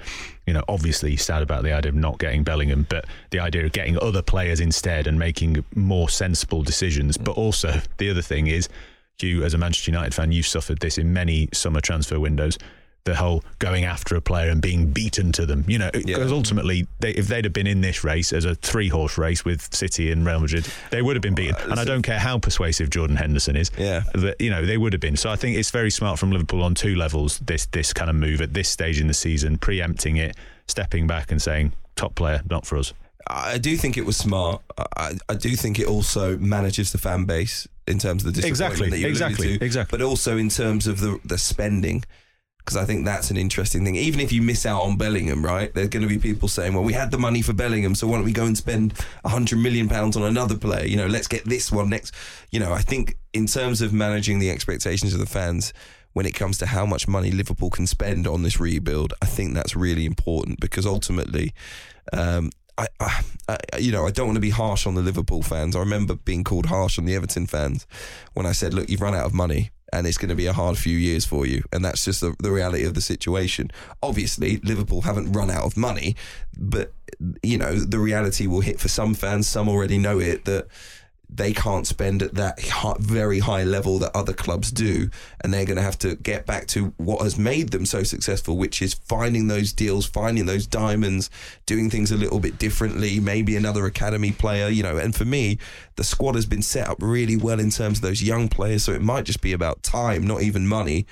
you 0.45 0.53
know, 0.53 0.63
obviously 0.67 1.11
he's 1.11 1.23
sad 1.23 1.41
about 1.41 1.63
the 1.63 1.71
idea 1.71 1.89
of 1.89 1.95
not 1.95 2.19
getting 2.19 2.43
Bellingham, 2.43 2.85
but 2.89 3.05
the 3.29 3.39
idea 3.39 3.65
of 3.65 3.71
getting 3.71 3.97
other 4.01 4.21
players 4.21 4.59
instead 4.59 5.07
and 5.07 5.17
making 5.17 5.63
more 5.75 6.09
sensible 6.09 6.63
decisions. 6.63 7.17
Mm. 7.17 7.23
But 7.23 7.37
also 7.37 7.81
the 7.97 8.09
other 8.09 8.21
thing 8.21 8.47
is, 8.47 8.67
you 9.21 9.43
as 9.43 9.53
a 9.53 9.57
Manchester 9.57 9.91
United 9.91 10.13
fan, 10.13 10.31
you've 10.31 10.47
suffered 10.47 10.79
this 10.79 10.97
in 10.97 11.13
many 11.13 11.47
summer 11.53 11.79
transfer 11.79 12.19
windows. 12.19 12.57
The 13.07 13.15
whole 13.15 13.41
going 13.59 13.85
after 13.85 14.17
a 14.17 14.21
player 14.21 14.49
and 14.51 14.61
being 14.61 14.91
beaten 14.91 15.31
to 15.31 15.45
them, 15.45 15.63
you 15.65 15.77
know, 15.79 15.89
because 15.93 16.29
ultimately, 16.29 16.87
they, 16.99 17.11
if 17.11 17.27
they'd 17.29 17.45
have 17.45 17.53
been 17.53 17.65
in 17.65 17.79
this 17.79 18.03
race 18.03 18.33
as 18.33 18.43
a 18.43 18.53
three-horse 18.55 19.17
race 19.17 19.45
with 19.45 19.73
City 19.73 20.11
and 20.11 20.25
Real 20.25 20.41
Madrid, 20.41 20.67
they 20.91 21.01
would 21.01 21.15
have 21.15 21.21
been 21.23 21.33
beaten. 21.35 21.71
and 21.71 21.79
I 21.79 21.85
don't 21.85 22.01
care 22.01 22.19
how 22.19 22.37
persuasive 22.37 22.89
Jordan 22.89 23.15
Henderson 23.15 23.55
is, 23.55 23.71
Yeah. 23.77 24.03
that 24.13 24.41
you 24.41 24.49
know 24.49 24.65
they 24.65 24.77
would 24.77 24.91
have 24.91 24.99
been. 24.99 25.15
So 25.15 25.29
I 25.29 25.37
think 25.37 25.55
it's 25.57 25.71
very 25.71 25.89
smart 25.89 26.19
from 26.19 26.31
Liverpool 26.31 26.61
on 26.63 26.75
two 26.75 26.95
levels. 26.97 27.39
This 27.39 27.65
this 27.67 27.93
kind 27.93 28.09
of 28.09 28.17
move 28.17 28.41
at 28.41 28.53
this 28.53 28.67
stage 28.67 28.99
in 28.99 29.07
the 29.07 29.13
season, 29.13 29.57
preempting 29.57 30.17
it, 30.17 30.35
stepping 30.67 31.07
back 31.07 31.31
and 31.31 31.41
saying 31.41 31.71
top 31.95 32.13
player, 32.15 32.41
not 32.49 32.65
for 32.65 32.77
us. 32.77 32.93
I 33.29 33.57
do 33.57 33.77
think 33.77 33.97
it 33.97 34.05
was 34.05 34.17
smart. 34.17 34.61
I, 34.97 35.13
I 35.29 35.35
do 35.35 35.55
think 35.55 35.79
it 35.79 35.87
also 35.87 36.37
manages 36.37 36.91
the 36.91 36.97
fan 36.97 37.23
base 37.25 37.67
in 37.87 37.99
terms 37.99 38.25
of 38.25 38.33
the 38.33 38.41
disappointment 38.41 38.51
Exactly, 38.51 38.89
that 38.89 38.99
you 38.99 39.07
exactly, 39.07 39.57
to, 39.59 39.65
exactly. 39.65 39.97
but 39.97 40.03
also 40.05 40.37
in 40.37 40.49
terms 40.49 40.87
of 40.87 40.99
the 40.99 41.19
the 41.23 41.37
spending. 41.37 42.03
Because 42.67 42.75
I 42.75 42.83
think 42.83 43.05
that's 43.05 43.31
an 43.31 43.37
interesting 43.37 43.85
thing. 43.85 43.95
Even 43.95 44.19
if 44.19 44.33
you 44.33 44.41
miss 44.41 44.65
out 44.65 44.81
on 44.81 44.97
Bellingham, 44.97 45.41
right? 45.41 45.73
There's 45.73 45.87
going 45.87 46.03
to 46.03 46.09
be 46.09 46.19
people 46.19 46.49
saying, 46.49 46.73
"Well, 46.73 46.83
we 46.83 46.91
had 46.91 47.11
the 47.11 47.17
money 47.17 47.41
for 47.41 47.53
Bellingham, 47.53 47.95
so 47.95 48.07
why 48.07 48.17
don't 48.17 48.25
we 48.25 48.33
go 48.33 48.43
and 48.43 48.57
spend 48.57 48.93
hundred 49.25 49.59
million 49.59 49.87
pounds 49.87 50.17
on 50.17 50.23
another 50.23 50.57
player? 50.57 50.85
You 50.85 50.97
know, 50.97 51.07
let's 51.07 51.29
get 51.29 51.45
this 51.45 51.71
one 51.71 51.89
next." 51.89 52.13
You 52.51 52.59
know, 52.59 52.73
I 52.73 52.81
think 52.81 53.17
in 53.31 53.45
terms 53.45 53.81
of 53.81 53.93
managing 53.93 54.39
the 54.39 54.49
expectations 54.49 55.13
of 55.13 55.21
the 55.21 55.25
fans, 55.25 55.71
when 56.11 56.25
it 56.25 56.35
comes 56.35 56.57
to 56.57 56.65
how 56.65 56.85
much 56.85 57.07
money 57.07 57.31
Liverpool 57.31 57.69
can 57.69 57.87
spend 57.87 58.27
on 58.27 58.43
this 58.43 58.59
rebuild, 58.59 59.13
I 59.21 59.27
think 59.27 59.53
that's 59.53 59.73
really 59.73 60.05
important 60.05 60.59
because 60.59 60.85
ultimately, 60.85 61.53
um, 62.11 62.49
I, 62.77 62.87
I, 62.99 63.57
you 63.79 63.93
know, 63.93 64.05
I 64.05 64.11
don't 64.11 64.27
want 64.27 64.35
to 64.35 64.41
be 64.41 64.49
harsh 64.49 64.85
on 64.85 64.95
the 64.95 65.01
Liverpool 65.01 65.41
fans. 65.41 65.73
I 65.73 65.79
remember 65.79 66.15
being 66.15 66.43
called 66.43 66.65
harsh 66.65 66.99
on 66.99 67.05
the 67.05 67.15
Everton 67.15 67.47
fans 67.47 67.87
when 68.33 68.45
I 68.45 68.51
said, 68.51 68.73
"Look, 68.73 68.89
you've 68.89 68.99
run 68.99 69.15
out 69.15 69.25
of 69.25 69.33
money." 69.33 69.71
And 69.93 70.05
it's 70.05 70.17
going 70.17 70.29
to 70.29 70.35
be 70.35 70.47
a 70.47 70.53
hard 70.53 70.77
few 70.77 70.97
years 70.97 71.25
for 71.25 71.45
you, 71.45 71.63
and 71.71 71.83
that's 71.83 72.03
just 72.03 72.19
the, 72.19 72.35
the 72.39 72.51
reality 72.51 72.83
of 72.83 72.93
the 72.93 73.01
situation. 73.01 73.71
Obviously, 74.03 74.57
Liverpool 74.57 75.01
haven't 75.03 75.31
run 75.31 75.49
out 75.49 75.63
of 75.63 75.77
money, 75.77 76.15
but 76.57 76.91
you 77.41 77.57
know 77.57 77.73
the 77.73 77.99
reality 77.99 78.47
will 78.47 78.61
hit 78.61 78.79
for 78.79 78.89
some 78.89 79.13
fans. 79.13 79.47
Some 79.47 79.69
already 79.69 79.97
know 79.97 80.19
it 80.19 80.45
that 80.45 80.67
they 81.29 81.53
can't 81.53 81.85
spend 81.85 82.21
at 82.23 82.35
that 82.35 82.59
high, 82.59 82.95
very 82.99 83.39
high 83.39 83.63
level 83.63 83.99
that 83.99 84.15
other 84.15 84.33
clubs 84.33 84.71
do, 84.71 85.09
and 85.41 85.53
they're 85.53 85.65
going 85.65 85.77
to 85.77 85.81
have 85.81 85.99
to 85.99 86.15
get 86.15 86.45
back 86.45 86.67
to 86.67 86.93
what 86.97 87.21
has 87.21 87.37
made 87.37 87.69
them 87.69 87.85
so 87.85 88.03
successful, 88.03 88.57
which 88.57 88.81
is 88.81 88.93
finding 88.93 89.47
those 89.47 89.73
deals, 89.73 90.05
finding 90.05 90.45
those 90.45 90.65
diamonds, 90.65 91.29
doing 91.65 91.89
things 91.89 92.11
a 92.11 92.17
little 92.17 92.39
bit 92.39 92.57
differently. 92.57 93.19
Maybe 93.19 93.55
another 93.55 93.85
academy 93.85 94.31
player, 94.31 94.69
you 94.69 94.83
know. 94.83 94.97
And 94.97 95.13
for 95.13 95.25
me, 95.25 95.57
the 95.97 96.03
squad 96.03 96.35
has 96.35 96.45
been 96.45 96.61
set 96.61 96.87
up 96.87 96.97
really 97.01 97.35
well 97.35 97.59
in 97.59 97.71
terms 97.71 97.97
of 97.97 98.03
those 98.03 98.23
young 98.23 98.47
players, 98.47 98.83
so 98.83 98.93
it 98.93 99.01
might 99.01 99.25
just 99.25 99.41
be 99.41 99.51
about 99.51 99.83
time, 99.83 100.25
not 100.25 100.41
even 100.41 100.65
money, 100.65 101.05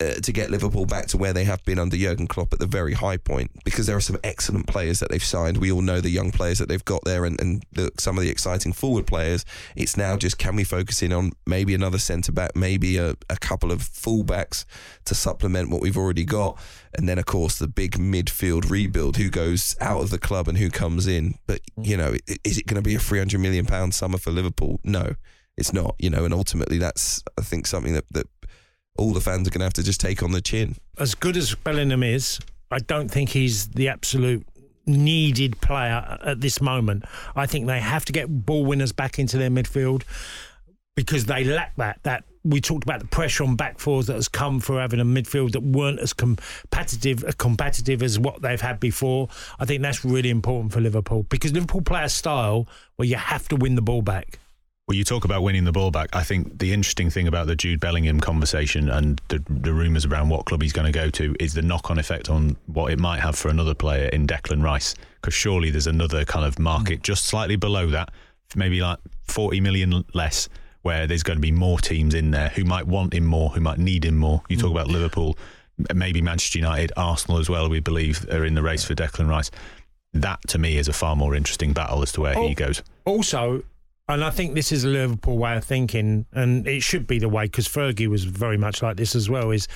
uh, 0.00 0.14
to 0.14 0.32
get 0.32 0.50
Liverpool 0.50 0.84
back 0.84 1.06
to 1.08 1.16
where 1.16 1.32
they 1.32 1.44
have 1.44 1.64
been 1.64 1.78
under 1.78 1.96
Jurgen 1.96 2.26
Klopp 2.26 2.52
at 2.52 2.58
the 2.58 2.66
very 2.66 2.92
high 2.92 3.16
point. 3.16 3.50
Because 3.64 3.86
there 3.86 3.96
are 3.96 4.00
some 4.00 4.18
excellent 4.22 4.66
players 4.66 5.00
that 5.00 5.10
they've 5.10 5.24
signed. 5.24 5.56
We 5.56 5.72
all 5.72 5.82
know 5.82 6.00
the 6.00 6.10
young 6.10 6.30
players 6.30 6.58
that 6.58 6.68
they've 6.68 6.84
got 6.84 7.04
there, 7.04 7.24
and, 7.24 7.40
and 7.40 7.64
the, 7.72 7.90
some 7.98 8.18
of 8.18 8.22
the 8.22 8.30
exciting 8.30 8.72
forward 8.72 9.06
players. 9.06 9.44
It's 9.76 9.96
now 9.96 10.16
just 10.16 10.38
can 10.38 10.56
we 10.56 10.64
focus 10.64 11.02
in 11.02 11.12
on 11.12 11.32
maybe 11.46 11.74
another 11.74 11.98
centre 11.98 12.32
back, 12.32 12.56
maybe 12.56 12.96
a, 12.96 13.14
a 13.30 13.36
couple 13.36 13.72
of 13.72 13.80
fullbacks 13.80 14.64
to 15.04 15.14
supplement 15.14 15.70
what 15.70 15.80
we've 15.80 15.96
already 15.96 16.24
got, 16.24 16.58
and 16.94 17.08
then 17.08 17.18
of 17.18 17.26
course 17.26 17.58
the 17.58 17.68
big 17.68 17.92
midfield 17.92 18.70
rebuild. 18.70 19.16
Who 19.16 19.30
goes 19.30 19.76
out 19.80 20.02
of 20.02 20.10
the 20.10 20.18
club 20.18 20.48
and 20.48 20.58
who 20.58 20.70
comes 20.70 21.06
in? 21.06 21.34
But 21.46 21.60
mm. 21.78 21.86
you 21.86 21.96
know, 21.96 22.14
is 22.44 22.58
it 22.58 22.66
going 22.66 22.82
to 22.82 22.88
be 22.88 22.94
a 22.94 22.98
three 22.98 23.18
hundred 23.18 23.40
million 23.40 23.66
pound 23.66 23.94
summer 23.94 24.18
for 24.18 24.30
Liverpool? 24.30 24.80
No, 24.84 25.14
it's 25.56 25.72
not. 25.72 25.94
You 25.98 26.10
know, 26.10 26.24
and 26.24 26.34
ultimately 26.34 26.78
that's 26.78 27.22
I 27.38 27.42
think 27.42 27.66
something 27.66 27.94
that 27.94 28.04
that 28.12 28.26
all 28.98 29.12
the 29.12 29.20
fans 29.20 29.48
are 29.48 29.50
going 29.50 29.60
to 29.60 29.66
have 29.66 29.72
to 29.74 29.82
just 29.82 30.00
take 30.00 30.22
on 30.22 30.32
the 30.32 30.40
chin. 30.40 30.76
As 30.98 31.14
good 31.14 31.36
as 31.36 31.54
Bellingham 31.54 32.02
is, 32.02 32.38
I 32.70 32.78
don't 32.78 33.10
think 33.10 33.30
he's 33.30 33.68
the 33.68 33.88
absolute 33.88 34.46
needed 34.86 35.60
player 35.60 36.18
at 36.24 36.40
this 36.40 36.60
moment. 36.60 37.04
I 37.36 37.46
think 37.46 37.66
they 37.66 37.80
have 37.80 38.04
to 38.06 38.12
get 38.12 38.46
ball 38.46 38.64
winners 38.64 38.92
back 38.92 39.18
into 39.18 39.38
their 39.38 39.50
midfield 39.50 40.02
because 40.94 41.26
they 41.26 41.44
lack 41.44 41.74
that. 41.76 42.00
That 42.02 42.24
we 42.44 42.60
talked 42.60 42.82
about 42.82 43.00
the 43.00 43.06
pressure 43.06 43.44
on 43.44 43.54
back 43.54 43.78
fours 43.78 44.06
that 44.08 44.14
has 44.14 44.28
come 44.28 44.58
for 44.58 44.80
having 44.80 44.98
a 44.98 45.04
midfield 45.04 45.52
that 45.52 45.62
weren't 45.62 46.00
as 46.00 46.12
competitive, 46.12 47.24
competitive 47.38 48.02
as 48.02 48.18
what 48.18 48.42
they've 48.42 48.60
had 48.60 48.80
before. 48.80 49.28
I 49.60 49.64
think 49.64 49.82
that's 49.82 50.04
really 50.04 50.30
important 50.30 50.72
for 50.72 50.80
Liverpool 50.80 51.22
because 51.24 51.52
Liverpool 51.52 51.82
play 51.82 52.02
a 52.02 52.08
style 52.08 52.66
where 52.96 53.06
you 53.06 53.16
have 53.16 53.48
to 53.48 53.56
win 53.56 53.76
the 53.76 53.82
ball 53.82 54.02
back. 54.02 54.40
Well, 54.92 54.98
you 54.98 55.04
talk 55.04 55.24
about 55.24 55.42
winning 55.42 55.64
the 55.64 55.72
ball 55.72 55.90
back. 55.90 56.10
I 56.12 56.22
think 56.22 56.58
the 56.58 56.74
interesting 56.74 57.08
thing 57.08 57.26
about 57.26 57.46
the 57.46 57.56
Jude 57.56 57.80
Bellingham 57.80 58.20
conversation 58.20 58.90
and 58.90 59.22
the, 59.28 59.42
the 59.48 59.72
rumours 59.72 60.04
around 60.04 60.28
what 60.28 60.44
club 60.44 60.60
he's 60.60 60.74
going 60.74 60.84
to 60.84 60.92
go 60.92 61.08
to 61.08 61.34
is 61.40 61.54
the 61.54 61.62
knock 61.62 61.90
on 61.90 61.98
effect 61.98 62.28
on 62.28 62.58
what 62.66 62.92
it 62.92 62.98
might 62.98 63.20
have 63.20 63.34
for 63.34 63.48
another 63.48 63.72
player 63.72 64.08
in 64.08 64.26
Declan 64.26 64.62
Rice. 64.62 64.94
Because 65.14 65.32
surely 65.32 65.70
there's 65.70 65.86
another 65.86 66.26
kind 66.26 66.44
of 66.44 66.58
market 66.58 66.98
mm. 66.98 67.02
just 67.04 67.24
slightly 67.24 67.56
below 67.56 67.86
that, 67.86 68.10
maybe 68.54 68.82
like 68.82 68.98
40 69.28 69.62
million 69.62 70.04
less, 70.12 70.50
where 70.82 71.06
there's 71.06 71.22
going 71.22 71.38
to 71.38 71.40
be 71.40 71.52
more 71.52 71.78
teams 71.78 72.12
in 72.12 72.30
there 72.30 72.50
who 72.50 72.62
might 72.62 72.86
want 72.86 73.14
him 73.14 73.24
more, 73.24 73.48
who 73.48 73.62
might 73.62 73.78
need 73.78 74.04
him 74.04 74.18
more. 74.18 74.42
You 74.50 74.58
talk 74.58 74.72
mm. 74.72 74.74
about 74.74 74.88
Liverpool, 74.88 75.38
maybe 75.94 76.20
Manchester 76.20 76.58
United, 76.58 76.92
Arsenal 76.98 77.38
as 77.38 77.48
well, 77.48 77.70
we 77.70 77.80
believe, 77.80 78.28
are 78.30 78.44
in 78.44 78.52
the 78.52 78.62
race 78.62 78.84
for 78.84 78.94
Declan 78.94 79.26
Rice. 79.26 79.50
That 80.12 80.46
to 80.48 80.58
me 80.58 80.76
is 80.76 80.86
a 80.86 80.92
far 80.92 81.16
more 81.16 81.34
interesting 81.34 81.72
battle 81.72 82.02
as 82.02 82.12
to 82.12 82.20
where 82.20 82.36
oh, 82.36 82.46
he 82.46 82.54
goes. 82.54 82.82
Also, 83.06 83.62
and 84.08 84.24
I 84.24 84.30
think 84.30 84.54
this 84.54 84.72
is 84.72 84.84
a 84.84 84.88
Liverpool 84.88 85.38
way 85.38 85.56
of 85.56 85.64
thinking, 85.64 86.26
and 86.32 86.66
it 86.66 86.82
should 86.82 87.06
be 87.06 87.18
the 87.18 87.28
way 87.28 87.44
because 87.44 87.68
Fergie 87.68 88.08
was 88.08 88.24
very 88.24 88.56
much 88.56 88.82
like 88.82 88.96
this 88.96 89.14
as 89.14 89.30
well. 89.30 89.50
Is 89.50 89.68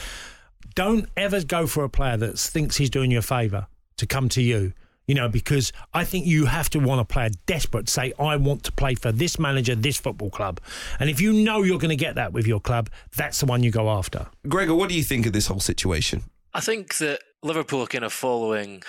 don't 0.74 1.08
ever 1.16 1.42
go 1.42 1.66
for 1.66 1.84
a 1.84 1.88
player 1.88 2.16
that 2.16 2.38
thinks 2.38 2.76
he's 2.76 2.90
doing 2.90 3.10
you 3.10 3.18
a 3.18 3.22
favour 3.22 3.66
to 3.98 4.06
come 4.06 4.28
to 4.30 4.42
you. 4.42 4.72
You 5.06 5.14
know, 5.14 5.28
because 5.28 5.72
I 5.94 6.04
think 6.04 6.26
you 6.26 6.46
have 6.46 6.68
to 6.70 6.80
want 6.80 7.00
a 7.00 7.04
player 7.04 7.30
desperate 7.46 7.86
to 7.86 7.92
say, 7.92 8.12
I 8.18 8.34
want 8.36 8.64
to 8.64 8.72
play 8.72 8.96
for 8.96 9.12
this 9.12 9.38
manager, 9.38 9.76
this 9.76 9.96
football 9.96 10.30
club. 10.30 10.60
And 10.98 11.08
if 11.08 11.20
you 11.20 11.32
know 11.32 11.62
you're 11.62 11.78
going 11.78 11.90
to 11.90 11.96
get 11.96 12.16
that 12.16 12.32
with 12.32 12.44
your 12.44 12.58
club, 12.58 12.90
that's 13.14 13.38
the 13.38 13.46
one 13.46 13.62
you 13.62 13.70
go 13.70 13.88
after. 13.88 14.26
Gregor, 14.48 14.74
what 14.74 14.88
do 14.88 14.96
you 14.96 15.04
think 15.04 15.24
of 15.24 15.32
this 15.32 15.46
whole 15.46 15.60
situation? 15.60 16.24
I 16.52 16.60
think 16.60 16.96
that 16.96 17.20
Liverpool 17.44 17.82
are 17.82 17.86
kind 17.86 18.02
of 18.02 18.12
following 18.12 18.82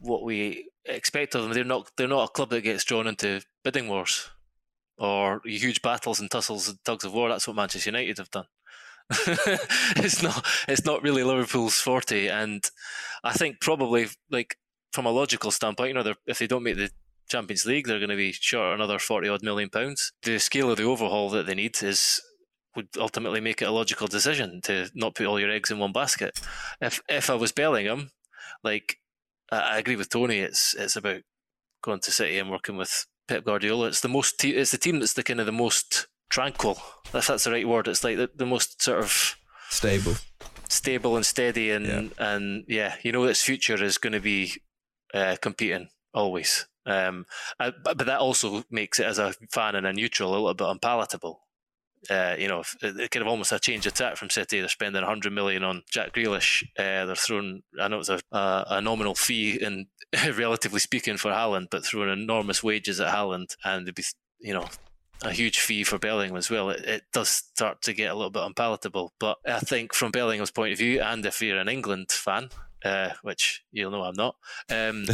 what 0.00 0.24
we 0.24 0.70
expect 0.86 1.34
of 1.34 1.42
them. 1.42 1.52
They're 1.52 1.64
not 1.64 1.90
they're 1.98 2.08
not 2.08 2.30
a 2.30 2.32
club 2.32 2.48
that 2.48 2.62
gets 2.62 2.84
drawn 2.84 3.06
into 3.06 3.42
bidding 3.62 3.88
wars 3.88 4.30
or 4.98 5.40
huge 5.44 5.82
battles 5.82 6.20
and 6.20 6.30
tussles 6.30 6.68
and 6.68 6.78
tugs 6.84 7.04
of 7.04 7.14
war. 7.14 7.28
That's 7.28 7.46
what 7.46 7.56
Manchester 7.56 7.90
United 7.90 8.18
have 8.18 8.30
done. 8.30 8.46
it's 9.96 10.22
not 10.22 10.46
it's 10.68 10.84
not 10.84 11.02
really 11.02 11.22
Liverpool's 11.22 11.80
forte, 11.80 12.26
and 12.26 12.62
I 13.24 13.32
think 13.32 13.60
probably 13.60 14.08
like 14.30 14.56
from 14.92 15.06
a 15.06 15.10
logical 15.10 15.50
standpoint, 15.50 15.88
you 15.88 15.94
know, 15.94 16.14
if 16.26 16.38
they 16.38 16.46
don't 16.46 16.62
make 16.62 16.76
the 16.76 16.90
Champions 17.28 17.64
League, 17.64 17.86
they're 17.86 18.00
going 18.00 18.10
to 18.10 18.16
be 18.16 18.32
short 18.32 18.74
another 18.74 18.98
forty 18.98 19.28
odd 19.28 19.42
million 19.42 19.70
pounds. 19.70 20.12
The 20.22 20.38
scale 20.38 20.70
of 20.70 20.76
the 20.76 20.84
overhaul 20.84 21.30
that 21.30 21.46
they 21.46 21.54
need 21.54 21.82
is 21.82 22.20
would 22.76 22.88
ultimately 22.98 23.40
make 23.40 23.62
it 23.62 23.68
a 23.68 23.72
logical 23.72 24.08
decision 24.08 24.60
to 24.62 24.90
not 24.94 25.14
put 25.14 25.26
all 25.26 25.40
your 25.40 25.50
eggs 25.50 25.70
in 25.70 25.78
one 25.78 25.92
basket. 25.92 26.38
If 26.80 27.00
if 27.08 27.30
I 27.30 27.34
was 27.34 27.52
Bellingham, 27.52 28.10
like 28.62 28.98
I 29.50 29.78
agree 29.78 29.96
with 29.96 30.10
Tony, 30.10 30.40
it's 30.40 30.74
it's 30.74 30.96
about 30.96 31.22
going 31.82 32.00
to 32.00 32.10
City 32.10 32.38
and 32.38 32.50
working 32.50 32.76
with 32.76 33.06
Pep 33.28 33.44
Guardiola. 33.44 33.88
It's 33.88 34.00
the 34.00 34.08
most. 34.08 34.38
Te- 34.40 34.56
it's 34.56 34.70
the 34.70 34.78
team 34.78 34.98
that's 34.98 35.12
the 35.12 35.22
kind 35.22 35.40
of 35.40 35.46
the 35.46 35.52
most 35.52 36.06
tranquil. 36.30 36.80
If 37.14 37.26
that's 37.26 37.44
the 37.44 37.52
right 37.52 37.68
word. 37.68 37.88
It's 37.88 38.04
like 38.04 38.16
the, 38.16 38.30
the 38.34 38.46
most 38.46 38.82
sort 38.82 39.00
of 39.00 39.36
stable, 39.70 40.16
stable 40.68 41.16
and 41.16 41.24
steady, 41.24 41.70
and 41.70 41.86
yeah. 41.86 42.02
and 42.18 42.64
yeah, 42.68 42.94
you 43.02 43.12
know, 43.12 43.24
its 43.24 43.42
future 43.42 43.82
is 43.82 43.98
going 43.98 44.12
to 44.12 44.20
be 44.20 44.54
uh, 45.14 45.36
competing 45.40 45.88
always. 46.12 46.66
Um, 46.86 47.26
uh, 47.60 47.72
but, 47.84 47.98
but 47.98 48.06
that 48.06 48.20
also 48.20 48.64
makes 48.70 48.98
it 48.98 49.06
as 49.06 49.18
a 49.18 49.34
fan 49.50 49.74
and 49.74 49.86
a 49.86 49.92
neutral 49.92 50.30
a 50.30 50.32
little 50.32 50.54
bit 50.54 50.68
unpalatable 50.68 51.42
uh, 52.10 52.36
you 52.38 52.48
know, 52.48 52.62
it 52.82 53.10
kind 53.10 53.22
of 53.22 53.28
almost 53.28 53.52
a 53.52 53.58
change 53.58 53.86
of 53.86 53.94
tack 53.94 54.16
from 54.16 54.30
City. 54.30 54.60
They're 54.60 54.68
spending 54.68 55.02
100 55.02 55.32
million 55.32 55.64
on 55.64 55.82
Jack 55.90 56.14
Grealish. 56.14 56.64
Uh, 56.78 57.06
they're 57.06 57.14
throwing, 57.14 57.62
I 57.80 57.88
know 57.88 58.00
it's 58.00 58.08
a, 58.08 58.20
a, 58.32 58.64
a 58.68 58.80
nominal 58.80 59.14
fee, 59.14 59.62
and 59.62 59.86
relatively 60.36 60.80
speaking, 60.80 61.16
for 61.16 61.30
Haaland, 61.30 61.68
but 61.70 61.84
throwing 61.84 62.10
enormous 62.10 62.62
wages 62.62 63.00
at 63.00 63.14
Haaland, 63.14 63.56
and 63.64 63.86
they'd 63.86 63.94
be, 63.94 64.04
you 64.40 64.54
know, 64.54 64.68
a 65.22 65.32
huge 65.32 65.58
fee 65.60 65.84
for 65.84 65.98
Bellingham 65.98 66.36
as 66.36 66.50
well. 66.50 66.70
It, 66.70 66.84
it, 66.84 67.02
does 67.12 67.28
start 67.28 67.82
to 67.82 67.92
get 67.92 68.10
a 68.10 68.14
little 68.14 68.30
bit 68.30 68.44
unpalatable. 68.44 69.12
But 69.18 69.38
I 69.46 69.60
think 69.60 69.92
from 69.92 70.12
Bellingham's 70.12 70.50
point 70.50 70.72
of 70.72 70.78
view, 70.78 71.00
and 71.00 71.26
if 71.26 71.42
you're 71.42 71.58
an 71.58 71.68
England 71.68 72.10
fan, 72.12 72.50
uh, 72.84 73.10
which 73.22 73.64
you'll 73.72 73.90
know 73.90 74.04
I'm 74.04 74.14
not, 74.14 74.36
um, 74.70 75.06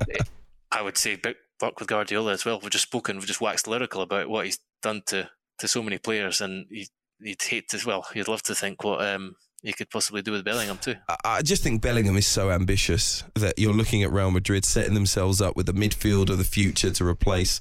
I 0.70 0.82
would 0.82 0.96
say 0.96 1.18
work 1.60 1.78
with 1.78 1.88
Guardiola 1.88 2.32
as 2.32 2.44
well. 2.44 2.60
We've 2.60 2.70
just 2.70 2.84
spoken, 2.84 3.16
we've 3.16 3.26
just 3.26 3.40
waxed 3.40 3.68
lyrical 3.68 4.02
about 4.02 4.28
what 4.28 4.46
he's 4.46 4.58
done 4.82 5.02
to 5.06 5.30
to 5.58 5.68
so 5.68 5.82
many 5.82 5.98
players, 5.98 6.40
and 6.40 6.66
you, 6.70 6.86
would 7.20 7.42
hate 7.42 7.68
to 7.68 7.80
well, 7.86 8.06
you'd 8.14 8.28
love 8.28 8.42
to 8.42 8.54
think 8.54 8.82
what 8.82 9.04
um, 9.04 9.36
you 9.62 9.72
could 9.72 9.88
possibly 9.90 10.22
do 10.22 10.32
with 10.32 10.44
Bellingham 10.44 10.78
too. 10.78 10.96
I 11.24 11.40
just 11.42 11.62
think 11.62 11.80
Bellingham 11.80 12.16
is 12.16 12.26
so 12.26 12.50
ambitious 12.50 13.22
that 13.34 13.58
you're 13.58 13.72
looking 13.72 14.02
at 14.02 14.10
Real 14.10 14.32
Madrid 14.32 14.64
setting 14.64 14.94
themselves 14.94 15.40
up 15.40 15.56
with 15.56 15.66
the 15.66 15.72
midfield 15.72 16.30
of 16.30 16.38
the 16.38 16.44
future 16.44 16.90
to 16.90 17.06
replace. 17.06 17.60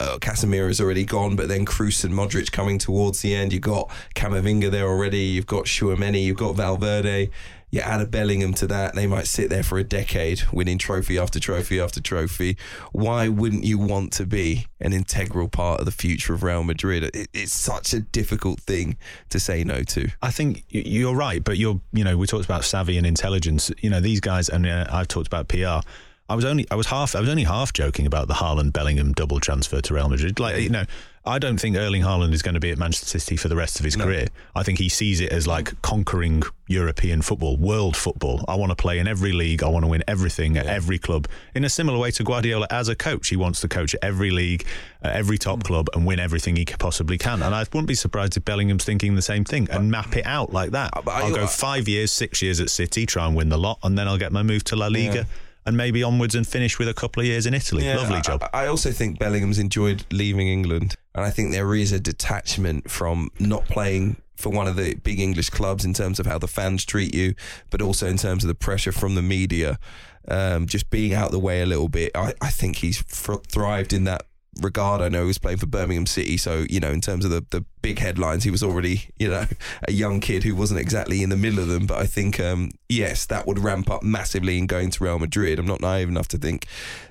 Uh, 0.00 0.16
Casemiro's 0.18 0.80
already 0.80 1.04
gone, 1.04 1.36
but 1.36 1.48
then 1.48 1.66
Kroos 1.66 2.04
and 2.04 2.14
Modric 2.14 2.52
coming 2.52 2.78
towards 2.78 3.20
the 3.20 3.34
end. 3.34 3.52
You've 3.52 3.62
got 3.62 3.90
Camavinga 4.14 4.70
there 4.70 4.88
already. 4.88 5.18
You've 5.18 5.46
got 5.46 5.66
Tchouameni. 5.66 6.24
You've 6.24 6.38
got 6.38 6.56
Valverde 6.56 7.30
you 7.72 7.80
add 7.80 8.02
a 8.02 8.06
Bellingham 8.06 8.52
to 8.54 8.66
that, 8.66 8.94
they 8.94 9.06
might 9.06 9.26
sit 9.26 9.48
there 9.48 9.62
for 9.62 9.78
a 9.78 9.82
decade, 9.82 10.42
winning 10.52 10.76
trophy 10.76 11.18
after 11.18 11.40
trophy 11.40 11.80
after 11.80 12.02
trophy. 12.02 12.58
Why 12.92 13.28
wouldn't 13.28 13.64
you 13.64 13.78
want 13.78 14.12
to 14.12 14.26
be 14.26 14.66
an 14.78 14.92
integral 14.92 15.48
part 15.48 15.80
of 15.80 15.86
the 15.86 15.90
future 15.90 16.34
of 16.34 16.42
Real 16.42 16.64
Madrid? 16.64 17.02
It, 17.02 17.28
it's 17.32 17.54
such 17.54 17.94
a 17.94 18.00
difficult 18.00 18.60
thing 18.60 18.98
to 19.30 19.40
say 19.40 19.64
no 19.64 19.82
to. 19.84 20.10
I 20.20 20.30
think 20.30 20.64
you're 20.68 21.16
right, 21.16 21.42
but 21.42 21.56
you're, 21.56 21.80
you 21.94 22.04
know, 22.04 22.18
we 22.18 22.26
talked 22.26 22.44
about 22.44 22.64
savvy 22.64 22.98
and 22.98 23.06
intelligence. 23.06 23.70
You 23.80 23.88
know, 23.88 24.00
these 24.00 24.20
guys, 24.20 24.50
and 24.50 24.66
uh, 24.66 24.86
I've 24.90 25.08
talked 25.08 25.26
about 25.26 25.48
PR. 25.48 25.80
I 26.28 26.34
was 26.34 26.44
only 26.44 26.66
I 26.70 26.76
was 26.76 26.86
half 26.86 27.16
I 27.16 27.20
was 27.20 27.28
only 27.28 27.44
half 27.44 27.72
joking 27.72 28.06
about 28.06 28.28
the 28.28 28.34
Haaland 28.34 28.72
Bellingham 28.72 29.12
double 29.12 29.40
transfer 29.40 29.80
to 29.80 29.94
Real 29.94 30.08
Madrid. 30.08 30.38
Like 30.38 30.60
you 30.60 30.68
know, 30.68 30.84
I 31.24 31.38
don't 31.38 31.58
think 31.58 31.76
Erling 31.76 32.02
Haaland 32.02 32.32
is 32.32 32.42
going 32.42 32.54
to 32.54 32.60
be 32.60 32.72
at 32.72 32.78
Manchester 32.78 33.20
City 33.20 33.36
for 33.36 33.46
the 33.46 33.54
rest 33.54 33.78
of 33.78 33.84
his 33.84 33.96
no. 33.96 34.04
career. 34.04 34.26
I 34.56 34.64
think 34.64 34.78
he 34.78 34.88
sees 34.88 35.20
it 35.20 35.30
as 35.30 35.46
like 35.46 35.80
conquering 35.80 36.42
European 36.66 37.22
football, 37.22 37.56
world 37.56 37.96
football. 37.96 38.44
I 38.48 38.56
want 38.56 38.70
to 38.70 38.76
play 38.76 38.98
in 38.98 39.06
every 39.06 39.30
league. 39.30 39.62
I 39.62 39.68
want 39.68 39.84
to 39.84 39.88
win 39.88 40.02
everything 40.08 40.56
at 40.56 40.66
every 40.66 40.98
club. 40.98 41.28
In 41.54 41.64
a 41.64 41.68
similar 41.68 41.96
way 41.96 42.10
to 42.12 42.24
Guardiola 42.24 42.66
as 42.70 42.88
a 42.88 42.96
coach, 42.96 43.28
he 43.28 43.36
wants 43.36 43.60
to 43.60 43.68
coach 43.68 43.94
at 43.94 44.02
every 44.02 44.32
league, 44.32 44.66
at 45.02 45.14
every 45.14 45.38
top 45.38 45.60
mm. 45.60 45.64
club, 45.64 45.88
and 45.94 46.04
win 46.04 46.18
everything 46.18 46.56
he 46.56 46.64
possibly 46.64 47.18
can. 47.18 47.40
And 47.40 47.54
I 47.54 47.60
wouldn't 47.60 47.86
be 47.86 47.94
surprised 47.94 48.36
if 48.36 48.44
Bellingham's 48.44 48.84
thinking 48.84 49.14
the 49.14 49.22
same 49.22 49.44
thing 49.44 49.68
and 49.70 49.92
map 49.92 50.16
it 50.16 50.26
out 50.26 50.52
like 50.52 50.72
that. 50.72 50.90
I'll 51.06 51.32
go 51.32 51.46
five 51.46 51.86
years, 51.86 52.10
six 52.10 52.42
years 52.42 52.58
at 52.58 52.68
City, 52.68 53.06
try 53.06 53.26
and 53.26 53.36
win 53.36 53.48
the 53.48 53.58
lot, 53.58 53.78
and 53.84 53.96
then 53.96 54.08
I'll 54.08 54.18
get 54.18 54.32
my 54.32 54.42
move 54.42 54.64
to 54.64 54.76
La 54.76 54.88
Liga. 54.88 55.18
Yeah 55.18 55.24
and 55.64 55.76
maybe 55.76 56.02
onwards 56.02 56.34
and 56.34 56.46
finish 56.46 56.78
with 56.78 56.88
a 56.88 56.94
couple 56.94 57.20
of 57.20 57.26
years 57.26 57.46
in 57.46 57.54
Italy. 57.54 57.84
Yeah, 57.84 57.96
Lovely 57.96 58.20
job. 58.20 58.42
I, 58.52 58.64
I, 58.64 58.66
also 58.66 58.90
think 58.90 59.18
Bellingham's 59.18 59.58
enjoyed 59.58 60.04
leaving 60.10 60.48
England, 60.48 60.96
and 61.14 61.24
I 61.24 61.30
think 61.30 61.52
there 61.52 61.74
is 61.74 61.92
a 61.92 62.00
detachment 62.00 62.90
from 62.90 63.30
not 63.38 63.64
playing 63.66 64.16
for 64.36 64.50
one 64.50 64.66
of 64.66 64.76
the 64.76 64.94
big 64.96 65.20
English 65.20 65.50
clubs 65.50 65.84
in 65.84 65.94
terms 65.94 66.18
of 66.18 66.26
how 66.26 66.38
the 66.38 66.48
fans 66.48 66.84
treat 66.84 67.14
you, 67.14 67.34
but 67.70 67.80
also 67.80 68.08
in 68.08 68.16
terms 68.16 68.42
of 68.42 68.48
the 68.48 68.54
pressure 68.54 68.92
from 68.92 69.14
the 69.14 69.22
media. 69.22 69.78
Um, 70.28 70.66
just 70.66 70.88
being 70.88 71.14
out 71.14 71.32
the 71.32 71.40
way 71.40 71.62
a 71.62 71.66
little 71.66 71.88
bit. 71.88 72.12
I, 72.14 72.32
I 72.40 72.50
think 72.50 72.76
he's 72.76 73.02
thrived 73.02 73.92
in 73.92 74.04
that 74.04 74.26
regard. 74.60 75.00
I 75.00 75.08
know 75.08 75.22
he 75.22 75.26
was 75.26 75.38
playing 75.38 75.58
for 75.58 75.66
Birmingham 75.66 76.06
City, 76.06 76.36
so 76.36 76.66
you 76.68 76.80
know, 76.80 76.90
in 76.90 77.00
terms 77.00 77.24
of 77.24 77.30
the, 77.30 77.44
the 77.50 77.64
big 77.80 77.98
headlines, 77.98 78.44
he 78.44 78.50
was 78.50 78.62
already 78.62 79.08
you 79.18 79.28
know 79.28 79.46
a 79.88 79.92
young 79.92 80.20
kid 80.20 80.44
who 80.44 80.54
wasn't 80.54 80.80
exactly 80.80 81.22
in 81.22 81.30
the 81.30 81.36
middle 81.36 81.60
of 81.60 81.68
them. 81.68 81.86
But 81.86 81.98
I 81.98 82.06
think 82.06 82.40
um, 82.40 82.70
yes, 82.88 83.26
that 83.26 83.46
would 83.46 83.58
ramp 83.58 83.90
up 83.90 84.02
massively 84.02 84.58
in 84.58 84.66
going 84.66 84.90
to 84.90 85.04
Real 85.04 85.18
Madrid. 85.18 85.58
I'm 85.58 85.66
not 85.66 85.80
naive 85.80 86.08
enough 86.08 86.28
to 86.28 86.38
think 86.38 86.66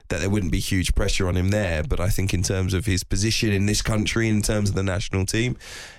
that 0.10 0.20
there 0.20 0.30
wouldn't 0.30 0.52
be 0.52 0.60
huge 0.60 0.94
pressure 0.94 1.28
on 1.28 1.38
him 1.38 1.50
there. 1.50 1.84
But 1.84 2.00
I 2.00 2.10
think 2.10 2.34
in 2.34 2.44
terms 2.44 2.74
of 2.74 2.86
his 2.86 3.04
position 3.04 3.52
in 3.52 3.66
this 3.66 3.82
country, 3.82 4.28
in 4.28 4.42
terms 4.42 4.70
of 4.70 4.76
the 4.76 4.84
national 4.84 5.26
team, 5.26 5.58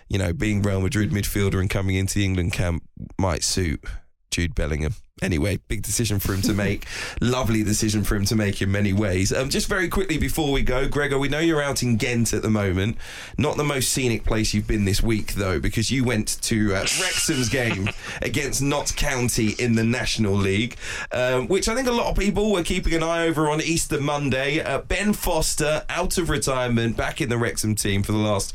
you 0.09 0.19
know, 0.19 0.33
being 0.33 0.63
Real 0.63 0.81
Madrid 0.81 1.11
midfielder 1.11 1.61
and 1.61 1.71
coming 1.71 1.97
into 1.97 2.19
the 2.19 2.25
England 2.25 2.53
camp 2.53 2.85
might 3.19 3.43
suit 3.43 3.83
Jude 4.31 4.55
Bellingham 4.55 4.95
anyway, 5.23 5.59
big 5.69 5.83
decision 5.83 6.19
for 6.19 6.35
him 6.35 6.43
to 6.43 6.53
make. 6.53 6.87
Lovely 7.21 7.63
decision 7.63 8.05
for 8.05 8.17
him 8.17 8.25
to 8.27 8.37
make 8.37 8.61
in 8.61 8.71
many 8.71 8.93
ways. 8.93 9.33
Um, 9.33 9.49
just 9.49 9.69
very 9.69 9.89
quickly 9.89 10.19
before 10.19 10.53
we 10.53 10.63
go, 10.63 10.89
Gregor, 10.89 11.19
we 11.19 11.29
know 11.29 11.39
you're 11.39 11.63
out 11.63 11.83
in 11.83 11.97
Ghent 11.97 12.33
at 12.33 12.43
the 12.43 12.51
moment. 12.51 12.97
Not 13.39 13.57
the 13.57 13.65
most 13.65 13.91
scenic 13.91 14.25
place 14.25 14.53
you've 14.53 14.67
been 14.67 14.85
this 14.85 15.03
week, 15.03 15.35
though, 15.35 15.61
because 15.61 15.91
you 15.91 16.05
went 16.05 16.41
to 16.43 16.75
uh, 16.75 16.81
Wrexham's 17.01 17.49
game 17.49 17.89
against 18.23 18.63
Notts 18.63 18.93
County 18.93 19.51
in 19.59 19.75
the 19.75 19.85
National 19.85 20.35
League, 20.35 20.77
um, 21.13 21.49
which 21.49 21.69
I 21.69 21.75
think 21.75 21.89
a 21.89 21.93
lot 21.93 22.09
of 22.09 22.17
people 22.17 22.53
were 22.53 22.63
keeping 22.63 22.95
an 22.95 23.03
eye 23.03 23.27
over 23.27 23.49
on 23.49 23.61
Easter 23.61 24.01
Monday. 24.01 24.61
Uh, 24.61 24.79
ben 24.79 25.13
Foster, 25.13 25.85
out 25.89 26.19
of 26.19 26.29
retirement, 26.29 26.97
back 26.97 27.21
in 27.21 27.29
the 27.29 27.39
Wrexham 27.39 27.75
team 27.75 28.03
for 28.03 28.13
the 28.13 28.19
last 28.19 28.55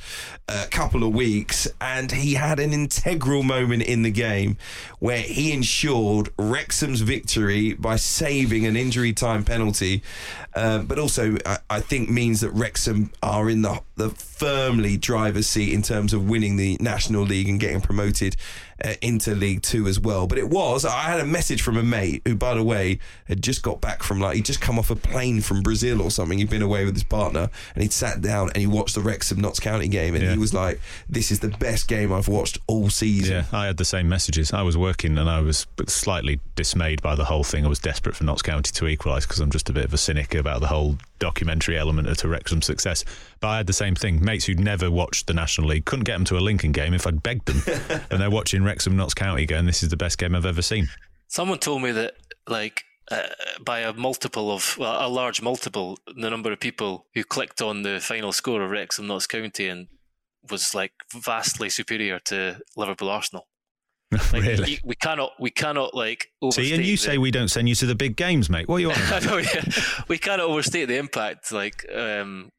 uh, 0.50 0.66
couple 0.72 1.04
of 1.04 1.14
weeks, 1.14 1.68
and 1.82 2.12
he 2.12 2.36
had 2.36 2.60
an 2.60 2.72
integral 2.72 3.44
moment 3.44 3.84
in 3.84 4.04
the 4.04 4.12
game 4.12 4.58
where 5.00 5.20
he 5.20 5.52
ensured 5.52 6.30
Wrexham's 6.58 7.02
victory 7.02 7.74
by 7.74 7.98
saving 7.98 8.66
an 8.66 8.76
injury 8.76 9.14
time 9.14 9.44
penalty, 9.44 10.02
uh, 10.56 10.80
but 10.80 11.00
also 11.00 11.38
I, 11.46 11.58
I, 11.70 11.80
think 11.80 12.10
means 12.10 12.42
that 12.42 12.52
Wrexham 12.52 13.12
are 13.22 13.50
in 13.50 13.62
the 13.62 13.82
the 13.96 14.10
firmly 14.10 14.98
driver's 14.98 15.48
seat 15.48 15.74
in 15.74 15.82
terms 15.82 16.14
of 16.14 16.30
winning 16.30 16.56
the 16.56 16.78
National 16.80 17.24
League 17.24 17.50
and 17.50 17.60
getting 17.60 17.82
promoted 17.82 18.36
uh, 18.84 18.94
into 19.02 19.34
League 19.34 19.64
Two 19.64 19.88
as 19.88 20.00
well. 20.00 20.28
But 20.28 20.38
it 20.38 20.50
was, 20.50 20.86
I 20.86 21.02
had 21.02 21.20
a 21.20 21.26
message 21.26 21.62
from 21.62 21.78
a 21.78 21.84
mate 21.84 22.22
who, 22.26 22.36
by 22.36 22.54
the 22.54 22.64
way, 22.64 23.00
had 23.26 23.42
just 23.42 23.64
got 23.64 23.82
back 23.82 24.04
from 24.04 24.20
like, 24.20 24.36
he'd 24.36 24.46
just 24.46 24.62
come 24.62 24.78
off 24.78 24.92
a 24.92 24.96
plane 24.96 25.42
from 25.42 25.62
Brazil 25.62 26.02
or 26.02 26.12
something. 26.12 26.38
He'd 26.38 26.50
been 26.50 26.62
away 26.62 26.86
with 26.86 26.94
his 26.94 27.04
partner 27.04 27.50
and 27.74 27.82
he'd 27.82 27.94
sat 27.94 28.22
down 28.22 28.50
and 28.50 28.58
he 28.58 28.68
watched 28.68 28.96
the 28.96 29.02
Wrexham 29.02 29.42
Notts 29.42 29.60
County 29.60 29.88
game 29.88 30.14
and 30.14 30.24
yeah. 30.24 30.32
he 30.32 30.38
was 30.38 30.54
like, 30.54 30.80
this 31.10 31.32
is 31.32 31.40
the 31.40 31.50
best 31.50 31.88
game 31.88 32.14
I've 32.14 32.28
watched 32.28 32.60
all 32.68 32.90
season. 32.90 33.38
Yeah, 33.38 33.46
I 33.52 33.66
had 33.66 33.78
the 33.78 33.86
same 33.86 34.08
messages. 34.08 34.54
I 34.54 34.62
was 34.62 34.78
working 34.78 35.18
and 35.18 35.30
I 35.30 35.42
was 35.42 35.66
slightly 35.88 36.40
dismayed 36.56 37.02
by 37.02 37.16
the 37.16 37.26
whole 37.26 37.44
thing. 37.44 37.66
I 37.66 37.70
was 37.70 37.80
desperate 37.80 38.16
for 38.16 38.24
Notts 38.24 38.44
County 38.44 38.72
to 38.72 38.88
equalise 38.88 39.26
because 39.26 39.40
I'm 39.40 39.52
just 39.52 39.70
a 39.70 39.74
bit 39.74 39.86
of 39.86 39.94
a 39.94 39.98
cynic 39.98 40.36
about 40.36 40.47
the 40.60 40.68
whole 40.68 40.98
documentary 41.20 41.78
element 41.78 42.16
to 42.18 42.28
Wrexham's 42.28 42.66
success. 42.66 43.04
But 43.40 43.48
I 43.48 43.58
had 43.58 43.68
the 43.68 43.74
same 43.74 43.96
thing. 43.96 44.24
Mates 44.24 44.46
who'd 44.46 44.60
never 44.60 44.90
watched 44.90 45.28
the 45.28 45.34
National 45.34 45.68
League 45.68 45.86
couldn't 45.86 46.06
get 46.06 46.14
them 46.14 46.26
to 46.26 46.38
a 46.38 46.40
Lincoln 46.40 46.72
game 46.72 46.94
if 46.94 47.06
I'd 47.06 47.24
begged 47.24 47.46
them. 47.46 48.02
and 48.12 48.22
they're 48.22 48.30
watching 48.30 48.64
Wrexham 48.64 48.96
Notts 48.96 49.14
County 49.14 49.46
going, 49.46 49.66
this 49.66 49.84
is 49.84 49.90
the 49.90 49.98
best 49.98 50.18
game 50.18 50.36
I've 50.36 50.46
ever 50.46 50.62
seen. 50.62 50.88
Someone 51.28 51.60
told 51.60 51.82
me 51.82 51.92
that, 51.92 52.16
like, 52.48 52.84
uh, 53.12 53.24
by 53.64 53.80
a 53.80 53.94
multiple 53.94 54.52
of, 54.52 54.78
well, 54.78 55.06
a 55.06 55.10
large 55.10 55.42
multiple, 55.42 55.98
the 56.06 56.30
number 56.30 56.52
of 56.52 56.60
people 56.60 57.06
who 57.14 57.24
clicked 57.24 57.62
on 57.62 57.84
the 57.84 58.00
final 58.00 58.32
score 58.32 58.62
of 58.62 58.72
Wrexham 58.72 59.08
Notts 59.08 59.28
County 59.28 59.68
and 59.68 59.88
was 60.50 60.74
like 60.74 60.94
vastly 61.14 61.70
superior 61.70 62.20
to 62.20 62.60
Liverpool 62.76 63.10
Arsenal. 63.10 63.48
Like, 64.32 64.44
really? 64.44 64.80
We 64.84 64.96
cannot, 64.96 65.32
we 65.40 65.50
cannot 65.50 65.94
like. 65.94 66.28
See, 66.52 66.74
and 66.74 66.84
you 66.84 66.94
the, 66.94 66.98
say 66.98 67.18
we 67.18 67.32
don't 67.32 67.50
send 67.50 67.68
you 67.68 67.76
to 67.76 67.86
the 67.86 67.96
big 67.96 68.16
games, 68.16 68.50
mate. 68.50 68.68
What 68.68 68.78
are 68.78 68.80
you 68.80 68.92
on? 68.92 68.98
Know, 69.24 69.38
yeah. 69.38 69.64
we 70.08 70.18
cannot 70.18 70.48
overstate 70.48 70.86
the 70.86 70.98
impact 70.98 71.52
like 71.52 71.86
um, 71.94 72.50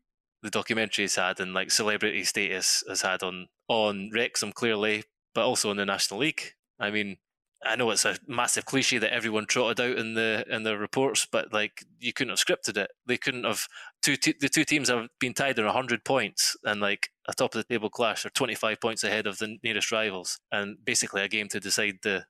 the 0.43 0.51
documentary 0.51 1.05
has 1.05 1.15
had 1.17 1.41
and 1.41 1.55
like 1.55 1.71
celebrity 1.71 2.25
status 2.25 2.85
has 2.89 3.03
had 3.03 3.23
on 3.23 3.49
on 3.69 4.11
Wrexham 4.13 4.53
clearly, 4.53 5.05
but 5.35 5.45
also 5.45 5.71
in 5.71 5.77
the 5.77 5.87
National 5.87 6.21
League. 6.21 6.53
I 6.79 6.91
mean, 6.91 7.17
I 7.65 7.77
know 7.77 7.91
it's 7.91 8.05
a 8.05 8.17
massive 8.27 8.65
cliche 8.65 8.99
that 8.99 9.13
everyone 9.13 9.47
trotted 9.47 9.81
out 9.81 9.99
in 9.99 10.15
the 10.15 10.45
in 10.49 10.63
the 10.63 10.79
reports, 10.79 11.27
but 11.31 11.53
like 11.53 11.85
you 11.99 12.13
couldn't 12.13 12.31
have 12.31 12.45
scripted 12.45 12.77
it. 12.77 12.91
They 13.07 13.17
couldn't 13.17 13.45
have 13.45 13.67
two 14.03 14.17
the 14.17 14.49
two 14.49 14.65
teams 14.65 14.89
have 14.89 15.09
been 15.19 15.35
tied 15.35 15.59
on 15.59 15.73
hundred 15.73 16.05
points 16.05 16.57
and 16.65 16.81
like 16.81 17.11
a 17.29 17.35
top 17.35 17.55
of 17.55 17.59
the 17.59 17.75
table 17.75 17.91
clash 17.91 18.25
are 18.25 18.31
twenty 18.31 18.55
five 18.55 18.81
points 18.81 19.05
ahead 19.05 19.27
of 19.27 19.39
the 19.39 19.59
nearest 19.63 19.93
rivals, 19.93 20.41
and 20.51 20.85
basically 20.85 21.23
a 21.23 21.29
game 21.29 21.49
to 21.49 21.61
decide 21.61 21.99
the 22.03 22.25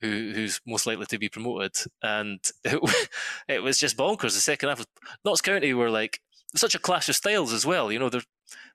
who 0.00 0.32
who's 0.34 0.60
most 0.66 0.86
likely 0.86 1.06
to 1.06 1.18
be 1.18 1.28
promoted. 1.28 1.72
And 2.02 2.40
it, 2.64 3.08
it 3.48 3.62
was 3.62 3.78
just 3.78 3.96
bonkers. 3.96 4.34
The 4.34 4.40
second 4.40 4.70
half, 4.70 4.78
was, 4.78 4.86
Notts 5.24 5.40
County 5.40 5.72
were 5.74 5.90
like 5.90 6.20
such 6.54 6.74
a 6.74 6.80
clash 6.80 7.08
of 7.08 7.16
styles 7.16 7.52
as 7.52 7.66
well. 7.66 7.92
You 7.92 7.98
know, 7.98 8.10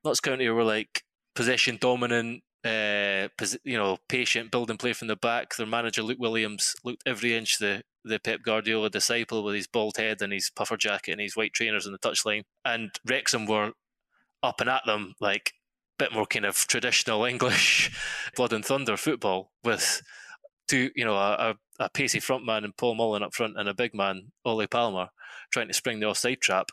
Notts 0.06 0.20
County 0.20 0.48
were 0.50 0.64
like 0.64 1.04
possession 1.36 1.78
dominant 1.80 2.44
uh, 2.64 3.28
you 3.64 3.78
know, 3.78 3.98
patient, 4.08 4.52
building 4.52 4.78
play 4.78 4.94
from 4.94 5.08
the 5.08 5.16
back. 5.16 5.56
Their 5.56 5.66
manager 5.66 6.04
Luke 6.04 6.20
Williams 6.20 6.76
looked 6.84 7.04
every 7.06 7.36
inch 7.36 7.58
the 7.58 7.84
the 8.04 8.20
Pep 8.20 8.42
Guardiola 8.42 8.90
disciple 8.90 9.44
with 9.44 9.54
his 9.54 9.68
bald 9.68 9.98
head 9.98 10.24
and 10.24 10.34
his 10.34 10.50
puffer 10.50 10.76
jacket 10.76 11.12
and 11.12 11.22
his 11.22 11.36
white 11.36 11.54
trainers 11.54 11.86
on 11.86 11.92
the 11.92 12.00
touchline. 12.00 12.42
And 12.66 12.90
Wrexham 13.06 13.46
were 13.46 13.74
up 14.44 14.62
and 14.62 14.70
at 14.70 14.86
them 14.86 15.14
like 15.20 15.54
a 16.00 16.04
bit 16.04 16.14
more 16.14 16.26
kind 16.26 16.46
of 16.46 16.56
traditional 16.68 17.26
English 17.26 17.92
blood 18.36 18.54
and 18.54 18.66
thunder 18.66 18.98
football 18.98 19.52
with 19.64 20.02
two, 20.68 20.90
you 20.96 21.06
know, 21.06 21.16
a, 21.16 21.56
a, 21.80 21.86
a 21.86 21.90
pacey 21.90 22.20
front 22.20 22.46
man 22.46 22.64
and 22.64 22.76
Paul 22.78 22.96
Mullin 22.96 23.24
up 23.24 23.34
front 23.34 23.58
and 23.58 23.68
a 23.68 23.74
big 23.74 23.94
man, 23.94 24.32
Ollie 24.46 24.68
Palmer, 24.68 25.10
trying 25.52 25.68
to 25.68 25.74
spring 25.74 26.00
the 26.00 26.08
offside 26.08 26.42
trap. 26.42 26.70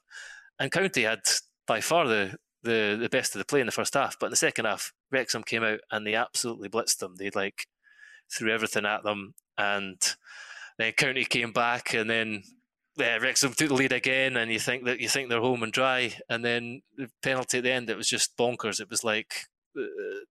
And 0.59 0.73
County 0.73 1.03
had 1.03 1.21
by 1.67 1.81
far 1.81 2.07
the 2.07 2.37
the 2.63 2.99
the 3.01 3.09
best 3.09 3.35
of 3.35 3.39
the 3.39 3.45
play 3.45 3.61
in 3.61 3.67
the 3.67 3.73
first 3.73 3.95
half. 3.95 4.19
But 4.19 4.27
in 4.27 4.31
the 4.31 4.37
second 4.37 4.65
half, 4.65 4.93
Wrexham 5.11 5.43
came 5.43 5.63
out 5.63 5.81
and 5.91 6.07
they 6.07 6.15
absolutely 6.15 6.69
blitzed 6.69 6.99
them. 6.99 7.15
They 7.17 7.31
like 7.31 7.67
threw 8.31 8.53
everything 8.53 8.87
at 8.87 9.05
them, 9.05 9.35
and 9.57 10.01
then 10.79 10.93
County 10.93 11.25
came 11.25 11.53
back, 11.53 11.95
and 11.95 12.09
then 12.11 12.43
uh, 13.01 13.19
Wrexham 13.21 13.53
took 13.53 13.69
the 13.69 13.75
lead 13.75 13.93
again. 13.93 14.37
And 14.37 14.51
you 14.51 14.59
think 14.59 14.85
that 14.85 15.01
you 15.01 15.09
think 15.09 15.29
they're 15.29 15.41
home 15.41 15.63
and 15.63 15.73
dry, 15.73 16.15
and 16.29 16.45
then 16.45 16.83
the 16.97 17.09
penalty 17.23 17.59
at 17.59 17.65
the 17.65 17.73
end, 17.73 17.91
it 17.91 17.97
was 17.97 18.09
just 18.09 18.37
bonkers. 18.37 18.81
It 18.81 18.91
was 18.91 19.05
like 19.05 19.47
uh, 19.77 19.83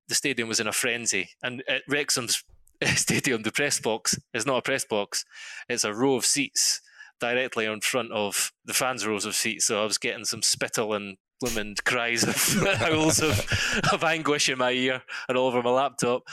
the 0.07 0.15
stadium 0.15 0.47
was 0.47 0.59
in 0.59 0.68
a 0.68 0.74
frenzy, 0.74 1.30
and 1.43 1.63
at 1.68 1.84
Wrexham's 1.88 2.43
stadium, 2.95 3.43
the 3.43 3.51
press 3.51 3.80
box 3.80 4.18
is 4.34 4.45
not 4.45 4.57
a 4.57 4.61
press 4.61 4.86
box; 4.86 5.26
it's 5.70 5.84
a 5.84 5.93
row 5.93 6.15
of 6.15 6.26
seats 6.26 6.82
directly 7.20 7.65
in 7.65 7.82
front 7.82 8.11
of 8.11 8.51
the 8.65 8.74
fans' 8.74 9.05
rows 9.05 9.26
of 9.26 9.36
seats. 9.36 9.65
So 9.65 9.82
I 9.82 9.86
was 9.86 9.97
getting 9.97 10.26
some 10.26 10.41
spittle 10.41 10.93
and 10.93 11.18
blooming 11.39 11.76
cries 11.86 12.24
of 12.24 12.36
howls 12.80 13.22
of, 13.22 13.80
of 13.93 14.03
anguish 14.03 14.49
in 14.49 14.57
my 14.57 14.72
ear 14.72 15.01
and 15.30 15.38
all 15.38 15.47
over 15.47 15.61
my 15.61 15.70
laptop. 15.70 16.24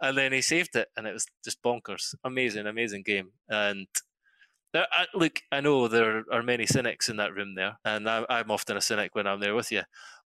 And 0.00 0.16
then 0.16 0.32
he 0.32 0.42
saved 0.42 0.76
it, 0.76 0.88
and 0.96 1.06
it 1.06 1.12
was 1.12 1.26
just 1.44 1.62
bonkers. 1.62 2.14
Amazing, 2.24 2.66
amazing 2.66 3.02
game. 3.02 3.32
And 3.48 3.86
there, 4.72 4.86
I, 4.90 5.06
look, 5.14 5.40
I 5.50 5.60
know 5.60 5.88
there 5.88 6.24
are 6.32 6.42
many 6.42 6.66
cynics 6.66 7.08
in 7.08 7.16
that 7.16 7.34
room 7.34 7.54
there, 7.54 7.78
and 7.84 8.08
I, 8.08 8.24
I'm 8.28 8.50
often 8.50 8.76
a 8.76 8.80
cynic 8.80 9.14
when 9.14 9.26
I'm 9.26 9.40
there 9.40 9.54
with 9.54 9.72
you. 9.72 9.82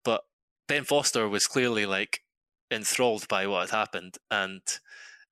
But 0.05 0.23
Ben 0.67 0.85
Foster 0.85 1.29
was 1.29 1.47
clearly 1.47 1.87
like 1.87 2.23
enthralled 2.71 3.29
by 3.29 3.47
what 3.47 3.69
had 3.69 3.77
happened, 3.77 4.17
and 4.31 4.63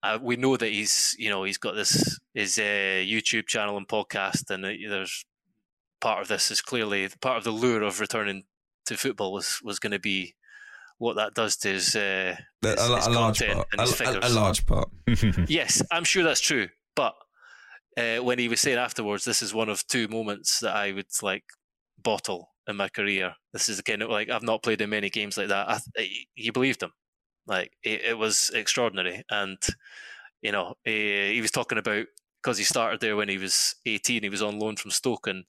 uh, 0.03 0.19
we 0.21 0.37
know 0.37 0.57
that 0.57 0.69
he's, 0.69 1.17
you 1.19 1.31
know, 1.31 1.45
he's 1.45 1.59
got 1.59 1.75
this 1.75 2.19
his 2.35 2.59
uh, 2.59 2.63
YouTube 2.63 3.47
channel 3.47 3.77
and 3.77 3.89
podcast, 3.89 4.51
and 4.51 4.65
uh, 4.65 4.71
there's 4.89 5.25
part 6.01 6.23
of 6.23 6.29
this 6.29 6.51
is 6.51 6.61
clearly 6.61 7.09
part 7.21 7.39
of 7.39 7.45
the 7.45 7.51
lure 7.51 7.83
of 7.83 8.01
returning 8.01 8.45
to 8.85 8.97
football 8.97 9.33
was 9.33 9.61
was 9.63 9.79
going 9.79 9.93
to 9.93 9.99
be 9.99 10.35
what 10.99 11.17
that 11.17 11.35
does 11.35 11.57
to 11.57 11.69
his, 11.69 11.95
uh, 11.95 12.37
his, 12.63 12.79
a, 12.79 12.97
his 12.97 13.07
a 13.07 13.11
large 13.11 13.47
part. 13.47 13.69
A, 13.77 14.27
a, 14.27 14.31
large 14.31 14.67
part. 14.67 14.89
yes, 15.47 15.83
I'm 15.91 16.05
sure 16.05 16.25
that's 16.25 16.41
true. 16.41 16.69
But 16.95 17.15
uh, 17.97 18.19
when 18.19 18.39
he 18.39 18.49
was 18.49 18.61
saying 18.61 18.79
afterwards, 18.79 19.25
this 19.25 19.43
is 19.43 19.55
one 19.55 19.69
of 19.69 19.87
two 19.87 20.09
moments 20.09 20.61
that 20.61 20.75
I 20.75 20.93
would 20.93 21.07
like 21.23 21.45
bottle 22.03 22.51
in 22.69 22.77
my 22.77 22.89
career. 22.89 23.35
This 23.53 23.69
is 23.69 23.81
of 24.03 24.11
like 24.11 24.31
I've 24.31 24.43
not 24.43 24.63
played 24.63 24.81
in 24.81 24.91
many 24.91 25.11
games 25.11 25.37
like 25.37 25.49
that. 25.49 25.69
I, 25.97 26.11
he 26.35 26.51
believed 26.51 26.83
him. 26.83 26.93
Like 27.47 27.73
it, 27.83 28.03
it 28.03 28.19
was 28.19 28.51
extraordinary, 28.55 29.23
and 29.31 29.59
you 30.43 30.53
know 30.53 30.75
he, 30.85 31.35
he 31.35 31.41
was 31.41 31.51
talking 31.51 31.79
about 31.79 32.07
because 32.43 32.59
he 32.59 32.65
started 32.65 33.01
there 33.01 33.17
when 33.17 33.29
he 33.29 33.39
was 33.39 33.75
18. 33.87 34.23
He 34.23 34.29
was 34.29 34.43
on 34.43 34.59
loan 34.59 34.77
from 34.77 34.91
Stoke 34.93 35.27
and, 35.27 35.45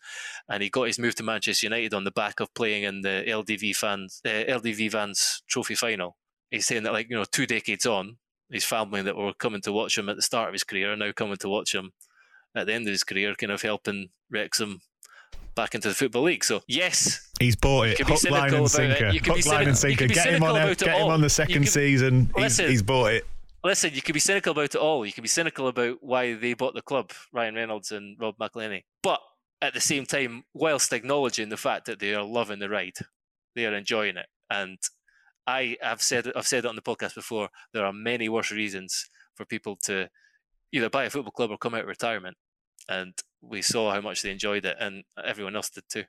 and 0.49 0.63
he 0.63 0.69
got 0.69 0.87
his 0.87 0.97
move 0.97 1.13
to 1.15 1.23
Manchester 1.23 1.67
United 1.67 1.93
on 1.93 2.05
the 2.05 2.11
back 2.11 2.39
of 2.39 2.53
playing 2.55 2.83
in 2.83 3.01
the 3.01 3.23
LDV 3.27 3.75
fans 3.75 4.21
uh, 4.25 4.29
LDV 4.29 4.91
Vans 4.91 5.43
Trophy 5.47 5.75
final. 5.75 6.17
He's 6.49 6.65
saying 6.65 6.83
that 6.83 6.93
like 6.93 7.09
you 7.09 7.15
know 7.15 7.25
two 7.25 7.45
decades 7.45 7.85
on, 7.85 8.17
his 8.49 8.63
family 8.65 9.01
that 9.01 9.17
were 9.17 9.33
coming 9.33 9.61
to 9.61 9.73
watch 9.73 9.97
him 9.97 10.09
at 10.09 10.15
the 10.15 10.21
start 10.21 10.49
of 10.49 10.53
his 10.53 10.63
career 10.63 10.93
are 10.93 10.97
now 10.97 11.11
coming 11.11 11.37
to 11.37 11.49
watch 11.49 11.75
him 11.75 11.91
at 12.57 12.67
the 12.67 12.73
end 12.73 12.87
of 12.87 12.91
his 12.91 13.03
career, 13.03 13.35
kind 13.35 13.51
of 13.51 13.61
helping 13.61 14.09
Wrexham 14.29 14.81
back 15.55 15.73
into 15.73 15.89
the 15.89 15.95
football 15.95 16.23
league. 16.23 16.43
So 16.43 16.61
yes, 16.67 17.31
he's 17.39 17.55
bought 17.55 17.87
it. 17.87 17.99
Hook, 17.99 18.29
line 18.29 18.53
and 18.53 18.69
sinker. 18.69 19.11
Hook, 19.11 19.45
line 19.45 19.67
and 19.67 19.77
sinker. 19.77 20.07
Get 20.07 20.33
him 20.33 20.43
on. 20.43 20.73
Get 20.75 20.81
him 20.81 21.07
on 21.07 21.21
the 21.21 21.29
second 21.29 21.53
can, 21.53 21.65
season. 21.65 22.31
Listen, 22.35 22.65
he's, 22.65 22.71
he's 22.71 22.81
bought 22.81 23.13
it 23.13 23.25
listen, 23.67 23.93
you 23.93 24.01
could 24.01 24.13
be 24.13 24.19
cynical 24.19 24.51
about 24.51 24.75
it 24.75 24.75
all. 24.75 25.05
You 25.05 25.11
could 25.11 25.23
be 25.23 25.27
cynical 25.27 25.67
about 25.67 25.97
why 26.01 26.33
they 26.33 26.53
bought 26.53 26.73
the 26.73 26.81
club, 26.81 27.11
Ryan 27.31 27.55
Reynolds 27.55 27.91
and 27.91 28.17
Rob 28.19 28.37
McElhenney. 28.37 28.83
But 29.03 29.19
at 29.61 29.73
the 29.73 29.81
same 29.81 30.05
time, 30.05 30.43
whilst 30.53 30.93
acknowledging 30.93 31.49
the 31.49 31.57
fact 31.57 31.85
that 31.85 31.99
they 31.99 32.13
are 32.13 32.23
loving 32.23 32.59
the 32.59 32.69
ride, 32.69 32.97
they 33.55 33.65
are 33.65 33.75
enjoying 33.75 34.17
it. 34.17 34.27
And 34.49 34.77
I 35.45 35.77
have 35.81 36.01
said 36.01 36.31
I've 36.35 36.47
said 36.47 36.65
it 36.65 36.69
on 36.69 36.75
the 36.75 36.81
podcast 36.81 37.15
before. 37.15 37.49
There 37.73 37.85
are 37.85 37.93
many 37.93 38.29
worse 38.29 38.51
reasons 38.51 39.09
for 39.35 39.45
people 39.45 39.77
to 39.83 40.09
either 40.71 40.89
buy 40.89 41.05
a 41.05 41.09
football 41.09 41.31
club 41.31 41.51
or 41.51 41.57
come 41.57 41.73
out 41.73 41.81
of 41.81 41.87
retirement. 41.87 42.37
And 42.89 43.13
we 43.41 43.61
saw 43.61 43.93
how 43.93 44.01
much 44.01 44.21
they 44.21 44.31
enjoyed 44.31 44.65
it, 44.65 44.77
and 44.79 45.03
everyone 45.23 45.55
else 45.55 45.69
did 45.69 45.83
too. 45.89 46.05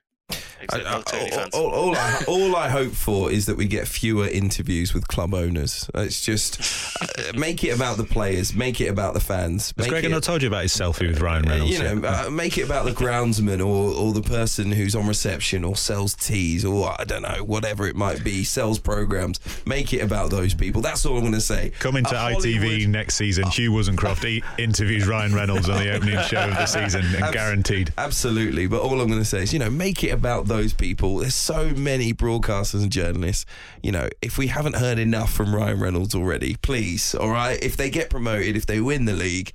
I, 0.71 0.79
I, 0.79 1.49
all, 1.53 1.67
all, 1.67 1.71
all, 1.71 1.95
I, 1.95 2.23
all, 2.27 2.55
I, 2.55 2.69
hope 2.69 2.91
for 2.91 3.31
is 3.31 3.45
that 3.45 3.55
we 3.55 3.65
get 3.65 3.87
fewer 3.87 4.27
interviews 4.27 4.93
with 4.93 5.07
club 5.07 5.33
owners. 5.33 5.89
It's 5.95 6.21
just 6.21 6.59
uh, 7.01 7.33
make 7.33 7.63
it 7.63 7.69
about 7.69 7.97
the 7.97 8.03
players, 8.03 8.53
make 8.53 8.81
it 8.81 8.87
about 8.87 9.13
the 9.13 9.19
fans. 9.19 9.73
Has 9.77 9.87
Gregor 9.87 10.09
not 10.09 10.23
told 10.23 10.41
you 10.41 10.47
about 10.49 10.63
his 10.63 10.75
selfie 10.75 11.07
with 11.07 11.21
Ryan 11.21 11.43
Reynolds? 11.43 11.71
You 11.71 11.83
know, 11.83 12.07
uh, 12.07 12.29
make 12.29 12.57
it 12.57 12.63
about 12.63 12.85
the 12.85 12.91
groundsman 12.91 13.59
or, 13.59 13.93
or 13.93 14.13
the 14.13 14.21
person 14.21 14.71
who's 14.71 14.95
on 14.95 15.07
reception 15.07 15.63
or 15.63 15.75
sells 15.75 16.13
teas 16.13 16.65
or 16.65 16.93
I 16.99 17.05
don't 17.05 17.21
know, 17.21 17.43
whatever 17.43 17.87
it 17.87 17.95
might 17.95 18.23
be, 18.23 18.43
sells 18.43 18.79
programs. 18.79 19.39
Make 19.65 19.93
it 19.93 19.99
about 19.99 20.29
those 20.29 20.53
people. 20.53 20.81
That's 20.81 21.05
all 21.05 21.15
I'm 21.15 21.21
going 21.21 21.33
to 21.33 21.41
say. 21.41 21.71
Coming 21.79 22.03
to 22.05 22.17
uh, 22.17 22.31
ITV 22.31 22.57
Hollywood, 22.57 22.89
next 22.89 23.15
season, 23.15 23.45
uh, 23.45 23.49
Hugh 23.49 23.71
Woozencroft 23.71 24.43
interviews 24.57 25.07
Ryan 25.07 25.33
Reynolds 25.33 25.69
on 25.69 25.77
the 25.77 25.91
opening 25.91 26.19
show 26.23 26.43
of 26.43 26.51
the 26.51 26.65
season, 26.65 27.05
and 27.15 27.33
guaranteed. 27.33 27.93
Absolutely. 27.97 28.67
But 28.67 28.81
all 28.81 28.99
I'm 28.99 29.07
going 29.07 29.19
to 29.19 29.25
say 29.25 29.43
is, 29.43 29.53
you 29.53 29.59
know, 29.59 29.69
make 29.69 30.03
it 30.03 30.09
about 30.09 30.48
those 30.49 30.73
people. 30.73 31.17
There's 31.17 31.35
so 31.35 31.69
many 31.69 32.13
broadcasters 32.13 32.83
and 32.83 32.91
journalists. 32.91 33.45
You 33.81 33.93
know, 33.93 34.09
if 34.21 34.37
we 34.37 34.47
haven't 34.47 34.75
heard 34.75 34.99
enough 34.99 35.31
from 35.31 35.55
Ryan 35.55 35.79
Reynolds 35.79 36.13
already, 36.13 36.57
please, 36.61 37.15
all 37.15 37.29
right? 37.29 37.61
If 37.63 37.77
they 37.77 37.89
get 37.89 38.09
promoted, 38.09 38.57
if 38.57 38.65
they 38.65 38.81
win 38.81 39.05
the 39.05 39.13
league, 39.13 39.53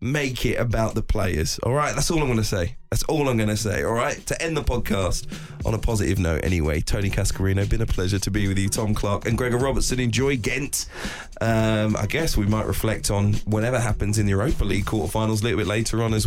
make 0.00 0.44
it 0.44 0.56
about 0.56 0.94
the 0.94 1.02
players. 1.02 1.58
All 1.60 1.72
right, 1.72 1.94
that's 1.94 2.10
all 2.10 2.20
I'm 2.20 2.26
going 2.26 2.36
to 2.38 2.44
say. 2.44 2.76
That's 2.90 3.02
all 3.04 3.28
I'm 3.28 3.36
going 3.36 3.48
to 3.48 3.56
say. 3.56 3.82
All 3.82 3.92
right, 3.92 4.24
to 4.26 4.40
end 4.40 4.56
the 4.56 4.62
podcast 4.62 5.26
on 5.64 5.74
a 5.74 5.78
positive 5.78 6.18
note. 6.18 6.44
Anyway, 6.44 6.80
Tony 6.80 7.10
Cascarino, 7.10 7.68
been 7.68 7.80
a 7.80 7.86
pleasure 7.86 8.18
to 8.18 8.30
be 8.30 8.46
with 8.48 8.58
you. 8.58 8.68
Tom 8.68 8.94
Clarke 8.94 9.26
and 9.26 9.36
Gregor 9.36 9.58
Robertson. 9.58 9.98
Enjoy 9.98 10.36
Ghent. 10.36 10.86
Um, 11.40 11.96
I 11.96 12.06
guess 12.06 12.36
we 12.36 12.46
might 12.46 12.66
reflect 12.66 13.10
on 13.10 13.34
whatever 13.44 13.80
happens 13.80 14.18
in 14.18 14.26
the 14.26 14.30
Europa 14.30 14.64
League 14.64 14.84
quarterfinals 14.84 15.40
a 15.40 15.44
little 15.44 15.58
bit 15.58 15.66
later 15.66 16.02
on 16.02 16.14
as. 16.14 16.26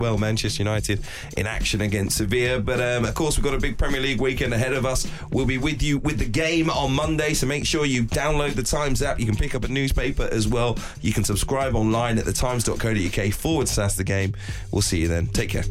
well, 0.00 0.18
Manchester 0.18 0.62
United 0.62 1.00
in 1.36 1.46
action 1.46 1.80
against 1.80 2.18
Sevilla. 2.18 2.60
But 2.60 2.80
um, 2.80 3.04
of 3.04 3.14
course, 3.14 3.36
we've 3.36 3.44
got 3.44 3.54
a 3.54 3.60
big 3.60 3.78
Premier 3.78 4.00
League 4.00 4.20
weekend 4.20 4.54
ahead 4.54 4.72
of 4.72 4.86
us. 4.86 5.06
We'll 5.30 5.46
be 5.46 5.58
with 5.58 5.82
you 5.82 5.98
with 5.98 6.18
the 6.18 6.26
game 6.26 6.70
on 6.70 6.92
Monday, 6.92 7.34
so 7.34 7.46
make 7.46 7.66
sure 7.66 7.84
you 7.84 8.04
download 8.04 8.54
the 8.54 8.62
Times 8.62 9.02
app. 9.02 9.18
You 9.18 9.26
can 9.26 9.36
pick 9.36 9.54
up 9.54 9.64
a 9.64 9.68
newspaper 9.68 10.28
as 10.30 10.46
well. 10.46 10.78
You 11.00 11.12
can 11.12 11.24
subscribe 11.24 11.74
online 11.74 12.18
at 12.18 12.24
thetimes.co.uk 12.24 13.32
forward 13.32 13.68
slash 13.68 13.94
the 13.94 14.04
game. 14.04 14.34
We'll 14.70 14.82
see 14.82 15.00
you 15.00 15.08
then. 15.08 15.26
Take 15.28 15.50
care. 15.50 15.64